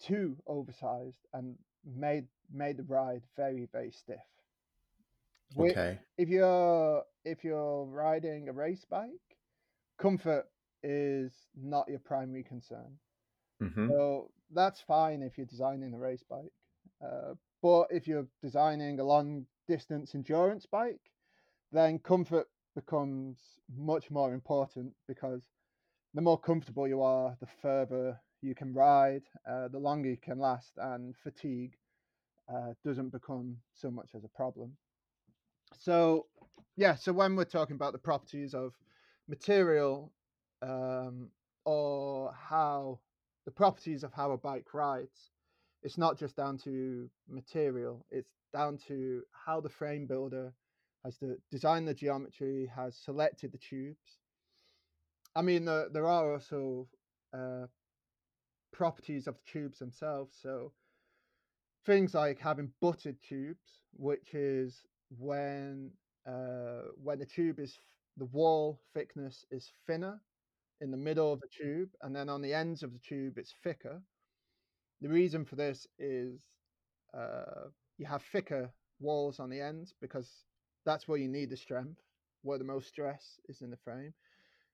too 0.00 0.36
oversized 0.46 1.26
and 1.32 1.58
made 1.84 2.26
made 2.50 2.76
the 2.76 2.84
ride 2.84 3.22
very 3.36 3.66
very 3.66 3.90
stiff. 3.92 4.18
Which, 5.54 5.78
Okay. 5.78 5.98
if 6.18 6.28
you're 6.28 7.04
if 7.24 7.44
you're 7.44 7.84
riding 7.86 8.48
a 8.48 8.52
race 8.52 8.84
bike, 8.84 9.29
comfort 10.00 10.46
is 10.82 11.32
not 11.56 11.88
your 11.88 12.00
primary 12.00 12.44
concern. 12.44 12.98
hmm 13.60 13.88
So 13.88 14.30
that's 14.52 14.80
fine 14.80 15.22
if 15.22 15.36
you're 15.36 15.46
designing 15.46 15.94
a 15.94 15.98
race 15.98 16.24
bike. 16.28 16.52
Uh, 17.04 17.34
but 17.62 17.86
if 17.90 18.06
you're 18.08 18.26
designing 18.42 18.98
a 19.00 19.04
long 19.04 19.46
distance 19.68 20.14
endurance 20.14 20.66
bike, 20.66 21.10
then 21.72 21.98
comfort 21.98 22.48
becomes 22.74 23.38
much 23.76 24.10
more 24.10 24.32
important 24.34 24.92
because 25.06 25.42
the 26.14 26.22
more 26.22 26.38
comfortable 26.38 26.88
you 26.88 27.02
are, 27.02 27.36
the 27.40 27.46
further 27.62 28.20
you 28.42 28.54
can 28.54 28.72
ride, 28.74 29.22
uh, 29.48 29.68
the 29.68 29.78
longer 29.78 30.10
you 30.10 30.16
can 30.16 30.38
last, 30.38 30.72
and 30.78 31.14
fatigue 31.22 31.76
uh, 32.52 32.74
doesn't 32.84 33.10
become 33.10 33.56
so 33.74 33.90
much 33.90 34.10
as 34.14 34.24
a 34.24 34.28
problem. 34.28 34.76
So, 35.78 36.26
yeah, 36.76 36.94
so 36.94 37.12
when 37.12 37.36
we're 37.36 37.44
talking 37.44 37.76
about 37.76 37.92
the 37.92 37.98
properties 37.98 38.54
of 38.54 38.72
material 39.30 40.12
um, 40.60 41.30
or 41.64 42.34
how 42.34 42.98
the 43.46 43.50
properties 43.50 44.02
of 44.04 44.12
how 44.12 44.32
a 44.32 44.36
bike 44.36 44.74
rides, 44.74 45.30
it's 45.82 45.96
not 45.96 46.18
just 46.18 46.36
down 46.36 46.58
to 46.58 47.08
material, 47.28 48.04
it's 48.10 48.34
down 48.52 48.76
to 48.88 49.22
how 49.32 49.60
the 49.60 49.68
frame 49.68 50.06
builder 50.06 50.52
has 51.04 51.16
de- 51.16 51.36
designed 51.50 51.88
the 51.88 51.94
geometry, 51.94 52.70
has 52.74 52.96
selected 52.96 53.52
the 53.52 53.58
tubes. 53.58 54.18
I 55.34 55.42
mean, 55.42 55.64
there, 55.64 55.88
there 55.90 56.06
are 56.06 56.32
also 56.34 56.88
uh, 57.32 57.66
properties 58.72 59.26
of 59.26 59.36
the 59.36 59.50
tubes 59.50 59.78
themselves. 59.78 60.36
So 60.42 60.72
things 61.86 62.14
like 62.14 62.38
having 62.38 62.72
butted 62.80 63.16
tubes, 63.26 63.82
which 63.96 64.34
is 64.34 64.82
when 65.18 65.90
uh, 66.26 66.82
when 67.02 67.18
the 67.18 67.26
tube 67.26 67.58
is 67.58 67.78
the 68.20 68.26
wall 68.26 68.78
thickness 68.94 69.46
is 69.50 69.72
thinner 69.86 70.20
in 70.82 70.90
the 70.90 70.96
middle 70.96 71.32
of 71.32 71.40
the 71.40 71.48
tube, 71.48 71.88
and 72.02 72.14
then 72.14 72.28
on 72.28 72.42
the 72.42 72.52
ends 72.52 72.82
of 72.82 72.92
the 72.92 72.98
tube 72.98 73.38
it's 73.38 73.54
thicker. 73.64 74.00
The 75.00 75.08
reason 75.08 75.46
for 75.46 75.56
this 75.56 75.86
is 75.98 76.42
uh, 77.16 77.68
you 77.96 78.04
have 78.06 78.22
thicker 78.30 78.70
walls 79.00 79.40
on 79.40 79.48
the 79.48 79.60
ends 79.60 79.94
because 80.02 80.28
that's 80.84 81.08
where 81.08 81.16
you 81.18 81.28
need 81.28 81.48
the 81.48 81.56
strength, 81.56 81.98
where 82.42 82.58
the 82.58 82.64
most 82.64 82.88
stress 82.88 83.40
is 83.48 83.62
in 83.62 83.70
the 83.70 83.78
frame. 83.78 84.12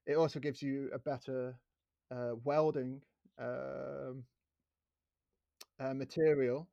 It 0.07 0.17
also 0.17 0.41
gives 0.41 0.61
you 0.61 0.91
a 0.93 0.99
better 0.99 1.55
uh, 2.13 2.33
welding 2.43 3.01
um, 3.41 4.25
uh, 5.79 5.95
material, 5.95 6.69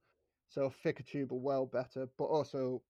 so 0.50 0.66
a 0.66 0.72
thicker 0.72 1.04
tube 1.04 1.32
will 1.32 1.40
weld 1.40 1.72
better. 1.72 2.08
But 2.18 2.26
also, 2.26 2.82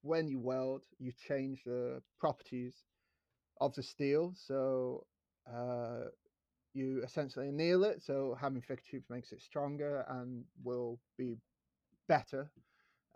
when 0.00 0.28
you 0.28 0.38
weld, 0.38 0.80
you 0.98 1.12
change 1.28 1.60
the 1.64 2.00
properties 2.18 2.74
of 3.60 3.74
the 3.74 3.82
steel, 3.82 4.34
so 4.36 5.04
uh, 5.52 6.04
you 6.74 7.02
essentially 7.02 7.48
anneal 7.48 7.84
it. 7.84 8.02
So 8.02 8.36
having 8.40 8.62
thicker 8.62 8.82
tubes 8.88 9.10
makes 9.10 9.32
it 9.32 9.42
stronger 9.42 10.04
and 10.08 10.44
will 10.62 10.98
be 11.16 11.36
better 12.08 12.50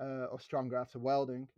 uh, 0.00 0.26
or 0.30 0.40
stronger 0.40 0.76
after 0.76 0.98
welding. 0.98 1.48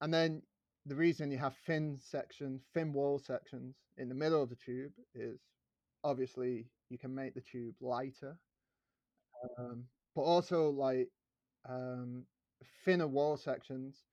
And 0.00 0.12
then 0.12 0.42
the 0.86 0.94
reason 0.94 1.30
you 1.30 1.38
have 1.38 1.56
thin 1.66 1.98
sections, 2.00 2.62
thin 2.74 2.92
wall 2.92 3.18
sections 3.18 3.76
in 3.96 4.08
the 4.08 4.14
middle 4.14 4.42
of 4.42 4.50
the 4.50 4.56
tube 4.56 4.92
is 5.14 5.40
obviously 6.04 6.66
you 6.90 6.98
can 6.98 7.14
make 7.14 7.34
the 7.34 7.40
tube 7.40 7.74
lighter, 7.80 8.38
um, 9.58 9.84
but 10.14 10.22
also 10.22 10.70
like 10.70 11.08
um, 11.68 12.24
thinner 12.84 13.08
wall 13.08 13.36
sections, 13.36 14.04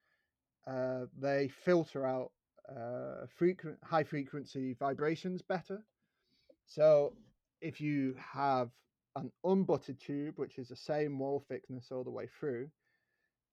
uh, 0.66 1.06
they 1.20 1.50
filter 1.64 2.08
out 2.08 2.32
uh, 2.70 3.26
frequent 3.38 3.78
high 3.84 4.04
frequency 4.04 4.76
vibrations 4.80 5.42
better. 5.42 5.84
So 6.66 7.14
if 7.62 7.82
you 7.82 8.16
have 8.18 8.70
an 9.16 9.32
unbutted 9.46 10.00
tube, 10.00 10.38
which 10.38 10.58
is 10.58 10.70
the 10.70 10.76
same 10.76 11.20
wall 11.20 11.44
thickness 11.48 11.88
all 11.92 12.04
the 12.04 12.12
way 12.12 12.28
through, 12.40 12.70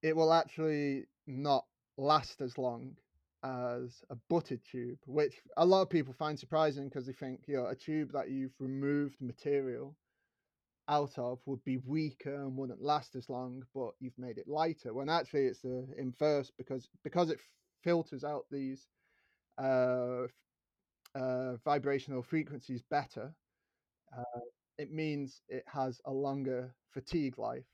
it 0.03 0.17
will 0.17 0.33
actually 0.33 1.07
not 1.27 1.65
last 1.97 2.41
as 2.41 2.57
long 2.57 2.97
as 3.43 4.03
a 4.11 4.17
butted 4.29 4.61
tube, 4.71 4.99
which 5.07 5.35
a 5.57 5.65
lot 5.65 5.83
of 5.83 5.91
people 5.91 6.15
find 6.15 6.39
surprising 6.39 6.89
because 6.89 7.07
they 7.07 7.13
think, 7.13 7.41
you 7.47 7.57
know, 7.57 7.67
a 7.67 7.75
tube 7.75 8.13
that 8.13 8.31
you've 8.31 8.55
removed 8.59 9.17
material 9.21 9.97
out 10.89 11.19
of 11.19 11.39
would 11.47 11.63
be 11.65 11.79
weaker 11.87 12.35
and 12.35 12.57
wouldn't 12.57 12.83
last 12.83 13.15
as 13.15 13.29
long, 13.29 13.63
but 13.75 13.91
you've 14.01 14.19
made 14.19 14.39
it 14.39 14.49
lighter. 14.49 14.93
When 14.93 15.09
actually 15.09 15.47
it's 15.47 15.61
the 15.61 15.87
inverse 15.97 16.51
because 16.59 16.89
because 17.05 17.31
it 17.31 17.39
filters 17.83 18.25
out 18.25 18.45
these 18.51 18.87
uh, 19.61 20.29
uh, 21.15 21.57
vibrational 21.65 22.23
frequencies 22.23 22.83
better. 22.91 23.35
Uh, 24.17 24.41
it 24.79 24.93
means 24.93 25.43
it 25.49 25.65
has 25.67 26.01
a 26.07 26.13
longer 26.13 26.75
fatigue 26.93 27.39
life. 27.39 27.65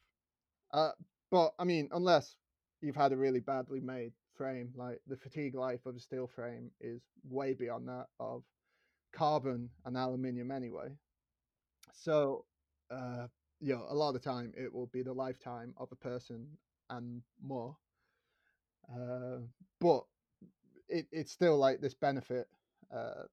Uh, 0.72 0.92
but 1.30 1.54
I 1.58 1.64
mean, 1.64 1.88
unless 1.92 2.36
you've 2.80 2.96
had 2.96 3.12
a 3.12 3.16
really 3.16 3.40
badly 3.40 3.80
made 3.80 4.12
frame, 4.36 4.72
like 4.76 5.00
the 5.06 5.16
fatigue 5.16 5.54
life 5.54 5.86
of 5.86 5.96
a 5.96 6.00
steel 6.00 6.26
frame 6.26 6.70
is 6.80 7.02
way 7.28 7.54
beyond 7.54 7.88
that 7.88 8.06
of 8.20 8.42
carbon 9.12 9.70
and 9.86 9.96
aluminium 9.96 10.50
anyway. 10.50 10.90
So, 11.92 12.44
uh, 12.90 13.28
you 13.60 13.74
know, 13.74 13.86
a 13.88 13.94
lot 13.94 14.08
of 14.08 14.14
the 14.14 14.20
time 14.20 14.52
it 14.56 14.72
will 14.72 14.86
be 14.86 15.02
the 15.02 15.12
lifetime 15.12 15.74
of 15.78 15.90
a 15.92 15.96
person 15.96 16.46
and 16.90 17.22
more. 17.42 17.76
Uh, 18.88 19.38
but 19.80 20.04
it, 20.88 21.06
it's 21.12 21.32
still 21.32 21.56
like 21.58 21.80
this 21.80 21.94
benefit 21.94 22.48
uh, 22.94 23.24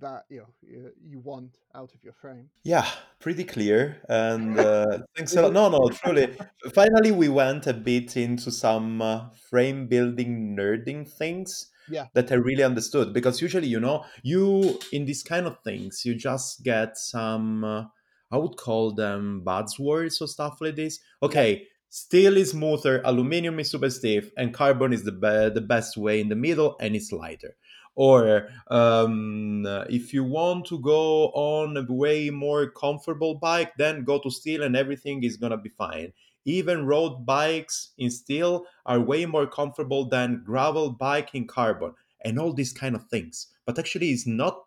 that 0.00 0.24
you 0.28 0.38
know 0.38 0.46
you, 0.62 0.92
you 1.02 1.18
want 1.18 1.58
out 1.74 1.92
of 1.94 2.02
your 2.04 2.12
frame. 2.12 2.48
Yeah, 2.62 2.86
pretty 3.18 3.44
clear. 3.44 4.00
And 4.08 4.58
uh, 4.60 4.98
thanks 5.16 5.34
a 5.36 5.42
lot. 5.42 5.52
No, 5.52 5.68
no, 5.68 5.88
truly. 5.88 6.36
Finally, 6.74 7.12
we 7.12 7.28
went 7.28 7.66
a 7.66 7.74
bit 7.74 8.16
into 8.16 8.50
some 8.50 9.02
uh, 9.02 9.30
frame 9.50 9.88
building 9.88 10.56
nerding 10.56 11.08
things 11.08 11.70
Yeah. 11.88 12.06
that 12.14 12.30
I 12.30 12.36
really 12.36 12.62
understood. 12.62 13.12
Because 13.12 13.42
usually, 13.42 13.66
you 13.66 13.80
know, 13.80 14.04
you 14.22 14.78
in 14.92 15.04
these 15.06 15.22
kind 15.22 15.46
of 15.46 15.58
things, 15.64 16.04
you 16.04 16.14
just 16.14 16.62
get 16.62 16.96
some, 16.96 17.64
uh, 17.64 17.84
I 18.30 18.36
would 18.38 18.56
call 18.56 18.94
them 18.94 19.42
buzzwords 19.44 20.20
or 20.22 20.28
stuff 20.28 20.58
like 20.60 20.76
this. 20.76 21.00
Okay, 21.22 21.66
steel 21.90 22.36
is 22.36 22.52
smoother, 22.52 23.02
aluminum 23.04 23.60
is 23.60 23.70
super 23.70 23.90
stiff, 23.90 24.30
and 24.36 24.54
carbon 24.54 24.92
is 24.92 25.04
the, 25.04 25.12
be- 25.12 25.50
the 25.54 25.64
best 25.66 25.96
way 25.96 26.20
in 26.20 26.28
the 26.28 26.36
middle 26.36 26.76
and 26.80 26.96
it's 26.96 27.12
lighter. 27.12 27.56
Or 27.96 28.48
um, 28.68 29.66
if 29.90 30.14
you 30.14 30.24
want 30.24 30.64
to 30.66 30.78
go 30.80 31.26
on 31.30 31.76
a 31.76 31.84
way 31.92 32.30
more 32.30 32.70
comfortable 32.70 33.34
bike 33.34 33.72
then 33.76 34.04
go 34.04 34.18
to 34.20 34.30
steel 34.30 34.62
and 34.62 34.76
everything 34.76 35.22
is 35.24 35.36
gonna 35.36 35.58
be 35.58 35.68
fine. 35.70 36.12
Even 36.46 36.86
road 36.86 37.26
bikes 37.26 37.92
in 37.98 38.10
steel 38.10 38.64
are 38.86 39.00
way 39.00 39.26
more 39.26 39.46
comfortable 39.46 40.08
than 40.08 40.42
gravel 40.46 40.90
bike 40.92 41.34
in 41.34 41.46
carbon 41.46 41.92
and 42.24 42.38
all 42.38 42.52
these 42.52 42.72
kind 42.72 42.94
of 42.94 43.04
things. 43.08 43.48
But 43.66 43.78
actually 43.78 44.10
it's 44.10 44.26
not 44.26 44.64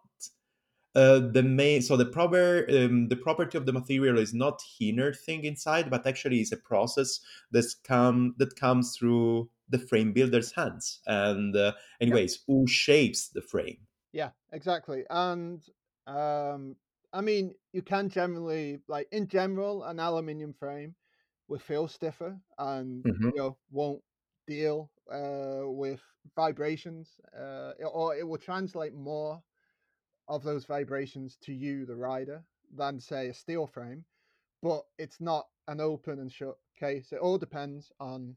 uh, 0.95 1.19
the 1.19 1.43
main 1.43 1.81
so 1.81 1.97
the 1.97 2.05
proper 2.05 2.65
um, 2.69 3.07
the 3.09 3.15
property 3.15 3.57
of 3.57 3.65
the 3.65 3.73
material 3.73 4.17
is 4.17 4.33
not 4.33 4.61
inner 4.79 5.13
thing 5.13 5.43
inside 5.43 5.89
but 5.89 6.05
actually 6.05 6.39
is 6.41 6.51
a 6.51 6.57
process 6.57 7.19
that's 7.51 7.73
come 7.73 8.35
that 8.37 8.55
comes 8.55 8.95
through 8.97 9.49
the 9.69 9.79
frame 9.79 10.13
builder's 10.13 10.51
hands 10.51 11.01
and 11.07 11.55
uh, 11.55 11.73
anyways 11.99 12.43
who 12.47 12.67
shapes 12.67 13.29
the 13.29 13.41
frame 13.41 13.87
Yeah, 14.11 14.31
exactly. 14.51 15.05
And 15.09 15.67
um, 16.07 16.77
I 17.11 17.21
mean, 17.21 17.55
you 17.71 17.81
can 17.81 18.09
generally 18.09 18.81
like 18.87 19.07
in 19.11 19.27
general, 19.27 19.83
an 19.83 19.99
aluminium 19.99 20.53
frame 20.53 20.95
will 21.47 21.59
feel 21.59 21.87
stiffer 21.87 22.39
and 22.57 23.05
Mhm. 23.05 23.33
you 23.33 23.37
know 23.37 23.57
won't 23.71 24.03
deal 24.47 24.91
uh, 25.11 25.63
with 25.65 26.01
vibrations, 26.35 27.19
uh, 27.37 27.73
or 27.91 28.15
it 28.15 28.27
will 28.27 28.37
translate 28.37 28.93
more 28.93 29.43
of 30.27 30.43
those 30.43 30.65
vibrations 30.65 31.37
to 31.43 31.53
you, 31.53 31.85
the 31.85 31.95
rider, 31.95 32.43
than 32.75 32.99
say 32.99 33.29
a 33.29 33.33
steel 33.33 33.67
frame. 33.67 34.05
But 34.61 34.83
it's 34.97 35.19
not 35.19 35.47
an 35.67 35.81
open 35.81 36.19
and 36.19 36.31
shut 36.31 36.57
case. 36.79 37.11
It 37.11 37.19
all 37.19 37.37
depends 37.37 37.91
on 37.99 38.35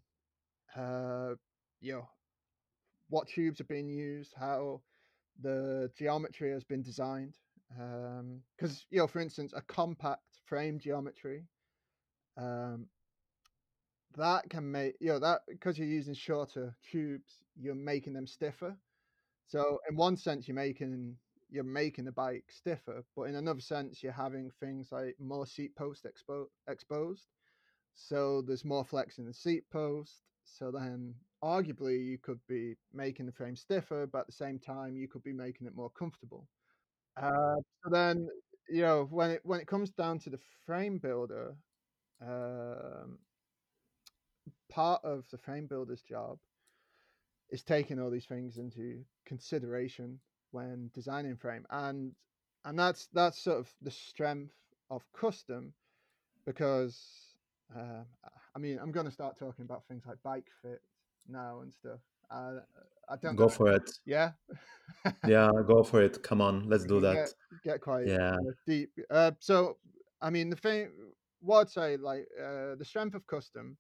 uh, 0.77 1.35
you 1.81 1.93
know 1.95 2.09
what 3.09 3.29
tubes 3.29 3.61
are 3.61 3.65
being 3.65 3.89
used, 3.89 4.35
how 4.39 4.83
the 5.41 5.91
geometry 5.97 6.51
has 6.51 6.65
been 6.65 6.83
designed. 6.83 7.37
Um 7.81 8.43
because 8.57 8.87
you 8.91 8.99
know, 8.99 9.07
for 9.09 9.21
instance, 9.21 9.53
a 9.55 9.63
compact 9.63 10.23
frame 10.45 10.79
geometry, 10.79 11.45
um, 12.37 12.87
that 14.17 14.49
can 14.49 14.71
make 14.71 14.95
you 15.01 15.09
know 15.09 15.19
that 15.19 15.41
because 15.49 15.79
you're 15.79 15.89
using 15.89 16.15
shorter 16.15 16.77
tubes, 16.91 17.43
you're 17.57 17.75
making 17.75 18.13
them 18.15 18.27
stiffer. 18.27 18.77
So 19.49 19.79
in 19.89 19.97
one 19.97 20.17
sense, 20.17 20.49
you're 20.49 20.55
making 20.55 21.17
you're 21.51 21.65
making 21.65 22.05
the 22.05 22.13
bike 22.13 22.45
stiffer, 22.49 23.05
but 23.15 23.23
in 23.25 23.37
another 23.37 23.61
sense, 23.61 24.03
you're 24.03 24.13
having 24.13 24.51
things 24.61 24.91
like 24.93 25.17
more 25.21 25.47
seat 25.47 25.75
post 25.77 26.05
expo- 26.07 26.47
exposed. 26.69 27.27
So 27.95 28.43
there's 28.43 28.65
more 28.65 28.85
flex 28.85 29.19
in 29.19 29.27
the 29.27 29.35
seat 29.35 29.65
post. 29.71 30.23
So 30.45 30.71
then, 30.71 31.15
arguably, 31.43 32.05
you 32.05 32.19
could 32.19 32.41
be 32.49 32.77
making 32.93 33.27
the 33.27 33.33
frame 33.33 33.57
stiffer, 33.57 34.07
but 34.07 34.21
at 34.21 34.27
the 34.27 34.33
same 34.33 34.59
time, 34.59 34.97
you 34.97 35.09
could 35.09 35.23
be 35.23 35.33
making 35.33 35.67
it 35.67 35.75
more 35.75 35.91
comfortable. 35.91 36.47
Uh, 37.17 37.57
so 37.83 37.91
then, 37.91 38.29
you 38.69 38.83
know, 38.83 39.07
when 39.11 39.31
it 39.31 39.41
when 39.45 39.61
it 39.61 39.67
comes 39.67 39.91
down 39.91 40.19
to 40.21 40.31
the 40.31 40.39
frame 40.67 40.99
builder, 40.99 41.57
um, 42.21 43.19
part 44.69 45.05
of 45.05 45.25
the 45.31 45.39
frame 45.39 45.67
builder's 45.67 46.03
job 46.03 46.39
is 47.51 47.63
taking 47.63 48.01
all 48.01 48.11
these 48.11 48.27
things 48.27 48.59
into 48.59 49.05
consideration 49.25 50.21
when 50.57 50.91
designing 50.95 51.37
frame, 51.37 51.67
and 51.71 52.13
and 52.65 52.79
that's 52.79 53.09
that's 53.13 53.39
sort 53.43 53.59
of 53.59 53.69
the 53.83 53.91
strength 53.91 54.55
of 54.91 55.03
custom, 55.13 55.73
because 56.47 56.97
uh, 57.77 58.03
I 58.55 58.59
mean 58.59 58.79
I'm 58.81 58.93
going 58.93 59.07
to 59.07 59.13
start 59.13 59.39
talking 59.39 59.65
about 59.65 59.85
things 59.87 60.05
like 60.07 60.17
bike 60.25 60.49
fit 60.63 60.81
now 61.29 61.61
and 61.61 61.73
stuff. 61.73 62.01
Uh, 62.31 62.61
I 63.09 63.17
don't 63.17 63.37
Go 63.37 63.45
know. 63.45 63.49
for 63.49 63.69
it. 63.73 63.89
Yeah, 64.05 64.33
Yeah, 65.27 65.51
go 65.67 65.83
for 65.85 66.03
it. 66.03 66.23
Come 66.23 66.41
on, 66.41 66.69
let's 66.69 66.85
do 66.85 67.01
that. 67.01 67.15
get 67.15 67.35
get 67.63 67.81
quite 67.81 68.07
Yeah. 68.07 68.35
uh, 68.35 68.53
deep. 68.67 68.91
Uh, 69.11 69.33
so 69.39 69.77
I 70.23 70.31
mean 70.31 70.51
the 70.51 70.57
thing, 70.57 70.91
what 71.41 71.61
I'd 71.61 71.71
say, 71.71 71.97
like 71.97 72.27
uh, 72.41 72.75
the 72.81 72.85
strength 72.85 73.15
of 73.15 73.27
custom, 73.27 73.77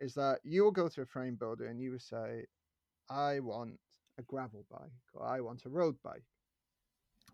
is 0.00 0.14
that 0.14 0.40
you 0.44 0.64
will 0.64 0.72
go 0.72 0.88
to 0.88 1.02
a 1.02 1.06
frame 1.06 1.36
builder 1.36 1.66
and 1.66 1.80
you 1.80 1.92
will 1.92 2.06
say, 2.14 2.46
I 3.08 3.40
want 3.40 3.78
a 4.18 4.22
gravel 4.22 4.64
bike 4.70 4.90
or 5.14 5.24
I 5.26 5.40
want 5.40 5.64
a 5.66 5.70
road 5.70 5.96
bike, 6.02 6.24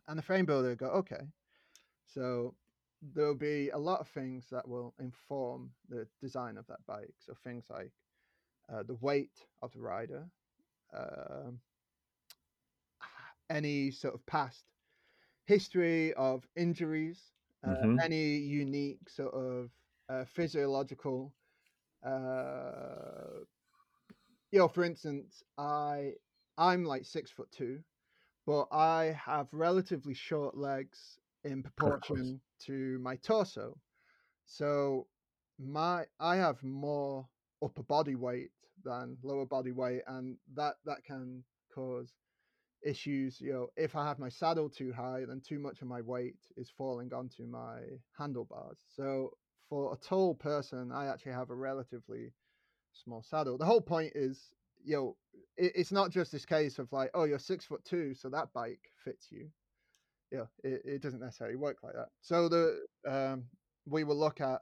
and 0.09 0.19
the 0.19 0.23
frame 0.23 0.47
builder 0.47 0.69
will 0.71 0.77
go, 0.77 0.87
okay. 0.89 1.23
So 2.07 2.55
there'll 3.03 3.35
be 3.35 3.71
a 3.71 3.79
lot 3.79 4.01
of 4.01 4.09
things 4.09 4.49
that 4.51 4.69
will 4.69 4.95
inform 4.99 5.71
the 5.89 6.07
design 6.21 6.57
of 6.59 6.67
that 6.69 6.85
bike. 6.87 7.15
So 7.19 7.35
things 7.45 7.67
like 7.71 7.93
uh, 8.73 8.83
the 8.85 8.95
weight 8.95 9.47
of 9.63 9.73
the 9.73 9.81
rider, 9.81 10.27
um, 10.95 11.61
any 13.51 13.91
sort 13.91 14.15
of 14.15 14.25
past 14.27 14.65
history 15.47 16.13
of 16.15 16.47
injuries, 16.57 17.33
uh, 17.65 17.87
Mhm. 17.87 17.99
any 18.01 18.37
unique 18.39 19.09
sort 19.09 19.35
of 19.35 19.71
uh, 20.09 20.25
physiological. 20.25 21.33
Uh, 22.05 23.45
you 24.53 24.59
know, 24.59 24.69
for 24.69 24.85
instance, 24.85 25.43
I 25.59 26.13
I'm 26.59 26.85
like 26.85 27.05
six 27.05 27.31
foot 27.31 27.51
two, 27.51 27.81
but 28.47 28.69
I 28.73 29.19
have 29.25 29.49
relatively 29.53 30.15
short 30.15 30.57
legs 30.57 31.19
in 31.45 31.63
proportion 31.63 32.41
to 32.67 32.99
my 33.01 33.17
torso. 33.17 33.77
So 34.47 35.07
my 35.59 36.05
I 36.21 36.37
have 36.37 36.63
more 36.63 37.27
upper 37.63 37.83
body 37.83 38.15
weight 38.15 38.51
than 38.85 39.17
lower 39.23 39.47
body 39.47 39.73
weight, 39.73 40.03
and 40.07 40.37
that 40.55 40.75
that 40.85 41.05
can 41.05 41.43
cause 41.75 42.13
issues. 42.85 43.41
You 43.41 43.53
know, 43.53 43.69
if 43.77 43.97
I 43.97 44.07
have 44.07 44.19
my 44.19 44.29
saddle 44.29 44.69
too 44.69 44.93
high, 44.93 45.25
then 45.27 45.41
too 45.47 45.59
much 45.59 45.83
of 45.83 45.89
my 45.89 46.01
weight 46.03 46.39
is 46.57 46.71
falling 46.77 47.13
onto 47.13 47.45
my 47.47 47.81
handlebars. 48.19 48.79
So 48.95 49.31
for 49.69 49.93
a 49.93 49.97
tall 49.97 50.35
person, 50.35 50.93
I 50.93 51.07
actually 51.07 51.33
have 51.33 51.51
a 51.51 51.55
relatively 51.55 52.33
small 52.93 53.23
saddle. 53.23 53.59
The 53.59 53.65
whole 53.65 53.81
point 53.81 54.13
is, 54.15 54.51
you 54.85 54.97
know, 54.97 55.17
it, 55.57 55.73
it's 55.75 55.93
not 55.93 56.11
just 56.11 56.33
this 56.33 56.45
case 56.45 56.79
of 56.79 56.93
like, 56.93 57.11
oh, 57.15 57.25
you're 57.25 57.39
six 57.39 57.65
foot 57.65 57.85
two, 57.85 58.15
so 58.15 58.29
that 58.29 58.53
bike 58.53 58.81
fits 59.05 59.29
you. 59.31 59.49
Yeah, 60.31 60.47
it, 60.63 60.83
it 60.85 61.03
doesn't 61.03 61.21
necessarily 61.21 61.57
work 61.57 61.79
like 61.83 61.95
that. 61.95 62.09
So 62.21 62.49
the 62.49 62.85
um, 63.09 63.45
we 63.87 64.05
will 64.05 64.19
look 64.19 64.41
at 64.41 64.61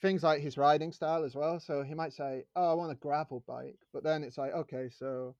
things 0.00 0.22
like 0.22 0.40
his 0.40 0.56
riding 0.56 0.92
style 0.92 1.24
as 1.24 1.34
well. 1.34 1.60
So 1.60 1.82
he 1.82 1.94
might 1.94 2.12
say, 2.12 2.44
"Oh, 2.56 2.70
I 2.70 2.74
want 2.74 2.92
a 2.92 2.96
gravel 2.96 3.44
bike," 3.46 3.78
but 3.92 4.02
then 4.02 4.24
it's 4.24 4.38
like, 4.38 4.52
okay, 4.52 4.88
so 4.90 5.34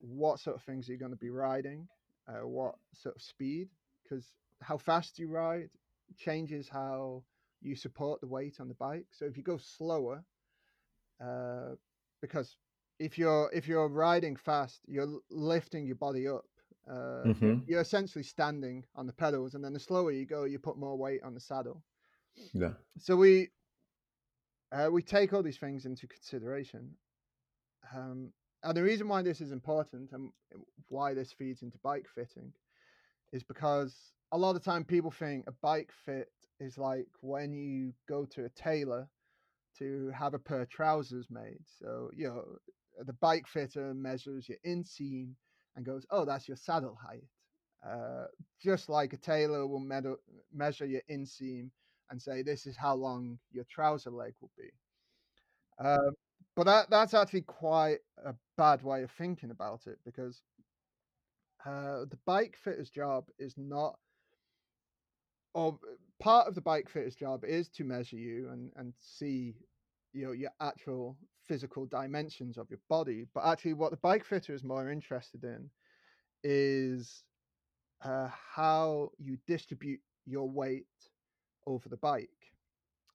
what 0.00 0.40
sort 0.40 0.56
of 0.56 0.62
things 0.62 0.88
are 0.88 0.92
you 0.92 0.98
going 0.98 1.12
to 1.12 1.16
be 1.16 1.30
riding? 1.30 1.88
Uh, 2.28 2.46
what 2.46 2.74
sort 2.94 3.16
of 3.16 3.22
speed? 3.22 3.68
Because 4.02 4.26
how 4.62 4.78
fast 4.78 5.18
you 5.18 5.28
ride 5.28 5.70
changes 6.16 6.68
how 6.68 7.22
you 7.60 7.74
support 7.74 8.20
the 8.20 8.26
weight 8.26 8.56
on 8.60 8.68
the 8.68 8.74
bike. 8.74 9.06
So 9.10 9.24
if 9.24 9.36
you 9.36 9.42
go 9.42 9.58
slower, 9.58 10.24
uh, 11.22 11.74
because 12.20 12.56
if 12.98 13.18
you're 13.18 13.50
if 13.52 13.68
you're 13.68 13.88
riding 13.88 14.36
fast, 14.36 14.82
you're 14.86 15.20
lifting 15.30 15.86
your 15.86 15.96
body 15.96 16.28
up. 16.28 16.46
Uh, 16.90 17.30
you're, 17.40 17.54
Mhm. 17.54 17.66
you're 17.66 17.80
essentially 17.80 18.22
standing 18.22 18.84
on 18.94 19.06
the 19.06 19.12
pedals, 19.12 19.54
and 19.54 19.64
then 19.64 19.72
the 19.72 19.80
slower 19.80 20.12
you 20.12 20.24
go, 20.26 20.44
you 20.44 20.58
put 20.58 20.78
more 20.78 20.96
weight 20.96 21.22
on 21.22 21.34
the 21.34 21.40
saddle. 21.40 21.82
Yeah. 22.52 22.74
So 22.98 23.16
we 23.16 23.50
uh, 24.72 24.88
we 24.90 25.02
take 25.02 25.32
all 25.32 25.42
these 25.42 25.58
things 25.58 25.86
into 25.86 26.06
consideration. 26.06 26.96
Um, 27.94 28.32
and 28.62 28.76
the 28.76 28.82
reason 28.82 29.08
why 29.08 29.22
this 29.22 29.40
is 29.40 29.52
important 29.52 30.12
and 30.12 30.32
why 30.88 31.14
this 31.14 31.32
feeds 31.32 31.62
into 31.62 31.78
bike 31.78 32.06
fitting 32.08 32.52
is 33.32 33.42
because 33.42 34.12
a 34.32 34.38
lot 34.38 34.56
of 34.56 34.64
time 34.64 34.84
people 34.84 35.10
think 35.10 35.46
a 35.46 35.52
bike 35.52 35.92
fit 35.92 36.32
is 36.60 36.78
like 36.78 37.06
when 37.20 37.54
you 37.54 37.92
go 38.08 38.24
to 38.26 38.44
a 38.44 38.50
tailor 38.50 39.08
to 39.78 40.10
have 40.10 40.34
a 40.34 40.38
pair 40.38 40.62
of 40.62 40.68
trousers 40.68 41.30
made. 41.30 41.60
So, 41.66 42.10
you 42.14 42.28
know, 42.28 42.44
the 43.04 43.12
bike 43.14 43.46
fitter 43.46 43.94
measures 43.94 44.48
your 44.48 44.58
inseam 44.66 45.32
and 45.74 45.84
goes, 45.84 46.06
oh, 46.10 46.24
that's 46.24 46.48
your 46.48 46.56
saddle 46.56 46.98
height. 47.00 47.24
Uh, 47.86 48.26
just 48.60 48.88
like 48.88 49.12
a 49.12 49.18
tailor 49.18 49.66
will 49.66 49.80
med- 49.80 50.06
measure 50.52 50.86
your 50.86 51.02
inseam 51.10 51.70
and 52.10 52.20
say, 52.20 52.42
this 52.42 52.66
is 52.66 52.76
how 52.76 52.94
long 52.94 53.38
your 53.52 53.64
trouser 53.70 54.10
leg 54.10 54.34
will 54.40 54.50
be. 54.56 54.70
Um, 55.78 56.12
but 56.54 56.64
that, 56.64 56.90
that's 56.90 57.14
actually 57.14 57.42
quite 57.42 57.98
a 58.24 58.34
bad 58.56 58.82
way 58.82 59.02
of 59.02 59.10
thinking 59.10 59.50
about 59.50 59.86
it 59.86 59.98
because 60.04 60.42
uh, 61.64 62.06
the 62.10 62.18
bike 62.24 62.56
fitter's 62.62 62.90
job 62.90 63.24
is 63.38 63.54
not 63.56 63.98
or 65.54 65.78
part 66.20 66.46
of 66.46 66.54
the 66.54 66.60
bike 66.60 66.88
fitter's 66.88 67.14
job 67.16 67.44
is 67.44 67.68
to 67.68 67.82
measure 67.82 68.16
you 68.16 68.50
and 68.50 68.70
and 68.76 68.92
see 69.00 69.54
you 70.12 70.26
know 70.26 70.32
your 70.32 70.50
actual 70.60 71.16
physical 71.46 71.86
dimensions 71.86 72.58
of 72.58 72.68
your 72.70 72.80
body 72.88 73.26
but 73.34 73.44
actually 73.44 73.72
what 73.72 73.90
the 73.90 73.96
bike 73.98 74.24
fitter 74.24 74.54
is 74.54 74.64
more 74.64 74.90
interested 74.90 75.44
in 75.44 75.70
is 76.44 77.24
uh, 78.04 78.28
how 78.54 79.10
you 79.18 79.38
distribute 79.46 80.00
your 80.26 80.48
weight 80.48 80.86
over 81.66 81.88
the 81.88 81.96
bike 81.96 82.28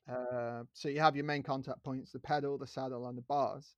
uh, 0.10 0.64
so 0.74 0.90
you 0.90 1.00
have 1.00 1.16
your 1.16 1.26
main 1.26 1.44
contact 1.44 1.84
points 1.84 2.12
the 2.12 2.20
pedal 2.20 2.58
the 2.58 2.68
saddle 2.68 3.08
and 3.08 3.18
the 3.18 3.24
bars 3.24 3.76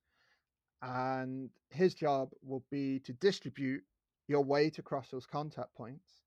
and 0.81 1.49
his 1.69 1.93
job 1.93 2.29
will 2.41 2.63
be 2.69 2.99
to 2.99 3.13
distribute 3.13 3.83
your 4.27 4.43
weight 4.43 4.79
across 4.79 5.09
those 5.09 5.25
contact 5.25 5.73
points 5.75 6.23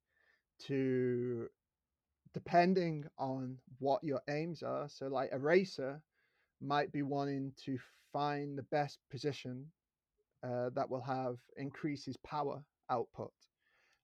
to 0.58 1.48
depending 2.32 3.04
on 3.18 3.56
what 3.78 4.04
your 4.04 4.20
aims 4.28 4.62
are. 4.62 4.88
So, 4.88 5.06
like 5.06 5.30
a 5.32 5.38
racer 5.38 6.00
might 6.60 6.92
be 6.92 7.02
wanting 7.02 7.52
to 7.64 7.78
find 8.16 8.56
the 8.56 8.62
best 8.62 8.98
position 9.10 9.66
uh, 10.42 10.70
that 10.74 10.88
will 10.88 11.02
have 11.02 11.36
increase 11.58 12.04
his 12.04 12.16
power 12.18 12.62
output 12.90 13.32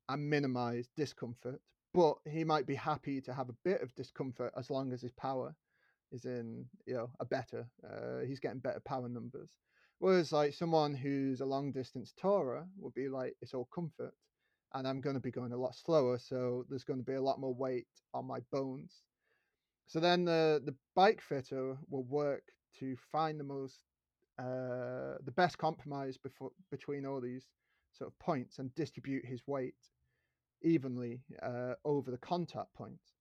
and 0.09 0.29
minimize 0.29 0.89
discomfort. 0.97 1.61
But 1.95 2.17
he 2.31 2.45
might 2.45 2.67
be 2.67 2.75
happy 2.75 3.21
to 3.23 3.33
have 3.33 3.49
a 3.49 3.57
bit 3.65 3.81
of 3.81 3.95
discomfort 3.95 4.53
as 4.57 4.71
long 4.71 4.93
as 4.93 5.01
his 5.01 5.13
power 5.13 5.55
is 6.11 6.27
in, 6.27 6.67
you 6.87 6.95
know, 6.95 7.11
a 7.21 7.25
better. 7.25 7.67
Uh, 7.85 8.27
he's 8.27 8.41
getting 8.41 8.61
better 8.61 8.83
power 8.85 9.09
numbers. 9.09 9.51
Whereas, 9.99 10.33
like 10.33 10.53
someone 10.53 10.95
who's 10.95 11.41
a 11.41 11.47
long 11.47 11.73
distance 11.73 12.13
tourer 12.21 12.65
would 12.79 12.95
be 12.95 13.09
like, 13.09 13.35
it's 13.41 13.55
all 13.55 13.69
comfort 13.75 14.13
and 14.75 14.87
I'm 14.87 15.01
going 15.01 15.15
to 15.15 15.21
be 15.21 15.31
going 15.31 15.53
a 15.53 15.57
lot 15.57 15.75
slower. 15.75 16.19
So 16.19 16.65
there's 16.69 16.85
going 16.85 17.01
to 17.01 17.07
be 17.07 17.15
a 17.15 17.23
lot 17.23 17.41
more 17.41 17.55
weight 17.55 17.87
on 18.13 18.27
my 18.27 18.41
bones. 18.51 18.93
So 19.87 20.01
then 20.01 20.25
the, 20.25 20.61
the 20.65 20.75
bike 20.95 21.21
fitter 21.21 21.77
will 21.89 22.05
work 22.05 22.43
to 22.81 22.97
find 23.13 23.39
the 23.39 23.45
most, 23.45 23.77
uh, 24.43 25.19
the 25.25 25.33
best 25.37 25.57
compromise 25.57 26.17
before, 26.17 26.51
between 26.71 27.07
all 27.07 27.21
these 27.21 27.47
sort 27.93 28.11
of 28.11 28.19
points 28.19 28.59
and 28.59 28.75
distribute 28.75 29.25
his 29.25 29.41
weight 29.47 29.75
evenly 30.63 31.21
uh, 31.43 31.75
over 31.85 32.11
the 32.11 32.19
contact 32.19 32.73
points. 32.75 33.13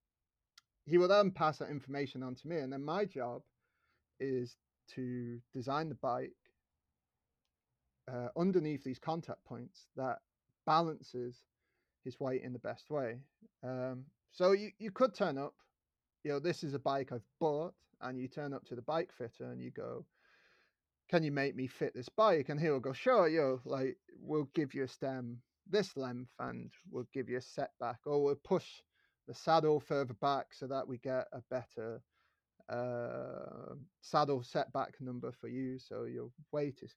He 0.85 0.97
will 0.97 1.07
then 1.07 1.31
pass 1.31 1.59
that 1.59 1.69
information 1.69 2.23
on 2.23 2.35
to 2.35 2.47
me, 2.47 2.57
and 2.57 2.73
then 2.73 2.83
my 2.83 3.05
job 3.05 3.43
is 4.19 4.55
to 4.95 5.39
design 5.53 5.89
the 5.89 5.95
bike 5.95 6.31
uh, 8.11 8.27
underneath 8.35 8.83
these 8.83 8.99
contact 8.99 9.43
points 9.45 9.87
that 9.95 10.19
balances 10.65 11.43
his 12.03 12.19
weight 12.19 12.41
in 12.43 12.53
the 12.53 12.59
best 12.59 12.89
way. 12.89 13.19
Um, 13.63 14.05
so 14.31 14.53
you, 14.53 14.71
you 14.79 14.91
could 14.91 15.13
turn 15.13 15.37
up, 15.37 15.53
you 16.23 16.31
know, 16.31 16.39
this 16.39 16.63
is 16.63 16.73
a 16.73 16.79
bike 16.79 17.11
I've 17.11 17.27
bought, 17.39 17.73
and 18.01 18.19
you 18.19 18.27
turn 18.27 18.53
up 18.53 18.65
to 18.65 18.75
the 18.75 18.81
bike 18.81 19.11
fitter 19.15 19.51
and 19.51 19.61
you 19.61 19.69
go, 19.71 20.05
can 21.11 21.23
you 21.23 21.31
make 21.31 21.55
me 21.55 21.67
fit 21.67 21.93
this 21.93 22.09
bike? 22.09 22.47
And 22.49 22.59
he'll 22.59 22.79
go, 22.79 22.93
sure, 22.93 23.27
yo, 23.27 23.59
like 23.65 23.97
we'll 24.19 24.49
give 24.55 24.73
you 24.73 24.83
a 24.83 24.87
stem 24.87 25.37
this 25.69 25.95
length 25.97 26.31
and 26.39 26.71
we'll 26.89 27.07
give 27.13 27.29
you 27.29 27.37
a 27.37 27.41
setback, 27.41 27.99
or 28.05 28.23
we'll 28.23 28.39
push 28.43 28.65
the 29.27 29.33
saddle 29.33 29.79
further 29.79 30.15
back 30.15 30.47
so 30.53 30.67
that 30.67 30.87
we 30.87 30.97
get 30.97 31.27
a 31.33 31.41
better 31.49 32.01
uh, 32.69 33.75
saddle 34.01 34.41
setback 34.41 34.95
number 35.01 35.31
for 35.31 35.49
you. 35.49 35.77
So 35.79 36.05
your 36.05 36.29
weight 36.53 36.79
is 36.81 36.95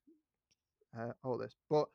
uh, 0.99 1.13
all 1.25 1.37
this. 1.37 1.57
But 1.69 1.89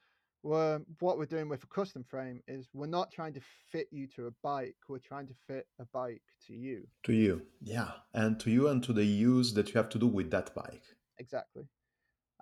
we're, 0.44 0.80
what 1.00 1.18
we're 1.18 1.26
doing 1.26 1.50
with 1.50 1.64
a 1.64 1.68
custom 1.68 2.04
frame 2.04 2.42
is 2.48 2.68
we're 2.74 2.88
not 2.88 3.12
trying 3.12 3.34
to 3.34 3.42
fit 3.72 3.88
you 3.92 4.08
to 4.16 4.28
a 4.28 4.32
bike. 4.44 4.76
We're 4.88 5.00
trying 5.00 5.28
to 5.28 5.34
fit 5.48 5.68
a 5.80 5.86
bike 5.94 6.22
to 6.48 6.54
you. 6.54 6.88
To 7.04 7.14
you, 7.14 7.44
yeah, 7.62 7.92
and 8.14 8.40
to 8.42 8.52
you 8.52 8.68
and 8.68 8.84
to 8.84 8.94
the 8.94 9.06
use 9.06 9.54
that 9.54 9.70
you 9.70 9.74
have 9.76 9.90
to 9.90 10.00
do 10.00 10.08
with 10.08 10.32
that 10.32 10.54
bike. 10.54 10.84
Exactly, 11.18 11.68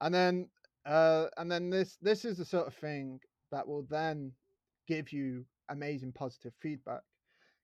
and 0.01 0.13
then 0.13 0.47
uh, 0.85 1.25
and 1.37 1.51
then 1.51 1.69
this 1.69 1.97
this 2.01 2.25
is 2.25 2.37
the 2.37 2.45
sort 2.45 2.67
of 2.67 2.73
thing 2.75 3.19
that 3.51 3.67
will 3.67 3.85
then 3.89 4.31
give 4.87 5.11
you 5.11 5.45
amazing 5.69 6.11
positive 6.11 6.53
feedback 6.61 7.01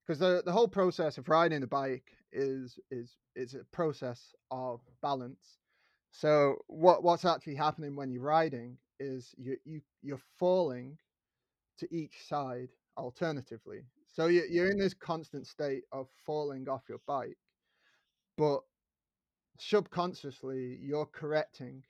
because 0.05 0.19
the, 0.19 0.41
the 0.45 0.51
whole 0.51 0.67
process 0.67 1.17
of 1.17 1.29
riding 1.29 1.63
a 1.63 1.67
bike 1.67 2.11
is 2.31 2.77
is 2.91 3.17
is 3.35 3.53
a 3.53 3.63
process 3.71 4.33
of 4.51 4.81
balance 5.01 5.57
so 6.11 6.57
what 6.67 7.03
what's 7.03 7.25
actually 7.25 7.55
happening 7.55 7.95
when 7.95 8.11
you're 8.11 8.21
riding 8.21 8.77
is 8.99 9.33
you 9.37 9.57
you 9.65 9.81
you're 10.01 10.21
falling 10.37 10.97
to 11.79 11.87
each 11.93 12.27
side 12.27 12.69
alternatively. 12.97 13.81
So 14.07 14.27
you, 14.27 14.43
you're 14.49 14.69
in 14.69 14.77
this 14.77 14.93
constant 14.93 15.47
state 15.47 15.83
of 15.91 16.07
falling 16.25 16.69
off 16.69 16.83
your 16.87 17.01
bike, 17.07 17.37
but 18.37 18.59
subconsciously 19.57 20.77
you're 20.81 21.07
correcting. 21.07 21.83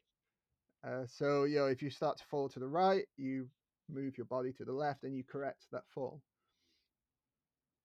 Uh, 0.85 1.05
so 1.07 1.45
you 1.45 1.57
know 1.57 1.67
if 1.67 1.81
you 1.81 1.89
start 1.89 2.17
to 2.17 2.25
fall 2.25 2.49
to 2.49 2.59
the 2.59 2.67
right, 2.67 3.05
you 3.17 3.47
move 3.89 4.17
your 4.17 4.25
body 4.25 4.51
to 4.53 4.65
the 4.65 4.73
left 4.73 5.03
and 5.03 5.15
you 5.15 5.23
correct 5.23 5.65
that 5.71 5.83
fall. 5.87 6.21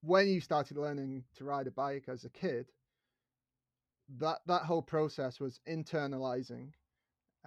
When 0.02 0.28
you 0.28 0.40
started 0.40 0.76
learning 0.76 1.24
to 1.36 1.44
ride 1.44 1.66
a 1.66 1.72
bike 1.72 2.04
as 2.08 2.24
a 2.24 2.30
kid, 2.30 2.66
that 4.18 4.38
that 4.46 4.62
whole 4.62 4.82
process 4.82 5.38
was 5.38 5.60
internalizing 5.68 6.70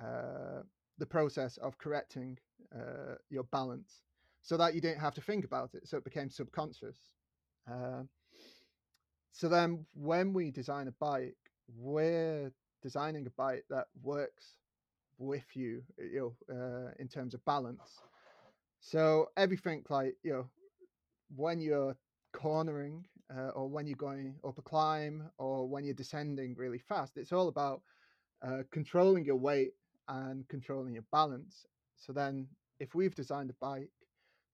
uh, 0.02 0.62
the 0.98 1.06
process 1.06 1.58
of 1.58 1.78
correcting 1.78 2.38
uh, 2.76 3.16
your 3.30 3.44
balance 3.46 4.02
so 4.42 4.58
that 4.58 4.74
you 4.74 4.82
didn't 4.82 5.00
have 5.00 5.14
to 5.16 5.22
think 5.22 5.44
about 5.44 5.74
it 5.74 5.88
so 5.88 5.98
it 5.98 6.04
became 6.04 6.30
subconscious 6.30 6.98
uh, 7.70 8.04
so 9.32 9.50
then 9.50 9.86
when 9.94 10.34
we 10.34 10.52
design 10.52 10.88
a 10.88 10.92
bike 11.00 11.36
we're 11.76 12.52
designing 12.82 13.26
a 13.26 13.32
bike 13.32 13.64
that 13.70 13.88
works 14.04 14.56
with 15.18 15.46
you 15.54 15.84
you 15.98 16.34
know 16.50 16.56
uh, 16.56 16.92
in 17.00 17.08
terms 17.08 17.34
of 17.34 17.44
balance 17.46 18.02
so 18.80 19.28
everything 19.38 19.84
like 19.90 20.16
you 20.24 20.34
know 20.34 20.46
when 21.36 21.60
you're 21.60 21.96
cornering 22.34 23.06
uh, 23.36 23.50
or 23.50 23.68
when 23.68 23.88
you're 23.88 23.96
going 23.96 24.36
up 24.46 24.58
a 24.58 24.62
climb 24.62 25.30
or 25.38 25.68
when 25.68 25.84
you're 25.84 25.94
descending 25.94 26.56
really 26.56 26.80
fast. 26.80 27.18
It's 27.18 27.32
all 27.32 27.48
about 27.48 27.82
uh, 28.46 28.64
controlling 28.72 29.26
your 29.26 29.36
weight 29.36 29.74
and 30.08 30.48
controlling 30.50 30.94
your 30.94 31.06
balance. 31.12 31.66
So 31.96 32.14
then, 32.14 32.48
if 32.80 32.96
we've 32.96 33.16
designed 33.16 33.52
a 33.52 33.56
bike 33.62 33.92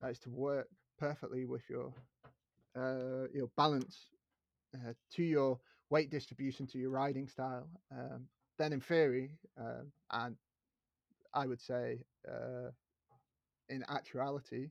that 0.02 0.12
is 0.12 0.20
to 0.20 0.30
work 0.30 0.68
perfectly 1.00 1.46
with 1.46 1.64
your 1.70 1.94
uh, 2.76 3.28
your 3.34 3.50
balance 3.56 4.10
uh, 4.76 4.94
to 5.14 5.24
your 5.24 5.60
weight 5.90 6.12
distribution 6.12 6.68
to 6.68 6.78
your 6.78 6.90
riding 6.90 7.28
style, 7.28 7.70
um, 7.92 8.28
then 8.60 8.74
in 8.74 8.82
theory, 8.82 9.32
uh, 9.60 9.84
and 10.12 10.36
I 11.34 11.48
would 11.48 11.62
say 11.62 12.00
uh, 12.28 12.72
in 13.70 13.84
actuality, 13.90 14.70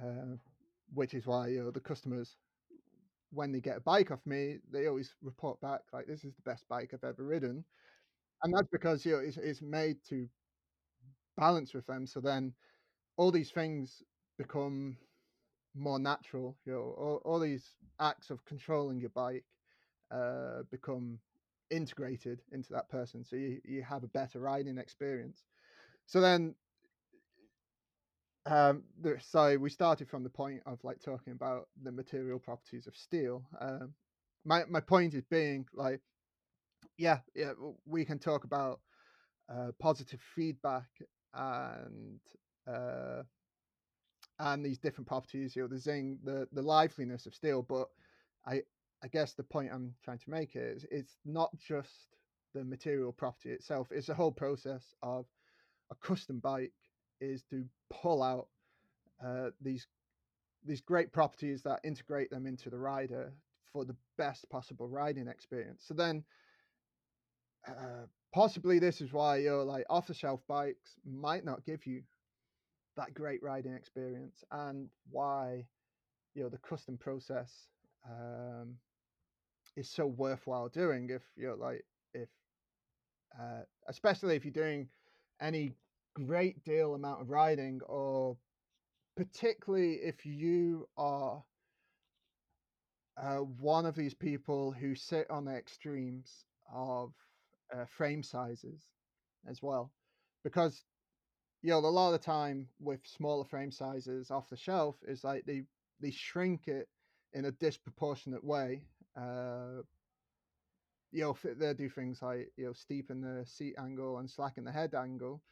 uh, 0.00 0.36
which 0.94 1.14
is 1.14 1.26
why 1.26 1.48
you 1.48 1.62
know 1.62 1.70
the 1.70 1.80
customers 1.80 2.36
when 3.32 3.52
they 3.52 3.60
get 3.60 3.78
a 3.78 3.80
bike 3.80 4.10
off 4.10 4.20
me, 4.26 4.58
they 4.72 4.86
always 4.86 5.14
report 5.22 5.60
back 5.60 5.80
like 5.92 6.06
this 6.06 6.24
is 6.24 6.34
the 6.34 6.42
best 6.50 6.68
bike 6.68 6.90
I've 6.94 7.04
ever 7.04 7.24
ridden, 7.24 7.64
and 8.44 8.54
that's 8.54 8.68
because 8.72 9.06
you 9.06 9.12
know 9.14 9.20
it's, 9.20 9.38
it's 9.38 9.62
made 9.62 9.98
to 10.10 10.28
balance 11.36 11.74
with 11.74 11.86
them. 11.86 12.06
So 12.06 12.20
then 12.20 12.52
all 13.16 13.30
these 13.30 13.50
things 13.50 14.02
become 14.38 14.96
more 15.76 15.98
natural. 15.98 16.56
You 16.66 16.72
know, 16.74 16.94
all, 16.98 17.22
all 17.24 17.40
these 17.40 17.74
acts 18.00 18.30
of 18.30 18.44
controlling 18.46 19.00
your 19.00 19.10
bike 19.10 19.44
uh, 20.12 20.62
become 20.70 21.18
integrated 21.70 22.42
into 22.52 22.72
that 22.72 22.88
person. 22.88 23.24
So 23.24 23.36
you, 23.36 23.60
you 23.64 23.82
have 23.82 24.04
a 24.04 24.08
better 24.08 24.40
riding 24.40 24.78
experience. 24.78 25.44
So 26.06 26.20
then 26.20 26.54
um, 28.46 28.84
so 29.20 29.58
we 29.58 29.68
started 29.68 30.08
from 30.08 30.22
the 30.22 30.30
point 30.30 30.62
of 30.64 30.82
like 30.82 31.00
talking 31.00 31.32
about 31.32 31.68
the 31.82 31.92
material 31.92 32.38
properties 32.38 32.86
of 32.86 32.96
steel. 32.96 33.44
Um, 33.60 33.92
my 34.44 34.64
my 34.68 34.80
point 34.80 35.14
is 35.14 35.24
being 35.24 35.66
like, 35.74 36.00
yeah, 36.96 37.18
yeah, 37.34 37.52
we 37.86 38.04
can 38.04 38.18
talk 38.18 38.44
about 38.44 38.80
uh, 39.52 39.72
positive 39.78 40.20
feedback 40.34 40.88
and 41.34 42.20
uh, 42.66 43.22
and 44.38 44.64
these 44.64 44.78
different 44.78 45.06
properties, 45.08 45.54
you 45.54 45.62
know, 45.62 45.68
the 45.68 45.78
zing, 45.78 46.18
the 46.24 46.48
the 46.52 46.62
liveliness 46.62 47.26
of 47.26 47.34
steel. 47.34 47.62
But 47.62 47.88
I 48.46 48.62
I 49.02 49.08
guess 49.08 49.34
the 49.34 49.44
point 49.44 49.70
I'm 49.72 49.94
trying 50.02 50.18
to 50.18 50.30
make 50.30 50.50
is 50.54 50.84
it's 50.90 51.16
not 51.24 51.50
just 51.58 52.16
the 52.54 52.64
material 52.64 53.12
property 53.12 53.50
itself; 53.50 53.88
it's 53.90 54.08
the 54.08 54.14
whole 54.14 54.32
process 54.32 54.94
of 55.02 55.26
a 55.90 55.94
custom 56.06 56.40
bike 56.40 56.72
is 57.20 57.42
to 57.50 57.64
pull 57.90 58.22
out 58.22 58.48
uh, 59.24 59.50
these 59.60 59.86
these 60.64 60.80
great 60.80 61.12
properties 61.12 61.62
that 61.62 61.80
integrate 61.84 62.30
them 62.30 62.46
into 62.46 62.70
the 62.70 62.78
rider 62.78 63.32
for 63.72 63.84
the 63.84 63.96
best 64.16 64.48
possible 64.50 64.88
riding 64.88 65.28
experience. 65.28 65.84
So 65.86 65.94
then, 65.94 66.24
uh, 67.66 68.06
possibly 68.34 68.78
this 68.78 69.00
is 69.00 69.12
why 69.12 69.38
you 69.38 69.50
know, 69.50 69.62
like 69.62 69.84
off 69.88 70.08
the 70.08 70.14
shelf 70.14 70.40
bikes 70.48 70.96
might 71.06 71.44
not 71.44 71.64
give 71.64 71.86
you 71.86 72.02
that 72.96 73.14
great 73.14 73.42
riding 73.44 73.74
experience, 73.74 74.42
and 74.50 74.88
why 75.10 75.64
you 76.34 76.42
know 76.42 76.48
the 76.48 76.58
custom 76.58 76.98
process 76.98 77.68
um, 78.08 78.74
is 79.78 79.88
so 79.88 80.06
worthwhile 80.06 80.68
doing. 80.68 81.08
If 81.10 81.22
you're 81.36 81.56
like 81.56 81.84
if 82.12 82.28
uh, 83.38 83.62
especially 83.86 84.34
if 84.34 84.44
you're 84.44 84.52
doing 84.52 84.88
any 85.40 85.72
great 86.14 86.64
deal 86.64 86.94
amount 86.94 87.20
of 87.20 87.30
riding 87.30 87.80
or 87.86 88.36
particularly 89.16 89.94
if 89.94 90.26
you 90.26 90.88
are 90.96 91.42
uh, 93.16 93.38
one 93.38 93.86
of 93.86 93.94
these 93.94 94.14
people 94.14 94.72
who 94.72 94.94
sit 94.94 95.30
on 95.30 95.44
the 95.44 95.54
extremes 95.54 96.44
of 96.72 97.12
uh, 97.72 97.84
frame 97.84 98.22
sizes 98.22 98.82
as 99.48 99.62
well 99.62 99.92
because 100.42 100.84
you 101.62 101.70
know 101.70 101.78
a 101.78 101.80
lot 101.80 102.12
of 102.12 102.20
the 102.20 102.24
time 102.24 102.66
with 102.80 103.00
smaller 103.04 103.44
frame 103.44 103.70
sizes 103.70 104.30
off 104.30 104.48
the 104.48 104.56
shelf 104.56 104.96
is 105.06 105.22
like 105.22 105.44
they 105.44 105.62
they 106.00 106.10
shrink 106.10 106.66
it 106.66 106.88
in 107.32 107.44
a 107.44 107.52
disproportionate 107.52 108.42
way 108.42 108.82
uh 109.18 109.82
you 111.10 111.22
know 111.22 111.36
they 111.58 111.74
do 111.74 111.88
things 111.88 112.22
like 112.22 112.52
you 112.56 112.66
know 112.66 112.72
steepen 112.72 113.22
the 113.22 113.44
seat 113.46 113.74
angle 113.78 114.18
and 114.18 114.30
slacken 114.30 114.64
the 114.64 114.72
head 114.72 114.94
angle 114.94 115.42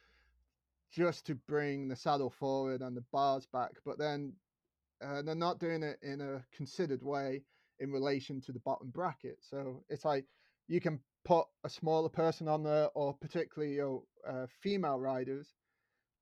just 0.91 1.25
to 1.25 1.35
bring 1.35 1.87
the 1.87 1.95
saddle 1.95 2.29
forward 2.29 2.81
and 2.81 2.95
the 2.95 3.03
bars 3.11 3.45
back, 3.51 3.71
but 3.85 3.97
then 3.97 4.33
uh, 5.03 5.21
they're 5.21 5.35
not 5.35 5.59
doing 5.59 5.83
it 5.83 5.99
in 6.01 6.21
a 6.21 6.43
considered 6.55 7.03
way 7.03 7.43
in 7.79 7.91
relation 7.91 8.41
to 8.41 8.51
the 8.51 8.59
bottom 8.59 8.89
bracket. 8.89 9.37
So 9.41 9.83
it's 9.89 10.05
like 10.05 10.25
you 10.67 10.81
can 10.81 10.99
put 11.25 11.45
a 11.63 11.69
smaller 11.69 12.09
person 12.09 12.47
on 12.47 12.63
there, 12.63 12.89
or 12.95 13.13
particularly 13.13 13.75
your 13.75 14.03
uh, 14.27 14.47
female 14.61 14.99
riders 14.99 15.47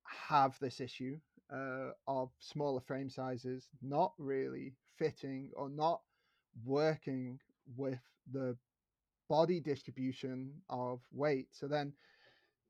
have 0.04 0.58
this 0.60 0.80
issue 0.80 1.18
uh, 1.54 1.92
of 2.08 2.32
smaller 2.40 2.82
frame 2.82 3.10
sizes 3.10 3.68
not 3.82 4.14
really 4.18 4.74
fitting 4.98 5.52
or 5.56 5.70
not 5.70 6.02
working 6.64 7.40
with 7.76 8.00
the 8.32 8.56
body 9.30 9.60
distribution 9.60 10.52
of 10.70 11.02
weight. 11.12 11.48
So 11.52 11.68
then 11.68 11.94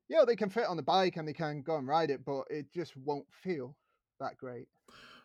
yeah, 0.08 0.24
they 0.26 0.36
can 0.36 0.50
fit 0.50 0.66
on 0.66 0.76
the 0.76 0.82
bike 0.82 1.16
and 1.16 1.26
they 1.26 1.32
can 1.32 1.62
go 1.62 1.76
and 1.76 1.88
ride 1.88 2.10
it, 2.10 2.24
but 2.24 2.44
it 2.48 2.72
just 2.72 2.96
won't 2.96 3.26
feel 3.42 3.76
that 4.20 4.36
great. 4.38 4.68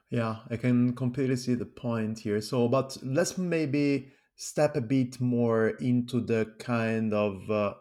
Yeah, 0.10 0.38
I 0.50 0.58
can 0.58 0.94
completely 0.94 1.38
see 1.38 1.54
the 1.54 1.66
point 1.66 2.20
here. 2.20 2.42
So, 2.42 2.68
but 2.68 2.98
let's 3.02 3.38
maybe 3.38 4.12
step 4.36 4.76
a 4.76 4.82
bit 4.82 5.22
more 5.22 5.70
into 5.80 6.20
the 6.20 6.54
kind 6.60 7.14
of 7.14 7.50
uh, 7.50 7.74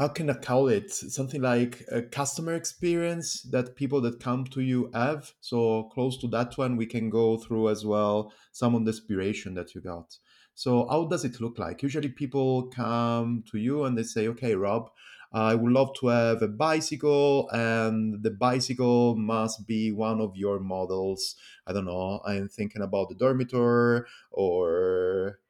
how 0.00 0.08
can 0.08 0.30
I 0.30 0.32
call 0.32 0.68
it? 0.68 0.90
Something 0.90 1.42
like 1.42 1.84
a 1.92 2.00
customer 2.00 2.54
experience 2.54 3.42
that 3.42 3.76
people 3.76 4.00
that 4.00 4.18
come 4.18 4.46
to 4.46 4.62
you 4.62 4.90
have. 4.94 5.34
So 5.42 5.90
close 5.92 6.16
to 6.22 6.28
that 6.28 6.56
one, 6.56 6.78
we 6.78 6.86
can 6.86 7.10
go 7.10 7.36
through 7.36 7.68
as 7.68 7.84
well 7.84 8.32
some 8.50 8.74
of 8.74 8.86
the 8.86 8.92
inspiration 8.92 9.52
that 9.54 9.74
you 9.74 9.82
got. 9.82 10.16
So 10.54 10.88
how 10.88 11.04
does 11.04 11.26
it 11.26 11.38
look 11.38 11.58
like? 11.58 11.82
Usually 11.82 12.08
people 12.08 12.68
come 12.68 13.44
to 13.50 13.58
you 13.58 13.84
and 13.84 13.96
they 13.96 14.04
say, 14.04 14.26
okay, 14.28 14.54
Rob, 14.54 14.88
I 15.34 15.54
would 15.54 15.70
love 15.70 15.92
to 16.00 16.06
have 16.08 16.40
a 16.40 16.48
bicycle, 16.48 17.48
and 17.50 18.22
the 18.22 18.30
bicycle 18.30 19.14
must 19.16 19.66
be 19.66 19.92
one 19.92 20.20
of 20.20 20.34
your 20.34 20.58
models. 20.60 21.36
I 21.66 21.74
don't 21.74 21.84
know. 21.84 22.20
I'm 22.26 22.48
thinking 22.48 22.82
about 22.82 23.10
the 23.10 23.14
Dormitor 23.14 24.04
or 24.32 25.40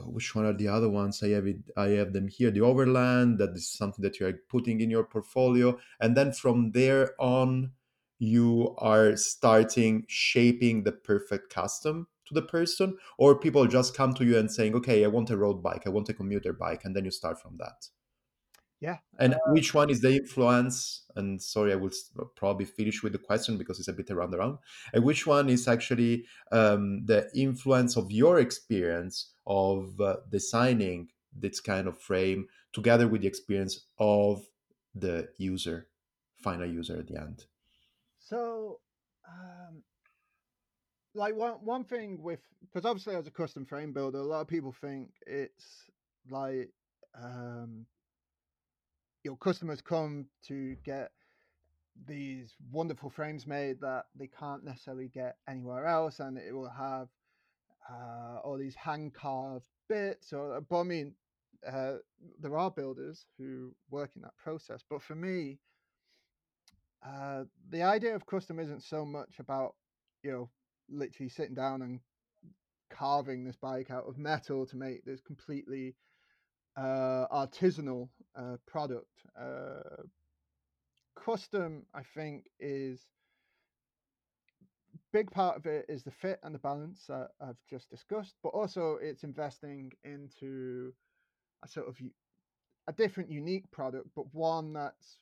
which 0.00 0.34
one 0.34 0.44
are 0.44 0.52
the 0.52 0.68
other 0.68 0.88
ones? 0.88 1.22
I 1.22 1.28
have 1.28 1.46
it. 1.46 1.58
I 1.76 1.88
have 1.90 2.12
them 2.12 2.28
here. 2.28 2.50
The 2.50 2.60
Overland. 2.62 3.38
That 3.38 3.50
is 3.50 3.68
something 3.68 4.02
that 4.02 4.20
you 4.20 4.26
are 4.26 4.40
putting 4.48 4.80
in 4.80 4.90
your 4.90 5.04
portfolio, 5.04 5.78
and 6.00 6.16
then 6.16 6.32
from 6.32 6.72
there 6.72 7.14
on, 7.20 7.72
you 8.18 8.74
are 8.78 9.16
starting 9.16 10.04
shaping 10.08 10.84
the 10.84 10.92
perfect 10.92 11.52
custom 11.52 12.06
to 12.26 12.34
the 12.34 12.42
person, 12.42 12.96
or 13.18 13.38
people 13.38 13.66
just 13.66 13.96
come 13.96 14.14
to 14.14 14.24
you 14.24 14.38
and 14.38 14.50
saying, 14.50 14.74
"Okay, 14.74 15.04
I 15.04 15.08
want 15.08 15.30
a 15.30 15.36
road 15.36 15.62
bike. 15.62 15.86
I 15.86 15.90
want 15.90 16.08
a 16.08 16.14
commuter 16.14 16.52
bike," 16.52 16.84
and 16.84 16.94
then 16.96 17.04
you 17.04 17.10
start 17.10 17.40
from 17.40 17.56
that. 17.58 17.88
Yeah. 18.84 18.98
And 19.18 19.32
uh, 19.32 19.38
which 19.46 19.72
one 19.72 19.88
is 19.88 20.02
the 20.02 20.14
influence? 20.14 21.04
And 21.16 21.40
sorry, 21.40 21.72
I 21.72 21.76
will 21.76 21.90
probably 22.36 22.66
finish 22.66 23.02
with 23.02 23.12
the 23.12 23.18
question 23.18 23.56
because 23.56 23.78
it's 23.78 23.88
a 23.88 23.94
bit 23.94 24.10
around 24.10 24.30
the 24.30 24.36
around. 24.36 24.58
And 24.92 25.02
which 25.02 25.26
one 25.26 25.48
is 25.48 25.66
actually 25.66 26.26
um, 26.52 27.06
the 27.06 27.30
influence 27.34 27.96
of 27.96 28.12
your 28.12 28.40
experience 28.40 29.32
of 29.46 29.98
uh, 29.98 30.16
designing 30.30 31.08
this 31.34 31.60
kind 31.60 31.88
of 31.88 31.98
frame 31.98 32.46
together 32.74 33.08
with 33.08 33.22
the 33.22 33.26
experience 33.26 33.86
of 33.98 34.46
the 34.94 35.28
user, 35.38 35.86
final 36.36 36.66
user 36.66 36.98
at 36.98 37.06
the 37.06 37.18
end? 37.18 37.46
So, 38.18 38.80
um, 39.26 39.82
like 41.14 41.34
one 41.34 41.54
one 41.64 41.84
thing 41.84 42.22
with 42.22 42.40
because 42.60 42.84
obviously 42.84 43.16
as 43.16 43.26
a 43.26 43.30
custom 43.30 43.64
frame 43.64 43.94
builder, 43.94 44.18
a 44.18 44.22
lot 44.22 44.42
of 44.42 44.48
people 44.48 44.72
think 44.72 45.08
it's 45.26 45.88
like 46.28 46.68
um, 47.18 47.86
your 49.24 49.36
customers 49.36 49.80
come 49.80 50.26
to 50.46 50.76
get 50.84 51.10
these 52.06 52.54
wonderful 52.72 53.10
frames 53.10 53.46
made 53.46 53.80
that 53.80 54.04
they 54.14 54.28
can't 54.28 54.64
necessarily 54.64 55.08
get 55.08 55.36
anywhere 55.48 55.86
else, 55.86 56.20
and 56.20 56.36
it 56.38 56.52
will 56.54 56.68
have 56.68 57.08
uh, 57.90 58.38
all 58.44 58.58
these 58.58 58.74
hand 58.74 59.14
carved 59.14 59.68
bits. 59.88 60.32
Or, 60.32 60.60
but 60.60 60.80
I 60.80 60.82
mean, 60.82 61.14
uh, 61.66 61.94
there 62.40 62.56
are 62.56 62.70
builders 62.70 63.26
who 63.38 63.74
work 63.90 64.10
in 64.16 64.22
that 64.22 64.36
process. 64.36 64.82
But 64.88 65.02
for 65.02 65.14
me, 65.14 65.58
uh, 67.06 67.44
the 67.70 67.82
idea 67.82 68.14
of 68.14 68.26
custom 68.26 68.58
isn't 68.58 68.82
so 68.82 69.04
much 69.04 69.38
about 69.38 69.74
you 70.22 70.32
know 70.32 70.50
literally 70.90 71.28
sitting 71.28 71.54
down 71.54 71.82
and 71.82 72.00
carving 72.90 73.44
this 73.44 73.56
bike 73.56 73.90
out 73.90 74.04
of 74.06 74.18
metal 74.18 74.66
to 74.66 74.76
make 74.76 75.04
this 75.04 75.20
completely 75.20 75.94
uh, 76.76 77.26
artisanal 77.32 78.08
uh, 78.36 78.56
product. 78.66 79.10
Uh, 79.40 80.02
custom, 81.16 81.84
I 81.94 82.02
think, 82.14 82.44
is 82.60 83.00
big 85.12 85.30
part 85.30 85.56
of 85.56 85.66
it 85.66 85.86
is 85.88 86.02
the 86.02 86.10
fit 86.10 86.40
and 86.42 86.52
the 86.54 86.58
balance 86.58 87.04
that 87.08 87.28
I've 87.40 87.62
just 87.70 87.88
discussed, 87.88 88.34
but 88.42 88.48
also 88.48 88.98
it's 89.00 89.22
investing 89.22 89.92
into 90.02 90.92
a 91.64 91.68
sort 91.68 91.88
of 91.88 91.96
a 92.88 92.92
different, 92.92 93.30
unique 93.30 93.70
product, 93.70 94.08
but 94.16 94.26
one 94.34 94.72
that's 94.72 95.18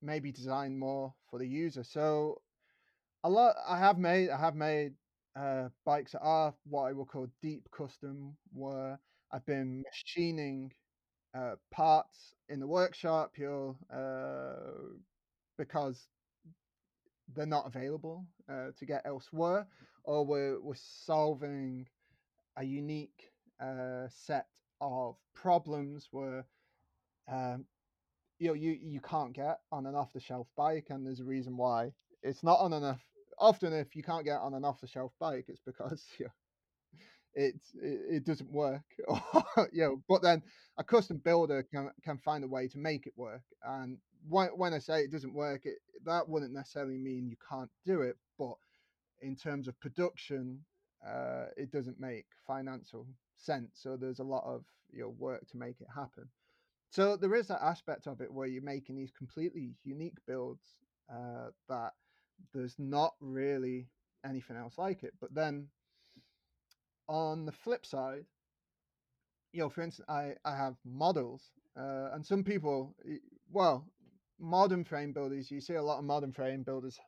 maybe 0.00 0.32
designed 0.32 0.78
more 0.78 1.12
for 1.28 1.38
the 1.38 1.46
user. 1.46 1.84
So 1.84 2.40
a 3.24 3.28
lot 3.28 3.56
I 3.68 3.78
have 3.78 3.98
made 3.98 4.30
I 4.30 4.38
have 4.38 4.54
made 4.54 4.92
uh, 5.36 5.68
bikes 5.84 6.12
that 6.12 6.22
are 6.22 6.54
what 6.68 6.84
I 6.84 6.92
will 6.92 7.04
call 7.04 7.26
deep 7.42 7.68
custom, 7.76 8.36
where 8.52 8.98
I've 9.32 9.46
been 9.46 9.82
machining 9.82 10.72
uh, 11.34 11.54
parts 11.70 12.34
in 12.48 12.60
the 12.60 12.66
workshop. 12.66 13.32
You'll 13.36 13.76
uh, 13.92 14.96
because 15.58 16.06
they're 17.34 17.46
not 17.46 17.66
available 17.66 18.26
uh, 18.50 18.68
to 18.78 18.86
get 18.86 19.02
elsewhere, 19.04 19.66
or 20.04 20.24
we're 20.24 20.60
we're 20.60 20.74
solving 20.76 21.86
a 22.56 22.64
unique 22.64 23.30
uh, 23.60 24.06
set 24.08 24.46
of 24.80 25.16
problems 25.34 26.08
where 26.10 26.46
um, 27.30 27.64
you 28.38 28.48
know 28.48 28.54
you 28.54 28.78
you 28.82 29.00
can't 29.00 29.32
get 29.32 29.60
on 29.70 29.86
an 29.86 29.94
off 29.94 30.12
the 30.12 30.20
shelf 30.20 30.48
bike, 30.56 30.86
and 30.90 31.06
there's 31.06 31.20
a 31.20 31.24
reason 31.24 31.56
why 31.56 31.92
it's 32.22 32.42
not 32.42 32.58
on 32.60 32.72
enough. 32.72 33.00
Often, 33.38 33.72
if 33.72 33.96
you 33.96 34.02
can't 34.02 34.24
get 34.24 34.40
on 34.40 34.54
an 34.54 34.64
off 34.64 34.80
the 34.80 34.86
shelf 34.86 35.12
bike, 35.18 35.46
it's 35.48 35.62
because 35.64 36.04
you 36.18 36.26
it, 37.34 37.54
it 37.82 38.24
doesn't 38.24 38.50
work. 38.50 38.82
you 39.72 39.82
know, 39.82 40.02
but 40.08 40.22
then 40.22 40.42
a 40.78 40.84
custom 40.84 41.18
builder 41.18 41.62
can 41.62 41.90
can 42.04 42.18
find 42.18 42.44
a 42.44 42.48
way 42.48 42.68
to 42.68 42.78
make 42.78 43.06
it 43.06 43.12
work. 43.16 43.42
And 43.64 43.98
when 44.28 44.48
when 44.48 44.74
I 44.74 44.78
say 44.78 45.00
it 45.00 45.12
doesn't 45.12 45.34
work, 45.34 45.62
it, 45.64 45.78
that 46.04 46.28
wouldn't 46.28 46.52
necessarily 46.52 46.98
mean 46.98 47.28
you 47.28 47.36
can't 47.48 47.70
do 47.86 48.02
it. 48.02 48.16
But 48.38 48.54
in 49.20 49.36
terms 49.36 49.68
of 49.68 49.78
production, 49.80 50.60
uh, 51.06 51.46
it 51.56 51.70
doesn't 51.70 52.00
make 52.00 52.26
financial 52.46 53.06
sense. 53.36 53.70
So 53.74 53.96
there's 53.96 54.18
a 54.20 54.24
lot 54.24 54.44
of 54.44 54.64
you 54.92 55.02
know 55.02 55.14
work 55.18 55.48
to 55.50 55.56
make 55.56 55.80
it 55.80 55.88
happen. 55.94 56.28
So 56.90 57.16
there 57.16 57.34
is 57.36 57.46
that 57.48 57.62
aspect 57.62 58.06
of 58.08 58.20
it 58.20 58.32
where 58.32 58.48
you're 58.48 58.62
making 58.62 58.96
these 58.96 59.12
completely 59.16 59.74
unique 59.84 60.18
builds 60.26 60.74
uh, 61.12 61.50
that 61.68 61.92
there's 62.52 62.74
not 62.78 63.14
really 63.20 63.86
anything 64.24 64.56
else 64.56 64.76
like 64.76 65.04
it. 65.04 65.14
But 65.20 65.34
then 65.34 65.68
on 67.10 67.44
the 67.44 67.52
flip 67.52 67.84
side, 67.84 68.24
you 69.52 69.60
know, 69.60 69.68
for 69.68 69.82
instance, 69.82 70.08
I, 70.08 70.34
I 70.44 70.56
have 70.56 70.76
models, 70.84 71.42
uh, 71.76 72.10
and 72.12 72.24
some 72.24 72.44
people, 72.44 72.94
well, 73.50 73.84
modern 74.38 74.84
frame 74.84 75.12
builders, 75.12 75.50
you 75.50 75.60
see 75.60 75.74
a 75.74 75.82
lot 75.82 75.98
of 75.98 76.04
modern 76.04 76.32
frame 76.32 76.62
builders 76.62 76.98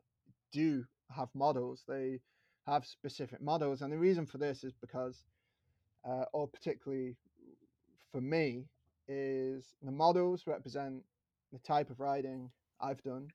do 0.53 0.84
have 1.16 1.28
models. 1.34 1.84
They 1.86 2.20
have 2.66 2.84
specific 2.84 3.40
models, 3.40 3.80
and 3.80 3.92
the 3.92 3.98
reason 3.98 4.26
for 4.26 4.38
this 4.38 4.64
is 4.64 4.74
because, 4.80 5.24
uh, 6.05 6.24
or 6.32 6.48
particularly 6.48 7.16
for 8.11 8.20
me, 8.20 8.66
is 9.07 9.74
the 9.82 9.92
models 9.92 10.42
represent 10.46 11.03
the 11.53 11.59
type 11.61 11.90
of 11.90 12.00
riding 12.00 12.50
I've 12.80 13.03
done. 13.03 13.28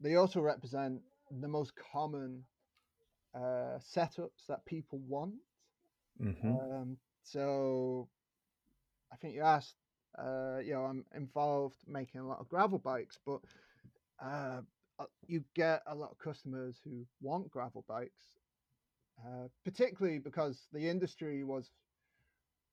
They 0.00 0.14
also 0.14 0.40
represent 0.40 1.00
the 1.30 1.48
most 1.48 1.72
common 1.92 2.44
uh, 3.34 3.78
setups 3.94 4.46
that 4.48 4.64
people 4.66 5.00
want. 5.06 5.34
Mm-hmm. 6.22 6.50
Um, 6.50 6.96
so 7.22 8.08
I 9.12 9.16
think 9.16 9.34
you 9.34 9.42
asked, 9.42 9.76
uh, 10.18 10.58
you 10.64 10.72
know, 10.72 10.82
I'm 10.82 11.04
involved 11.14 11.76
making 11.86 12.20
a 12.20 12.26
lot 12.26 12.40
of 12.40 12.48
gravel 12.48 12.78
bikes, 12.78 13.18
but 13.24 13.40
uh, 14.22 14.60
uh, 14.98 15.04
you 15.26 15.44
get 15.54 15.82
a 15.86 15.94
lot 15.94 16.10
of 16.10 16.18
customers 16.18 16.80
who 16.84 17.06
want 17.20 17.50
gravel 17.50 17.84
bikes, 17.88 18.38
uh, 19.24 19.48
particularly 19.64 20.18
because 20.18 20.66
the 20.72 20.88
industry 20.88 21.44
was 21.44 21.70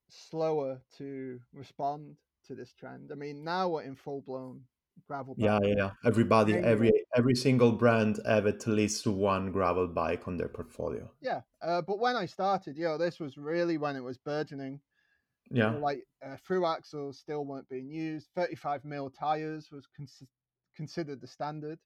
slower 0.09 0.79
to 0.97 1.39
respond 1.53 2.15
to 2.47 2.55
this 2.55 2.73
trend. 2.73 3.11
I 3.11 3.15
mean, 3.15 3.43
now 3.43 3.69
we're 3.69 3.83
in 3.83 3.95
full 3.95 4.21
blown 4.21 4.61
gravel. 5.07 5.35
Yeah, 5.37 5.59
yeah, 5.63 5.73
yeah. 5.77 5.91
Everybody, 6.05 6.55
every 6.55 6.91
every 7.15 7.35
single 7.35 7.71
brand 7.71 8.19
have 8.25 8.47
at 8.47 8.65
least 8.67 9.05
one 9.07 9.51
gravel 9.51 9.87
bike 9.87 10.27
on 10.27 10.37
their 10.37 10.47
portfolio. 10.47 11.09
Yeah, 11.21 11.41
uh, 11.61 11.81
but 11.81 11.99
when 11.99 12.15
I 12.15 12.25
started, 12.25 12.77
you 12.77 12.85
know, 12.85 12.97
this 12.97 13.19
was 13.19 13.37
really 13.37 13.77
when 13.77 13.95
it 13.95 14.03
was 14.03 14.17
burgeoning. 14.17 14.79
Yeah, 15.51 15.67
you 15.67 15.71
know, 15.73 15.79
like 15.79 16.03
uh, 16.25 16.37
through 16.45 16.65
axles 16.65 17.19
still 17.19 17.45
weren't 17.45 17.69
being 17.69 17.89
used. 17.89 18.29
Thirty-five 18.35 18.83
mil 18.83 19.09
tires 19.09 19.69
was 19.71 19.87
cons- 19.95 20.23
considered 20.75 21.21
the 21.21 21.27
standard. 21.27 21.79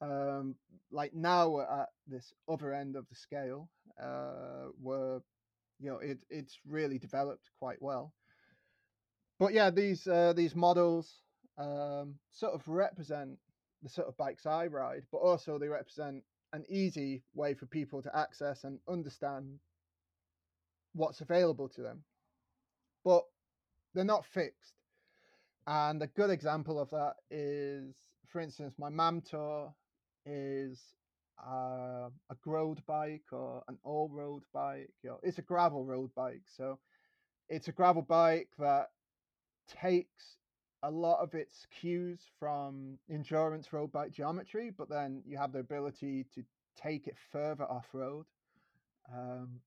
Um, 0.00 0.54
like 0.90 1.14
now 1.14 1.48
we're 1.48 1.64
at 1.64 1.88
this 2.06 2.32
other 2.48 2.74
end 2.74 2.96
of 2.96 3.08
the 3.08 3.14
scale, 3.14 3.68
uh, 4.02 4.68
where 4.80 5.20
you 5.80 5.90
know 5.90 5.98
it 5.98 6.18
it's 6.30 6.58
really 6.66 6.98
developed 6.98 7.50
quite 7.58 7.80
well. 7.80 8.12
But 9.40 9.52
yeah, 9.52 9.70
these 9.70 10.06
uh, 10.06 10.32
these 10.34 10.54
models 10.54 11.20
um, 11.58 12.14
sort 12.30 12.54
of 12.54 12.66
represent 12.66 13.38
the 13.82 13.88
sort 13.88 14.08
of 14.08 14.16
bikes 14.16 14.46
I 14.46 14.66
ride, 14.66 15.04
but 15.12 15.18
also 15.18 15.58
they 15.58 15.68
represent 15.68 16.22
an 16.52 16.64
easy 16.68 17.22
way 17.34 17.54
for 17.54 17.66
people 17.66 18.02
to 18.02 18.16
access 18.16 18.64
and 18.64 18.78
understand 18.88 19.58
what's 20.94 21.20
available 21.20 21.68
to 21.70 21.82
them. 21.82 22.04
But 23.04 23.24
they're 23.94 24.04
not 24.04 24.24
fixed. 24.24 24.74
And 25.66 26.02
a 26.02 26.06
good 26.06 26.30
example 26.30 26.78
of 26.78 26.90
that 26.90 27.14
is, 27.30 27.94
for 28.28 28.40
instance, 28.40 28.74
my 28.78 28.90
Mamtor 28.90 29.72
is 30.26 30.80
uh, 31.46 32.08
a 32.30 32.36
road 32.46 32.80
bike 32.86 33.32
or 33.32 33.62
an 33.68 33.78
all 33.82 34.08
road 34.12 34.42
bike. 34.52 34.90
You 35.02 35.10
know, 35.10 35.20
it's 35.22 35.38
a 35.38 35.42
gravel 35.42 35.84
road 35.84 36.10
bike. 36.14 36.42
So 36.56 36.78
it's 37.48 37.68
a 37.68 37.72
gravel 37.72 38.02
bike 38.02 38.48
that 38.58 38.88
takes 39.80 40.36
a 40.84 40.90
lot 40.90 41.20
of 41.20 41.34
its 41.34 41.66
cues 41.80 42.20
from 42.38 42.98
endurance 43.10 43.72
road 43.72 43.90
bike 43.90 44.12
geometry, 44.12 44.70
but 44.76 44.88
then 44.88 45.22
you 45.26 45.38
have 45.38 45.52
the 45.52 45.58
ability 45.58 46.26
to 46.34 46.42
take 46.76 47.06
it 47.06 47.16
further 47.32 47.64
off 47.64 47.86
road. 47.92 48.26
Um, 49.12 49.60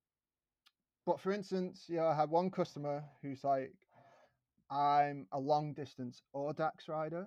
but 1.06 1.20
for 1.20 1.32
instance, 1.32 1.86
know, 1.98 2.08
I 2.08 2.16
had 2.16 2.30
one 2.30 2.52
customer 2.52 3.04
who's 3.22 3.44
like, 3.44 3.74
I'm 4.70 5.28
a 5.32 5.40
long 5.40 5.74
distance 5.74 6.22
Audax 6.36 6.88
rider. 6.88 7.26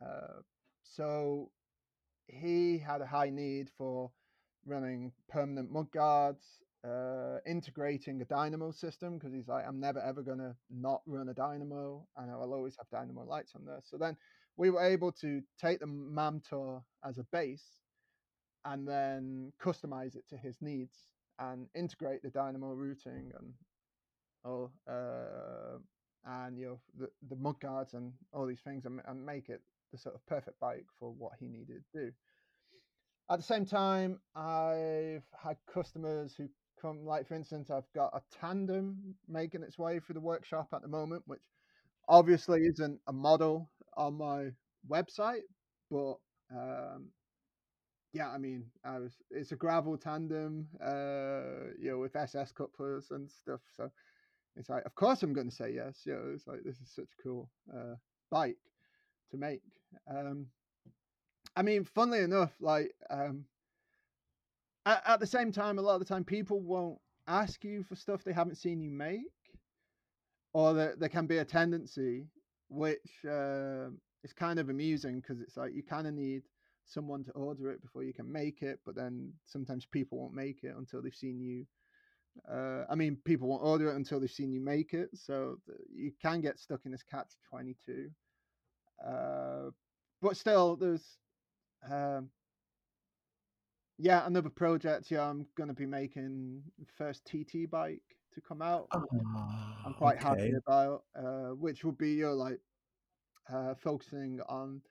Uh, 0.00 0.40
so 0.82 1.50
he 2.28 2.78
had 2.78 3.00
a 3.00 3.06
high 3.06 3.30
need 3.30 3.68
for 3.76 4.10
running 4.64 5.12
permanent 5.28 5.70
mud 5.70 5.90
guards, 5.90 6.44
uh, 6.84 7.38
integrating 7.46 8.20
a 8.20 8.24
dynamo 8.24 8.70
system 8.70 9.18
because 9.18 9.32
he's 9.32 9.48
like, 9.48 9.64
I'm 9.66 9.80
never 9.80 10.00
ever 10.00 10.22
going 10.22 10.38
to 10.38 10.54
not 10.70 11.02
run 11.06 11.28
a 11.28 11.34
dynamo 11.34 12.06
and 12.16 12.30
I'll 12.30 12.52
always 12.52 12.76
have 12.76 12.88
dynamo 12.90 13.24
lights 13.24 13.52
on 13.54 13.64
there. 13.64 13.80
So 13.82 13.96
then 13.96 14.16
we 14.56 14.70
were 14.70 14.84
able 14.84 15.12
to 15.12 15.42
take 15.60 15.80
the 15.80 15.86
Mamtor 15.86 16.82
as 17.04 17.18
a 17.18 17.24
base 17.32 17.64
and 18.64 18.86
then 18.86 19.52
customize 19.62 20.16
it 20.16 20.24
to 20.30 20.36
his 20.36 20.56
needs 20.60 21.08
and 21.38 21.68
integrate 21.74 22.22
the 22.22 22.30
dynamo 22.30 22.72
routing 22.72 23.32
and 23.38 23.52
all 24.44 24.72
uh, 24.90 25.78
and 26.26 26.58
you 26.58 26.66
know 26.66 26.80
the, 26.98 27.08
the 27.28 27.36
mud 27.36 27.58
guards 27.60 27.94
and 27.94 28.12
all 28.32 28.46
these 28.46 28.60
things 28.60 28.84
and, 28.84 29.00
and 29.06 29.24
make 29.24 29.48
it 29.48 29.62
the 29.92 29.98
sort 29.98 30.14
of 30.14 30.26
perfect 30.26 30.58
bike 30.60 30.86
for 30.98 31.12
what 31.12 31.32
he 31.38 31.48
needed 31.48 31.82
to 31.92 32.06
do. 32.06 32.12
At 33.30 33.38
the 33.38 33.44
same 33.44 33.66
time, 33.66 34.20
I've 34.34 35.24
had 35.42 35.56
customers 35.72 36.34
who 36.36 36.48
come, 36.80 37.04
like 37.04 37.26
for 37.26 37.34
instance, 37.34 37.70
I've 37.70 37.90
got 37.94 38.12
a 38.14 38.22
tandem 38.40 39.14
making 39.28 39.62
its 39.62 39.78
way 39.78 40.00
through 40.00 40.14
the 40.14 40.20
workshop 40.20 40.68
at 40.72 40.82
the 40.82 40.88
moment, 40.88 41.22
which 41.26 41.42
obviously 42.08 42.60
isn't 42.62 43.00
a 43.06 43.12
model 43.12 43.70
on 43.96 44.14
my 44.14 44.50
website, 44.90 45.42
but 45.90 46.16
um, 46.52 47.08
yeah, 48.12 48.28
I 48.30 48.38
mean, 48.38 48.64
I 48.84 48.98
was 48.98 49.12
it's 49.30 49.52
a 49.52 49.56
gravel 49.56 49.96
tandem, 49.98 50.68
uh, 50.82 51.72
you 51.78 51.90
know, 51.90 51.98
with 51.98 52.16
SS 52.16 52.52
couplers 52.52 53.10
and 53.10 53.30
stuff. 53.30 53.60
So 53.76 53.90
it's 54.56 54.68
like, 54.70 54.84
of 54.86 54.94
course, 54.94 55.22
I'm 55.22 55.32
going 55.32 55.50
to 55.50 55.54
say 55.56 55.72
yes. 55.74 56.00
You 56.06 56.14
know, 56.14 56.32
it's 56.34 56.46
like 56.46 56.60
this 56.64 56.80
is 56.80 56.90
such 56.94 57.10
a 57.18 57.22
cool 57.22 57.50
uh, 57.74 57.94
bike 58.30 58.56
to 59.30 59.36
make. 59.36 59.62
Um, 60.10 60.46
I 61.56 61.62
mean, 61.62 61.84
funnily 61.84 62.20
enough, 62.20 62.52
like 62.60 62.94
um, 63.10 63.44
at, 64.88 65.02
at 65.06 65.20
the 65.20 65.26
same 65.26 65.52
time, 65.52 65.78
a 65.78 65.82
lot 65.82 65.94
of 65.94 66.00
the 66.00 66.06
time, 66.06 66.24
people 66.24 66.60
won't 66.60 66.98
ask 67.26 67.62
you 67.62 67.84
for 67.84 67.94
stuff 67.94 68.24
they 68.24 68.32
haven't 68.32 68.56
seen 68.56 68.80
you 68.80 68.90
make, 68.90 69.20
or 70.54 70.72
there, 70.72 70.94
there 70.98 71.08
can 71.08 71.26
be 71.26 71.38
a 71.38 71.44
tendency 71.44 72.26
which 72.70 73.10
uh, 73.28 73.88
is 74.24 74.32
kind 74.32 74.58
of 74.58 74.68
amusing 74.70 75.20
because 75.20 75.40
it's 75.40 75.56
like 75.56 75.74
you 75.74 75.82
kind 75.82 76.06
of 76.06 76.14
need 76.14 76.42
someone 76.86 77.22
to 77.22 77.30
order 77.32 77.70
it 77.70 77.82
before 77.82 78.02
you 78.02 78.14
can 78.14 78.30
make 78.30 78.62
it, 78.62 78.80
but 78.86 78.94
then 78.94 79.32
sometimes 79.44 79.84
people 79.84 80.18
won't 80.18 80.34
make 80.34 80.64
it 80.64 80.74
until 80.76 81.02
they've 81.02 81.14
seen 81.14 81.38
you. 81.40 81.66
Uh, 82.50 82.84
I 82.88 82.94
mean, 82.94 83.18
people 83.24 83.48
won't 83.48 83.62
order 83.62 83.90
it 83.90 83.96
until 83.96 84.20
they've 84.20 84.30
seen 84.30 84.52
you 84.52 84.60
make 84.60 84.94
it, 84.94 85.10
so 85.12 85.56
you 85.94 86.12
can 86.22 86.40
get 86.40 86.58
stuck 86.58 86.80
in 86.86 86.92
this 86.92 87.02
catch 87.02 87.32
twenty 87.50 87.76
two. 87.84 88.08
Uh, 89.04 89.70
but 90.22 90.36
still, 90.36 90.76
there's 90.76 91.18
um, 91.90 92.30
yeah, 93.98 94.26
another 94.26 94.50
project. 94.50 95.10
Yeah, 95.10 95.28
I'm 95.28 95.46
gonna 95.56 95.74
be 95.74 95.86
making 95.86 96.62
first 96.96 97.24
TT 97.26 97.68
bike 97.70 98.02
to 98.34 98.40
come 98.40 98.62
out. 98.62 98.88
I'm 98.92 99.92
Ah, 99.92 99.92
quite 99.92 100.18
happy 100.18 100.52
about, 100.66 101.04
uh, 101.16 101.50
which 101.54 101.84
will 101.84 101.92
be 101.92 102.12
your 102.12 102.32
like 102.34 102.60
uh, 103.52 103.74
focusing 103.74 104.40
on. 104.48 104.82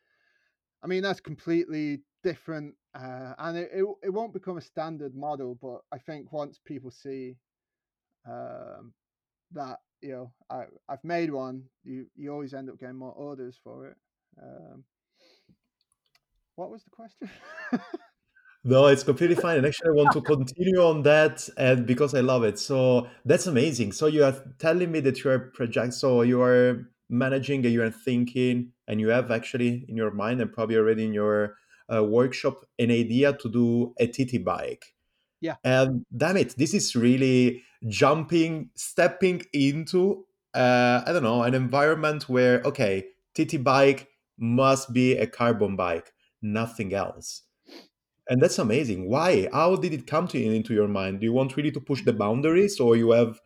I 0.83 0.87
mean, 0.87 1.03
that's 1.03 1.19
completely 1.21 2.01
different, 2.23 2.75
uh, 2.95 3.33
and 3.39 3.57
it, 3.57 3.69
it 3.73 3.85
it 4.03 4.09
won't 4.09 4.33
become 4.33 4.57
a 4.57 4.61
standard 4.61 5.15
model. 5.15 5.57
But 5.61 5.81
I 5.91 5.97
think 5.99 6.31
once 6.31 6.59
people 6.65 6.91
see 6.91 7.37
um, 8.27 8.93
that 9.51 9.79
you 10.01 10.11
know 10.11 10.31
I 10.49 10.65
I've 10.89 11.03
made 11.03 11.31
one, 11.31 11.63
you 11.83 12.07
you 12.15 12.31
always 12.33 12.53
end 12.53 12.69
up 12.69 12.79
getting 12.79 12.97
more 12.97 13.13
orders 13.13 13.57
for 13.63 13.87
it. 13.87 13.97
Um, 14.41 14.83
what 16.55 16.71
was 16.71 16.83
the 16.83 16.89
question? 16.89 17.29
No, 18.68 18.88
it's 18.88 19.03
completely 19.03 19.38
fine. 19.38 19.57
And 19.57 19.65
actually, 19.65 19.91
I 19.91 19.93
want 19.93 20.11
to 20.11 20.22
continue 20.22 20.82
on 20.82 21.03
that, 21.03 21.47
and 21.55 21.86
because 21.86 22.13
I 22.13 22.20
love 22.20 22.43
it. 22.43 22.59
So 22.59 23.07
that's 23.24 23.47
amazing. 23.47 23.93
So 23.93 24.07
you 24.07 24.26
are 24.26 24.36
telling 24.59 24.91
me 24.91 24.99
that 25.01 25.24
you 25.24 25.32
are 25.32 25.39
project, 25.39 25.93
so 25.93 26.22
you 26.22 26.41
are 26.41 26.89
managing, 27.09 27.63
and 27.63 27.74
you 27.74 27.82
are 27.82 27.89
thinking, 27.89 28.74
and 28.86 28.99
you 28.99 29.07
have 29.07 29.32
actually 29.32 29.86
in 29.88 29.95
your 29.95 30.11
mind, 30.11 30.41
and 30.41 30.51
probably 30.51 30.76
already 30.76 31.05
in 31.05 31.13
your 31.13 31.55
uh, 31.93 32.03
workshop, 32.03 32.65
an 32.78 32.91
idea 32.91 33.32
to 33.38 33.49
do 33.49 33.93
a 34.01 34.07
TT 34.07 34.43
bike. 34.43 34.93
yeah, 35.39 35.55
And 35.63 36.05
damn 36.15 36.36
it, 36.36 36.55
this 36.57 36.74
is 36.74 36.93
really 36.93 37.63
jumping, 37.88 38.72
stepping 38.76 39.43
into, 39.53 40.26
uh, 40.53 41.03
I 41.05 41.13
don't 41.13 41.24
know, 41.24 41.43
an 41.43 41.53
environment 41.53 42.28
where, 42.28 42.61
okay, 42.63 43.05
TT 43.34 43.63
bike 43.63 44.09
must 44.38 44.91
be 44.91 45.15
a 45.15 45.26
carbon 45.26 45.78
bike, 45.78 46.11
nothing 46.41 46.93
else. 46.93 47.43
And 48.30 48.41
that's 48.41 48.59
amazing. 48.59 49.09
Why? 49.09 49.47
How 49.53 49.75
did 49.75 49.93
it 49.93 50.07
come 50.07 50.28
to 50.30 50.38
you 50.38 50.51
into 50.51 50.73
your 50.73 50.88
mind? 50.88 51.19
Do 51.19 51.25
you 51.25 51.34
want 51.34 51.55
really 51.55 51.71
to 51.71 51.80
push 51.80 52.03
the 52.03 52.13
boundaries, 52.13 52.80
or 52.80 52.95
you 52.95 53.11
have 53.11 53.39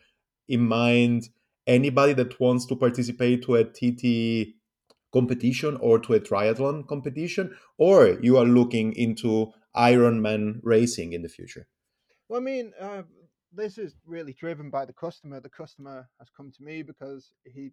in 0.48 0.68
mind 0.68 1.30
anybody 1.68 2.14
that 2.14 2.40
wants 2.40 2.66
to 2.66 2.76
participate 2.76 3.44
to 3.44 3.56
a 3.56 3.64
TT 3.64 4.56
competition 5.14 5.78
or 5.82 6.00
to 6.00 6.14
a 6.14 6.20
triathlon 6.20 6.88
competition, 6.88 7.56
or 7.78 8.18
you 8.22 8.38
are 8.38 8.46
looking 8.46 8.94
into 8.94 9.52
Ironman 9.76 10.60
racing 10.64 11.14
in 11.14 11.22
the 11.22 11.30
future? 11.30 11.68
Well, 12.28 12.40
I 12.40 12.44
mean, 12.44 12.74
uh, 12.80 13.04
this 13.54 13.78
is 13.78 13.96
really 14.06 14.34
driven 14.34 14.70
by 14.70 14.86
the 14.86 14.94
customer. 14.94 15.40
The 15.40 15.50
customer 15.50 16.10
has 16.20 16.30
come 16.36 16.52
to 16.52 16.64
me 16.64 16.82
because 16.82 17.34
he, 17.46 17.72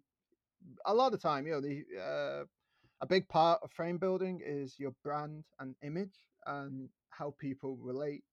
a 0.85 0.93
lot 0.93 1.13
of 1.13 1.21
time, 1.21 1.47
you 1.47 1.53
know, 1.53 1.61
the 1.61 1.85
uh, 1.99 2.43
a 3.01 3.05
big 3.07 3.27
part 3.29 3.61
of 3.63 3.71
frame 3.71 3.97
building 3.97 4.41
is 4.45 4.75
your 4.77 4.91
brand 5.03 5.45
and 5.59 5.75
image 5.81 6.15
and 6.45 6.89
how 7.19 7.35
people 7.39 7.77
relate 7.81 8.23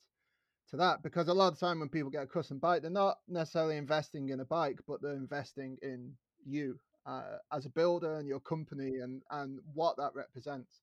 to 0.71 0.77
that. 0.77 1.03
Because 1.03 1.29
a 1.29 1.35
lot 1.35 1.49
of 1.49 1.59
the 1.59 1.67
time, 1.67 1.81
when 1.81 1.89
people 1.89 2.11
get 2.11 2.23
a 2.23 2.27
custom 2.27 2.59
bike, 2.59 2.83
they're 2.83 2.91
not 2.91 3.19
necessarily 3.29 3.77
investing 3.77 4.31
in 4.31 4.41
a 4.41 4.45
bike, 4.45 4.79
but 4.87 5.03
they're 5.03 5.13
investing 5.13 5.77
in 5.83 6.13
you 6.47 6.79
uh, 7.05 7.39
as 7.53 7.67
a 7.67 7.71
builder 7.71 8.19
and 8.19 8.29
your 8.29 8.41
company 8.41 9.01
and 9.01 9.23
and 9.31 9.59
what 9.75 9.97
that 9.97 10.15
represents. 10.15 10.81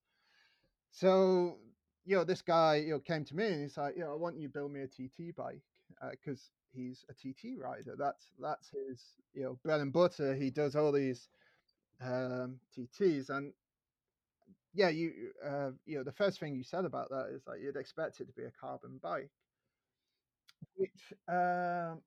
So, 0.91 1.57
you 2.05 2.15
know, 2.15 2.23
this 2.23 2.41
guy, 2.41 2.75
you 2.75 2.91
know, 2.91 2.99
came 2.99 3.25
to 3.25 3.35
me 3.35 3.47
and 3.47 3.61
he's 3.61 3.77
like, 3.77 3.95
you 3.95 4.01
know, 4.01 4.13
I 4.13 4.15
want 4.15 4.37
you 4.37 4.47
to 4.47 4.53
build 4.53 4.71
me 4.71 4.81
a 4.81 4.87
TT 4.87 5.35
bike 5.35 5.61
because 6.11 6.51
he's 6.71 7.05
a 7.09 7.13
TT 7.13 7.57
rider. 7.59 7.95
That's 7.97 8.25
that's 8.39 8.69
his, 8.69 9.01
you 9.33 9.43
know, 9.43 9.57
bread 9.63 9.81
and 9.81 9.91
butter. 9.93 10.35
He 10.35 10.49
does 10.51 10.75
all 10.75 10.91
these 10.91 11.29
um, 12.01 12.59
TTs, 12.77 13.29
and 13.29 13.53
yeah, 14.73 14.89
you, 14.89 15.31
uh, 15.45 15.71
you 15.85 15.97
know, 15.97 16.03
the 16.03 16.11
first 16.11 16.39
thing 16.39 16.55
you 16.55 16.63
said 16.63 16.85
about 16.85 17.09
that 17.09 17.27
is 17.33 17.43
like 17.47 17.61
you'd 17.61 17.77
expect 17.77 18.19
it 18.21 18.27
to 18.27 18.33
be 18.33 18.43
a 18.45 18.51
carbon 18.51 18.99
bike, 19.01 19.31
which, 20.75 21.13
um, 21.27 22.01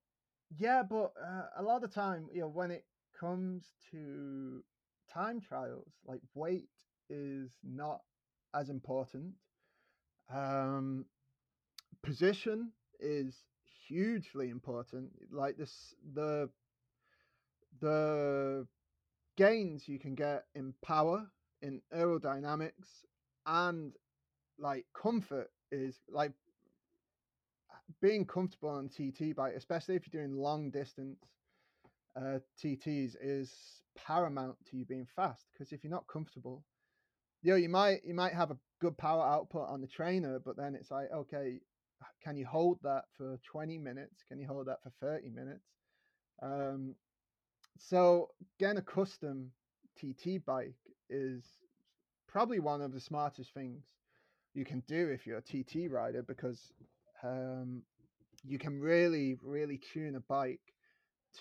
yeah, 0.57 0.83
but 0.89 1.13
uh, 1.23 1.47
a 1.59 1.63
lot 1.63 1.85
of 1.85 1.93
time, 1.93 2.29
you 2.33 2.41
know, 2.43 2.49
when 2.49 2.71
it 2.71 2.85
comes 3.19 3.73
to 3.91 4.63
time 5.13 5.41
trials, 5.41 5.93
like 6.07 6.21
weight 6.35 6.69
is 7.09 7.51
not 7.63 8.01
as 8.55 8.69
important 8.71 9.35
um, 10.33 11.07
position 12.03 12.73
is 13.01 13.45
hugely 13.89 14.51
important. 14.51 15.11
Like 15.31 15.57
this, 15.57 15.95
the 16.15 16.51
the 17.81 18.67
gains 19.37 19.89
you 19.89 19.99
can 19.99 20.15
get 20.15 20.47
in 20.55 20.75
power, 20.83 21.31
in 21.63 21.81
aerodynamics, 21.95 23.05
and 23.47 23.93
like 24.59 24.87
comfort 24.95 25.51
is 25.71 26.01
like 26.09 26.33
being 28.01 28.25
comfortable 28.25 28.71
on 28.71 28.89
TT 28.89 29.35
bike, 29.35 29.55
especially 29.57 29.97
if 29.97 30.03
you're 30.11 30.23
doing 30.23 30.37
long 30.37 30.71
distance 30.71 31.19
uh, 32.17 32.39
TTs, 32.63 33.17
is 33.21 33.53
paramount 33.97 34.57
to 34.71 34.77
you 34.77 34.85
being 34.85 35.07
fast. 35.15 35.47
Because 35.53 35.73
if 35.73 35.85
you're 35.85 35.91
not 35.91 36.07
comfortable, 36.07 36.65
you 37.43 37.53
know, 37.53 37.57
you 37.57 37.69
might 37.69 38.05
you 38.05 38.15
might 38.15 38.33
have 38.33 38.51
a 38.51 38.59
good 38.81 38.97
power 38.97 39.25
output 39.25 39.69
on 39.69 39.81
the 39.81 39.87
trainer, 39.87 40.39
but 40.39 40.57
then 40.57 40.75
it's 40.75 40.91
like, 40.91 41.11
okay, 41.15 41.61
can 42.23 42.37
you 42.37 42.47
hold 42.47 42.79
that 42.83 43.05
for 43.17 43.39
20 43.51 43.79
minutes? 43.79 44.23
Can 44.29 44.39
you 44.39 44.47
hold 44.47 44.67
that 44.67 44.83
for 44.83 44.91
30 45.01 45.31
minutes? 45.31 45.65
Um, 46.43 46.95
so 47.79 48.31
getting 48.59 48.79
a 48.79 48.83
custom 48.83 49.53
TT 49.99 50.45
bike 50.45 50.75
is 51.11 51.45
probably 52.29 52.59
one 52.59 52.83
of 52.83 52.93
the 52.93 53.01
smartest 53.01 53.53
things 53.55 53.83
you 54.55 54.65
can 54.65 54.81
do 54.87 55.09
if 55.09 55.27
you're 55.27 55.39
a 55.39 55.43
TT 55.43 55.91
rider 55.91 56.23
because 56.23 56.73
um, 57.23 57.83
you 58.45 58.59
can 58.59 58.81
really, 58.81 59.37
really 59.43 59.79
tune 59.93 60.17
a 60.17 60.21
bike 60.21 60.61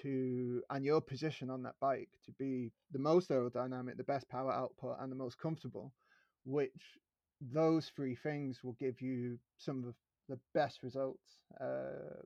to 0.01 0.61
and 0.69 0.83
your 0.83 0.99
position 0.99 1.49
on 1.49 1.63
that 1.63 1.75
bike 1.79 2.09
to 2.25 2.31
be 2.33 2.71
the 2.91 2.99
most 2.99 3.29
aerodynamic, 3.29 3.97
the 3.97 4.03
best 4.03 4.27
power 4.29 4.51
output, 4.51 4.97
and 4.99 5.11
the 5.11 5.15
most 5.15 5.37
comfortable, 5.39 5.93
which 6.45 6.99
those 7.41 7.91
three 7.95 8.15
things 8.15 8.59
will 8.63 8.75
give 8.79 9.01
you 9.01 9.37
some 9.57 9.85
of 9.85 9.93
the 10.29 10.39
best 10.53 10.83
results 10.83 11.39
uh, 11.61 12.21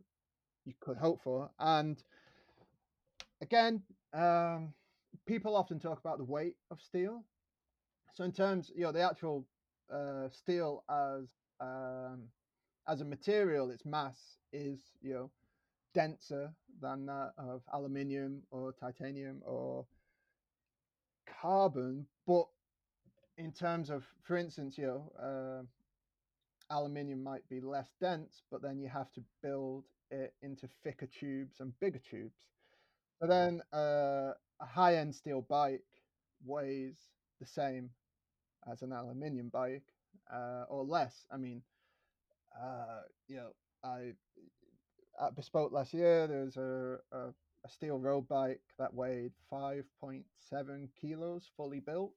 you 0.65 0.73
could 0.79 0.97
hope 0.97 1.19
for. 1.23 1.49
And 1.59 2.01
again, 3.41 3.83
um, 4.13 4.73
people 5.29 5.55
often 5.55 5.79
talk 5.79 5.99
about 5.99 6.17
the 6.17 6.23
weight 6.23 6.55
of 6.71 6.81
steel. 6.81 7.23
So 8.15 8.23
in 8.23 8.31
terms, 8.31 8.71
you 8.75 8.81
know, 8.81 8.91
the 8.91 9.01
actual 9.01 9.45
uh, 9.93 10.27
steel 10.29 10.83
as 10.89 11.29
um, 11.61 12.23
as 12.87 13.01
a 13.01 13.05
material, 13.05 13.69
its 13.69 13.85
mass 13.85 14.17
is 14.51 14.79
you 15.01 15.13
know 15.13 15.31
denser 15.93 16.51
than 16.81 17.05
that 17.05 17.33
of 17.37 17.61
aluminium 17.71 18.41
or 18.49 18.73
titanium 18.73 19.41
or 19.45 19.85
carbon, 21.41 22.07
but 22.25 22.45
in 23.37 23.51
terms 23.51 23.89
of, 23.89 24.03
for 24.23 24.35
instance, 24.35 24.77
you 24.77 24.87
know, 24.87 25.11
uh, 25.21 26.73
aluminium 26.75 27.23
might 27.23 27.47
be 27.49 27.61
less 27.61 27.89
dense, 28.01 28.41
but 28.51 28.61
then 28.61 28.79
you 28.79 28.89
have 28.89 29.11
to 29.13 29.21
build 29.43 29.85
it 30.11 30.33
into 30.41 30.67
thicker 30.83 31.07
tubes 31.07 31.59
and 31.59 31.79
bigger 31.79 31.99
tubes. 31.99 32.47
But 33.19 33.29
then 33.29 33.61
uh, 33.71 34.33
a 34.61 34.65
high-end 34.65 35.15
steel 35.15 35.41
bike 35.41 35.83
weighs 36.45 36.97
the 37.39 37.45
same 37.45 37.89
as 38.71 38.81
an 38.81 38.91
aluminium 38.91 39.49
bike 39.49 39.93
uh, 40.33 40.65
or 40.69 40.83
less. 40.83 41.25
I 41.31 41.37
mean, 41.37 41.61
uh, 42.59 43.01
you 43.27 43.37
know, 43.37 43.49
I 43.83 44.13
at 45.21 45.35
Bespoked 45.35 45.71
last 45.71 45.93
year 45.93 46.27
there 46.27 46.45
was 46.45 46.57
a, 46.57 46.97
a, 47.11 47.19
a 47.65 47.69
steel 47.69 47.99
road 47.99 48.27
bike 48.27 48.61
that 48.77 48.93
weighed 48.93 49.33
5.7 49.51 50.23
kilos 50.99 51.49
fully 51.57 51.79
built. 51.79 52.13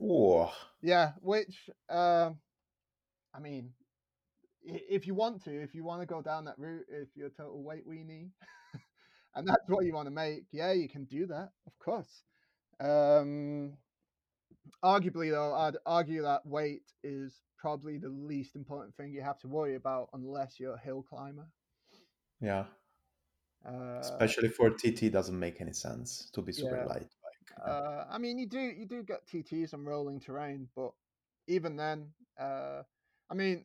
Oh, 0.00 0.52
Yeah, 0.82 1.12
which 1.20 1.70
um, 1.88 2.38
I 3.34 3.40
mean, 3.40 3.70
if 4.64 5.06
you 5.06 5.14
want 5.14 5.44
to, 5.44 5.62
if 5.62 5.74
you 5.74 5.84
want 5.84 6.02
to 6.02 6.06
go 6.06 6.22
down 6.22 6.44
that 6.46 6.58
route, 6.58 6.86
if 6.88 7.08
you're 7.14 7.28
a 7.28 7.30
total 7.30 7.62
weight 7.62 7.88
weenie, 7.88 8.30
and 9.34 9.46
that's 9.46 9.68
what 9.68 9.84
you 9.84 9.94
want 9.94 10.06
to 10.06 10.10
make, 10.10 10.44
yeah, 10.52 10.72
you 10.72 10.88
can 10.88 11.04
do 11.04 11.26
that, 11.26 11.50
of 11.66 11.78
course. 11.78 12.24
Um, 12.80 13.78
arguably, 14.84 15.30
though, 15.30 15.54
I'd 15.54 15.76
argue 15.86 16.22
that 16.22 16.46
weight 16.46 16.92
is 17.02 17.42
probably 17.56 17.98
the 17.98 18.08
least 18.08 18.54
important 18.56 18.94
thing 18.96 19.12
you 19.12 19.22
have 19.22 19.38
to 19.40 19.48
worry 19.48 19.74
about 19.74 20.10
unless 20.12 20.58
you're 20.60 20.74
a 20.74 20.80
hill 20.80 21.02
climber. 21.02 21.48
yeah. 22.40 22.66
Uh, 23.64 24.32
Especially 24.32 24.48
for 24.50 24.70
TT, 24.70 25.08
doesn't 25.08 25.38
make 25.38 25.60
any 25.62 25.72
sense 25.72 26.28
to 26.32 26.42
be 26.42 26.52
super 26.52 26.76
Yeah. 26.76 26.84
light. 26.84 27.08
Like. 27.24 27.66
Uh, 27.66 28.06
I 28.10 28.18
mean, 28.18 28.38
you 28.38 28.46
do 28.46 28.60
you 28.60 28.86
do 28.86 29.02
get 29.02 29.26
TTs 29.26 29.74
on 29.74 29.84
rolling 29.84 30.20
terrain, 30.20 30.68
but 30.74 30.92
even 31.46 31.76
then, 31.76 32.12
uh, 32.38 32.82
I 33.30 33.34
mean, 33.34 33.64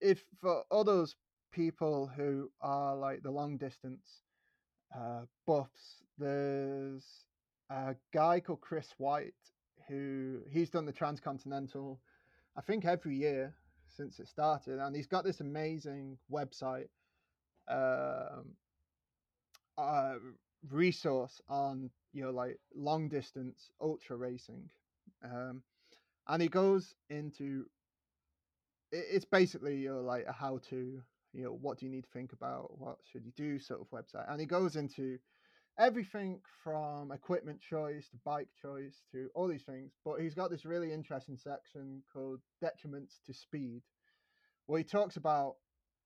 if 0.00 0.24
for 0.40 0.64
all 0.70 0.84
those 0.84 1.16
people 1.52 2.06
who 2.06 2.50
are 2.60 2.96
like 2.96 3.22
the 3.22 3.30
long 3.30 3.58
distance 3.58 4.22
uh, 4.94 5.22
buffs, 5.46 6.02
there's 6.18 7.04
a 7.70 7.94
guy 8.12 8.40
called 8.40 8.60
Chris 8.60 8.88
White 8.98 9.34
who 9.88 10.38
he's 10.50 10.70
done 10.70 10.86
the 10.86 10.92
transcontinental, 10.92 12.00
I 12.56 12.60
think 12.60 12.84
every 12.84 13.16
year 13.16 13.54
since 13.88 14.20
it 14.20 14.28
started, 14.28 14.78
and 14.78 14.94
he's 14.94 15.06
got 15.06 15.24
this 15.24 15.40
amazing 15.40 16.18
website. 16.30 16.88
Um, 17.68 18.54
uh, 19.78 20.14
resource 20.70 21.40
on 21.48 21.90
you 22.12 22.22
know 22.22 22.30
like 22.30 22.58
long 22.74 23.08
distance 23.08 23.70
ultra 23.80 24.16
racing 24.16 24.68
um 25.24 25.62
and 26.28 26.42
he 26.42 26.48
goes 26.48 26.94
into 27.10 27.64
it, 28.92 29.04
it's 29.10 29.24
basically 29.24 29.76
you 29.76 29.90
know 29.90 30.00
like 30.00 30.24
a 30.26 30.32
how 30.32 30.58
to 30.70 31.02
you 31.32 31.44
know 31.44 31.58
what 31.60 31.78
do 31.78 31.86
you 31.86 31.92
need 31.92 32.04
to 32.04 32.10
think 32.10 32.32
about 32.32 32.78
what 32.78 32.96
should 33.10 33.24
you 33.24 33.32
do 33.36 33.58
sort 33.58 33.80
of 33.80 33.88
website 33.90 34.30
and 34.30 34.40
he 34.40 34.46
goes 34.46 34.76
into 34.76 35.18
everything 35.78 36.38
from 36.62 37.10
equipment 37.12 37.58
choice 37.60 38.08
to 38.10 38.16
bike 38.24 38.48
choice 38.60 39.02
to 39.10 39.28
all 39.34 39.48
these 39.48 39.64
things 39.64 39.92
but 40.04 40.20
he's 40.20 40.34
got 40.34 40.50
this 40.50 40.66
really 40.66 40.92
interesting 40.92 41.36
section 41.36 42.02
called 42.12 42.40
detriments 42.62 43.22
to 43.24 43.32
speed 43.32 43.82
where 44.66 44.78
he 44.78 44.84
talks 44.84 45.16
about 45.16 45.54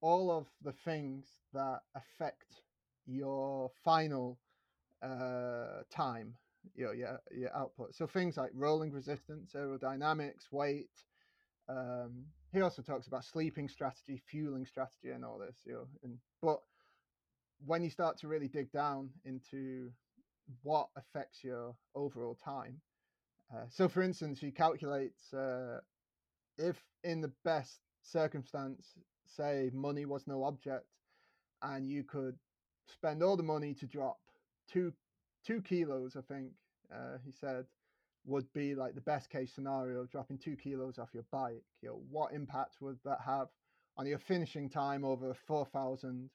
all 0.00 0.30
of 0.30 0.46
the 0.62 0.72
things 0.84 1.26
that 1.52 1.80
affect 1.94 2.62
your 3.06 3.70
final 3.84 4.38
uh, 5.02 5.82
time, 5.90 6.34
your, 6.74 6.94
your 6.94 7.20
your 7.30 7.54
output. 7.56 7.94
So 7.94 8.06
things 8.06 8.36
like 8.36 8.50
rolling 8.54 8.92
resistance, 8.92 9.52
aerodynamics, 9.54 10.50
weight. 10.50 10.90
Um, 11.68 12.26
he 12.56 12.62
also 12.62 12.82
talks 12.82 13.06
about 13.06 13.24
sleeping 13.24 13.68
strategy, 13.68 14.20
fueling 14.30 14.66
strategy, 14.66 15.10
and 15.10 15.24
all 15.24 15.38
this. 15.38 15.56
You 15.64 15.72
know, 15.72 15.86
and 16.02 16.18
but 16.40 16.60
when 17.64 17.82
you 17.82 17.90
start 17.90 18.18
to 18.18 18.28
really 18.28 18.48
dig 18.48 18.70
down 18.72 19.10
into 19.24 19.90
what 20.62 20.88
affects 20.96 21.42
your 21.42 21.74
overall 21.94 22.34
time, 22.34 22.80
uh, 23.54 23.64
so 23.68 23.88
for 23.88 24.02
instance, 24.02 24.40
he 24.40 24.50
calculates 24.50 25.32
uh, 25.32 25.80
if 26.58 26.82
in 27.04 27.20
the 27.20 27.32
best 27.44 27.80
circumstance, 28.02 28.94
say 29.26 29.70
money 29.72 30.04
was 30.04 30.26
no 30.26 30.44
object, 30.44 30.86
and 31.62 31.88
you 31.88 32.04
could 32.04 32.36
spend 32.86 33.22
all 33.22 33.36
the 33.36 33.42
money 33.42 33.74
to 33.74 33.86
drop 33.86 34.18
two 34.70 34.92
two 35.44 35.60
kilos, 35.62 36.16
I 36.16 36.22
think 36.22 36.52
uh, 36.92 37.18
he 37.24 37.30
said, 37.30 37.66
would 38.26 38.52
be 38.52 38.74
like 38.74 38.94
the 38.94 39.00
best 39.00 39.30
case 39.30 39.52
scenario, 39.54 40.04
dropping 40.06 40.38
two 40.38 40.56
kilos 40.56 40.98
off 40.98 41.14
your 41.14 41.24
bike. 41.30 41.62
You 41.82 41.90
know, 41.90 42.02
what 42.10 42.32
impact 42.32 42.76
would 42.80 42.98
that 43.04 43.20
have 43.24 43.48
on 43.96 44.06
your 44.06 44.18
finishing 44.18 44.68
time 44.68 45.04
over 45.04 45.30
a 45.30 45.34
four 45.34 45.64
thousand 45.66 46.30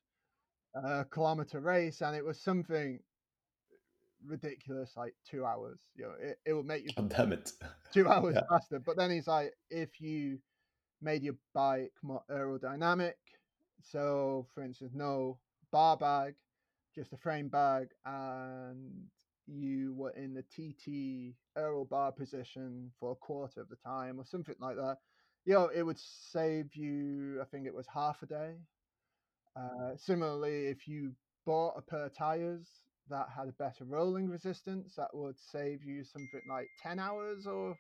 uh, 0.75 1.03
kilometer 1.11 1.59
race? 1.59 2.01
And 2.01 2.15
it 2.15 2.23
was 2.25 2.39
something 2.39 2.99
ridiculous, 4.25 4.93
like 4.95 5.15
two 5.29 5.45
hours. 5.45 5.79
You 5.95 6.03
know, 6.05 6.13
it, 6.19 6.39
it 6.45 6.53
would 6.53 6.65
make 6.65 6.85
you 6.85 6.91
Oh, 6.97 7.03
damn 7.07 7.33
it. 7.33 7.51
two 7.93 8.07
hours 8.09 8.35
Yeah. 8.35 8.43
faster. 8.49 8.79
But 8.79 8.97
then 8.97 9.11
he's 9.11 9.27
like, 9.27 9.53
if 9.69 9.99
you 9.99 10.39
made 11.01 11.23
your 11.23 11.35
bike 11.53 11.93
more 12.01 12.23
aerodynamic, 12.29 13.13
so 13.81 14.47
for 14.53 14.63
instance, 14.63 14.91
no 14.93 15.39
bar 15.71 15.97
bag, 15.97 16.35
just 16.95 17.13
a 17.13 17.17
frame 17.17 17.47
bag, 17.47 17.87
and 18.05 19.07
you 19.47 19.93
were 19.93 20.11
in 20.11 20.33
the 20.33 20.43
TT 20.43 21.35
aero 21.57 21.85
bar 21.85 22.11
position 22.11 22.91
for 22.99 23.11
a 23.11 23.15
quarter 23.15 23.61
of 23.61 23.69
the 23.69 23.75
time 23.75 24.19
or 24.19 24.25
something 24.25 24.55
like 24.59 24.75
that, 24.75 24.97
you 25.45 25.53
know, 25.53 25.69
it 25.73 25.83
would 25.83 25.99
save 25.99 26.75
you, 26.75 27.41
I 27.41 27.45
think 27.45 27.65
it 27.65 27.73
was 27.73 27.87
half 27.93 28.21
a 28.21 28.25
day. 28.25 28.55
Uh, 29.55 29.95
similarly, 29.97 30.67
if 30.67 30.87
you 30.87 31.11
bought 31.45 31.73
a 31.77 31.81
pair 31.81 32.05
of 32.05 32.13
tires 32.15 32.67
that 33.09 33.27
had 33.35 33.47
a 33.47 33.53
better 33.53 33.83
rolling 33.83 34.29
resistance, 34.29 34.95
that 34.95 35.09
would 35.13 35.35
save 35.51 35.83
you 35.83 36.03
something 36.03 36.41
like 36.49 36.67
10 36.81 36.99
hours 36.99 37.45
or 37.47 37.75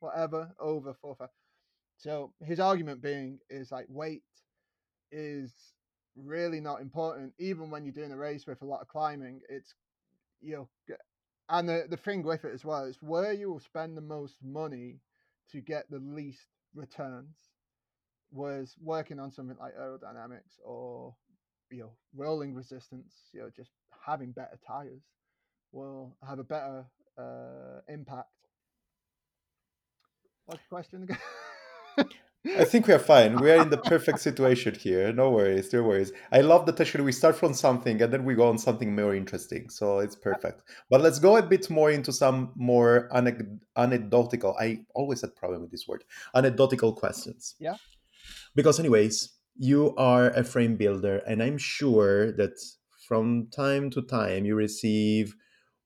whatever 0.00 0.50
over 0.60 0.92
four. 0.94 1.16
Five. 1.16 1.30
So 1.96 2.32
his 2.42 2.60
argument 2.60 3.00
being 3.00 3.38
is 3.48 3.70
like 3.70 3.86
weight 3.88 4.22
is 5.12 5.52
really 6.16 6.60
not 6.60 6.80
important, 6.80 7.32
even 7.38 7.70
when 7.70 7.84
you're 7.84 7.94
doing 7.94 8.12
a 8.12 8.16
race 8.16 8.46
with 8.46 8.62
a 8.62 8.66
lot 8.66 8.80
of 8.82 8.88
climbing. 8.88 9.40
It's 9.48 9.74
you 10.44 10.56
know, 10.56 10.96
and 11.48 11.68
the 11.68 11.86
the 11.90 11.96
thing 11.96 12.22
with 12.22 12.44
it 12.44 12.54
as 12.54 12.64
well 12.64 12.84
is 12.84 12.98
where 13.02 13.32
you 13.32 13.50
will 13.50 13.60
spend 13.60 13.96
the 13.96 14.02
most 14.02 14.36
money 14.42 15.00
to 15.52 15.60
get 15.60 15.90
the 15.90 15.98
least 15.98 16.46
returns 16.74 17.36
was 18.32 18.74
working 18.82 19.18
on 19.20 19.30
something 19.30 19.56
like 19.60 19.74
aerodynamics 19.76 20.58
or 20.64 21.14
you 21.70 21.80
know 21.80 21.92
rolling 22.16 22.54
resistance. 22.54 23.12
You 23.32 23.42
know, 23.42 23.50
just 23.54 23.70
having 24.06 24.32
better 24.32 24.58
tires 24.66 25.02
will 25.72 26.16
have 26.26 26.38
a 26.38 26.44
better 26.44 26.86
uh, 27.18 27.80
impact. 27.88 28.28
What's 30.46 30.62
the 30.62 30.68
question 30.68 31.02
again? 31.04 31.18
I 32.46 32.64
think 32.64 32.86
we 32.86 32.92
are 32.92 32.98
fine. 32.98 33.40
We 33.40 33.50
are 33.50 33.62
in 33.62 33.70
the 33.70 33.78
perfect 33.78 34.20
situation 34.20 34.74
here. 34.74 35.12
No 35.12 35.30
worries, 35.30 35.72
no 35.72 35.82
worries. 35.82 36.12
I 36.30 36.42
love 36.42 36.66
that 36.66 36.78
actually 36.78 37.04
we 37.04 37.12
start 37.12 37.36
from 37.36 37.54
something 37.54 38.02
and 38.02 38.12
then 38.12 38.24
we 38.24 38.34
go 38.34 38.48
on 38.48 38.58
something 38.58 38.94
more 38.94 39.14
interesting. 39.14 39.70
So 39.70 40.00
it's 40.00 40.14
perfect. 40.14 40.62
But 40.90 41.00
let's 41.00 41.18
go 41.18 41.38
a 41.38 41.42
bit 41.42 41.70
more 41.70 41.90
into 41.90 42.12
some 42.12 42.52
more 42.54 43.08
anec- 43.14 43.58
anecdotal. 43.76 44.56
I 44.60 44.80
always 44.94 45.22
had 45.22 45.34
problem 45.34 45.62
with 45.62 45.70
this 45.70 45.88
word. 45.88 46.04
Anecdotal 46.34 46.92
questions. 46.92 47.54
Yeah. 47.58 47.76
Because 48.54 48.78
anyways, 48.78 49.32
you 49.56 49.94
are 49.96 50.30
a 50.30 50.44
frame 50.44 50.76
builder 50.76 51.22
and 51.26 51.42
I'm 51.42 51.58
sure 51.58 52.30
that 52.32 52.60
from 53.08 53.48
time 53.54 53.88
to 53.90 54.02
time 54.02 54.44
you 54.44 54.54
receive 54.54 55.34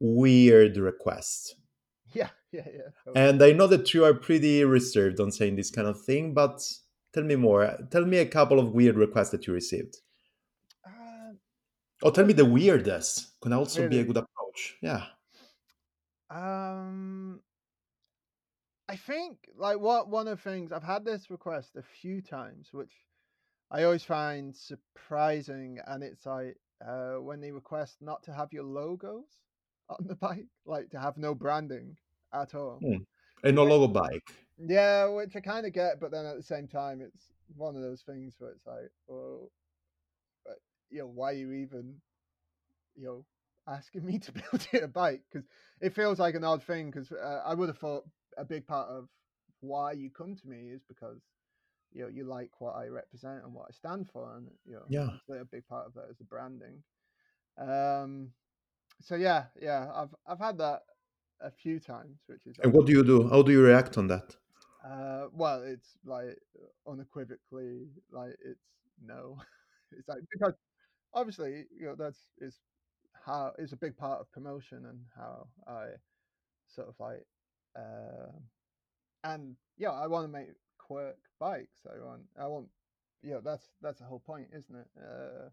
weird 0.01 0.77
requests. 0.77 1.55
yeah, 2.53 2.67
yeah, 2.67 2.91
totally. 3.05 3.29
And 3.29 3.43
I 3.43 3.53
know 3.53 3.67
that 3.67 3.93
you 3.93 4.05
are 4.05 4.15
pretty 4.15 4.65
reserved 4.65 5.21
on 5.21 5.31
saying 5.33 5.57
this 5.57 5.71
kind 5.71 5.87
of 5.87 6.01
thing, 6.03 6.35
but 6.35 6.61
tell 7.13 7.25
me 7.25 7.37
more. 7.37 7.77
Tell 7.91 8.05
me 8.05 8.19
a 8.19 8.27
couple 8.27 8.59
of 8.59 8.73
weird 8.73 8.97
requests 8.97 9.31
that 9.31 9.47
you 9.47 9.53
received. 9.53 9.97
Uh, 10.87 11.35
Or 12.03 12.13
tell 12.13 12.25
me 12.25 12.33
the 12.33 12.45
weirdest. 12.45 13.41
Can 13.41 13.53
also 13.53 13.89
be 13.89 14.01
a 14.01 14.05
good 14.05 14.17
approach. 14.17 14.77
Yeah. 14.83 15.05
Um, 16.31 17.41
I 18.89 18.97
think 18.97 19.39
like 19.57 19.79
what 19.79 20.09
one 20.09 20.29
of 20.29 20.43
the 20.43 20.51
things 20.51 20.73
I've 20.73 20.83
had 20.83 21.05
this 21.05 21.31
request 21.31 21.77
a 21.77 21.83
few 21.83 22.23
times, 22.23 22.69
which 22.73 22.93
I 23.71 23.85
always 23.85 24.05
find 24.05 24.55
surprising, 24.57 25.79
and 25.87 26.03
it's 26.03 26.25
like 26.25 26.57
uh, 26.87 27.15
when 27.17 27.41
they 27.41 27.53
request 27.53 27.99
not 28.01 28.23
to 28.25 28.33
have 28.33 28.53
your 28.53 28.65
logos 28.65 29.43
on 29.91 30.07
the 30.07 30.15
bike, 30.27 30.47
like 30.65 30.91
to 30.91 31.01
have 31.01 31.19
no 31.19 31.35
branding 31.35 31.97
at 32.33 32.55
all. 32.55 32.79
Hmm. 32.81 32.97
And 33.45 33.57
no 33.57 33.65
logo 33.65 33.93
bike. 33.93 34.33
Yeah, 34.59 35.07
which 35.07 35.37
I 35.37 35.41
kind 35.41 35.67
of 35.67 35.73
get, 35.73 36.01
but 36.01 36.11
then 36.11 36.27
at 36.27 36.37
the 36.37 36.43
same 36.43 36.67
time, 36.67 37.01
it's 37.01 37.33
one 37.57 37.77
of 37.77 37.83
those 37.83 38.03
things 38.03 38.35
where 38.39 38.51
it's 38.51 38.67
like, 38.67 38.91
well, 39.07 39.51
but, 40.45 40.57
you 40.91 40.99
know, 40.99 41.07
why 41.07 41.31
are 41.31 41.35
you 41.37 41.53
even, 41.53 42.01
you 42.97 43.05
know, 43.05 43.25
asking 43.67 44.05
me 44.05 44.19
to 44.19 44.33
build 44.51 44.67
you 44.73 44.81
a 44.81 44.89
bike? 44.89 45.23
Because 45.31 45.47
it 45.81 45.95
feels 45.95 46.19
like 46.19 46.35
an 46.35 46.45
odd 46.45 46.63
thing. 46.63 46.91
Because 46.91 47.13
uh, 47.13 47.43
I 47.45 47.55
would 47.55 47.69
have 47.69 47.79
thought 47.79 48.05
a 48.37 48.45
big 48.45 48.67
part 48.67 48.89
of 48.89 49.09
why 49.61 49.93
you 49.93 50.11
come 50.11 50.37
to 50.37 50.49
me 50.49 50.71
is 50.71 50.83
because 50.89 51.21
you 51.93 52.03
know 52.03 52.09
you 52.09 52.25
like 52.25 52.61
what 52.61 52.77
I 52.77 52.87
represent 52.87 53.45
and 53.45 53.55
what 53.55 53.67
I 53.69 53.73
stand 53.73 54.09
for, 54.13 54.37
and 54.37 54.49
you 54.67 54.75
know, 54.75 54.85
Yeah. 54.89 55.41
a 55.41 55.45
big 55.45 55.67
part 55.67 55.87
of 55.87 55.95
that 55.95 56.11
is 56.11 56.19
the 56.19 56.25
branding. 56.25 56.83
Um, 57.59 58.33
so 59.01 59.15
yeah, 59.17 59.47
yeah, 59.61 59.91
I've 59.95 60.15
I've 60.27 60.39
had 60.39 60.59
that 60.59 60.83
a 61.41 61.51
few 61.51 61.81
times, 61.81 62.19
which 62.27 62.47
is 62.47 62.57
And 62.63 62.73
what 62.73 62.87
do 62.87 62.93
you 62.93 63.05
do? 63.05 63.29
How 63.29 63.43
do 63.43 63.53
you 63.53 63.63
react 63.63 63.99
on 63.99 64.09
that? 64.09 64.37
uh, 64.85 65.27
well, 65.33 65.63
it's 65.63 65.99
like 66.05 66.39
unequivocally 66.87 67.89
like 68.11 68.37
it's 68.45 68.65
no. 69.05 69.39
it's 69.93 70.09
like 70.09 70.21
because 70.31 70.55
obviously 71.15 71.65
you 71.79 71.87
know 71.87 71.95
that's 71.95 72.29
is 72.39 72.61
how 73.25 73.53
is 73.59 73.73
a 73.73 73.77
big 73.77 73.97
part 73.97 74.21
of 74.21 74.31
promotion 74.33 74.87
and 74.87 75.01
how 75.17 75.49
I 75.67 75.87
sort 76.67 76.89
of 76.89 76.95
like 77.01 77.27
uh, 77.77 78.33
and 79.25 79.57
yeah, 79.77 79.91
I 79.91 80.07
want 80.07 80.25
to 80.25 80.33
make 80.33 80.49
quirk 80.79 81.19
bikes. 81.39 81.81
I 81.87 82.05
want 82.05 82.23
I 82.39 82.47
want 82.47 82.69
you 83.23 83.33
know 83.33 83.41
that's 83.45 83.69
that's 83.81 83.99
the 83.99 84.05
whole 84.05 84.21
point, 84.21 84.49
isn't 84.57 84.77
it? 84.77 84.89
Uh, 84.99 85.49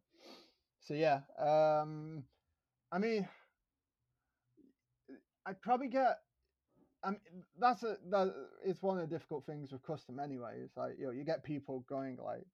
so 0.79 0.93
yeah, 0.93 1.21
um, 1.39 2.23
I 2.91 2.99
mean, 2.99 3.27
I'd 5.45 5.61
probably 5.61 5.87
get. 5.87 6.19
I 7.03 7.11
mean, 7.11 7.19
that's 7.59 7.83
a 7.83 7.97
that 8.09 8.33
is 8.65 8.81
one 8.81 8.97
of 8.97 9.07
the 9.07 9.15
difficult 9.15 9.45
things 9.45 9.71
with 9.71 9.83
custom 9.83 10.19
anyway. 10.19 10.55
It's 10.63 10.77
like 10.77 10.93
you 10.97 11.05
know 11.05 11.11
you 11.11 11.23
get 11.23 11.43
people 11.43 11.85
going 11.87 12.17
like, 12.23 12.45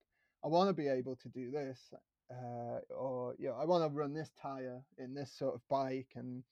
I 0.43 0.47
want 0.47 0.69
to 0.69 0.73
be 0.73 0.88
able 0.88 1.15
to 1.18 1.30
do 1.30 1.51
this, 1.51 1.80
uh, 2.30 2.80
or 2.93 3.35
you 3.38 3.47
know 3.47 3.55
I 3.55 3.65
want 3.65 3.84
to 3.84 3.97
run 3.97 4.13
this 4.13 4.31
tire 4.41 4.81
in 4.97 5.13
this 5.13 5.31
sort 5.31 5.55
of 5.55 5.61
bike, 5.69 6.09
and 6.15 6.43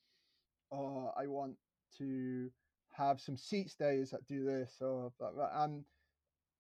or 0.72 1.14
I 1.18 1.28
want 1.28 1.56
to 1.98 2.50
have 2.94 3.20
some 3.20 3.38
seat 3.38 3.70
stays 3.70 4.12
that 4.12 4.26
do 4.28 4.44
this 4.44 4.76
or 4.82 5.12
and 5.54 5.84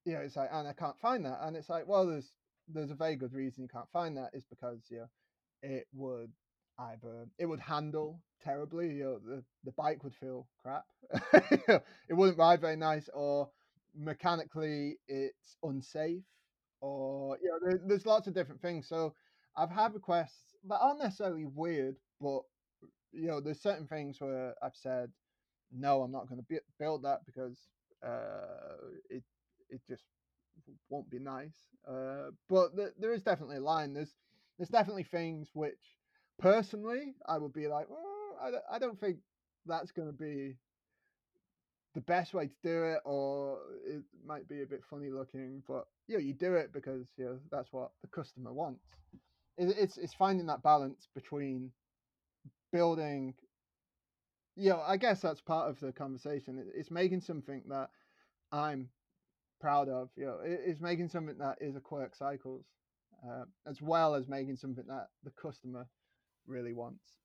you 0.05 0.13
know 0.13 0.19
it's 0.19 0.35
like 0.35 0.49
and 0.51 0.67
I 0.67 0.73
can't 0.73 0.99
find 0.99 1.25
that, 1.25 1.39
and 1.41 1.55
it's 1.55 1.69
like 1.69 1.87
well 1.87 2.05
there's 2.05 2.31
there's 2.67 2.91
a 2.91 2.95
very 2.95 3.15
good 3.15 3.33
reason 3.33 3.63
you 3.63 3.69
can't 3.69 3.89
find 3.91 4.15
that 4.17 4.31
is 4.33 4.45
because 4.45 4.79
you 4.89 4.97
know 4.99 5.09
it 5.61 5.87
would 5.93 6.31
either 6.79 7.27
it 7.37 7.45
would 7.45 7.59
handle 7.59 8.21
terribly 8.43 8.93
you 8.93 9.03
know 9.03 9.19
the, 9.19 9.43
the 9.65 9.71
bike 9.73 10.03
would 10.03 10.15
feel 10.15 10.47
crap. 10.61 10.85
It 12.09 12.13
wouldn't 12.13 12.37
ride 12.37 12.61
very 12.61 12.75
nice 12.77 13.09
or 13.13 13.49
mechanically 13.95 14.97
it's 15.07 15.57
unsafe 15.63 16.23
or 16.81 17.37
you 17.41 17.49
know 17.49 17.59
there, 17.63 17.81
there's 17.85 18.05
lots 18.05 18.27
of 18.27 18.33
different 18.33 18.61
things. 18.61 18.87
So 18.87 19.13
i've 19.57 19.71
had 19.71 19.93
requests 19.93 20.55
that 20.67 20.79
aren't 20.79 20.99
necessarily 21.01 21.45
weird 21.45 21.95
but 22.21 22.41
you 23.11 23.27
know 23.27 23.41
there's 23.41 23.61
certain 23.61 23.87
things 23.87 24.21
where 24.21 24.53
i've 24.63 24.75
said 24.75 25.11
no 25.71 26.01
i'm 26.03 26.11
not 26.11 26.29
going 26.29 26.41
to 26.43 26.61
build 26.79 27.03
that 27.03 27.19
because 27.25 27.59
uh 28.05 28.77
it 29.09 29.23
it 29.69 29.81
just 29.87 30.03
won't 30.89 31.09
be 31.09 31.19
nice. 31.19 31.57
Uh 31.87 32.31
but 32.49 32.75
th- 32.75 32.93
there 32.99 33.13
is 33.13 33.23
definitely 33.23 33.57
a 33.57 33.61
line. 33.61 33.93
There's 33.93 34.15
there's 34.57 34.69
definitely 34.69 35.03
things 35.03 35.49
which 35.53 35.97
personally 36.39 37.15
I 37.27 37.37
would 37.37 37.53
be 37.53 37.67
like, 37.67 37.89
well, 37.89 38.05
I, 38.41 38.75
I 38.75 38.79
don't 38.79 38.99
think 38.99 39.17
that's 39.65 39.91
going 39.91 40.07
to 40.07 40.13
be 40.13 40.55
the 41.95 42.01
best 42.01 42.33
way 42.33 42.47
to 42.47 42.55
do 42.63 42.83
it, 42.83 42.99
or 43.05 43.59
it 43.85 44.03
might 44.25 44.47
be 44.47 44.61
a 44.61 44.65
bit 44.65 44.83
funny 44.89 45.09
looking, 45.09 45.63
but 45.67 45.87
you 46.07 46.15
know, 46.15 46.21
you 46.23 46.33
do 46.33 46.53
it 46.55 46.71
because 46.71 47.07
you 47.17 47.25
know 47.25 47.39
that's 47.51 47.73
what 47.73 47.91
the 48.01 48.07
customer 48.07 48.53
wants. 48.53 48.85
It, 49.57 49.75
it's 49.77 49.97
it's 49.97 50.13
finding 50.13 50.47
that 50.47 50.63
balance 50.63 51.07
between 51.15 51.71
building. 52.71 53.33
You 54.55 54.69
know, 54.71 54.81
I 54.81 54.97
guess 54.97 55.21
that's 55.21 55.41
part 55.41 55.69
of 55.69 55.79
the 55.79 55.91
conversation. 55.91 56.59
It- 56.59 56.73
It's 56.75 56.91
making 56.91 57.21
something 57.21 57.63
that 57.69 57.89
I'm 58.51 58.89
proud 59.59 59.89
of. 59.89 60.11
You 60.15 60.25
know, 60.27 60.39
it- 60.39 60.61
it's 60.65 60.81
making 60.81 61.09
something 61.09 61.37
that 61.39 61.61
is 61.61 61.75
a 61.75 61.81
quirk 61.81 62.15
cycles, 62.15 62.65
uh, 63.23 63.45
as 63.65 63.81
well 63.81 64.15
as 64.15 64.27
making 64.27 64.57
something 64.57 64.85
that 64.87 65.11
the 65.23 65.31
customer 65.31 65.89
really 66.47 66.73
wants. 66.73 67.17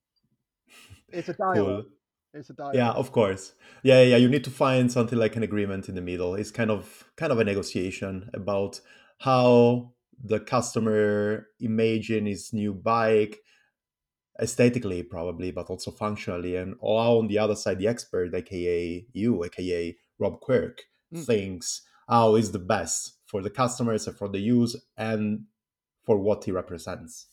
It's 1.08 1.28
a 1.28 1.34
dialogue. 1.34 1.84
Cool. 1.84 1.84
It's 2.32 2.50
a 2.50 2.54
dialogue. 2.54 2.74
Yeah, 2.74 2.90
of 2.90 3.12
course. 3.12 3.52
Yeah, 3.82 4.02
yeah. 4.02 4.16
You 4.16 4.28
need 4.28 4.44
to 4.44 4.50
find 4.50 4.90
something 4.90 5.18
like 5.18 5.36
an 5.36 5.42
agreement 5.42 5.88
in 5.88 5.94
the 5.94 6.00
middle. 6.00 6.34
It's 6.34 6.50
kind 6.50 6.70
of 6.70 7.04
kind 7.16 7.32
of 7.32 7.38
a 7.38 7.44
negotiation 7.44 8.30
about 8.34 8.80
how 9.18 9.92
the 10.22 10.40
customer 10.40 11.48
imagine 11.60 12.26
his 12.26 12.52
new 12.52 12.72
bike 12.74 13.38
aesthetically 14.40 15.02
probably 15.02 15.52
but 15.52 15.66
also 15.70 15.90
functionally 15.92 16.56
and 16.56 16.74
how 16.82 17.18
on 17.18 17.28
the 17.28 17.38
other 17.38 17.54
side 17.54 17.78
the 17.78 17.86
expert 17.86 18.34
aka 18.34 19.06
you 19.12 19.44
aka 19.44 19.96
rob 20.18 20.40
quirk 20.40 20.82
Mm. 21.12 21.24
thinks 21.24 21.82
how 22.08 22.34
is 22.34 22.50
the 22.50 22.58
best 22.58 23.18
for 23.26 23.42
the 23.42 23.50
customers 23.50 24.08
and 24.08 24.16
for 24.16 24.28
the 24.28 24.40
use 24.40 24.74
and 24.96 25.44
for 26.02 26.18
what 26.18 26.42
he 26.44 26.50
represents 26.50 27.26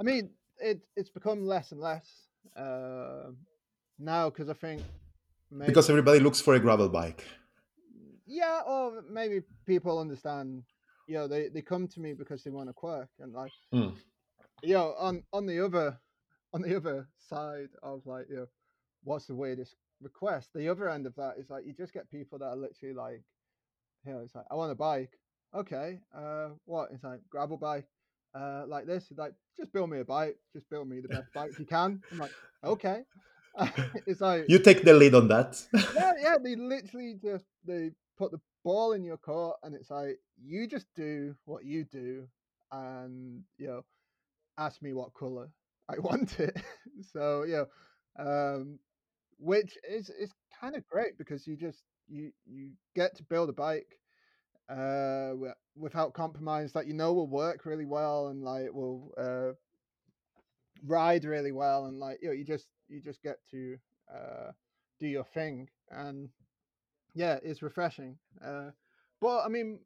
I 0.00 0.02
mean, 0.04 0.30
it 0.58 0.80
it's 0.96 1.10
become 1.10 1.46
less 1.46 1.72
and 1.72 1.80
less 1.80 2.06
uh, 2.56 3.30
now 3.98 4.30
because 4.30 4.48
I 4.48 4.54
think 4.54 4.82
maybe, 5.50 5.70
because 5.70 5.88
everybody 5.90 6.20
looks 6.20 6.40
for 6.40 6.54
a 6.54 6.60
gravel 6.60 6.88
bike 6.88 7.24
yeah, 8.28 8.60
or 8.66 9.02
maybe 9.10 9.40
people 9.66 9.98
understand. 9.98 10.62
You 11.08 11.14
know, 11.14 11.26
they, 11.26 11.48
they 11.48 11.62
come 11.62 11.88
to 11.88 12.00
me 12.00 12.12
because 12.12 12.44
they 12.44 12.50
want 12.50 12.68
a 12.68 12.74
quirk, 12.74 13.08
and 13.18 13.32
like, 13.32 13.52
Mm. 13.72 13.96
you 14.62 14.74
know, 14.74 14.94
on 14.98 15.24
on 15.32 15.46
the 15.46 15.64
other 15.64 15.98
on 16.52 16.62
the 16.62 16.76
other 16.76 17.08
side 17.16 17.70
of 17.82 18.04
like, 18.04 18.26
you 18.28 18.36
know, 18.36 18.46
what's 19.02 19.26
the 19.26 19.34
weirdest 19.34 19.74
request? 20.02 20.50
The 20.54 20.68
other 20.68 20.90
end 20.90 21.06
of 21.06 21.14
that 21.16 21.38
is 21.38 21.48
like 21.48 21.64
you 21.66 21.72
just 21.72 21.94
get 21.94 22.10
people 22.10 22.38
that 22.38 22.44
are 22.44 22.56
literally 22.56 22.94
like, 22.94 23.22
you 24.04 24.12
know, 24.12 24.20
it's 24.20 24.34
like 24.34 24.44
I 24.50 24.54
want 24.54 24.72
a 24.72 24.74
bike. 24.74 25.18
Okay, 25.54 25.98
uh, 26.14 26.48
what? 26.66 26.90
It's 26.92 27.04
like 27.04 27.20
gravel 27.30 27.56
bike, 27.56 27.86
uh, 28.38 28.64
like 28.66 28.86
this. 28.86 29.06
It's 29.10 29.18
like 29.18 29.32
just 29.56 29.72
build 29.72 29.90
me 29.90 30.00
a 30.00 30.04
bike. 30.04 30.36
Just 30.52 30.68
build 30.70 30.88
me 30.88 31.00
the 31.00 31.08
best 31.16 31.32
bike 31.34 31.50
you 31.58 31.66
can. 31.66 32.00
I'm 32.12 32.18
like, 32.18 32.32
okay. 32.64 33.02
it's 34.06 34.20
like 34.20 34.44
you 34.48 34.58
take 34.58 34.84
the 34.84 34.92
lead 34.92 35.14
on 35.14 35.26
that 35.26 35.60
yeah, 35.94 36.12
yeah. 36.22 36.36
They 36.42 36.54
literally 36.54 37.16
just 37.20 37.46
they 37.64 37.90
put 38.16 38.30
the 38.30 38.40
ball 38.64 38.92
in 38.92 39.02
your 39.02 39.16
court, 39.16 39.56
and 39.62 39.74
it's 39.74 39.90
like 39.90 40.18
you 40.40 40.68
just 40.68 40.86
do 40.94 41.34
what 41.44 41.64
you 41.64 41.84
do, 41.84 42.28
and 42.70 43.42
you 43.56 43.66
know, 43.66 43.84
ask 44.58 44.80
me 44.80 44.92
what 44.92 45.14
color 45.14 45.50
I 45.88 45.98
want 45.98 46.38
it. 46.38 46.56
so 47.12 47.42
you 47.42 47.66
know, 48.18 48.54
um, 48.56 48.78
which 49.38 49.76
is 49.88 50.10
is 50.10 50.32
kind 50.60 50.76
of 50.76 50.86
great 50.86 51.18
because 51.18 51.46
you 51.46 51.56
just 51.56 51.82
you 52.08 52.30
you 52.46 52.70
get 52.94 53.16
to 53.16 53.24
build 53.24 53.48
a 53.48 53.52
bike 53.52 53.97
uh 54.68 55.32
without 55.76 56.12
compromise 56.12 56.72
that 56.72 56.86
you 56.86 56.94
know 56.94 57.12
will 57.12 57.28
work 57.28 57.64
really 57.64 57.86
well 57.86 58.28
and 58.28 58.42
like 58.42 58.72
will 58.72 59.12
uh 59.18 59.52
ride 60.86 61.24
really 61.24 61.52
well 61.52 61.86
and 61.86 61.98
like 61.98 62.18
you 62.22 62.28
know 62.28 62.34
you 62.34 62.44
just 62.44 62.68
you 62.88 63.00
just 63.00 63.22
get 63.22 63.38
to 63.50 63.76
uh 64.14 64.52
do 65.00 65.06
your 65.06 65.24
thing 65.24 65.68
and 65.90 66.28
yeah 67.14 67.38
it's 67.42 67.62
refreshing 67.62 68.16
uh 68.44 68.70
but 69.20 69.44
i 69.44 69.48
mean 69.48 69.80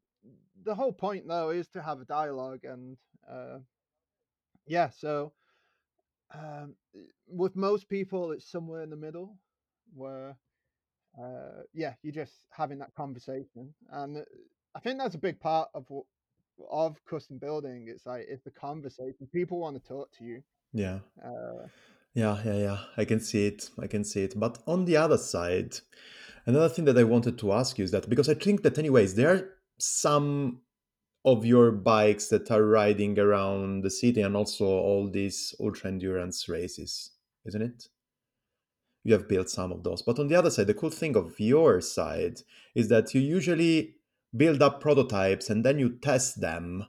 the 0.64 0.74
whole 0.74 0.92
point 0.92 1.26
though 1.26 1.50
is 1.50 1.68
to 1.68 1.82
have 1.82 2.00
a 2.00 2.04
dialogue 2.04 2.60
and 2.64 2.96
uh 3.30 3.58
yeah 4.66 4.88
so 4.90 5.32
um 6.34 6.74
with 7.28 7.56
most 7.56 7.88
people 7.88 8.32
it's 8.32 8.50
somewhere 8.50 8.82
in 8.82 8.90
the 8.90 8.96
middle 8.96 9.36
where 9.94 10.36
uh 11.20 11.62
yeah 11.74 11.94
you're 12.02 12.12
just 12.12 12.44
having 12.50 12.78
that 12.78 12.94
conversation 12.94 13.74
and 13.90 14.18
uh, 14.18 14.22
i 14.74 14.80
think 14.80 14.98
that's 14.98 15.14
a 15.14 15.18
big 15.18 15.38
part 15.40 15.68
of 15.74 15.84
of 16.70 16.96
custom 17.06 17.38
building 17.38 17.86
it's 17.88 18.06
like 18.06 18.26
it's 18.28 18.44
the 18.44 18.50
conversation 18.50 19.26
people 19.32 19.58
want 19.58 19.80
to 19.80 19.88
talk 19.88 20.10
to 20.16 20.24
you 20.24 20.42
yeah 20.72 20.98
uh 21.24 21.66
Yeah, 22.14 22.36
yeah, 22.44 22.58
yeah. 22.58 22.78
I 22.96 23.04
can 23.06 23.20
see 23.20 23.46
it. 23.46 23.70
I 23.80 23.86
can 23.86 24.04
see 24.04 24.22
it. 24.24 24.34
But 24.38 24.58
on 24.66 24.84
the 24.84 24.98
other 24.98 25.16
side, 25.16 25.76
another 26.44 26.68
thing 26.68 26.84
that 26.84 26.98
I 26.98 27.04
wanted 27.04 27.38
to 27.38 27.52
ask 27.52 27.78
you 27.78 27.84
is 27.84 27.90
that 27.92 28.08
because 28.08 28.28
I 28.28 28.34
think 28.34 28.62
that, 28.62 28.78
anyways, 28.78 29.14
there 29.14 29.30
are 29.34 29.48
some 29.78 30.60
of 31.24 31.46
your 31.46 31.72
bikes 31.72 32.28
that 32.28 32.50
are 32.50 32.64
riding 32.66 33.18
around 33.18 33.82
the 33.82 33.90
city 33.90 34.20
and 34.20 34.36
also 34.36 34.66
all 34.66 35.10
these 35.10 35.54
ultra 35.58 35.88
endurance 35.88 36.48
races, 36.48 37.12
isn't 37.46 37.62
it? 37.62 37.88
You 39.04 39.14
have 39.14 39.26
built 39.28 39.48
some 39.48 39.72
of 39.72 39.82
those. 39.82 40.02
But 40.02 40.18
on 40.18 40.28
the 40.28 40.36
other 40.36 40.50
side, 40.50 40.66
the 40.66 40.74
cool 40.74 40.90
thing 40.90 41.16
of 41.16 41.40
your 41.40 41.80
side 41.80 42.42
is 42.74 42.88
that 42.88 43.14
you 43.14 43.20
usually 43.22 43.96
build 44.36 44.62
up 44.62 44.80
prototypes 44.80 45.50
and 45.50 45.64
then 45.64 45.78
you 45.78 45.98
test 45.98 46.40
them 46.40 46.86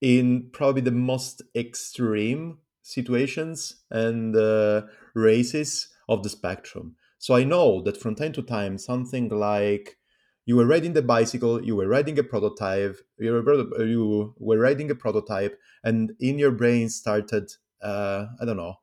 in 0.00 0.50
probably 0.52 0.82
the 0.82 0.90
most 0.90 1.42
extreme 1.54 2.58
situations 2.82 3.82
and 3.90 4.36
uh, 4.36 4.82
races 5.14 5.88
of 6.08 6.22
the 6.22 6.28
spectrum. 6.28 6.94
So 7.18 7.34
I 7.34 7.44
know 7.44 7.82
that 7.82 7.96
from 7.96 8.14
time 8.14 8.32
to 8.34 8.42
time, 8.42 8.78
something 8.78 9.28
like 9.28 9.96
you 10.44 10.54
were 10.54 10.66
riding 10.66 10.92
the 10.92 11.02
bicycle, 11.02 11.64
you 11.64 11.74
were 11.74 11.88
riding 11.88 12.18
a 12.18 12.22
prototype, 12.22 12.96
you 13.18 13.32
were, 13.32 13.84
you 13.84 14.34
were 14.38 14.58
riding 14.58 14.90
a 14.90 14.94
prototype, 14.94 15.58
and 15.82 16.12
in 16.20 16.38
your 16.38 16.52
brain 16.52 16.88
started, 16.88 17.50
uh, 17.82 18.26
I 18.40 18.44
don't 18.44 18.56
know, 18.56 18.76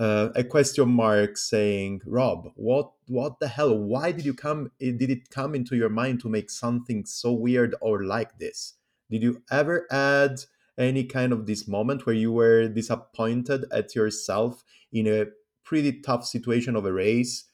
uh, 0.00 0.30
a 0.34 0.42
question 0.42 0.88
mark 0.88 1.36
saying, 1.36 2.00
"Rob, 2.06 2.50
what 2.56 2.92
what 3.06 3.38
the 3.38 3.48
hell? 3.48 3.76
Why 3.76 4.12
did 4.12 4.24
you 4.24 4.32
come? 4.32 4.72
Did 4.80 5.10
it 5.10 5.28
come 5.28 5.54
into 5.54 5.76
your 5.76 5.90
mind 5.90 6.20
to 6.22 6.28
make 6.28 6.50
something 6.50 7.04
so 7.04 7.32
weird 7.32 7.74
or 7.82 8.02
like 8.04 8.38
this? 8.38 8.74
Did 9.10 9.22
you 9.22 9.42
ever 9.50 9.86
add 9.90 10.40
any 10.78 11.04
kind 11.04 11.32
of 11.34 11.46
this 11.46 11.68
moment 11.68 12.06
where 12.06 12.14
you 12.14 12.32
were 12.32 12.68
disappointed 12.68 13.66
at 13.70 13.94
yourself 13.94 14.64
in 14.90 15.06
a 15.06 15.26
pretty 15.64 16.00
tough 16.00 16.24
situation 16.24 16.74
of 16.76 16.86
a 16.86 16.92
race 16.92 17.44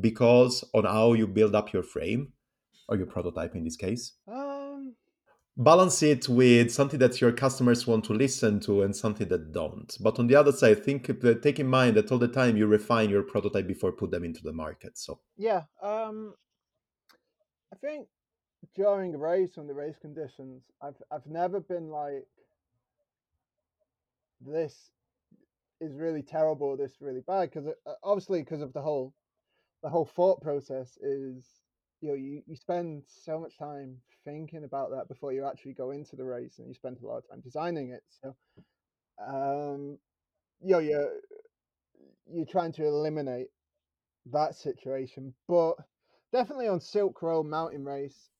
because 0.00 0.62
on 0.72 0.84
how 0.84 1.12
you 1.14 1.26
build 1.26 1.56
up 1.56 1.72
your 1.72 1.82
frame 1.82 2.32
or 2.88 2.96
your 2.96 3.06
prototype 3.06 3.56
in 3.56 3.64
this 3.64 3.76
case? 3.76 4.12
Um, 4.28 4.55
balance 5.56 6.02
it 6.02 6.28
with 6.28 6.70
something 6.70 6.98
that 7.00 7.20
your 7.20 7.32
customers 7.32 7.86
want 7.86 8.04
to 8.04 8.12
listen 8.12 8.60
to 8.60 8.82
and 8.82 8.94
something 8.94 9.28
that 9.28 9.52
don't. 9.52 9.96
But 10.00 10.18
on 10.18 10.26
the 10.26 10.36
other 10.36 10.52
side, 10.52 10.84
think 10.84 11.06
take 11.42 11.58
in 11.58 11.66
mind 11.66 11.96
that 11.96 12.12
all 12.12 12.18
the 12.18 12.28
time 12.28 12.56
you 12.56 12.66
refine 12.66 13.08
your 13.08 13.22
prototype 13.22 13.66
before 13.66 13.92
put 13.92 14.10
them 14.10 14.24
into 14.24 14.42
the 14.42 14.52
market. 14.52 14.98
So 14.98 15.20
yeah, 15.36 15.62
um, 15.82 16.34
I 17.72 17.76
think 17.76 18.06
during 18.74 19.12
the 19.12 19.18
race 19.18 19.56
and 19.56 19.68
the 19.68 19.74
race 19.74 19.96
conditions, 20.00 20.62
I've 20.82 21.00
I've 21.10 21.26
never 21.26 21.60
been 21.60 21.88
like 21.88 22.26
this 24.40 24.90
is 25.80 25.94
really 25.94 26.22
terrible, 26.22 26.76
this 26.76 26.92
really 27.00 27.22
bad 27.26 27.50
because 27.50 27.68
uh, 27.86 27.92
obviously 28.02 28.40
because 28.40 28.60
of 28.60 28.72
the 28.74 28.82
whole 28.82 29.14
the 29.82 29.88
whole 29.88 30.04
thought 30.04 30.42
process 30.42 30.98
is 30.98 31.44
you 32.00 32.08
know 32.08 32.14
you, 32.14 32.42
you 32.46 32.56
spend 32.56 33.02
so 33.06 33.38
much 33.38 33.56
time 33.58 33.96
thinking 34.24 34.64
about 34.64 34.90
that 34.90 35.08
before 35.08 35.32
you 35.32 35.46
actually 35.46 35.72
go 35.72 35.90
into 35.90 36.16
the 36.16 36.24
race 36.24 36.58
and 36.58 36.68
you 36.68 36.74
spend 36.74 36.98
a 37.02 37.06
lot 37.06 37.18
of 37.18 37.28
time 37.28 37.40
designing 37.40 37.90
it 37.90 38.02
so 38.22 38.34
um 39.26 39.98
you 40.62 40.72
know 40.72 40.78
you're 40.78 41.12
you're 42.30 42.46
trying 42.46 42.72
to 42.72 42.84
eliminate 42.84 43.48
that 44.32 44.54
situation 44.54 45.32
but 45.48 45.74
definitely 46.32 46.68
on 46.68 46.80
silk 46.80 47.22
road 47.22 47.46
mountain 47.46 47.84
race 47.84 48.30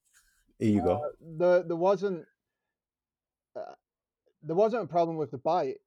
here 0.58 0.70
you 0.70 0.80
uh, 0.80 0.84
go. 0.84 1.10
the 1.38 1.64
there 1.66 1.76
wasn't 1.76 2.24
uh, 3.56 3.74
there 4.42 4.56
wasn't 4.56 4.82
a 4.82 4.86
problem 4.86 5.16
with 5.16 5.30
the 5.30 5.38
bike 5.38 5.80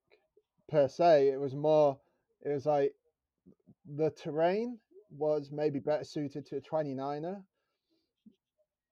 per 0.70 0.88
se 0.88 1.28
it 1.28 1.40
was 1.40 1.56
more 1.56 1.98
it 2.44 2.50
was 2.50 2.66
like 2.66 2.94
the 3.98 4.10
terrain 4.12 4.78
was 5.12 5.50
maybe 5.52 5.80
better 5.80 6.04
suited 6.04 6.46
to 6.46 6.58
a 6.58 6.62
29er 6.62 7.42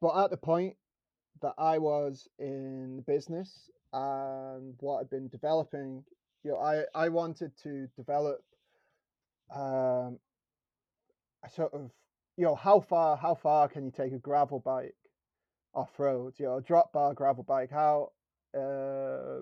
but 0.01 0.23
at 0.23 0.29
the 0.29 0.37
point 0.37 0.75
that 1.41 1.53
I 1.57 1.77
was 1.77 2.27
in 2.39 3.03
business 3.07 3.69
and 3.93 4.75
what 4.79 4.99
I've 4.99 5.09
been 5.09 5.27
developing, 5.27 6.03
you 6.43 6.51
know, 6.51 6.57
I, 6.57 6.83
I 6.93 7.09
wanted 7.09 7.51
to 7.63 7.87
develop 7.95 8.43
um, 9.53 10.19
a 11.43 11.49
sort 11.49 11.73
of, 11.73 11.91
you 12.35 12.45
know, 12.45 12.55
how 12.55 12.79
far 12.79 13.17
how 13.17 13.35
far 13.35 13.67
can 13.67 13.85
you 13.85 13.91
take 13.91 14.13
a 14.13 14.19
gravel 14.19 14.59
bike 14.59 14.95
off 15.73 15.89
road? 15.97 16.33
You 16.37 16.45
know, 16.45 16.57
a 16.57 16.61
drop 16.61 16.93
bar 16.93 17.13
gravel 17.13 17.43
bike. 17.43 17.71
How 17.71 18.11
uh, 18.57 19.41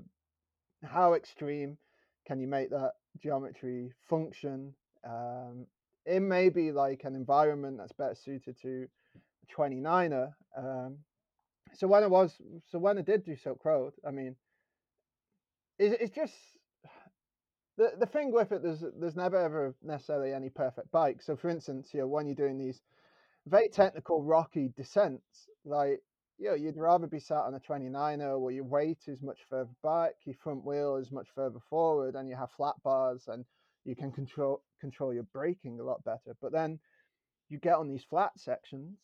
how 0.84 1.14
extreme 1.14 1.78
can 2.28 2.40
you 2.40 2.48
make 2.48 2.70
that 2.70 2.94
geometry 3.22 3.92
function? 4.10 4.74
Um, 5.08 5.68
it 6.06 6.22
may 6.22 6.50
be 6.50 6.72
like 6.72 7.04
an 7.04 7.16
environment 7.16 7.78
that's 7.78 7.92
better 7.92 8.16
suited 8.16 8.60
to 8.62 8.88
29er. 9.58 10.34
Um, 10.58 10.98
so 11.74 11.88
when 11.88 12.04
I 12.04 12.08
was, 12.08 12.34
so 12.72 12.80
when 12.80 12.98
I 12.98 13.02
did 13.02 13.26
do 13.26 13.36
Silk 13.36 13.64
Road, 13.66 13.94
I 14.08 14.12
mean, 14.12 14.36
it's, 15.78 15.96
it's 16.02 16.16
just 16.16 16.34
the 17.78 17.92
the 18.00 18.06
thing 18.06 18.32
with 18.32 18.52
it. 18.52 18.64
There's 18.64 18.84
there's 19.00 19.16
never 19.16 19.38
ever 19.38 19.76
necessarily 19.84 20.34
any 20.34 20.50
perfect 20.50 20.92
bike. 20.92 21.22
So 21.22 21.36
for 21.36 21.50
instance, 21.50 21.90
you 21.94 22.02
know, 22.02 22.08
when 22.08 22.28
you're 22.28 22.36
doing 22.36 22.58
these 22.58 22.82
very 23.48 23.70
technical 23.70 24.24
rocky 24.24 24.72
descents, 24.76 25.48
like 25.66 26.02
you 26.38 26.50
know, 26.50 26.56
you'd 26.56 26.78
rather 26.78 27.08
be 27.08 27.20
sat 27.20 27.40
on 27.40 27.56
a 27.56 27.60
29er 27.60 28.40
where 28.40 28.54
your 28.54 28.66
weight 28.66 29.00
is 29.08 29.22
much 29.22 29.40
further 29.50 29.70
back, 29.84 30.14
your 30.26 30.36
front 30.36 30.66
wheel 30.66 30.98
is 30.98 31.12
much 31.12 31.28
further 31.34 31.60
forward, 31.70 32.16
and 32.16 32.28
you 32.28 32.36
have 32.36 32.52
flat 32.52 32.76
bars 32.84 33.28
and 33.28 33.46
you 33.86 33.96
can 33.96 34.12
control 34.12 34.62
control 34.82 35.14
your 35.14 35.28
braking 35.34 35.80
a 35.80 35.84
lot 35.84 36.04
better. 36.04 36.36
But 36.42 36.52
then 36.52 36.80
you 37.50 37.60
get 37.60 37.76
on 37.76 37.88
these 37.88 38.04
flat 38.04 38.32
sections 38.38 38.98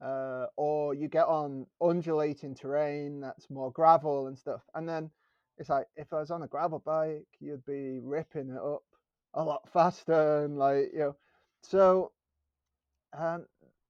uh, 0.00 0.46
or 0.56 0.94
you 0.94 1.08
get 1.08 1.26
on 1.26 1.66
undulating 1.80 2.54
terrain 2.54 3.20
that's 3.20 3.50
more 3.50 3.72
gravel 3.72 4.28
and 4.28 4.38
stuff. 4.38 4.62
And 4.74 4.88
then 4.88 5.10
it's 5.58 5.68
like 5.68 5.86
if 5.96 6.12
I 6.12 6.20
was 6.20 6.30
on 6.30 6.42
a 6.42 6.48
gravel 6.48 6.80
bike, 6.84 7.26
you'd 7.40 7.64
be 7.64 7.98
ripping 8.02 8.50
it 8.50 8.62
up 8.62 8.82
a 9.34 9.42
lot 9.42 9.68
faster 9.72 10.44
and 10.44 10.58
like 10.58 10.90
you 10.92 11.00
know. 11.00 11.16
So 11.62 12.12
um, 13.16 13.46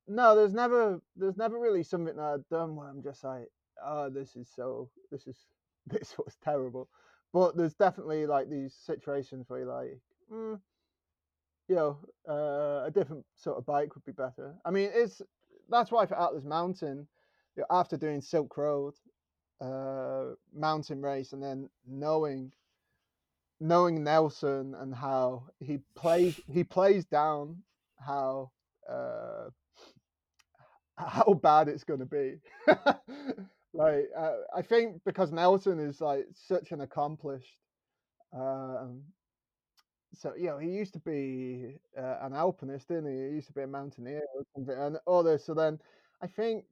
no, 0.06 0.34
there's 0.34 0.54
never 0.54 1.00
there's 1.16 1.36
never 1.36 1.58
really 1.58 1.82
something 1.82 2.16
that 2.16 2.22
I've 2.22 2.48
done 2.48 2.76
where 2.76 2.88
I'm 2.88 3.02
just 3.02 3.22
like, 3.24 3.48
oh, 3.84 4.08
this 4.10 4.36
is 4.36 4.48
so 4.54 4.88
this 5.10 5.26
is 5.26 5.36
this 5.86 6.16
was 6.18 6.36
terrible. 6.42 6.88
But 7.32 7.56
there's 7.56 7.74
definitely 7.74 8.26
like 8.26 8.48
these 8.48 8.74
situations 8.74 9.48
where 9.48 9.60
you're 9.60 9.74
like, 9.74 10.00
mm, 10.32 10.58
you 11.68 11.74
know, 11.76 11.98
uh, 12.26 12.86
a 12.86 12.90
different 12.90 13.26
sort 13.36 13.58
of 13.58 13.66
bike 13.66 13.94
would 13.94 14.04
be 14.04 14.12
better. 14.12 14.54
I 14.64 14.70
mean, 14.70 14.90
it's 14.94 15.20
that's 15.68 15.90
why 15.90 16.06
for 16.06 16.20
Atlas 16.20 16.44
Mountain, 16.44 17.06
you 17.56 17.62
know, 17.62 17.66
after 17.70 17.96
doing 17.96 18.20
Silk 18.20 18.56
Road, 18.56 18.94
uh, 19.60 20.34
mountain 20.54 21.02
race, 21.02 21.32
and 21.32 21.42
then 21.42 21.68
knowing 21.86 22.52
knowing 23.60 24.04
Nelson 24.04 24.74
and 24.78 24.94
how 24.94 25.44
he 25.60 25.78
plays 25.96 26.40
he 26.50 26.64
plays 26.64 27.04
down 27.04 27.62
how 27.98 28.50
uh, 28.88 29.48
how 30.96 31.34
bad 31.34 31.68
it's 31.68 31.84
going 31.84 32.00
to 32.00 32.06
be. 32.06 32.36
like 33.74 34.08
uh, 34.16 34.32
I 34.56 34.62
think 34.62 35.00
because 35.04 35.32
Nelson 35.32 35.78
is 35.80 36.00
like 36.00 36.26
such 36.34 36.72
an 36.72 36.80
accomplished 36.80 37.58
um, 38.32 39.02
so 40.14 40.32
you 40.36 40.46
know 40.46 40.58
he 40.58 40.70
used 40.70 40.92
to 40.94 41.00
be 41.00 41.76
uh, 41.98 42.18
an 42.22 42.32
alpinist, 42.34 42.88
didn't 42.88 43.12
he? 43.12 43.28
He 43.28 43.34
used 43.36 43.48
to 43.48 43.52
be 43.52 43.62
a 43.62 43.66
mountaineer 43.66 44.22
or 44.34 44.42
something, 44.54 44.76
and 44.76 44.98
all 45.06 45.22
this. 45.22 45.44
So 45.44 45.54
then 45.54 45.78
I 46.22 46.26
think 46.26 46.64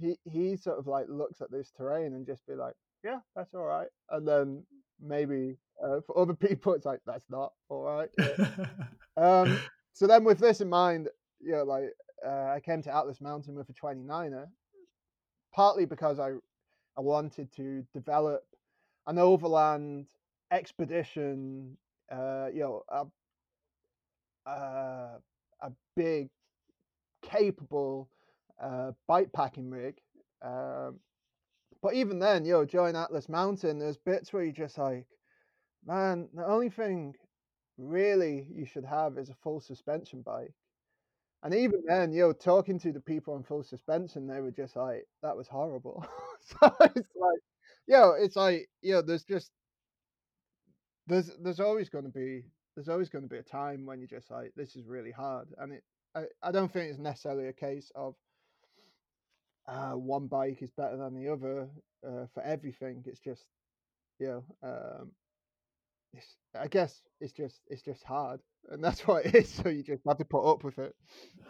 he 0.00 0.16
he 0.24 0.56
sort 0.56 0.78
of 0.78 0.86
like 0.86 1.06
looks 1.08 1.40
at 1.40 1.50
this 1.50 1.72
terrain 1.76 2.14
and 2.14 2.26
just 2.26 2.46
be 2.46 2.54
like, 2.54 2.74
yeah, 3.04 3.18
that's 3.34 3.54
all 3.54 3.64
right, 3.64 3.88
and 4.10 4.26
then 4.26 4.62
maybe 5.00 5.56
uh, 5.82 6.00
for 6.06 6.18
other 6.18 6.34
people 6.48 6.74
it's 6.74 6.86
like 6.86 7.00
that's 7.06 7.28
not 7.30 7.52
all 7.68 7.82
right. 7.82 8.10
um, 9.16 9.58
so 9.92 10.06
then 10.06 10.24
with 10.24 10.38
this 10.38 10.60
in 10.60 10.68
mind, 10.68 11.08
you 11.40 11.52
know, 11.52 11.64
like 11.64 11.92
uh, 12.24 12.50
I 12.54 12.60
came 12.60 12.82
to 12.82 12.94
Atlas 12.94 13.20
Mountain 13.20 13.54
with 13.54 13.68
a 13.68 13.74
29er, 13.74 14.46
partly 15.54 15.86
because 15.86 16.18
I 16.18 16.32
I 16.96 17.00
wanted 17.00 17.52
to 17.56 17.84
develop 17.92 18.44
an 19.06 19.18
overland 19.18 20.06
expedition 20.50 21.76
uh, 22.10 22.48
you 22.52 22.60
know, 22.60 22.82
a, 22.88 23.06
a, 24.46 25.18
a 25.62 25.72
big, 25.94 26.28
capable 27.22 28.08
uh, 28.62 28.92
bike 29.08 29.32
packing 29.32 29.70
rig. 29.70 29.96
Um, 30.42 31.00
but 31.82 31.94
even 31.94 32.18
then, 32.18 32.44
you 32.44 32.52
know, 32.52 32.64
during 32.64 32.96
Atlas 32.96 33.28
Mountain, 33.28 33.78
there's 33.78 33.96
bits 33.98 34.32
where 34.32 34.42
you're 34.44 34.52
just 34.52 34.78
like, 34.78 35.06
man, 35.86 36.28
the 36.34 36.46
only 36.46 36.70
thing 36.70 37.14
really 37.78 38.48
you 38.54 38.66
should 38.66 38.84
have 38.84 39.18
is 39.18 39.30
a 39.30 39.34
full 39.34 39.60
suspension 39.60 40.22
bike. 40.22 40.54
And 41.42 41.54
even 41.54 41.82
then, 41.86 42.12
you 42.12 42.22
know, 42.22 42.32
talking 42.32 42.78
to 42.80 42.92
the 42.92 43.00
people 43.00 43.34
on 43.34 43.42
full 43.44 43.62
suspension, 43.62 44.26
they 44.26 44.40
were 44.40 44.50
just 44.50 44.76
like, 44.76 45.06
that 45.22 45.36
was 45.36 45.48
horrible. 45.48 46.04
so 46.40 46.74
it's 46.80 47.10
like, 47.16 47.40
you 47.86 47.94
know, 47.94 48.12
it's 48.18 48.36
like, 48.36 48.68
you 48.82 48.94
know, 48.94 49.02
there's 49.02 49.24
just 49.24 49.50
there's 51.06 51.30
there's 51.42 51.60
always 51.60 51.88
going 51.88 52.04
to 52.04 52.10
be 52.10 52.44
there's 52.74 52.88
always 52.88 53.08
going 53.08 53.22
to 53.24 53.28
be 53.30 53.38
a 53.38 53.42
time 53.42 53.86
when 53.86 53.98
you're 53.98 54.08
just 54.08 54.30
like 54.30 54.52
this 54.56 54.76
is 54.76 54.86
really 54.86 55.10
hard 55.10 55.48
and 55.58 55.72
it 55.72 55.84
i, 56.14 56.24
I 56.42 56.52
don't 56.52 56.72
think 56.72 56.90
it's 56.90 56.98
necessarily 56.98 57.48
a 57.48 57.52
case 57.52 57.90
of 57.94 58.14
uh, 59.68 59.92
one 59.92 60.28
bike 60.28 60.62
is 60.62 60.70
better 60.70 60.96
than 60.96 61.14
the 61.14 61.28
other 61.32 61.68
uh, 62.06 62.26
for 62.32 62.42
everything 62.42 63.02
it's 63.06 63.20
just 63.20 63.44
you 64.18 64.26
know 64.28 64.44
um, 64.62 65.10
it's, 66.16 66.36
I 66.58 66.68
guess 66.68 67.02
it's 67.20 67.32
just 67.32 67.60
it's 67.68 67.82
just 67.82 68.02
hard, 68.04 68.40
and 68.70 68.82
that's 68.82 69.06
what 69.06 69.26
it 69.26 69.34
is. 69.34 69.50
So 69.62 69.68
you 69.68 69.82
just 69.82 70.02
have 70.06 70.18
to 70.18 70.24
put 70.24 70.48
up 70.50 70.64
with 70.64 70.78
it. 70.78 70.94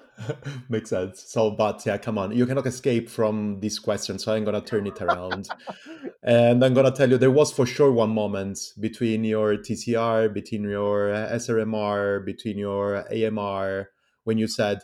Makes 0.68 0.90
sense. 0.90 1.24
So, 1.28 1.51
but 1.51 1.84
yeah, 1.86 1.98
come 1.98 2.18
on, 2.18 2.36
you 2.36 2.47
cannot 2.47 2.66
escape 2.66 3.09
from 3.09 3.60
this 3.60 3.78
question. 3.78 4.18
So 4.18 4.32
I'm 4.32 4.44
gonna 4.44 4.60
turn 4.60 4.86
it 4.86 5.01
around, 5.01 5.48
and 6.22 6.64
I'm 6.64 6.74
gonna 6.74 6.90
tell 6.90 7.10
you 7.10 7.18
there 7.18 7.30
was 7.30 7.52
for 7.52 7.66
sure 7.66 7.93
one 7.93 8.10
moment 8.10 8.59
between 8.80 9.24
your 9.24 9.56
TCR, 9.56 10.32
between 10.32 10.62
your 10.64 11.09
SRMR, 11.09 12.24
between 12.24 12.59
your 12.59 13.05
AMR, 13.12 13.90
when 14.24 14.38
you 14.38 14.48
said, 14.48 14.80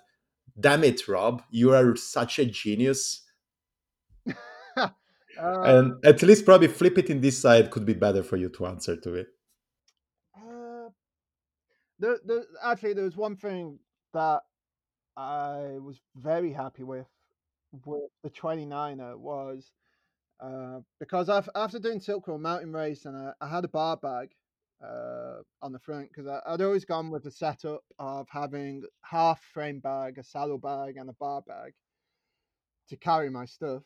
"Damn 0.58 0.84
it, 0.84 1.08
Rob, 1.08 1.42
you 1.50 1.74
are 1.74 1.96
such 1.96 2.38
a 2.38 2.44
genius." 2.44 3.22
uh, 4.76 4.88
and 5.38 6.04
at 6.04 6.22
least 6.22 6.44
probably 6.44 6.68
flip 6.68 6.98
it 6.98 7.10
in 7.10 7.20
this 7.20 7.38
side 7.38 7.70
could 7.70 7.86
be 7.86 7.94
better 7.94 8.22
for 8.22 8.36
you 8.36 8.48
to 8.50 8.66
answer 8.66 8.96
to 8.96 9.14
it. 9.14 9.28
There, 12.02 12.18
there, 12.24 12.42
actually, 12.64 12.94
there 12.94 13.04
was 13.04 13.16
one 13.16 13.36
thing 13.36 13.78
that 14.12 14.42
I 15.16 15.78
was 15.78 16.00
very 16.16 16.52
happy 16.52 16.82
with 16.82 17.06
with 17.86 18.10
the 18.24 18.30
29er 18.30 19.16
was 19.16 19.70
uh, 20.40 20.80
because 20.98 21.30
after, 21.30 21.52
after 21.54 21.78
doing 21.78 22.00
Silk 22.00 22.26
Road 22.26 22.40
Mountain 22.40 22.72
Race 22.72 23.06
and 23.06 23.16
I, 23.16 23.32
I 23.40 23.48
had 23.48 23.64
a 23.64 23.68
bar 23.68 23.96
bag 23.96 24.30
uh, 24.84 25.42
on 25.62 25.72
the 25.72 25.78
front 25.78 26.08
because 26.08 26.28
I'd 26.44 26.60
always 26.60 26.84
gone 26.84 27.08
with 27.08 27.22
the 27.22 27.30
setup 27.30 27.84
of 28.00 28.26
having 28.28 28.82
half 29.02 29.40
frame 29.54 29.78
bag, 29.78 30.18
a 30.18 30.24
saddle 30.24 30.58
bag, 30.58 30.96
and 30.96 31.08
a 31.08 31.14
bar 31.14 31.42
bag 31.46 31.72
to 32.88 32.96
carry 32.96 33.30
my 33.30 33.44
stuff. 33.44 33.84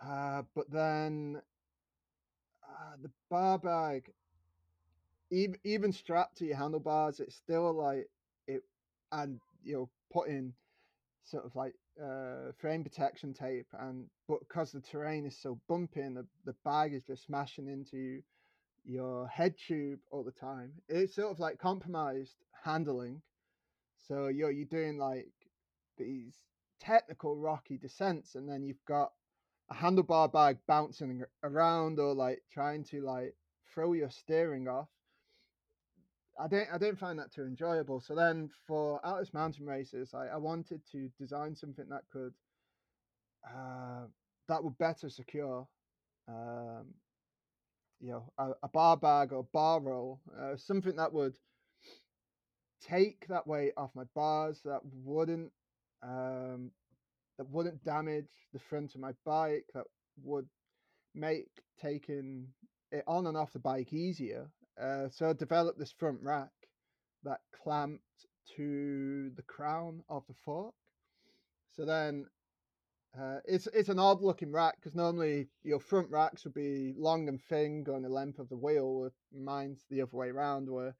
Uh, 0.00 0.42
but 0.54 0.70
then 0.70 1.42
uh, 2.62 2.96
the 3.02 3.10
bar 3.28 3.58
bag, 3.58 4.08
even 5.30 5.58
even 5.64 5.92
strapped 5.92 6.38
to 6.38 6.46
your 6.46 6.56
handlebars, 6.56 7.20
it's 7.20 7.36
still 7.36 7.72
like 7.72 8.08
it, 8.46 8.62
and 9.12 9.40
you 9.62 9.74
know 9.74 9.90
putting 10.12 10.54
sort 11.24 11.44
of 11.44 11.54
like 11.54 11.74
uh, 12.02 12.52
frame 12.58 12.82
protection 12.82 13.34
tape, 13.34 13.66
and 13.78 14.06
but 14.26 14.40
because 14.40 14.72
the 14.72 14.80
terrain 14.80 15.26
is 15.26 15.36
so 15.36 15.60
bumpy 15.68 16.00
and 16.00 16.16
the, 16.16 16.26
the 16.44 16.54
bag 16.64 16.94
is 16.94 17.04
just 17.04 17.24
smashing 17.24 17.68
into 17.68 18.22
your 18.84 19.26
head 19.28 19.54
tube 19.66 19.98
all 20.10 20.24
the 20.24 20.32
time, 20.32 20.72
it's 20.88 21.14
sort 21.14 21.30
of 21.30 21.40
like 21.40 21.58
compromised 21.58 22.36
handling. 22.64 23.20
So 24.08 24.28
you're 24.28 24.50
you're 24.50 24.66
doing 24.66 24.96
like 24.98 25.32
these 25.98 26.34
technical 26.80 27.36
rocky 27.36 27.76
descents, 27.76 28.34
and 28.34 28.48
then 28.48 28.64
you've 28.64 28.84
got 28.86 29.12
a 29.70 29.74
handlebar 29.74 30.32
bag 30.32 30.56
bouncing 30.66 31.22
around 31.42 31.98
or 31.98 32.14
like 32.14 32.42
trying 32.50 32.84
to 32.84 33.02
like 33.02 33.34
throw 33.74 33.92
your 33.92 34.08
steering 34.08 34.66
off 34.66 34.88
I 36.38 36.46
didn't 36.46 36.68
I 36.72 36.78
didn't 36.78 36.98
find 36.98 37.18
that 37.18 37.32
too 37.32 37.42
enjoyable. 37.42 38.00
So 38.00 38.14
then 38.14 38.50
for 38.66 39.04
Atlas 39.04 39.34
Mountain 39.34 39.66
Races, 39.66 40.14
I, 40.14 40.28
I 40.28 40.36
wanted 40.36 40.82
to 40.92 41.08
design 41.18 41.56
something 41.56 41.86
that 41.90 42.02
could 42.12 42.34
uh, 43.46 44.06
that 44.48 44.62
would 44.62 44.78
better 44.78 45.08
secure 45.08 45.66
um, 46.28 46.86
you 48.00 48.10
know 48.10 48.32
a, 48.38 48.50
a, 48.62 48.68
bar 48.68 48.96
bag 48.96 49.32
or 49.32 49.46
bar 49.52 49.80
roll, 49.80 50.20
uh, 50.40 50.56
something 50.56 50.96
that 50.96 51.12
would 51.12 51.36
take 52.80 53.26
that 53.28 53.46
weight 53.46 53.72
off 53.76 53.90
my 53.94 54.04
bars 54.14 54.60
that 54.64 54.80
wouldn't 55.04 55.50
um, 56.02 56.70
that 57.38 57.48
wouldn't 57.50 57.84
damage 57.84 58.30
the 58.52 58.58
front 58.58 58.94
of 58.94 59.00
my 59.00 59.12
bike 59.24 59.64
that 59.74 59.84
would 60.22 60.46
make 61.14 61.48
taking 61.80 62.46
it 62.92 63.02
on 63.06 63.26
and 63.26 63.36
off 63.36 63.52
the 63.52 63.58
bike 63.58 63.92
easier 63.92 64.48
uh, 64.80 65.08
so 65.10 65.30
I 65.30 65.32
developed 65.32 65.78
this 65.78 65.92
front 65.98 66.18
rack 66.22 66.50
that 67.24 67.40
clamped 67.62 68.02
to 68.56 69.30
the 69.36 69.42
crown 69.42 70.02
of 70.08 70.24
the 70.28 70.34
fork. 70.44 70.74
So 71.72 71.84
then 71.84 72.26
uh, 73.18 73.38
it's 73.44 73.66
it's 73.72 73.88
an 73.88 73.98
odd 73.98 74.22
looking 74.22 74.52
rack 74.52 74.76
because 74.76 74.94
normally 74.94 75.48
your 75.62 75.80
front 75.80 76.10
racks 76.10 76.44
would 76.44 76.54
be 76.54 76.94
long 76.96 77.28
and 77.28 77.40
thin, 77.48 77.82
going 77.82 78.02
the 78.02 78.08
length 78.08 78.38
of 78.38 78.48
the 78.48 78.56
wheel. 78.56 79.10
Mine's 79.32 79.84
the 79.90 80.02
other 80.02 80.16
way 80.16 80.28
around, 80.28 80.68
where 80.68 80.94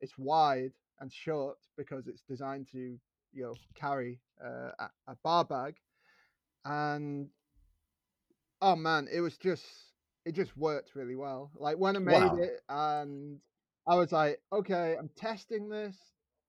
it's 0.00 0.16
wide 0.18 0.72
and 1.00 1.12
short 1.12 1.58
because 1.76 2.06
it's 2.06 2.22
designed 2.28 2.68
to 2.72 2.98
you 3.32 3.42
know 3.42 3.54
carry 3.74 4.20
uh, 4.44 4.70
a, 4.78 4.90
a 5.08 5.16
bar 5.22 5.44
bag. 5.44 5.76
And 6.64 7.28
oh 8.60 8.76
man, 8.76 9.08
it 9.12 9.20
was 9.20 9.36
just 9.36 9.64
it 10.24 10.34
just 10.34 10.56
worked 10.56 10.94
really 10.94 11.16
well. 11.16 11.50
Like 11.56 11.76
when 11.78 11.96
I 11.96 11.98
made 11.98 12.14
wow. 12.14 12.36
it, 12.36 12.60
and 12.68 13.38
I 13.86 13.96
was 13.96 14.12
like, 14.12 14.40
okay, 14.52 14.96
I'm 14.98 15.10
testing 15.16 15.68
this. 15.68 15.96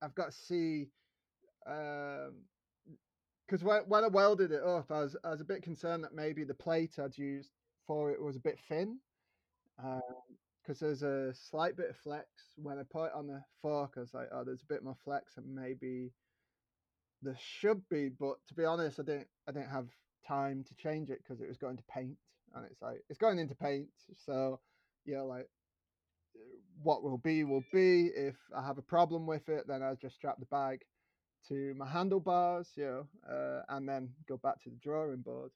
I've 0.02 0.16
got 0.16 0.32
to 0.32 0.38
see, 0.38 0.88
because 1.64 2.30
um, 3.62 3.68
when 3.68 3.82
when 3.88 4.04
I 4.04 4.08
welded 4.08 4.52
it 4.52 4.64
up, 4.64 4.92
I 4.92 5.02
was 5.02 5.16
I 5.24 5.30
was 5.30 5.42
a 5.42 5.46
bit 5.46 5.64
concerned 5.64 6.04
that 6.04 6.14
maybe 6.14 6.44
the 6.44 6.54
plate 6.54 6.98
I'd 7.00 7.18
used 7.18 7.52
for 7.88 8.12
it 8.12 8.22
was 8.22 8.36
a 8.36 8.40
bit 8.40 8.58
thin, 8.68 8.98
because 9.78 10.82
um, 10.82 10.88
there's 10.88 11.04
a 11.04 11.34
slight 11.34 11.76
bit 11.76 11.90
of 11.90 11.98
flex 11.98 12.28
when 12.56 12.80
I 12.80 12.84
put 12.90 13.08
it 13.08 13.14
on 13.16 13.28
the 13.28 13.44
fork. 13.62 13.94
I 13.98 14.02
was 14.02 14.14
like, 14.14 14.30
oh, 14.32 14.44
there's 14.44 14.64
a 14.64 14.74
bit 14.74 14.84
more 14.84 14.98
flex, 15.04 15.38
and 15.38 15.54
maybe 15.54 16.12
there 17.22 17.38
should 17.40 17.88
be. 17.90 18.10
But 18.10 18.36
to 18.48 18.54
be 18.54 18.66
honest, 18.66 19.00
I 19.00 19.04
didn't 19.04 19.28
I 19.48 19.52
didn't 19.52 19.72
have 19.72 19.88
time 20.28 20.64
to 20.68 20.76
change 20.76 21.10
it 21.10 21.20
because 21.24 21.42
it 21.42 21.48
was 21.48 21.58
going 21.58 21.78
to 21.78 21.84
paint 21.84 22.18
and 22.56 22.66
it's 22.66 22.82
like 22.82 23.04
it's 23.10 23.20
going 23.20 23.40
into 23.40 23.56
paint. 23.56 23.88
So 24.26 24.60
yeah, 25.06 25.22
like 25.22 25.48
what 26.82 27.04
will 27.04 27.18
be 27.18 27.44
will 27.44 27.64
be. 27.72 28.10
If 28.16 28.36
I 28.56 28.66
have 28.66 28.78
a 28.78 28.84
problem 28.84 29.26
with 29.26 29.48
it, 29.50 29.66
then 29.68 29.84
I 29.84 29.94
just 29.96 30.16
strap 30.16 30.40
the 30.40 30.46
bag 30.46 30.82
to 31.50 31.74
my 31.76 31.88
handlebars, 31.88 32.70
you 32.76 32.86
know, 32.86 33.08
uh, 33.32 33.62
and 33.70 33.88
then 33.88 34.10
go 34.28 34.38
back 34.38 34.62
to 34.64 34.70
the 34.70 34.78
drawing 34.78 35.22
board. 35.22 35.52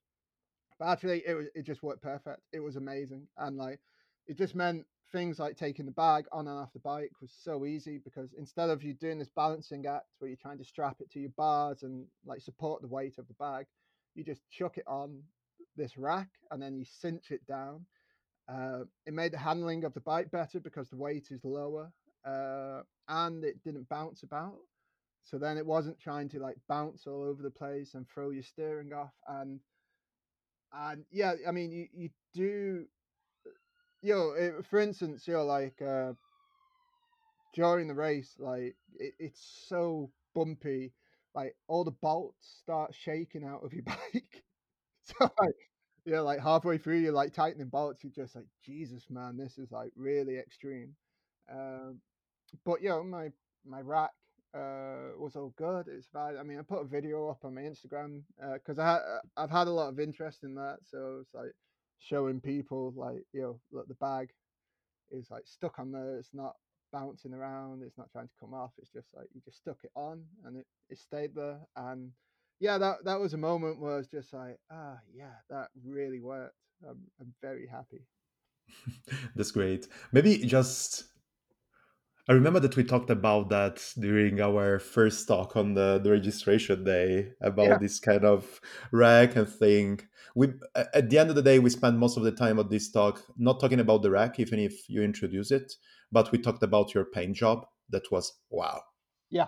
But 0.80 0.89
actually, 0.89 1.23
it 1.26 1.34
was 1.34 1.47
it 1.55 1.63
just 1.63 1.84
worked 1.84 2.03
perfect. 2.03 2.41
It 2.53 2.59
was 2.59 2.76
amazing, 2.76 3.27
and 3.38 3.57
like 3.57 3.80
it 4.27 4.38
just 4.38 4.55
meant 4.55 4.85
things 5.11 5.39
like 5.39 5.57
taking 5.57 5.88
the 5.88 5.91
bag 5.91 6.26
on 6.31 6.47
and 6.47 6.59
off 6.59 6.71
the 6.71 6.80
bike 6.80 7.11
was 7.19 7.31
so 7.43 7.65
easy 7.65 7.97
because 7.97 8.31
instead 8.38 8.69
of 8.69 8.84
you 8.84 8.93
doing 8.93 9.17
this 9.17 9.30
balancing 9.35 9.84
act 9.88 10.05
where 10.19 10.30
you're 10.30 10.38
trying 10.39 10.59
to 10.59 10.63
strap 10.63 10.97
it 10.99 11.09
to 11.09 11.19
your 11.19 11.31
bars 11.35 11.81
and 11.81 12.05
like 12.27 12.39
support 12.39 12.80
the 12.84 12.88
weight 12.88 13.17
of 13.17 13.27
the 13.27 13.34
bag, 13.34 13.65
you 14.13 14.23
just 14.23 14.41
chuck 14.51 14.77
it 14.77 14.84
on 14.88 15.23
this 15.75 15.97
rack 15.97 16.29
and 16.51 16.61
then 16.61 16.77
you 16.77 16.85
cinch 16.85 17.31
it 17.31 17.45
down. 17.47 17.85
Uh, 18.47 18.79
it 19.05 19.13
made 19.13 19.31
the 19.31 19.37
handling 19.37 19.83
of 19.83 19.93
the 19.93 20.01
bike 20.01 20.31
better 20.31 20.59
because 20.59 20.89
the 20.89 20.97
weight 20.97 21.27
is 21.31 21.43
lower 21.43 21.91
uh, 22.25 22.81
and 23.07 23.43
it 23.43 23.63
didn't 23.63 23.87
bounce 23.89 24.23
about. 24.23 24.57
So 25.23 25.37
then 25.37 25.57
it 25.57 25.65
wasn't 25.65 25.99
trying 25.99 26.29
to 26.29 26.39
like 26.39 26.57
bounce 26.67 27.05
all 27.05 27.23
over 27.23 27.43
the 27.43 27.51
place 27.51 27.93
and 27.93 28.07
throw 28.07 28.31
your 28.31 28.43
steering 28.43 28.93
off. 28.93 29.13
And 29.27 29.59
and 30.73 31.05
yeah, 31.11 31.33
I 31.47 31.51
mean 31.51 31.71
you 31.71 31.87
you 31.93 32.09
do, 32.33 32.85
you 34.01 34.13
know, 34.13 34.31
it, 34.31 34.65
for 34.65 34.79
instance, 34.79 35.27
you 35.27 35.33
know, 35.33 35.45
like 35.45 35.81
uh, 35.81 36.13
during 37.53 37.87
the 37.87 37.93
race, 37.93 38.35
like 38.39 38.75
it, 38.97 39.13
it's 39.19 39.65
so 39.67 40.11
bumpy, 40.33 40.93
like 41.35 41.55
all 41.67 41.83
the 41.83 41.91
bolts 41.91 42.57
start 42.61 42.93
shaking 42.95 43.43
out 43.43 43.63
of 43.63 43.73
your 43.73 43.83
bike. 44.13 44.43
so 45.19 45.30
like, 45.40 45.56
yeah, 46.06 46.19
like 46.22 46.40
halfway 46.41 46.77
through, 46.77 46.99
you're 46.99 47.11
like 47.14 47.34
tightening 47.34 47.68
bolts. 47.69 48.03
You're 48.03 48.14
just 48.26 48.36
like, 48.36 48.45
Jesus, 48.65 49.06
man, 49.10 49.38
this 49.38 49.57
is 49.57 49.72
like 49.72 49.91
really 49.95 50.38
extreme. 50.38 50.95
Um, 51.52 51.99
but 52.65 52.81
yeah, 52.81 53.02
my 53.02 53.30
my 53.65 53.81
rack 53.81 54.11
uh, 54.56 55.15
was 55.18 55.36
all 55.36 55.53
good. 55.57 55.88
It's 55.88 56.07
fine. 56.07 56.38
I 56.38 56.44
mean, 56.44 56.60
I 56.60 56.64
put 56.64 56.81
a 56.81 56.86
video 56.88 57.30
up 57.30 57.45
on 57.45 57.56
my 57.56 57.61
Instagram 57.61 58.23
because 58.53 58.80
uh, 58.80 58.81
I 58.81 58.86
ha- 58.86 59.19
I've 59.38 59.52
had 59.52 59.68
a 59.68 59.72
lot 59.72 59.90
of 59.90 59.99
interest 59.99 60.44
in 60.44 60.56
that. 60.56 60.77
So 60.84 61.19
it's 61.22 61.34
like 61.34 61.53
showing 61.99 62.41
people 62.41 62.94
like 62.95 63.23
you 63.34 63.41
know, 63.41 63.60
look, 63.72 63.88
the 63.88 63.95
bag 63.95 64.30
is 65.11 65.30
like 65.31 65.44
stuck 65.48 65.80
on 65.80 65.91
there. 65.91 66.18
It's 66.18 66.34
not 66.34 66.56
bouncing 66.91 67.34
around. 67.34 67.84
It's 67.84 67.98
not 67.98 68.11
trying 68.11 68.27
to 68.27 68.34
come 68.40 68.53
off. 68.53 68.72
It's 68.77 68.91
just 68.91 69.10
like 69.15 69.27
you 69.34 69.41
just 69.44 69.57
stuck 69.57 69.77
it 69.84 69.91
on 69.95 70.23
and 70.45 70.57
it, 70.57 70.65
it 70.90 70.99
stayed 70.99 71.36
there. 71.36 71.60
And 71.76 72.11
yeah, 72.60 72.77
that 72.77 72.98
that 73.06 73.19
was 73.19 73.34
a 73.34 73.38
moment 73.38 73.80
where 73.80 73.94
I 73.94 73.98
was 73.98 74.07
just 74.07 74.34
like, 74.34 74.60
ah, 74.72 74.98
yeah, 75.14 75.36
that 75.49 75.69
really 75.86 76.19
worked. 76.19 76.56
I'm 76.88 76.99
I'm 77.19 77.34
very 77.41 77.68
happy. 77.68 78.06
That's 79.36 79.52
great. 79.52 79.88
Maybe 80.11 80.38
just 80.38 81.06
I 82.30 82.34
remember 82.34 82.60
that 82.60 82.76
we 82.76 82.84
talked 82.84 83.10
about 83.10 83.49
that 83.49 83.84
during 83.98 84.40
our 84.40 84.77
first 84.77 85.27
talk 85.27 85.56
on 85.56 85.73
the, 85.73 85.99
the 86.03 86.11
registration 86.11 86.84
day 86.84 87.31
about 87.41 87.68
yeah. 87.68 87.77
this 87.80 87.99
kind 87.99 88.23
of 88.23 88.61
rack 88.91 89.36
and 89.36 89.49
thing. 89.49 90.02
We 90.36 90.49
at 90.76 91.10
the 91.10 91.18
end 91.18 91.31
of 91.31 91.36
the 91.36 91.41
day 91.41 91.57
we 91.57 91.72
spent 91.72 91.98
most 91.98 92.18
of 92.18 92.23
the 92.23 92.31
time 92.31 92.60
at 92.60 92.69
this 92.69 92.91
talk 92.91 93.23
not 93.36 93.60
talking 93.60 93.80
about 93.80 94.03
the 94.03 94.11
rack, 94.11 94.40
even 94.40 94.60
if 94.60 94.88
you 94.88 95.02
introduce 95.02 95.49
it, 95.49 95.73
but 96.11 96.31
we 96.31 96.38
talked 96.38 96.61
about 96.61 96.94
your 96.94 97.06
paint 97.06 97.36
job. 97.36 97.65
That 97.90 98.11
was 98.11 98.31
wow. 98.52 98.84
Yeah. 99.31 99.48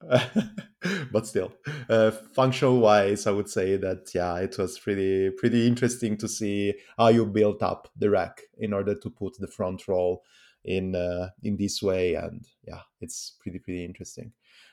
but 1.12 1.26
still, 1.26 1.52
uh, 1.88 2.10
functional 2.10 2.78
wise, 2.80 3.26
I 3.26 3.32
would 3.32 3.50
say 3.50 3.76
that 3.76 4.10
yeah, 4.14 4.36
it 4.36 4.56
was 4.56 4.78
pretty 4.78 5.30
pretty 5.30 5.66
interesting 5.66 6.16
to 6.18 6.28
see 6.28 6.74
how 6.96 7.08
you 7.08 7.26
built 7.26 7.62
up 7.62 7.88
the 7.96 8.08
rack 8.08 8.40
in 8.58 8.72
order 8.72 8.94
to 8.94 9.10
put 9.10 9.38
the 9.38 9.46
front 9.46 9.86
roll 9.88 10.22
in 10.64 10.94
uh, 10.94 11.30
in 11.42 11.56
this 11.56 11.82
way, 11.82 12.14
and 12.14 12.46
yeah, 12.66 12.80
it's 13.00 13.36
pretty 13.40 13.58
pretty 13.58 13.84
interesting. 13.84 14.32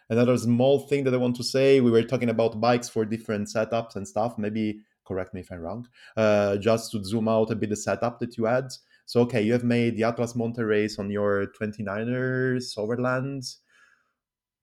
Another 0.09 0.37
small 0.37 0.79
thing 0.87 1.03
that 1.03 1.13
I 1.13 1.17
want 1.17 1.35
to 1.37 1.43
say: 1.43 1.81
we 1.81 1.91
were 1.91 2.03
talking 2.03 2.29
about 2.29 2.61
bikes 2.61 2.87
for 2.87 3.03
different 3.03 3.49
setups 3.49 3.97
and 3.97 4.07
stuff. 4.07 4.37
Maybe 4.37 4.79
correct 5.05 5.33
me 5.33 5.41
if 5.41 5.51
I'm 5.51 5.59
wrong. 5.59 5.87
Uh, 6.15 6.55
just 6.57 6.91
to 6.91 7.03
zoom 7.03 7.27
out 7.27 7.51
a 7.51 7.55
bit, 7.55 7.69
the 7.69 7.75
setup 7.75 8.19
that 8.19 8.37
you 8.37 8.45
had. 8.45 8.69
So 9.05 9.21
okay, 9.21 9.41
you 9.41 9.51
have 9.53 9.63
made 9.65 9.97
the 9.97 10.03
Atlas 10.03 10.35
Mountain 10.35 10.65
race 10.65 10.99
on 10.99 11.09
your 11.09 11.47
29ers 11.59 12.77
Overland 12.77 13.43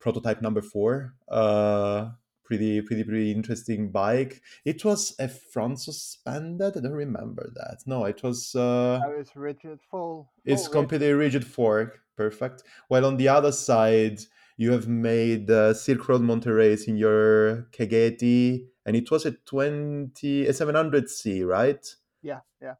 prototype 0.04 0.40
number 0.46 0.62
four. 0.62 1.14
Uh, 1.28 2.10
pretty 2.44 2.82
pretty 2.82 3.04
pretty 3.08 3.32
interesting 3.32 3.90
bike. 3.90 4.42
It 4.64 4.84
was 4.84 5.16
a 5.18 5.28
front 5.28 5.80
suspended. 5.80 6.76
I 6.76 6.80
don't 6.80 6.92
remember 7.06 7.44
that. 7.58 7.78
No, 7.86 8.04
it 8.12 8.22
was. 8.22 8.54
Uh, 8.54 9.00
Oh, 9.04 9.14
it's 9.20 9.34
rigid, 9.34 9.80
full. 9.90 10.28
it's 10.44 10.68
completely 10.68 11.12
rigid 11.24 11.44
fork. 11.56 11.90
Perfect. 12.16 12.62
While 12.88 13.06
on 13.06 13.16
the 13.16 13.28
other 13.28 13.50
side, 13.50 14.18
you 14.56 14.70
have 14.76 14.86
made 14.86 15.50
uh, 15.50 15.74
Silk 15.74 16.06
Road 16.08 16.22
Mountain 16.22 16.52
Race 16.52 16.84
in 16.86 16.96
your 16.96 17.66
Kegety, 17.72 18.68
and 18.86 18.94
it 18.94 19.10
was 19.10 19.26
a 19.26 19.32
20 19.32 20.46
a 20.46 20.52
700C, 20.52 21.44
right? 21.44 21.82
Yeah, 22.22 22.40
yeah. 22.62 22.74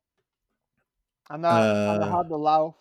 And 1.31 1.47
I 1.47 1.61
Uh, 1.97 2.17
had 2.19 2.29
the 2.29 2.39
Lauf, 2.39 2.75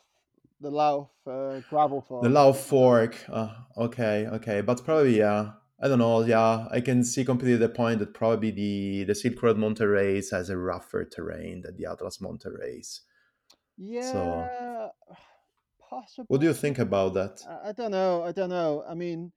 the 0.63 0.71
Lauf 0.71 1.09
uh, 1.27 1.61
gravel 1.69 2.01
fork. 2.01 2.23
The 2.23 2.29
Lauf 2.29 2.55
fork. 2.57 3.15
Uh, 3.31 3.49
okay, 3.77 4.25
okay, 4.27 4.61
but 4.61 4.83
probably 4.83 5.19
yeah. 5.19 5.51
I 5.81 5.89
don't 5.89 5.99
know. 5.99 6.23
Yeah, 6.23 6.67
I 6.71 6.79
can 6.79 7.03
see 7.03 7.25
completely 7.25 7.57
the 7.57 7.67
point 7.67 7.99
that 7.99 8.13
probably 8.13 8.51
the 8.51 9.03
the 9.03 9.13
Silk 9.13 9.43
Road 9.43 9.57
Mountain 9.57 9.87
Race 9.89 10.31
has 10.31 10.49
a 10.49 10.57
rougher 10.57 11.03
terrain 11.03 11.61
than 11.61 11.75
the 11.75 11.85
Atlas 11.85 12.21
Mountain 12.21 12.53
Race. 12.53 13.01
So, 13.77 14.47
Yeah, 14.49 14.87
possibly. 15.89 16.25
what 16.27 16.39
do 16.39 16.47
you 16.47 16.53
think 16.53 16.79
about 16.79 17.15
that? 17.15 17.41
I, 17.47 17.69
I 17.69 17.71
don't 17.73 17.91
know. 17.91 18.23
I 18.23 18.31
don't 18.31 18.49
know. 18.49 18.85
I 18.87 18.93
mean, 18.93 19.33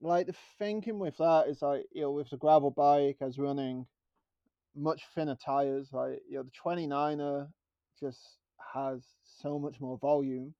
like 0.00 0.26
the 0.26 0.34
thinking 0.58 1.00
with 1.00 1.16
that 1.18 1.48
is 1.48 1.60
like 1.60 1.86
you 1.92 2.02
know 2.02 2.12
with 2.12 2.30
the 2.30 2.36
gravel 2.36 2.70
bike 2.70 3.16
as 3.20 3.38
running 3.38 3.86
much 4.76 5.02
thinner 5.14 5.36
tires. 5.44 5.88
Like 5.92 6.20
you 6.28 6.36
know 6.36 6.44
the 6.44 6.52
29er 6.64 7.48
just 7.98 8.20
has 8.74 9.04
so 9.40 9.58
much 9.58 9.80
more 9.80 9.98
volume. 9.98 10.54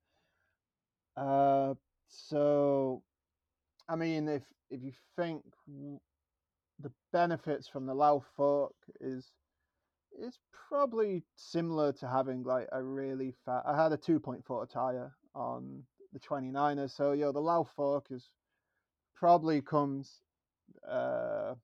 Uh, 1.20 1.74
so 2.09 3.02
I 3.88 3.97
mean, 3.97 4.28
if 4.28 4.42
if 4.70 4.82
you 4.82 4.92
think 5.16 5.42
the 6.82 6.90
benefits 7.12 7.68
from 7.68 7.86
the 7.86 7.94
Lauf 7.94 8.24
fork 8.36 8.74
is 9.01 9.32
is 10.18 10.38
probably 10.68 11.22
similar 11.36 11.92
to 11.92 12.09
having 12.09 12.42
like 12.42 12.68
a 12.72 12.82
really 12.82 13.34
fat. 13.44 13.62
I 13.66 13.80
had 13.80 13.92
a 13.92 13.97
2.4 13.97 14.68
tire 14.70 15.12
on 15.34 15.82
the 16.12 16.20
29er, 16.20 16.90
so 16.90 17.12
yeah, 17.12 17.30
the 17.32 17.40
Lauf 17.40 17.68
fork 17.76 18.06
is 18.10 18.30
probably 19.14 19.60
comes, 19.60 20.22
uh, 20.88 21.55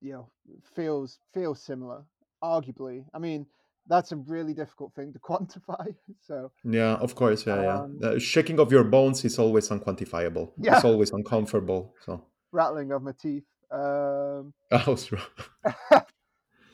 you 0.00 0.12
know, 0.12 0.28
feels 0.74 1.18
feels 1.32 1.60
similar. 1.62 2.04
Arguably, 2.42 3.04
I 3.14 3.18
mean, 3.18 3.46
that's 3.86 4.12
a 4.12 4.16
really 4.16 4.54
difficult 4.54 4.94
thing 4.94 5.12
to 5.12 5.18
quantify. 5.30 5.94
So 6.20 6.50
Yeah, 6.64 6.94
of 6.94 7.14
course. 7.14 7.46
Yeah, 7.46 7.62
yeah. 7.62 7.78
um, 7.82 7.98
The 8.00 8.20
shaking 8.20 8.58
of 8.60 8.72
your 8.72 8.84
bones 8.84 9.24
is 9.24 9.38
always 9.38 9.68
unquantifiable. 9.68 10.52
yeah, 10.58 10.76
It's 10.76 10.84
always 10.84 11.10
uncomfortable. 11.12 11.94
So, 12.04 12.24
rattling 12.52 12.92
of 12.92 13.02
my 13.02 13.12
teeth. 13.12 13.44
Um, 13.70 14.52
I 14.72 14.84
was 14.88 15.10
wrong. 15.12 15.22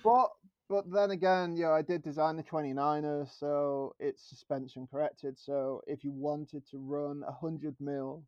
But 0.03 0.31
but 0.69 0.91
then 0.91 1.11
again, 1.11 1.57
yeah, 1.57 1.71
I 1.73 1.83
did 1.83 2.03
design 2.03 2.37
the 2.37 2.45
29er, 2.45 3.29
so 3.29 3.95
it's 3.99 4.23
suspension 4.29 4.87
corrected. 4.91 5.37
So 5.39 5.83
if 5.87 6.05
you 6.05 6.13
wanted 6.13 6.65
to 6.71 6.79
run 6.79 7.23
a 7.27 7.33
100 7.33 7.75
mil 7.81 8.23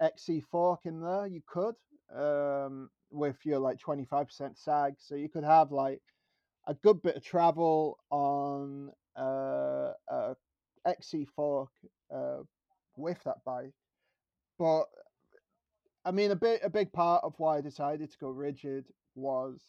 XC 0.00 0.40
fork 0.50 0.80
in 0.86 1.00
there, 1.02 1.26
you 1.26 1.42
could 1.46 1.74
um, 2.16 2.88
with 3.10 3.36
your 3.44 3.58
like 3.58 3.78
25% 3.78 4.56
sag. 4.56 4.94
So 4.98 5.14
you 5.14 5.28
could 5.28 5.44
have 5.44 5.72
like 5.72 6.00
a 6.66 6.74
good 6.74 7.02
bit 7.02 7.16
of 7.16 7.24
travel 7.24 7.98
on 8.10 8.90
uh, 9.18 9.92
a 10.08 10.36
XC 10.86 11.26
fork 11.36 11.70
uh, 12.14 12.38
with 12.96 13.22
that 13.24 13.44
bike. 13.44 13.74
But 14.58 14.84
I 16.04 16.10
mean, 16.10 16.30
a 16.30 16.36
bit 16.36 16.60
a 16.62 16.70
big 16.70 16.92
part 16.92 17.24
of 17.24 17.34
why 17.38 17.58
I 17.58 17.60
decided 17.60 18.10
to 18.10 18.18
go 18.18 18.28
rigid 18.28 18.86
was 19.14 19.60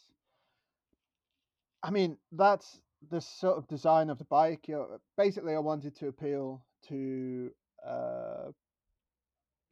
I 1.82 1.90
mean, 1.90 2.18
that's 2.32 2.80
the 3.10 3.20
sort 3.20 3.58
of 3.58 3.68
design 3.68 4.10
of 4.10 4.18
the 4.18 4.24
bike. 4.24 4.66
You 4.68 4.74
know, 4.74 4.98
basically, 5.16 5.54
I 5.54 5.60
wanted 5.60 5.94
to 5.96 6.08
appeal 6.08 6.64
to 6.88 7.50
uh, 7.86 8.50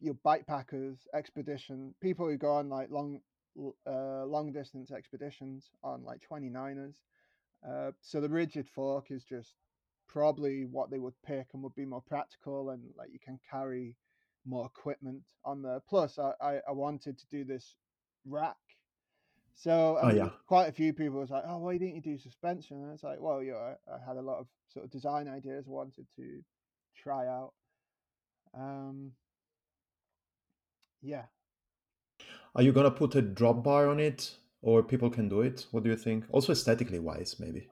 your 0.01 0.15
bike 0.23 0.47
packers, 0.47 1.09
expedition 1.15 1.95
people 2.01 2.29
who 2.29 2.37
go 2.37 2.53
on 2.53 2.69
like 2.69 2.91
long, 2.91 3.21
uh, 3.87 4.25
long 4.27 4.53
distance 4.53 4.91
expeditions 4.91 5.71
on 5.83 6.05
like 6.05 6.21
29ers. 6.29 6.97
Uh, 7.67 7.93
so 8.01 8.21
the 8.21 8.29
rigid 8.29 8.69
fork 8.69 9.11
is 9.11 9.25
just 9.25 9.55
probably 10.09 10.65
what 10.65 10.91
they 10.91 10.99
would 10.99 11.15
pick 11.25 11.49
and 11.55 11.63
would 11.63 11.75
be 11.75 11.87
more 11.87 12.03
practical 12.03 12.71
and 12.71 12.83
like 12.97 13.11
you 13.13 13.19
can 13.19 13.39
carry 13.51 13.97
more 14.45 14.67
equipment 14.67 15.23
on 15.45 15.63
there. 15.63 15.81
Plus, 15.89 16.19
I, 16.19 16.33
I, 16.41 16.61
I 16.69 16.73
wanted 16.73 17.19
to 17.19 17.27
do 17.29 17.45
this 17.45 17.77
rack 18.27 18.57
so 19.55 19.99
Oh, 20.01 20.11
yeah. 20.11 20.31
quite 20.47 20.69
a 20.69 20.73
few 20.73 20.93
people 20.93 21.21
was 21.21 21.31
like, 21.31 21.45
"Oh, 21.47 21.59
why 21.59 21.79
didn't 21.79 21.97
you 21.97 22.03
do 22.03 22.19
suspension?" 22.19 22.83
And 22.83 22.93
it's 22.93 23.03
like, 23.03 23.21
well, 23.21 23.43
you 23.43 23.53
know, 23.53 23.77
I, 23.89 23.95
I 23.95 23.99
had 24.07 24.17
a 24.17 24.23
lot 24.23 24.39
of 24.41 24.49
sort 24.69 24.85
of 24.85 24.91
design 24.91 25.29
ideas 25.29 25.67
I 25.67 25.71
wanted 25.71 26.07
to 26.17 26.43
try 26.97 27.27
out. 27.27 27.55
Um, 28.55 29.13
yeah, 31.03 31.27
Are 32.55 32.63
you 32.63 32.73
gonna 32.73 32.91
put 32.91 33.15
a 33.17 33.23
drop 33.23 33.63
bar 33.65 33.89
on 33.89 34.01
it, 34.01 34.37
or 34.63 34.83
people 34.83 35.11
can 35.11 35.29
do 35.29 35.41
it? 35.43 35.67
What 35.73 35.85
do 35.85 35.91
you 35.91 35.97
think? 35.97 36.25
Also, 36.31 36.53
aesthetically 36.53 36.99
wise, 37.01 37.37
maybe. 37.41 37.69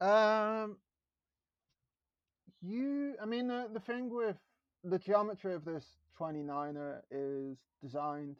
um, 0.00 0.76
you. 2.62 3.14
I 3.22 3.26
mean, 3.26 3.48
the 3.48 3.68
the 3.72 3.80
thing 3.80 4.10
with 4.14 4.36
the 4.84 4.98
geometry 4.98 5.54
of 5.54 5.64
this 5.64 5.86
29er 6.20 7.00
is 7.10 7.58
designed 7.82 8.36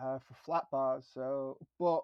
uh, 0.00 0.18
for 0.20 0.34
flat 0.44 0.64
bars. 0.70 1.06
So, 1.12 1.58
but 1.78 2.02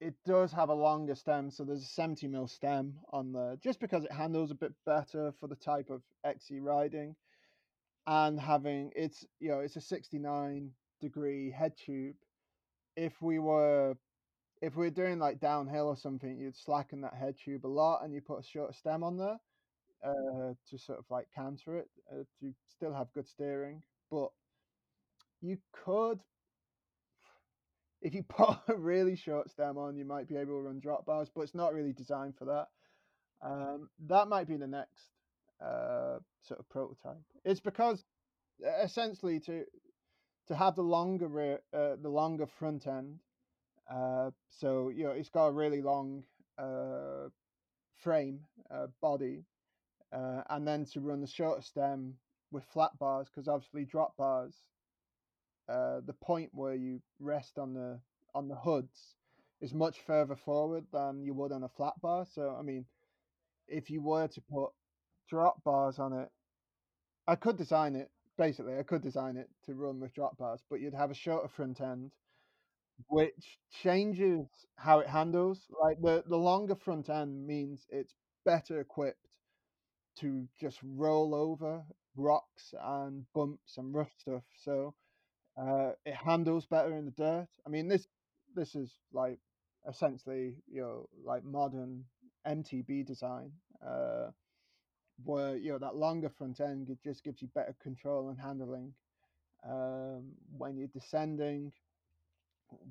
it 0.00 0.14
does 0.26 0.52
have 0.52 0.68
a 0.70 0.74
longer 0.74 1.14
stem, 1.14 1.50
so 1.50 1.64
there's 1.64 1.82
a 1.82 1.86
70 1.86 2.28
mil 2.28 2.46
stem 2.48 2.94
on 3.12 3.32
there, 3.32 3.56
just 3.62 3.80
because 3.80 4.04
it 4.04 4.12
handles 4.12 4.50
a 4.50 4.54
bit 4.54 4.72
better 4.84 5.32
for 5.40 5.46
the 5.48 5.56
type 5.56 5.90
of 5.90 6.02
XC 6.24 6.60
riding. 6.60 7.16
and 8.06 8.38
having 8.40 8.92
it's 8.96 9.24
you 9.40 9.48
know 9.50 9.60
it's 9.60 9.76
a 9.76 9.80
69 9.80 10.70
degree 11.00 11.50
head 11.50 11.72
tube 11.76 12.16
if 12.96 13.20
we 13.20 13.38
were 13.38 13.94
if 14.62 14.74
we 14.74 14.86
are 14.86 14.90
doing 14.90 15.18
like 15.18 15.38
downhill 15.40 15.88
or 15.88 15.96
something 15.96 16.38
you'd 16.38 16.56
slacken 16.56 17.00
that 17.00 17.14
head 17.14 17.34
tube 17.42 17.66
a 17.66 17.68
lot 17.68 18.02
and 18.02 18.14
you 18.14 18.20
put 18.20 18.40
a 18.40 18.42
short 18.42 18.74
stem 18.74 19.02
on 19.02 19.16
there 19.16 19.38
uh, 20.04 20.54
to 20.68 20.78
sort 20.78 20.98
of 20.98 21.04
like 21.10 21.26
counter 21.34 21.76
it 21.76 21.88
uh, 22.10 22.24
to 22.40 22.52
still 22.68 22.94
have 22.94 23.12
good 23.12 23.28
steering 23.28 23.82
but 24.10 24.30
you 25.42 25.58
could 25.72 26.20
if 28.02 28.14
you 28.14 28.22
put 28.28 28.56
a 28.68 28.76
really 28.76 29.16
short 29.16 29.50
stem 29.50 29.76
on 29.76 29.96
you 29.96 30.04
might 30.04 30.28
be 30.28 30.36
able 30.36 30.54
to 30.54 30.62
run 30.62 30.80
drop 30.80 31.04
bars 31.04 31.30
but 31.34 31.42
it's 31.42 31.54
not 31.54 31.74
really 31.74 31.92
designed 31.92 32.34
for 32.36 32.44
that. 32.46 32.68
Um, 33.42 33.90
that 34.06 34.28
might 34.28 34.48
be 34.48 34.56
the 34.56 34.66
next 34.66 35.10
uh, 35.62 36.18
sort 36.42 36.60
of 36.60 36.68
prototype. 36.70 37.22
It's 37.44 37.60
because 37.60 38.04
essentially 38.82 39.40
to 39.40 39.64
to 40.48 40.54
have 40.54 40.76
the 40.76 40.82
longer 40.82 41.28
rear, 41.28 41.60
uh, 41.72 41.96
the 42.00 42.08
longer 42.08 42.46
front 42.46 42.86
end. 42.86 43.18
Uh, 43.90 44.30
so 44.48 44.88
you 44.88 45.04
know 45.04 45.10
it's 45.10 45.28
got 45.28 45.46
a 45.46 45.52
really 45.52 45.82
long 45.82 46.24
uh, 46.58 47.28
frame 48.02 48.40
uh, 48.70 48.86
body, 49.00 49.44
uh, 50.12 50.42
and 50.50 50.66
then 50.66 50.84
to 50.84 51.00
run 51.00 51.20
the 51.20 51.26
shorter 51.26 51.62
stem 51.62 52.14
with 52.50 52.64
flat 52.72 52.96
bars 52.98 53.28
because 53.28 53.48
obviously 53.48 53.84
drop 53.84 54.16
bars, 54.16 54.54
uh, 55.68 56.00
the 56.06 56.12
point 56.12 56.50
where 56.52 56.74
you 56.74 57.00
rest 57.20 57.58
on 57.58 57.74
the 57.74 57.98
on 58.34 58.48
the 58.48 58.56
hoods 58.56 59.14
is 59.60 59.72
much 59.72 59.98
further 60.06 60.36
forward 60.36 60.84
than 60.92 61.22
you 61.22 61.32
would 61.34 61.52
on 61.52 61.62
a 61.62 61.68
flat 61.68 61.94
bar. 62.02 62.26
So 62.34 62.56
I 62.58 62.62
mean, 62.62 62.86
if 63.68 63.90
you 63.90 64.02
were 64.02 64.28
to 64.28 64.40
put 64.40 64.70
drop 65.28 65.62
bars 65.64 65.98
on 65.98 66.12
it, 66.12 66.28
I 67.26 67.36
could 67.36 67.56
design 67.56 67.96
it 67.96 68.10
basically. 68.38 68.78
I 68.78 68.82
could 68.82 69.02
design 69.02 69.36
it 69.36 69.50
to 69.66 69.74
run 69.74 70.00
with 70.00 70.14
drop 70.14 70.36
bars, 70.38 70.62
but 70.70 70.80
you'd 70.80 70.94
have 70.94 71.10
a 71.10 71.14
shorter 71.14 71.48
front 71.48 71.80
end 71.80 72.12
which 73.08 73.58
changes 73.82 74.46
how 74.76 74.98
it 75.00 75.06
handles. 75.06 75.66
Like 75.82 76.00
the 76.00 76.24
the 76.26 76.36
longer 76.38 76.74
front 76.74 77.08
end 77.08 77.46
means 77.46 77.86
it's 77.90 78.14
better 78.44 78.80
equipped 78.80 79.26
to 80.20 80.48
just 80.60 80.78
roll 80.82 81.34
over 81.34 81.84
rocks 82.16 82.74
and 82.82 83.26
bumps 83.34 83.76
and 83.78 83.94
rough 83.94 84.12
stuff. 84.18 84.44
So 84.64 84.94
uh, 85.58 85.92
it 86.06 86.14
handles 86.14 86.66
better 86.66 86.96
in 86.96 87.06
the 87.06 87.10
dirt. 87.12 87.48
I 87.66 87.70
mean 87.70 87.88
this 87.88 88.06
this 88.54 88.74
is 88.74 88.92
like 89.12 89.38
essentially 89.88 90.56
you 90.70 90.82
know 90.82 91.08
like 91.24 91.44
modern 91.44 92.04
MTB 92.46 93.04
design. 93.04 93.52
Uh, 93.86 94.30
where 95.24 95.56
you 95.56 95.72
know 95.72 95.78
that 95.78 95.96
longer 95.96 96.28
front 96.28 96.60
end 96.60 96.90
it 96.90 96.98
just 97.02 97.24
gives 97.24 97.40
you 97.40 97.48
better 97.54 97.74
control 97.82 98.28
and 98.28 98.38
handling 98.38 98.92
um, 99.68 100.32
when 100.56 100.76
you're 100.76 100.88
descending. 100.88 101.72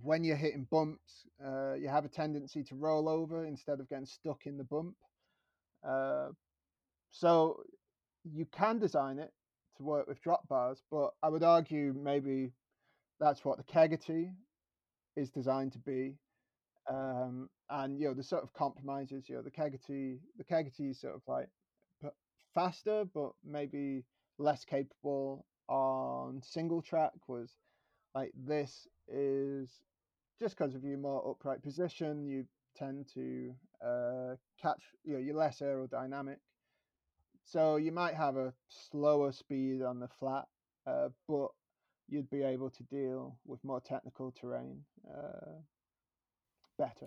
When 0.01 0.23
you're 0.23 0.37
hitting 0.37 0.67
bumps, 0.71 1.25
uh, 1.45 1.73
you 1.73 1.89
have 1.89 2.05
a 2.05 2.09
tendency 2.09 2.63
to 2.63 2.75
roll 2.75 3.09
over 3.09 3.43
instead 3.45 3.81
of 3.81 3.89
getting 3.89 4.05
stuck 4.05 4.45
in 4.45 4.57
the 4.57 4.63
bump. 4.63 4.95
Uh, 5.85 6.29
so 7.11 7.63
you 8.23 8.45
can 8.45 8.79
design 8.79 9.19
it 9.19 9.33
to 9.77 9.83
work 9.83 10.07
with 10.07 10.21
drop 10.21 10.47
bars, 10.47 10.81
but 10.89 11.11
I 11.21 11.27
would 11.27 11.43
argue 11.43 11.93
maybe 11.93 12.53
that's 13.19 13.43
what 13.43 13.57
the 13.57 13.63
Kegety 13.63 14.31
is 15.17 15.29
designed 15.29 15.73
to 15.73 15.79
be. 15.79 16.15
Um, 16.89 17.49
and 17.69 17.99
you 17.99 18.07
know 18.07 18.13
the 18.13 18.23
sort 18.23 18.43
of 18.43 18.53
compromises, 18.53 19.27
you 19.27 19.35
know, 19.35 19.41
the 19.41 19.51
Kegety, 19.51 20.19
the 20.37 20.43
Kegety 20.43 20.91
is 20.91 21.01
sort 21.01 21.15
of 21.15 21.21
like 21.27 21.49
faster, 22.55 23.05
but 23.13 23.33
maybe 23.45 24.03
less 24.39 24.65
capable 24.65 25.45
on 25.67 26.41
single 26.41 26.81
track. 26.81 27.11
Was 27.27 27.51
like 28.15 28.31
this 28.35 28.87
is 29.07 29.69
just 30.41 30.57
because 30.57 30.73
of 30.73 30.83
your 30.83 30.97
more 30.97 31.29
upright 31.29 31.61
position, 31.61 32.25
you 32.25 32.45
tend 32.75 33.07
to 33.13 33.53
uh, 33.85 34.35
catch, 34.61 34.81
you 35.03 35.13
know, 35.13 35.19
you're 35.19 35.35
less 35.35 35.59
aerodynamic. 35.59 36.37
So 37.45 37.75
you 37.75 37.91
might 37.91 38.15
have 38.15 38.37
a 38.37 38.53
slower 38.69 39.31
speed 39.31 39.81
on 39.83 39.99
the 39.99 40.07
flat, 40.19 40.45
uh, 40.87 41.09
but 41.27 41.49
you'd 42.09 42.29
be 42.29 42.43
able 42.43 42.69
to 42.71 42.83
deal 42.83 43.37
with 43.45 43.63
more 43.63 43.81
technical 43.81 44.31
terrain 44.31 44.81
uh, 45.09 45.59
better. 46.77 47.05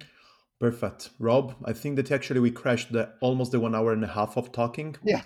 Perfect, 0.60 1.10
Rob. 1.18 1.54
I 1.64 1.72
think 1.72 1.96
that 1.96 2.10
actually 2.10 2.40
we 2.40 2.50
crashed 2.50 2.92
the 2.92 3.12
almost 3.20 3.52
the 3.52 3.60
one 3.60 3.74
hour 3.74 3.92
and 3.92 4.04
a 4.04 4.08
half 4.08 4.36
of 4.36 4.52
talking. 4.52 4.96
Yeah. 5.04 5.22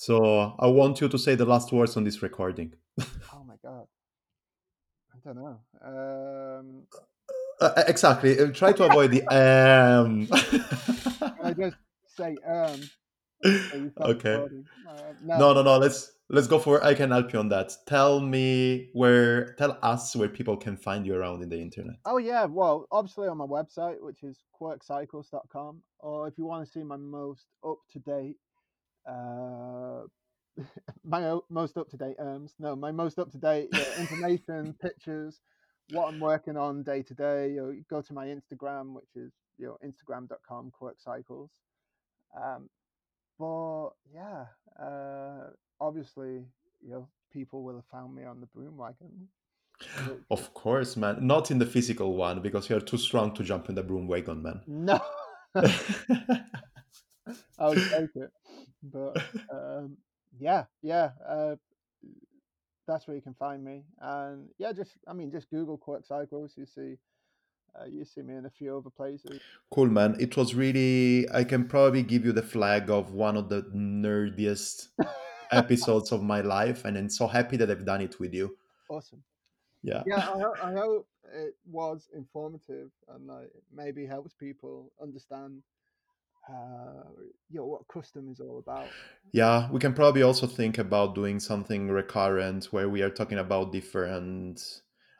So 0.00 0.54
I 0.60 0.68
want 0.68 1.00
you 1.00 1.08
to 1.08 1.18
say 1.18 1.34
the 1.34 1.44
last 1.44 1.72
words 1.72 1.96
on 1.96 2.04
this 2.04 2.22
recording. 2.22 2.72
oh 3.00 3.42
my 3.44 3.56
god. 3.60 3.84
I 5.12 5.18
don't 5.24 5.34
know. 5.34 5.58
Um, 5.82 6.82
uh, 7.60 7.82
exactly. 7.88 8.38
Uh, 8.38 8.52
try 8.52 8.70
to 8.74 8.84
avoid 8.84 9.10
the 9.10 9.26
um. 9.26 10.28
I 11.42 11.52
just 11.52 11.76
say 12.16 12.36
um. 12.46 12.80
okay. 14.00 14.34
Uh, 14.34 14.98
no. 15.24 15.38
no, 15.38 15.52
no, 15.54 15.62
no. 15.62 15.78
Let's 15.78 16.12
let's 16.30 16.46
go 16.46 16.60
for. 16.60 16.82
I 16.84 16.94
can 16.94 17.10
help 17.10 17.32
you 17.32 17.40
on 17.40 17.48
that. 17.48 17.72
Tell 17.88 18.20
me 18.20 18.90
where. 18.92 19.54
Tell 19.54 19.78
us 19.82 20.14
where 20.14 20.28
people 20.28 20.56
can 20.56 20.76
find 20.76 21.04
you 21.08 21.16
around 21.16 21.42
in 21.42 21.48
the 21.48 21.60
internet. 21.60 21.96
Oh 22.04 22.18
yeah, 22.18 22.44
well, 22.44 22.86
obviously 22.92 23.26
on 23.26 23.38
my 23.38 23.46
website, 23.46 23.96
which 24.00 24.22
is 24.22 24.38
quirkcycles.com, 24.62 25.82
or 25.98 26.28
if 26.28 26.38
you 26.38 26.46
want 26.46 26.64
to 26.64 26.70
see 26.70 26.84
my 26.84 26.96
most 26.96 27.46
up 27.66 27.78
to 27.90 27.98
date, 27.98 28.36
uh, 29.08 30.02
my 31.04 31.38
most 31.48 31.76
up 31.76 31.88
to 31.90 31.96
date 31.96 32.18
erms. 32.18 32.52
No, 32.58 32.76
my 32.76 32.90
most 32.90 33.18
up 33.18 33.30
to 33.32 33.38
date 33.38 33.68
information, 33.98 34.74
pictures, 34.82 35.40
what 35.90 36.08
I'm 36.08 36.20
working 36.20 36.56
on 36.56 36.82
day 36.82 37.02
to 37.02 37.14
day. 37.14 37.52
You 37.52 37.84
go 37.88 38.02
to 38.02 38.12
my 38.12 38.26
Instagram, 38.26 38.94
which 38.94 39.16
is 39.16 39.32
you 39.58 39.66
know 39.66 39.78
instagram.com 39.84 40.72
quirkcycles. 40.80 41.50
Um, 42.36 42.68
but 43.38 43.90
yeah, 44.12 44.46
uh, 44.80 45.50
obviously, 45.80 46.44
you 46.82 46.90
know, 46.90 47.08
people 47.32 47.62
will 47.62 47.76
have 47.76 47.86
found 47.90 48.14
me 48.14 48.24
on 48.24 48.40
the 48.40 48.46
broom 48.46 48.76
wagon. 48.76 49.28
Of 50.30 50.52
course, 50.54 50.96
man. 50.96 51.26
Not 51.26 51.50
in 51.52 51.58
the 51.58 51.66
physical 51.66 52.16
one 52.16 52.42
because 52.42 52.68
you're 52.68 52.80
too 52.80 52.98
strong 52.98 53.32
to 53.34 53.44
jump 53.44 53.68
in 53.68 53.76
the 53.76 53.82
broom 53.82 54.08
wagon, 54.08 54.42
man. 54.42 54.62
No. 54.66 55.00
I 55.54 56.44
would 57.68 57.88
take 57.90 58.10
it. 58.16 58.32
But 58.82 59.22
um, 59.52 59.96
yeah, 60.38 60.64
yeah. 60.82 61.10
Uh, 61.26 61.56
that's 62.86 63.06
where 63.06 63.16
you 63.16 63.22
can 63.22 63.34
find 63.34 63.62
me. 63.62 63.84
And 64.00 64.48
yeah, 64.58 64.72
just 64.72 64.92
I 65.06 65.12
mean, 65.12 65.30
just 65.30 65.50
Google 65.50 65.76
Quirk 65.76 66.06
Cycles. 66.06 66.54
You 66.56 66.66
see 66.66 66.96
uh, 67.78 67.84
you 67.86 68.04
see 68.04 68.22
me 68.22 68.34
in 68.34 68.46
a 68.46 68.50
few 68.50 68.76
other 68.76 68.90
places. 68.90 69.40
Cool, 69.70 69.86
man. 69.86 70.16
It 70.18 70.36
was 70.36 70.54
really. 70.54 71.28
I 71.30 71.44
can 71.44 71.66
probably 71.66 72.02
give 72.02 72.24
you 72.24 72.32
the 72.32 72.42
flag 72.42 72.90
of 72.90 73.12
one 73.12 73.36
of 73.36 73.48
the 73.48 73.62
nerdiest 73.74 74.88
episodes 75.52 76.12
of 76.12 76.22
my 76.22 76.40
life, 76.40 76.84
and 76.84 76.96
I'm 76.96 77.10
so 77.10 77.26
happy 77.26 77.56
that 77.58 77.70
I've 77.70 77.84
done 77.84 78.00
it 78.00 78.18
with 78.18 78.34
you. 78.34 78.56
Awesome. 78.88 79.22
Yeah. 79.82 80.02
Yeah, 80.06 80.28
I, 80.28 80.70
I 80.70 80.72
hope 80.72 81.06
it 81.32 81.54
was 81.70 82.08
informative 82.14 82.90
and 83.08 83.26
like 83.26 83.50
maybe 83.74 84.06
helps 84.06 84.32
people 84.34 84.90
understand 85.00 85.62
uh, 86.48 87.04
you 87.50 87.60
know 87.60 87.66
what 87.66 87.88
custom 87.88 88.28
is 88.30 88.40
all 88.40 88.58
about. 88.58 88.88
Yeah, 89.32 89.70
we 89.70 89.78
can 89.78 89.92
probably 89.92 90.22
also 90.22 90.46
think 90.46 90.78
about 90.78 91.14
doing 91.14 91.38
something 91.38 91.88
recurrent 91.88 92.66
where 92.66 92.88
we 92.88 93.02
are 93.02 93.10
talking 93.10 93.38
about 93.38 93.72
different 93.72 94.60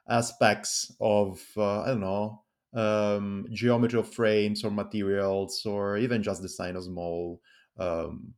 aspects 0.08 0.94
of 1.00 1.42
uh, 1.56 1.82
I 1.82 1.88
don't 1.88 2.00
know 2.00 2.42
um, 2.74 3.46
geometry 3.52 3.98
of 3.98 4.12
frames 4.12 4.64
or 4.64 4.70
materials 4.70 5.64
or 5.66 5.96
even 5.98 6.22
just 6.22 6.42
design 6.42 6.76
of 6.76 6.84
small 6.84 7.40
um, 7.78 8.34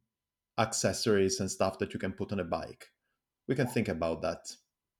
accessories 0.58 1.40
and 1.40 1.50
stuff 1.50 1.78
that 1.78 1.92
you 1.92 2.00
can 2.00 2.12
put 2.12 2.32
on 2.32 2.40
a 2.40 2.44
bike. 2.44 2.86
We 3.48 3.54
can 3.54 3.66
think 3.66 3.88
about 3.88 4.22
that. 4.22 4.46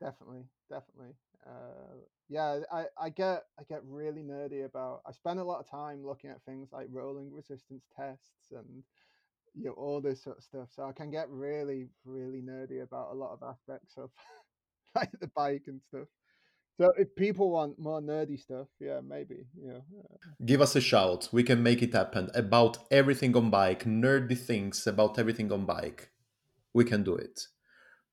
Definitely, 0.00 0.44
definitely. 0.68 1.14
Uh, 1.46 1.98
yeah, 2.31 2.61
I, 2.73 2.85
I 2.97 3.09
get 3.11 3.43
I 3.59 3.65
get 3.69 3.82
really 3.85 4.23
nerdy 4.23 4.65
about. 4.65 5.02
I 5.05 5.11
spend 5.11 5.40
a 5.40 5.44
lot 5.44 5.59
of 5.59 5.69
time 5.69 6.07
looking 6.07 6.31
at 6.31 6.40
things 6.44 6.69
like 6.73 6.86
rolling 6.89 7.32
resistance 7.32 7.85
tests 7.94 8.52
and 8.52 8.85
you 9.55 9.65
know 9.65 9.73
all 9.73 10.01
this 10.01 10.23
sort 10.23 10.39
of 10.39 10.44
stuff. 10.44 10.69
So 10.70 10.85
I 10.85 10.93
can 10.93 11.11
get 11.11 11.28
really 11.28 11.89
really 12.05 12.40
nerdy 12.40 12.82
about 12.85 13.11
a 13.11 13.16
lot 13.16 13.32
of 13.32 13.43
aspects 13.43 13.94
of 13.97 14.11
like 14.94 15.11
the 15.20 15.27
bike 15.35 15.65
and 15.66 15.81
stuff. 15.89 16.07
So 16.78 16.93
if 16.97 17.15
people 17.16 17.51
want 17.51 17.81
more 17.81 18.01
nerdy 18.01 18.40
stuff, 18.40 18.69
yeah, 18.78 19.01
maybe, 19.07 19.44
know. 19.61 19.82
Uh, 19.98 20.16
Give 20.47 20.62
us 20.62 20.77
a 20.77 20.81
shout. 20.81 21.28
We 21.32 21.43
can 21.43 21.62
make 21.62 21.82
it 21.82 21.93
happen 21.93 22.31
about 22.35 22.78
everything 22.93 23.36
on 23.36 23.51
bike, 23.51 23.85
nerdy 23.85 24.39
things 24.39 24.86
about 24.86 25.19
everything 25.19 25.52
on 25.52 25.66
bike. 25.66 26.11
We 26.73 26.85
can 26.85 27.02
do 27.02 27.16
it. 27.16 27.40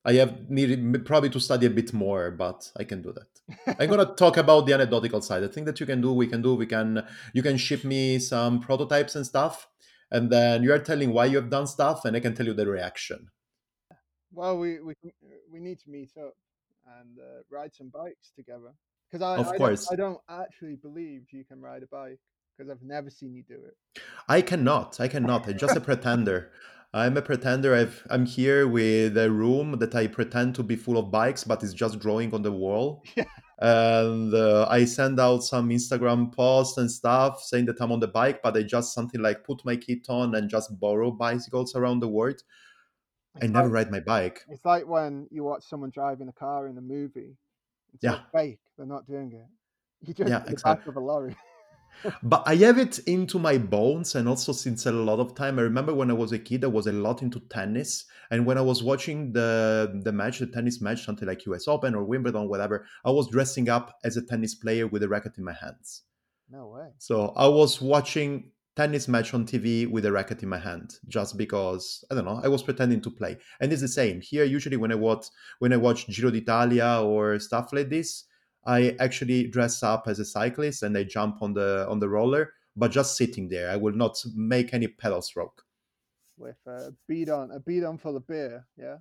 I 0.08 0.14
have 0.14 0.50
needed 0.50 1.06
probably 1.06 1.30
to 1.32 1.40
study 1.40 1.66
a 1.66 1.70
bit 1.70 1.94
more, 1.94 2.32
but 2.32 2.72
I 2.78 2.86
can 2.86 3.02
do 3.02 3.12
that. 3.12 3.78
I'm 3.78 3.90
gonna 3.90 4.06
talk 4.16 4.38
about 4.38 4.66
the 4.66 4.74
anecdotal 4.74 5.22
side. 5.22 5.42
The 5.42 5.50
thing 5.50 5.66
that 5.66 5.82
you 5.82 5.86
can 5.86 6.00
do, 6.00 6.14
we 6.14 6.28
can 6.28 6.42
do, 6.42 6.56
we 6.56 6.66
can 6.66 7.06
you 7.34 7.44
can 7.44 7.58
ship 7.58 7.84
me 7.84 8.18
some 8.20 8.62
prototypes 8.62 9.18
and 9.18 9.26
stuff, 9.26 9.68
and 10.10 10.30
then 10.30 10.64
you 10.64 10.72
are 10.72 10.80
telling 10.80 11.12
why 11.12 11.26
you 11.26 11.36
have 11.36 11.50
done 11.50 11.68
stuff, 11.68 12.06
and 12.06 12.16
I 12.16 12.22
can 12.22 12.34
tell 12.34 12.46
you 12.46 12.54
the 12.54 12.66
reaction. 12.66 13.28
Well, 14.32 14.58
we 14.58 14.80
we 14.80 14.94
we 15.52 15.60
need 15.60 15.80
to 15.80 15.90
meet 15.90 16.12
up 16.18 16.36
and 17.00 17.20
uh, 17.20 17.42
ride 17.52 17.76
some 17.76 17.90
bikes 17.90 18.32
together. 18.34 18.74
Because 19.12 19.22
I, 19.22 19.38
of 19.42 19.48
I 19.50 19.58
course, 19.58 19.88
don't, 19.88 19.94
I 19.94 19.96
don't 20.04 20.22
actually 20.30 20.76
believe 20.76 21.26
you 21.32 21.44
can 21.44 21.62
ride 21.62 21.84
a 21.84 21.88
bike 21.88 22.20
because 22.58 22.70
I've 22.72 22.82
never 22.82 23.10
seen 23.10 23.34
you 23.34 23.44
do 23.44 23.56
it. 23.56 24.02
I 24.28 24.42
cannot. 24.42 25.00
I 25.00 25.08
cannot. 25.08 25.48
I'm 25.48 25.58
just 25.58 25.76
a 25.76 25.82
pretender. 25.82 26.52
I'm 26.94 27.18
a 27.18 27.22
pretender. 27.22 27.76
I've, 27.76 28.06
I'm 28.10 28.26
here 28.26 28.68
with 28.68 29.18
a 29.18 29.30
room 29.30 29.78
that 29.80 29.94
I 29.94 30.08
pretend 30.08 30.56
to 30.56 30.64
be 30.64 30.76
full 30.76 30.98
of 30.98 31.12
bikes, 31.12 31.44
but 31.44 31.62
it's 31.62 31.74
just 31.74 32.00
drawing 32.00 32.34
on 32.34 32.42
the 32.42 32.52
wall. 32.52 33.04
Yeah. 33.16 33.26
And 33.60 34.36
uh, 34.36 34.68
I 34.70 34.86
send 34.86 35.20
out 35.20 35.40
some 35.40 35.70
Instagram 35.70 36.32
posts 36.32 36.78
and 36.78 36.92
stuff 36.92 37.42
saying 37.42 37.66
that 37.66 37.82
I'm 37.82 37.92
on 37.92 38.00
the 38.00 38.08
bike, 38.08 38.44
but 38.44 38.56
I 38.56 38.62
just 38.62 38.94
something 38.94 39.20
like 39.20 39.44
put 39.44 39.66
my 39.66 39.76
kit 39.76 40.06
on 40.10 40.36
and 40.36 40.48
just 40.48 40.80
borrow 40.80 41.10
bicycles 41.10 41.76
around 41.76 42.02
the 42.02 42.08
world. 42.08 42.44
I 43.42 43.48
never 43.48 43.68
like, 43.68 43.74
ride 43.74 43.92
my 43.92 44.00
bike. 44.00 44.42
It's 44.50 44.64
like 44.64 44.86
when 44.86 45.28
you 45.32 45.44
watch 45.44 45.64
someone 45.64 45.90
driving 45.90 46.28
a 46.28 46.34
car 46.34 46.68
in 46.68 46.78
a 46.78 46.82
movie. 46.82 47.36
It's 47.96 48.04
yeah. 48.04 48.20
fake. 48.32 48.60
They're 48.78 48.86
not 48.86 49.08
doing 49.08 49.32
it. 49.32 49.48
You 50.08 50.14
just 50.14 50.30
yeah, 50.30 50.40
the 50.40 50.52
exactly. 50.52 50.82
back 50.82 50.88
of 50.88 50.98
a 50.98 51.00
lorry. 51.00 51.36
but 52.24 52.44
I 52.46 52.56
have 52.56 52.78
it 52.78 53.00
into 53.00 53.40
my 53.40 53.58
bones, 53.58 54.16
and 54.16 54.28
also 54.28 54.52
since 54.52 54.86
a 54.86 54.92
lot 54.92 55.20
of 55.20 55.36
time. 55.36 55.60
I 55.60 55.64
remember 55.64 55.94
when 55.94 56.10
I 56.10 56.14
was 56.14 56.32
a 56.32 56.40
kid, 56.40 56.64
I 56.64 56.68
was 56.68 56.88
a 56.88 56.92
lot 56.92 57.22
into 57.22 57.40
tennis, 57.50 58.06
and 58.32 58.46
when 58.46 58.58
I 58.58 58.62
was 58.62 58.84
watching 58.84 59.34
the 59.34 60.02
the 60.04 60.12
match, 60.12 60.40
the 60.40 60.48
tennis 60.48 60.82
match, 60.82 61.06
something 61.06 61.28
like 61.28 61.46
U.S. 61.46 61.68
Open 61.68 61.96
or 61.96 62.04
Wimbledon, 62.04 62.50
whatever, 62.50 62.86
I 63.06 63.12
was 63.12 63.30
dressing 63.30 63.70
up 63.70 63.98
as 64.04 64.18
a 64.18 64.22
tennis 64.22 64.56
player 64.56 64.88
with 64.88 65.04
a 65.04 65.10
racket 65.10 65.38
in 65.38 65.44
my 65.44 65.54
hands. 65.54 66.04
No 66.50 66.68
way. 66.68 66.90
So 66.98 67.34
I 67.36 67.48
was 67.48 67.82
watching 67.82 68.52
tennis 68.78 69.08
match 69.08 69.34
on 69.34 69.44
TV 69.44 69.90
with 69.90 70.06
a 70.06 70.12
racket 70.12 70.44
in 70.44 70.50
my 70.50 70.60
hand 70.60 70.94
just 71.08 71.36
because 71.36 72.06
I 72.12 72.16
don't 72.16 72.26
know 72.26 72.40
I 72.44 72.48
was 72.48 72.62
pretending 72.62 73.02
to 73.02 73.10
play 73.10 73.38
and 73.60 73.74
it's 73.74 73.82
the 73.82 73.88
same 73.88 74.22
here 74.22 74.44
usually 74.44 74.78
when 74.78 74.92
I 74.92 74.96
watch 74.96 75.26
when 75.58 75.74
I 75.74 75.78
watch 75.78 76.08
Giro 76.08 76.30
d'Italia 76.30 77.02
or 77.04 77.40
stuff 77.40 77.74
like 77.74 77.90
this 77.90 78.26
I 78.68 78.96
actually 79.00 79.48
dress 79.48 79.82
up 79.82 80.08
as 80.08 80.20
a 80.20 80.26
cyclist 80.26 80.84
and 80.84 80.98
I 80.98 81.04
jump 81.04 81.42
on 81.42 81.54
the 81.54 81.88
on 81.90 82.00
the 82.00 82.10
roller 82.10 82.54
but 82.76 82.92
just 82.92 83.18
sitting 83.18 83.50
there 83.50 83.72
I 83.72 83.78
will 83.78 83.96
not 83.96 84.24
make 84.36 84.74
any 84.74 84.88
pedal 84.88 85.22
stroke 85.22 85.64
with 86.38 86.58
a 86.68 86.94
bidon 87.10 87.56
a 87.56 87.60
bidon 87.60 87.98
full 88.00 88.18
of 88.18 88.28
beer 88.28 88.66
yeah 88.78 88.98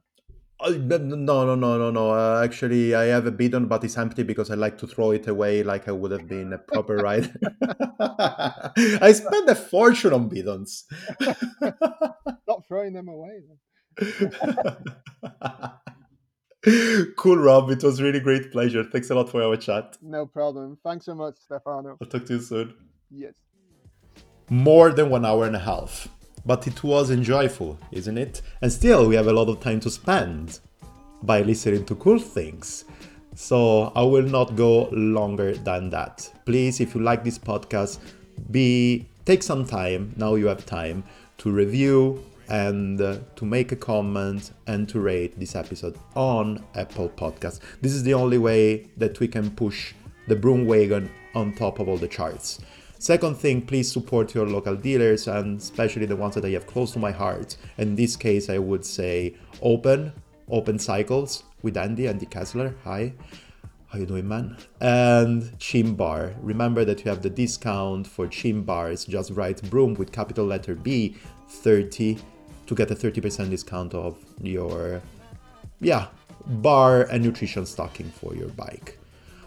Oh, 0.59 0.71
no, 0.71 0.97
no, 0.97 1.55
no, 1.55 1.55
no, 1.55 1.91
no. 1.91 2.11
Uh, 2.13 2.41
actually, 2.43 2.95
I 2.95 3.05
have 3.07 3.27
a 3.27 3.31
bidon, 3.31 3.69
but 3.69 3.85
it's 3.85 3.99
empty 3.99 4.23
because 4.23 4.51
I 4.51 4.55
like 4.55 4.79
to 4.79 4.87
throw 4.87 5.11
it 5.11 5.29
away 5.29 5.63
like 5.63 5.87
I 5.87 5.93
would 5.93 6.13
have 6.13 6.27
been 6.27 6.55
a 6.55 6.59
proper 6.59 6.97
rider. 7.09 7.31
I 8.01 9.13
spend 9.13 9.51
a 9.51 9.55
fortune 9.55 10.15
on 10.15 10.31
bidons. 10.31 10.85
Not 12.49 12.67
throwing 12.67 12.95
them 12.95 13.09
away. 13.09 13.43
cool, 17.17 17.37
Rob. 17.37 17.71
It 17.71 17.83
was 17.83 18.03
really 18.03 18.19
great 18.19 18.51
pleasure. 18.51 18.83
Thanks 18.83 19.11
a 19.11 19.15
lot 19.15 19.29
for 19.29 19.43
our 19.43 19.57
chat. 19.57 19.97
No 20.03 20.27
problem. 20.27 20.79
Thanks 20.83 21.07
so 21.07 21.15
much, 21.15 21.37
Stefano. 21.39 21.97
I'll 22.01 22.09
talk 22.09 22.27
to 22.27 22.35
you 22.35 22.41
soon. 22.41 22.75
Yes. 23.11 23.35
More 24.49 24.91
than 24.91 25.11
one 25.11 25.25
hour 25.25 25.47
and 25.47 25.55
a 25.55 25.61
half. 25.61 26.09
But 26.45 26.67
it 26.67 26.83
was 26.83 27.11
enjoyable, 27.11 27.79
isn't 27.93 28.19
it? 28.19 28.43
And 28.63 28.73
still, 28.73 29.09
we 29.09 29.15
have 29.17 29.27
a 29.27 29.33
lot 29.33 29.49
of 29.49 29.61
time 29.61 29.81
to 29.81 29.91
spend 29.91 30.61
by 31.23 31.43
listening 31.43 31.85
to 31.87 31.95
cool 31.97 32.19
things. 32.19 32.85
So 33.35 33.93
I 33.95 34.03
will 34.03 34.23
not 34.23 34.57
go 34.57 34.89
longer 34.91 35.55
than 35.55 35.91
that. 35.91 36.33
Please, 36.47 36.81
if 36.81 36.95
you 36.95 37.03
like 37.03 37.23
this 37.23 37.39
podcast, 37.39 37.99
be 38.51 39.07
take 39.25 39.43
some 39.43 39.67
time. 39.67 40.15
Now 40.17 40.35
you 40.35 40.47
have 40.47 40.65
time 40.67 41.05
to 41.39 41.51
review 41.51 42.25
and 42.49 43.01
uh, 43.01 43.19
to 43.37 43.45
make 43.45 43.73
a 43.73 43.77
comment 43.77 44.53
and 44.67 44.89
to 44.89 45.01
rate 45.01 45.39
this 45.39 45.55
episode 45.55 45.99
on 46.15 46.65
Apple 46.75 47.09
Podcasts. 47.09 47.61
This 47.81 47.93
is 47.93 48.03
the 48.03 48.15
only 48.15 48.39
way 48.39 48.89
that 48.97 49.19
we 49.21 49.29
can 49.29 49.51
push 49.51 49.95
the 50.29 50.37
broom 50.37 50.67
wagon 50.67 51.11
on 51.35 51.53
top 51.53 51.79
of 51.79 51.89
all 51.89 51.97
the 51.97 52.09
charts. 52.09 52.61
Second 52.99 53.37
thing, 53.37 53.61
please 53.61 53.91
support 53.91 54.35
your 54.35 54.47
local 54.47 54.75
dealers 54.75 55.29
and 55.29 55.61
especially 55.61 56.07
the 56.07 56.17
ones 56.17 56.35
that 56.35 56.45
I 56.45 56.51
have 56.51 56.67
close 56.67 56.93
to 56.93 56.99
my 56.99 57.11
heart. 57.11 57.57
In 57.77 57.95
this 57.95 58.17
case, 58.17 58.49
I 58.49 58.59
would 58.59 58.85
say 58.87 59.35
Open, 59.61 60.13
Open 60.51 60.79
Cycles 60.79 61.45
with 61.63 61.77
Andy, 61.77 62.09
Andy 62.09 62.27
Kessler. 62.27 62.75
Hi. 62.85 63.13
How 63.89 63.99
you 63.99 64.07
doing, 64.07 64.27
man? 64.27 64.57
And 64.81 65.57
Chim 65.59 65.95
Bar. 65.95 66.33
Remember 66.41 66.85
that 66.85 67.05
you 67.05 67.11
have 67.11 67.23
the 67.23 67.31
discount 67.31 68.07
for 68.07 68.27
Chim 68.27 68.63
Bars. 68.65 69.05
Just 69.05 69.31
write 69.31 69.63
Broom 69.71 69.95
with 69.95 70.11
capital 70.11 70.47
letter 70.47 70.75
B 70.75 71.17
30 71.49 72.19
to 72.67 72.75
get 72.75 72.91
a 72.91 72.95
30% 72.95 73.51
discount 73.51 73.95
of 73.95 74.17
your 74.41 75.03
yeah 75.81 76.07
bar 76.47 77.03
and 77.03 77.25
nutrition 77.25 77.67
stocking 77.67 78.11
for 78.11 78.35
your 78.35 78.49
bike. 78.49 78.99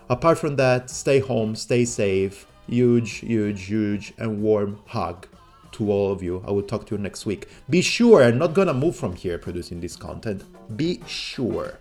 Apart 0.10 0.38
from 0.38 0.56
that, 0.56 0.90
stay 0.90 1.20
home, 1.20 1.56
stay 1.56 1.86
safe 1.86 2.46
huge, 2.70 3.16
huge, 3.18 3.66
huge, 3.66 4.14
and 4.18 4.42
warm 4.42 4.80
hug 4.88 5.28
to 5.72 5.92
all 5.92 6.12
of 6.12 6.22
you. 6.24 6.44
I 6.48 6.52
will 6.52 6.64
talk 6.64 6.86
to 6.88 6.96
you 6.96 7.02
next 7.02 7.26
week. 7.26 7.48
Be 7.70 7.82
sure 7.82 8.24
I'm 8.24 8.38
not 8.38 8.54
gonna 8.54 8.74
move 8.74 8.96
from 8.96 9.16
here 9.16 9.38
producing 9.38 9.80
this 9.82 9.96
content. 9.96 10.44
Be 10.76 11.02
sure. 11.08 11.78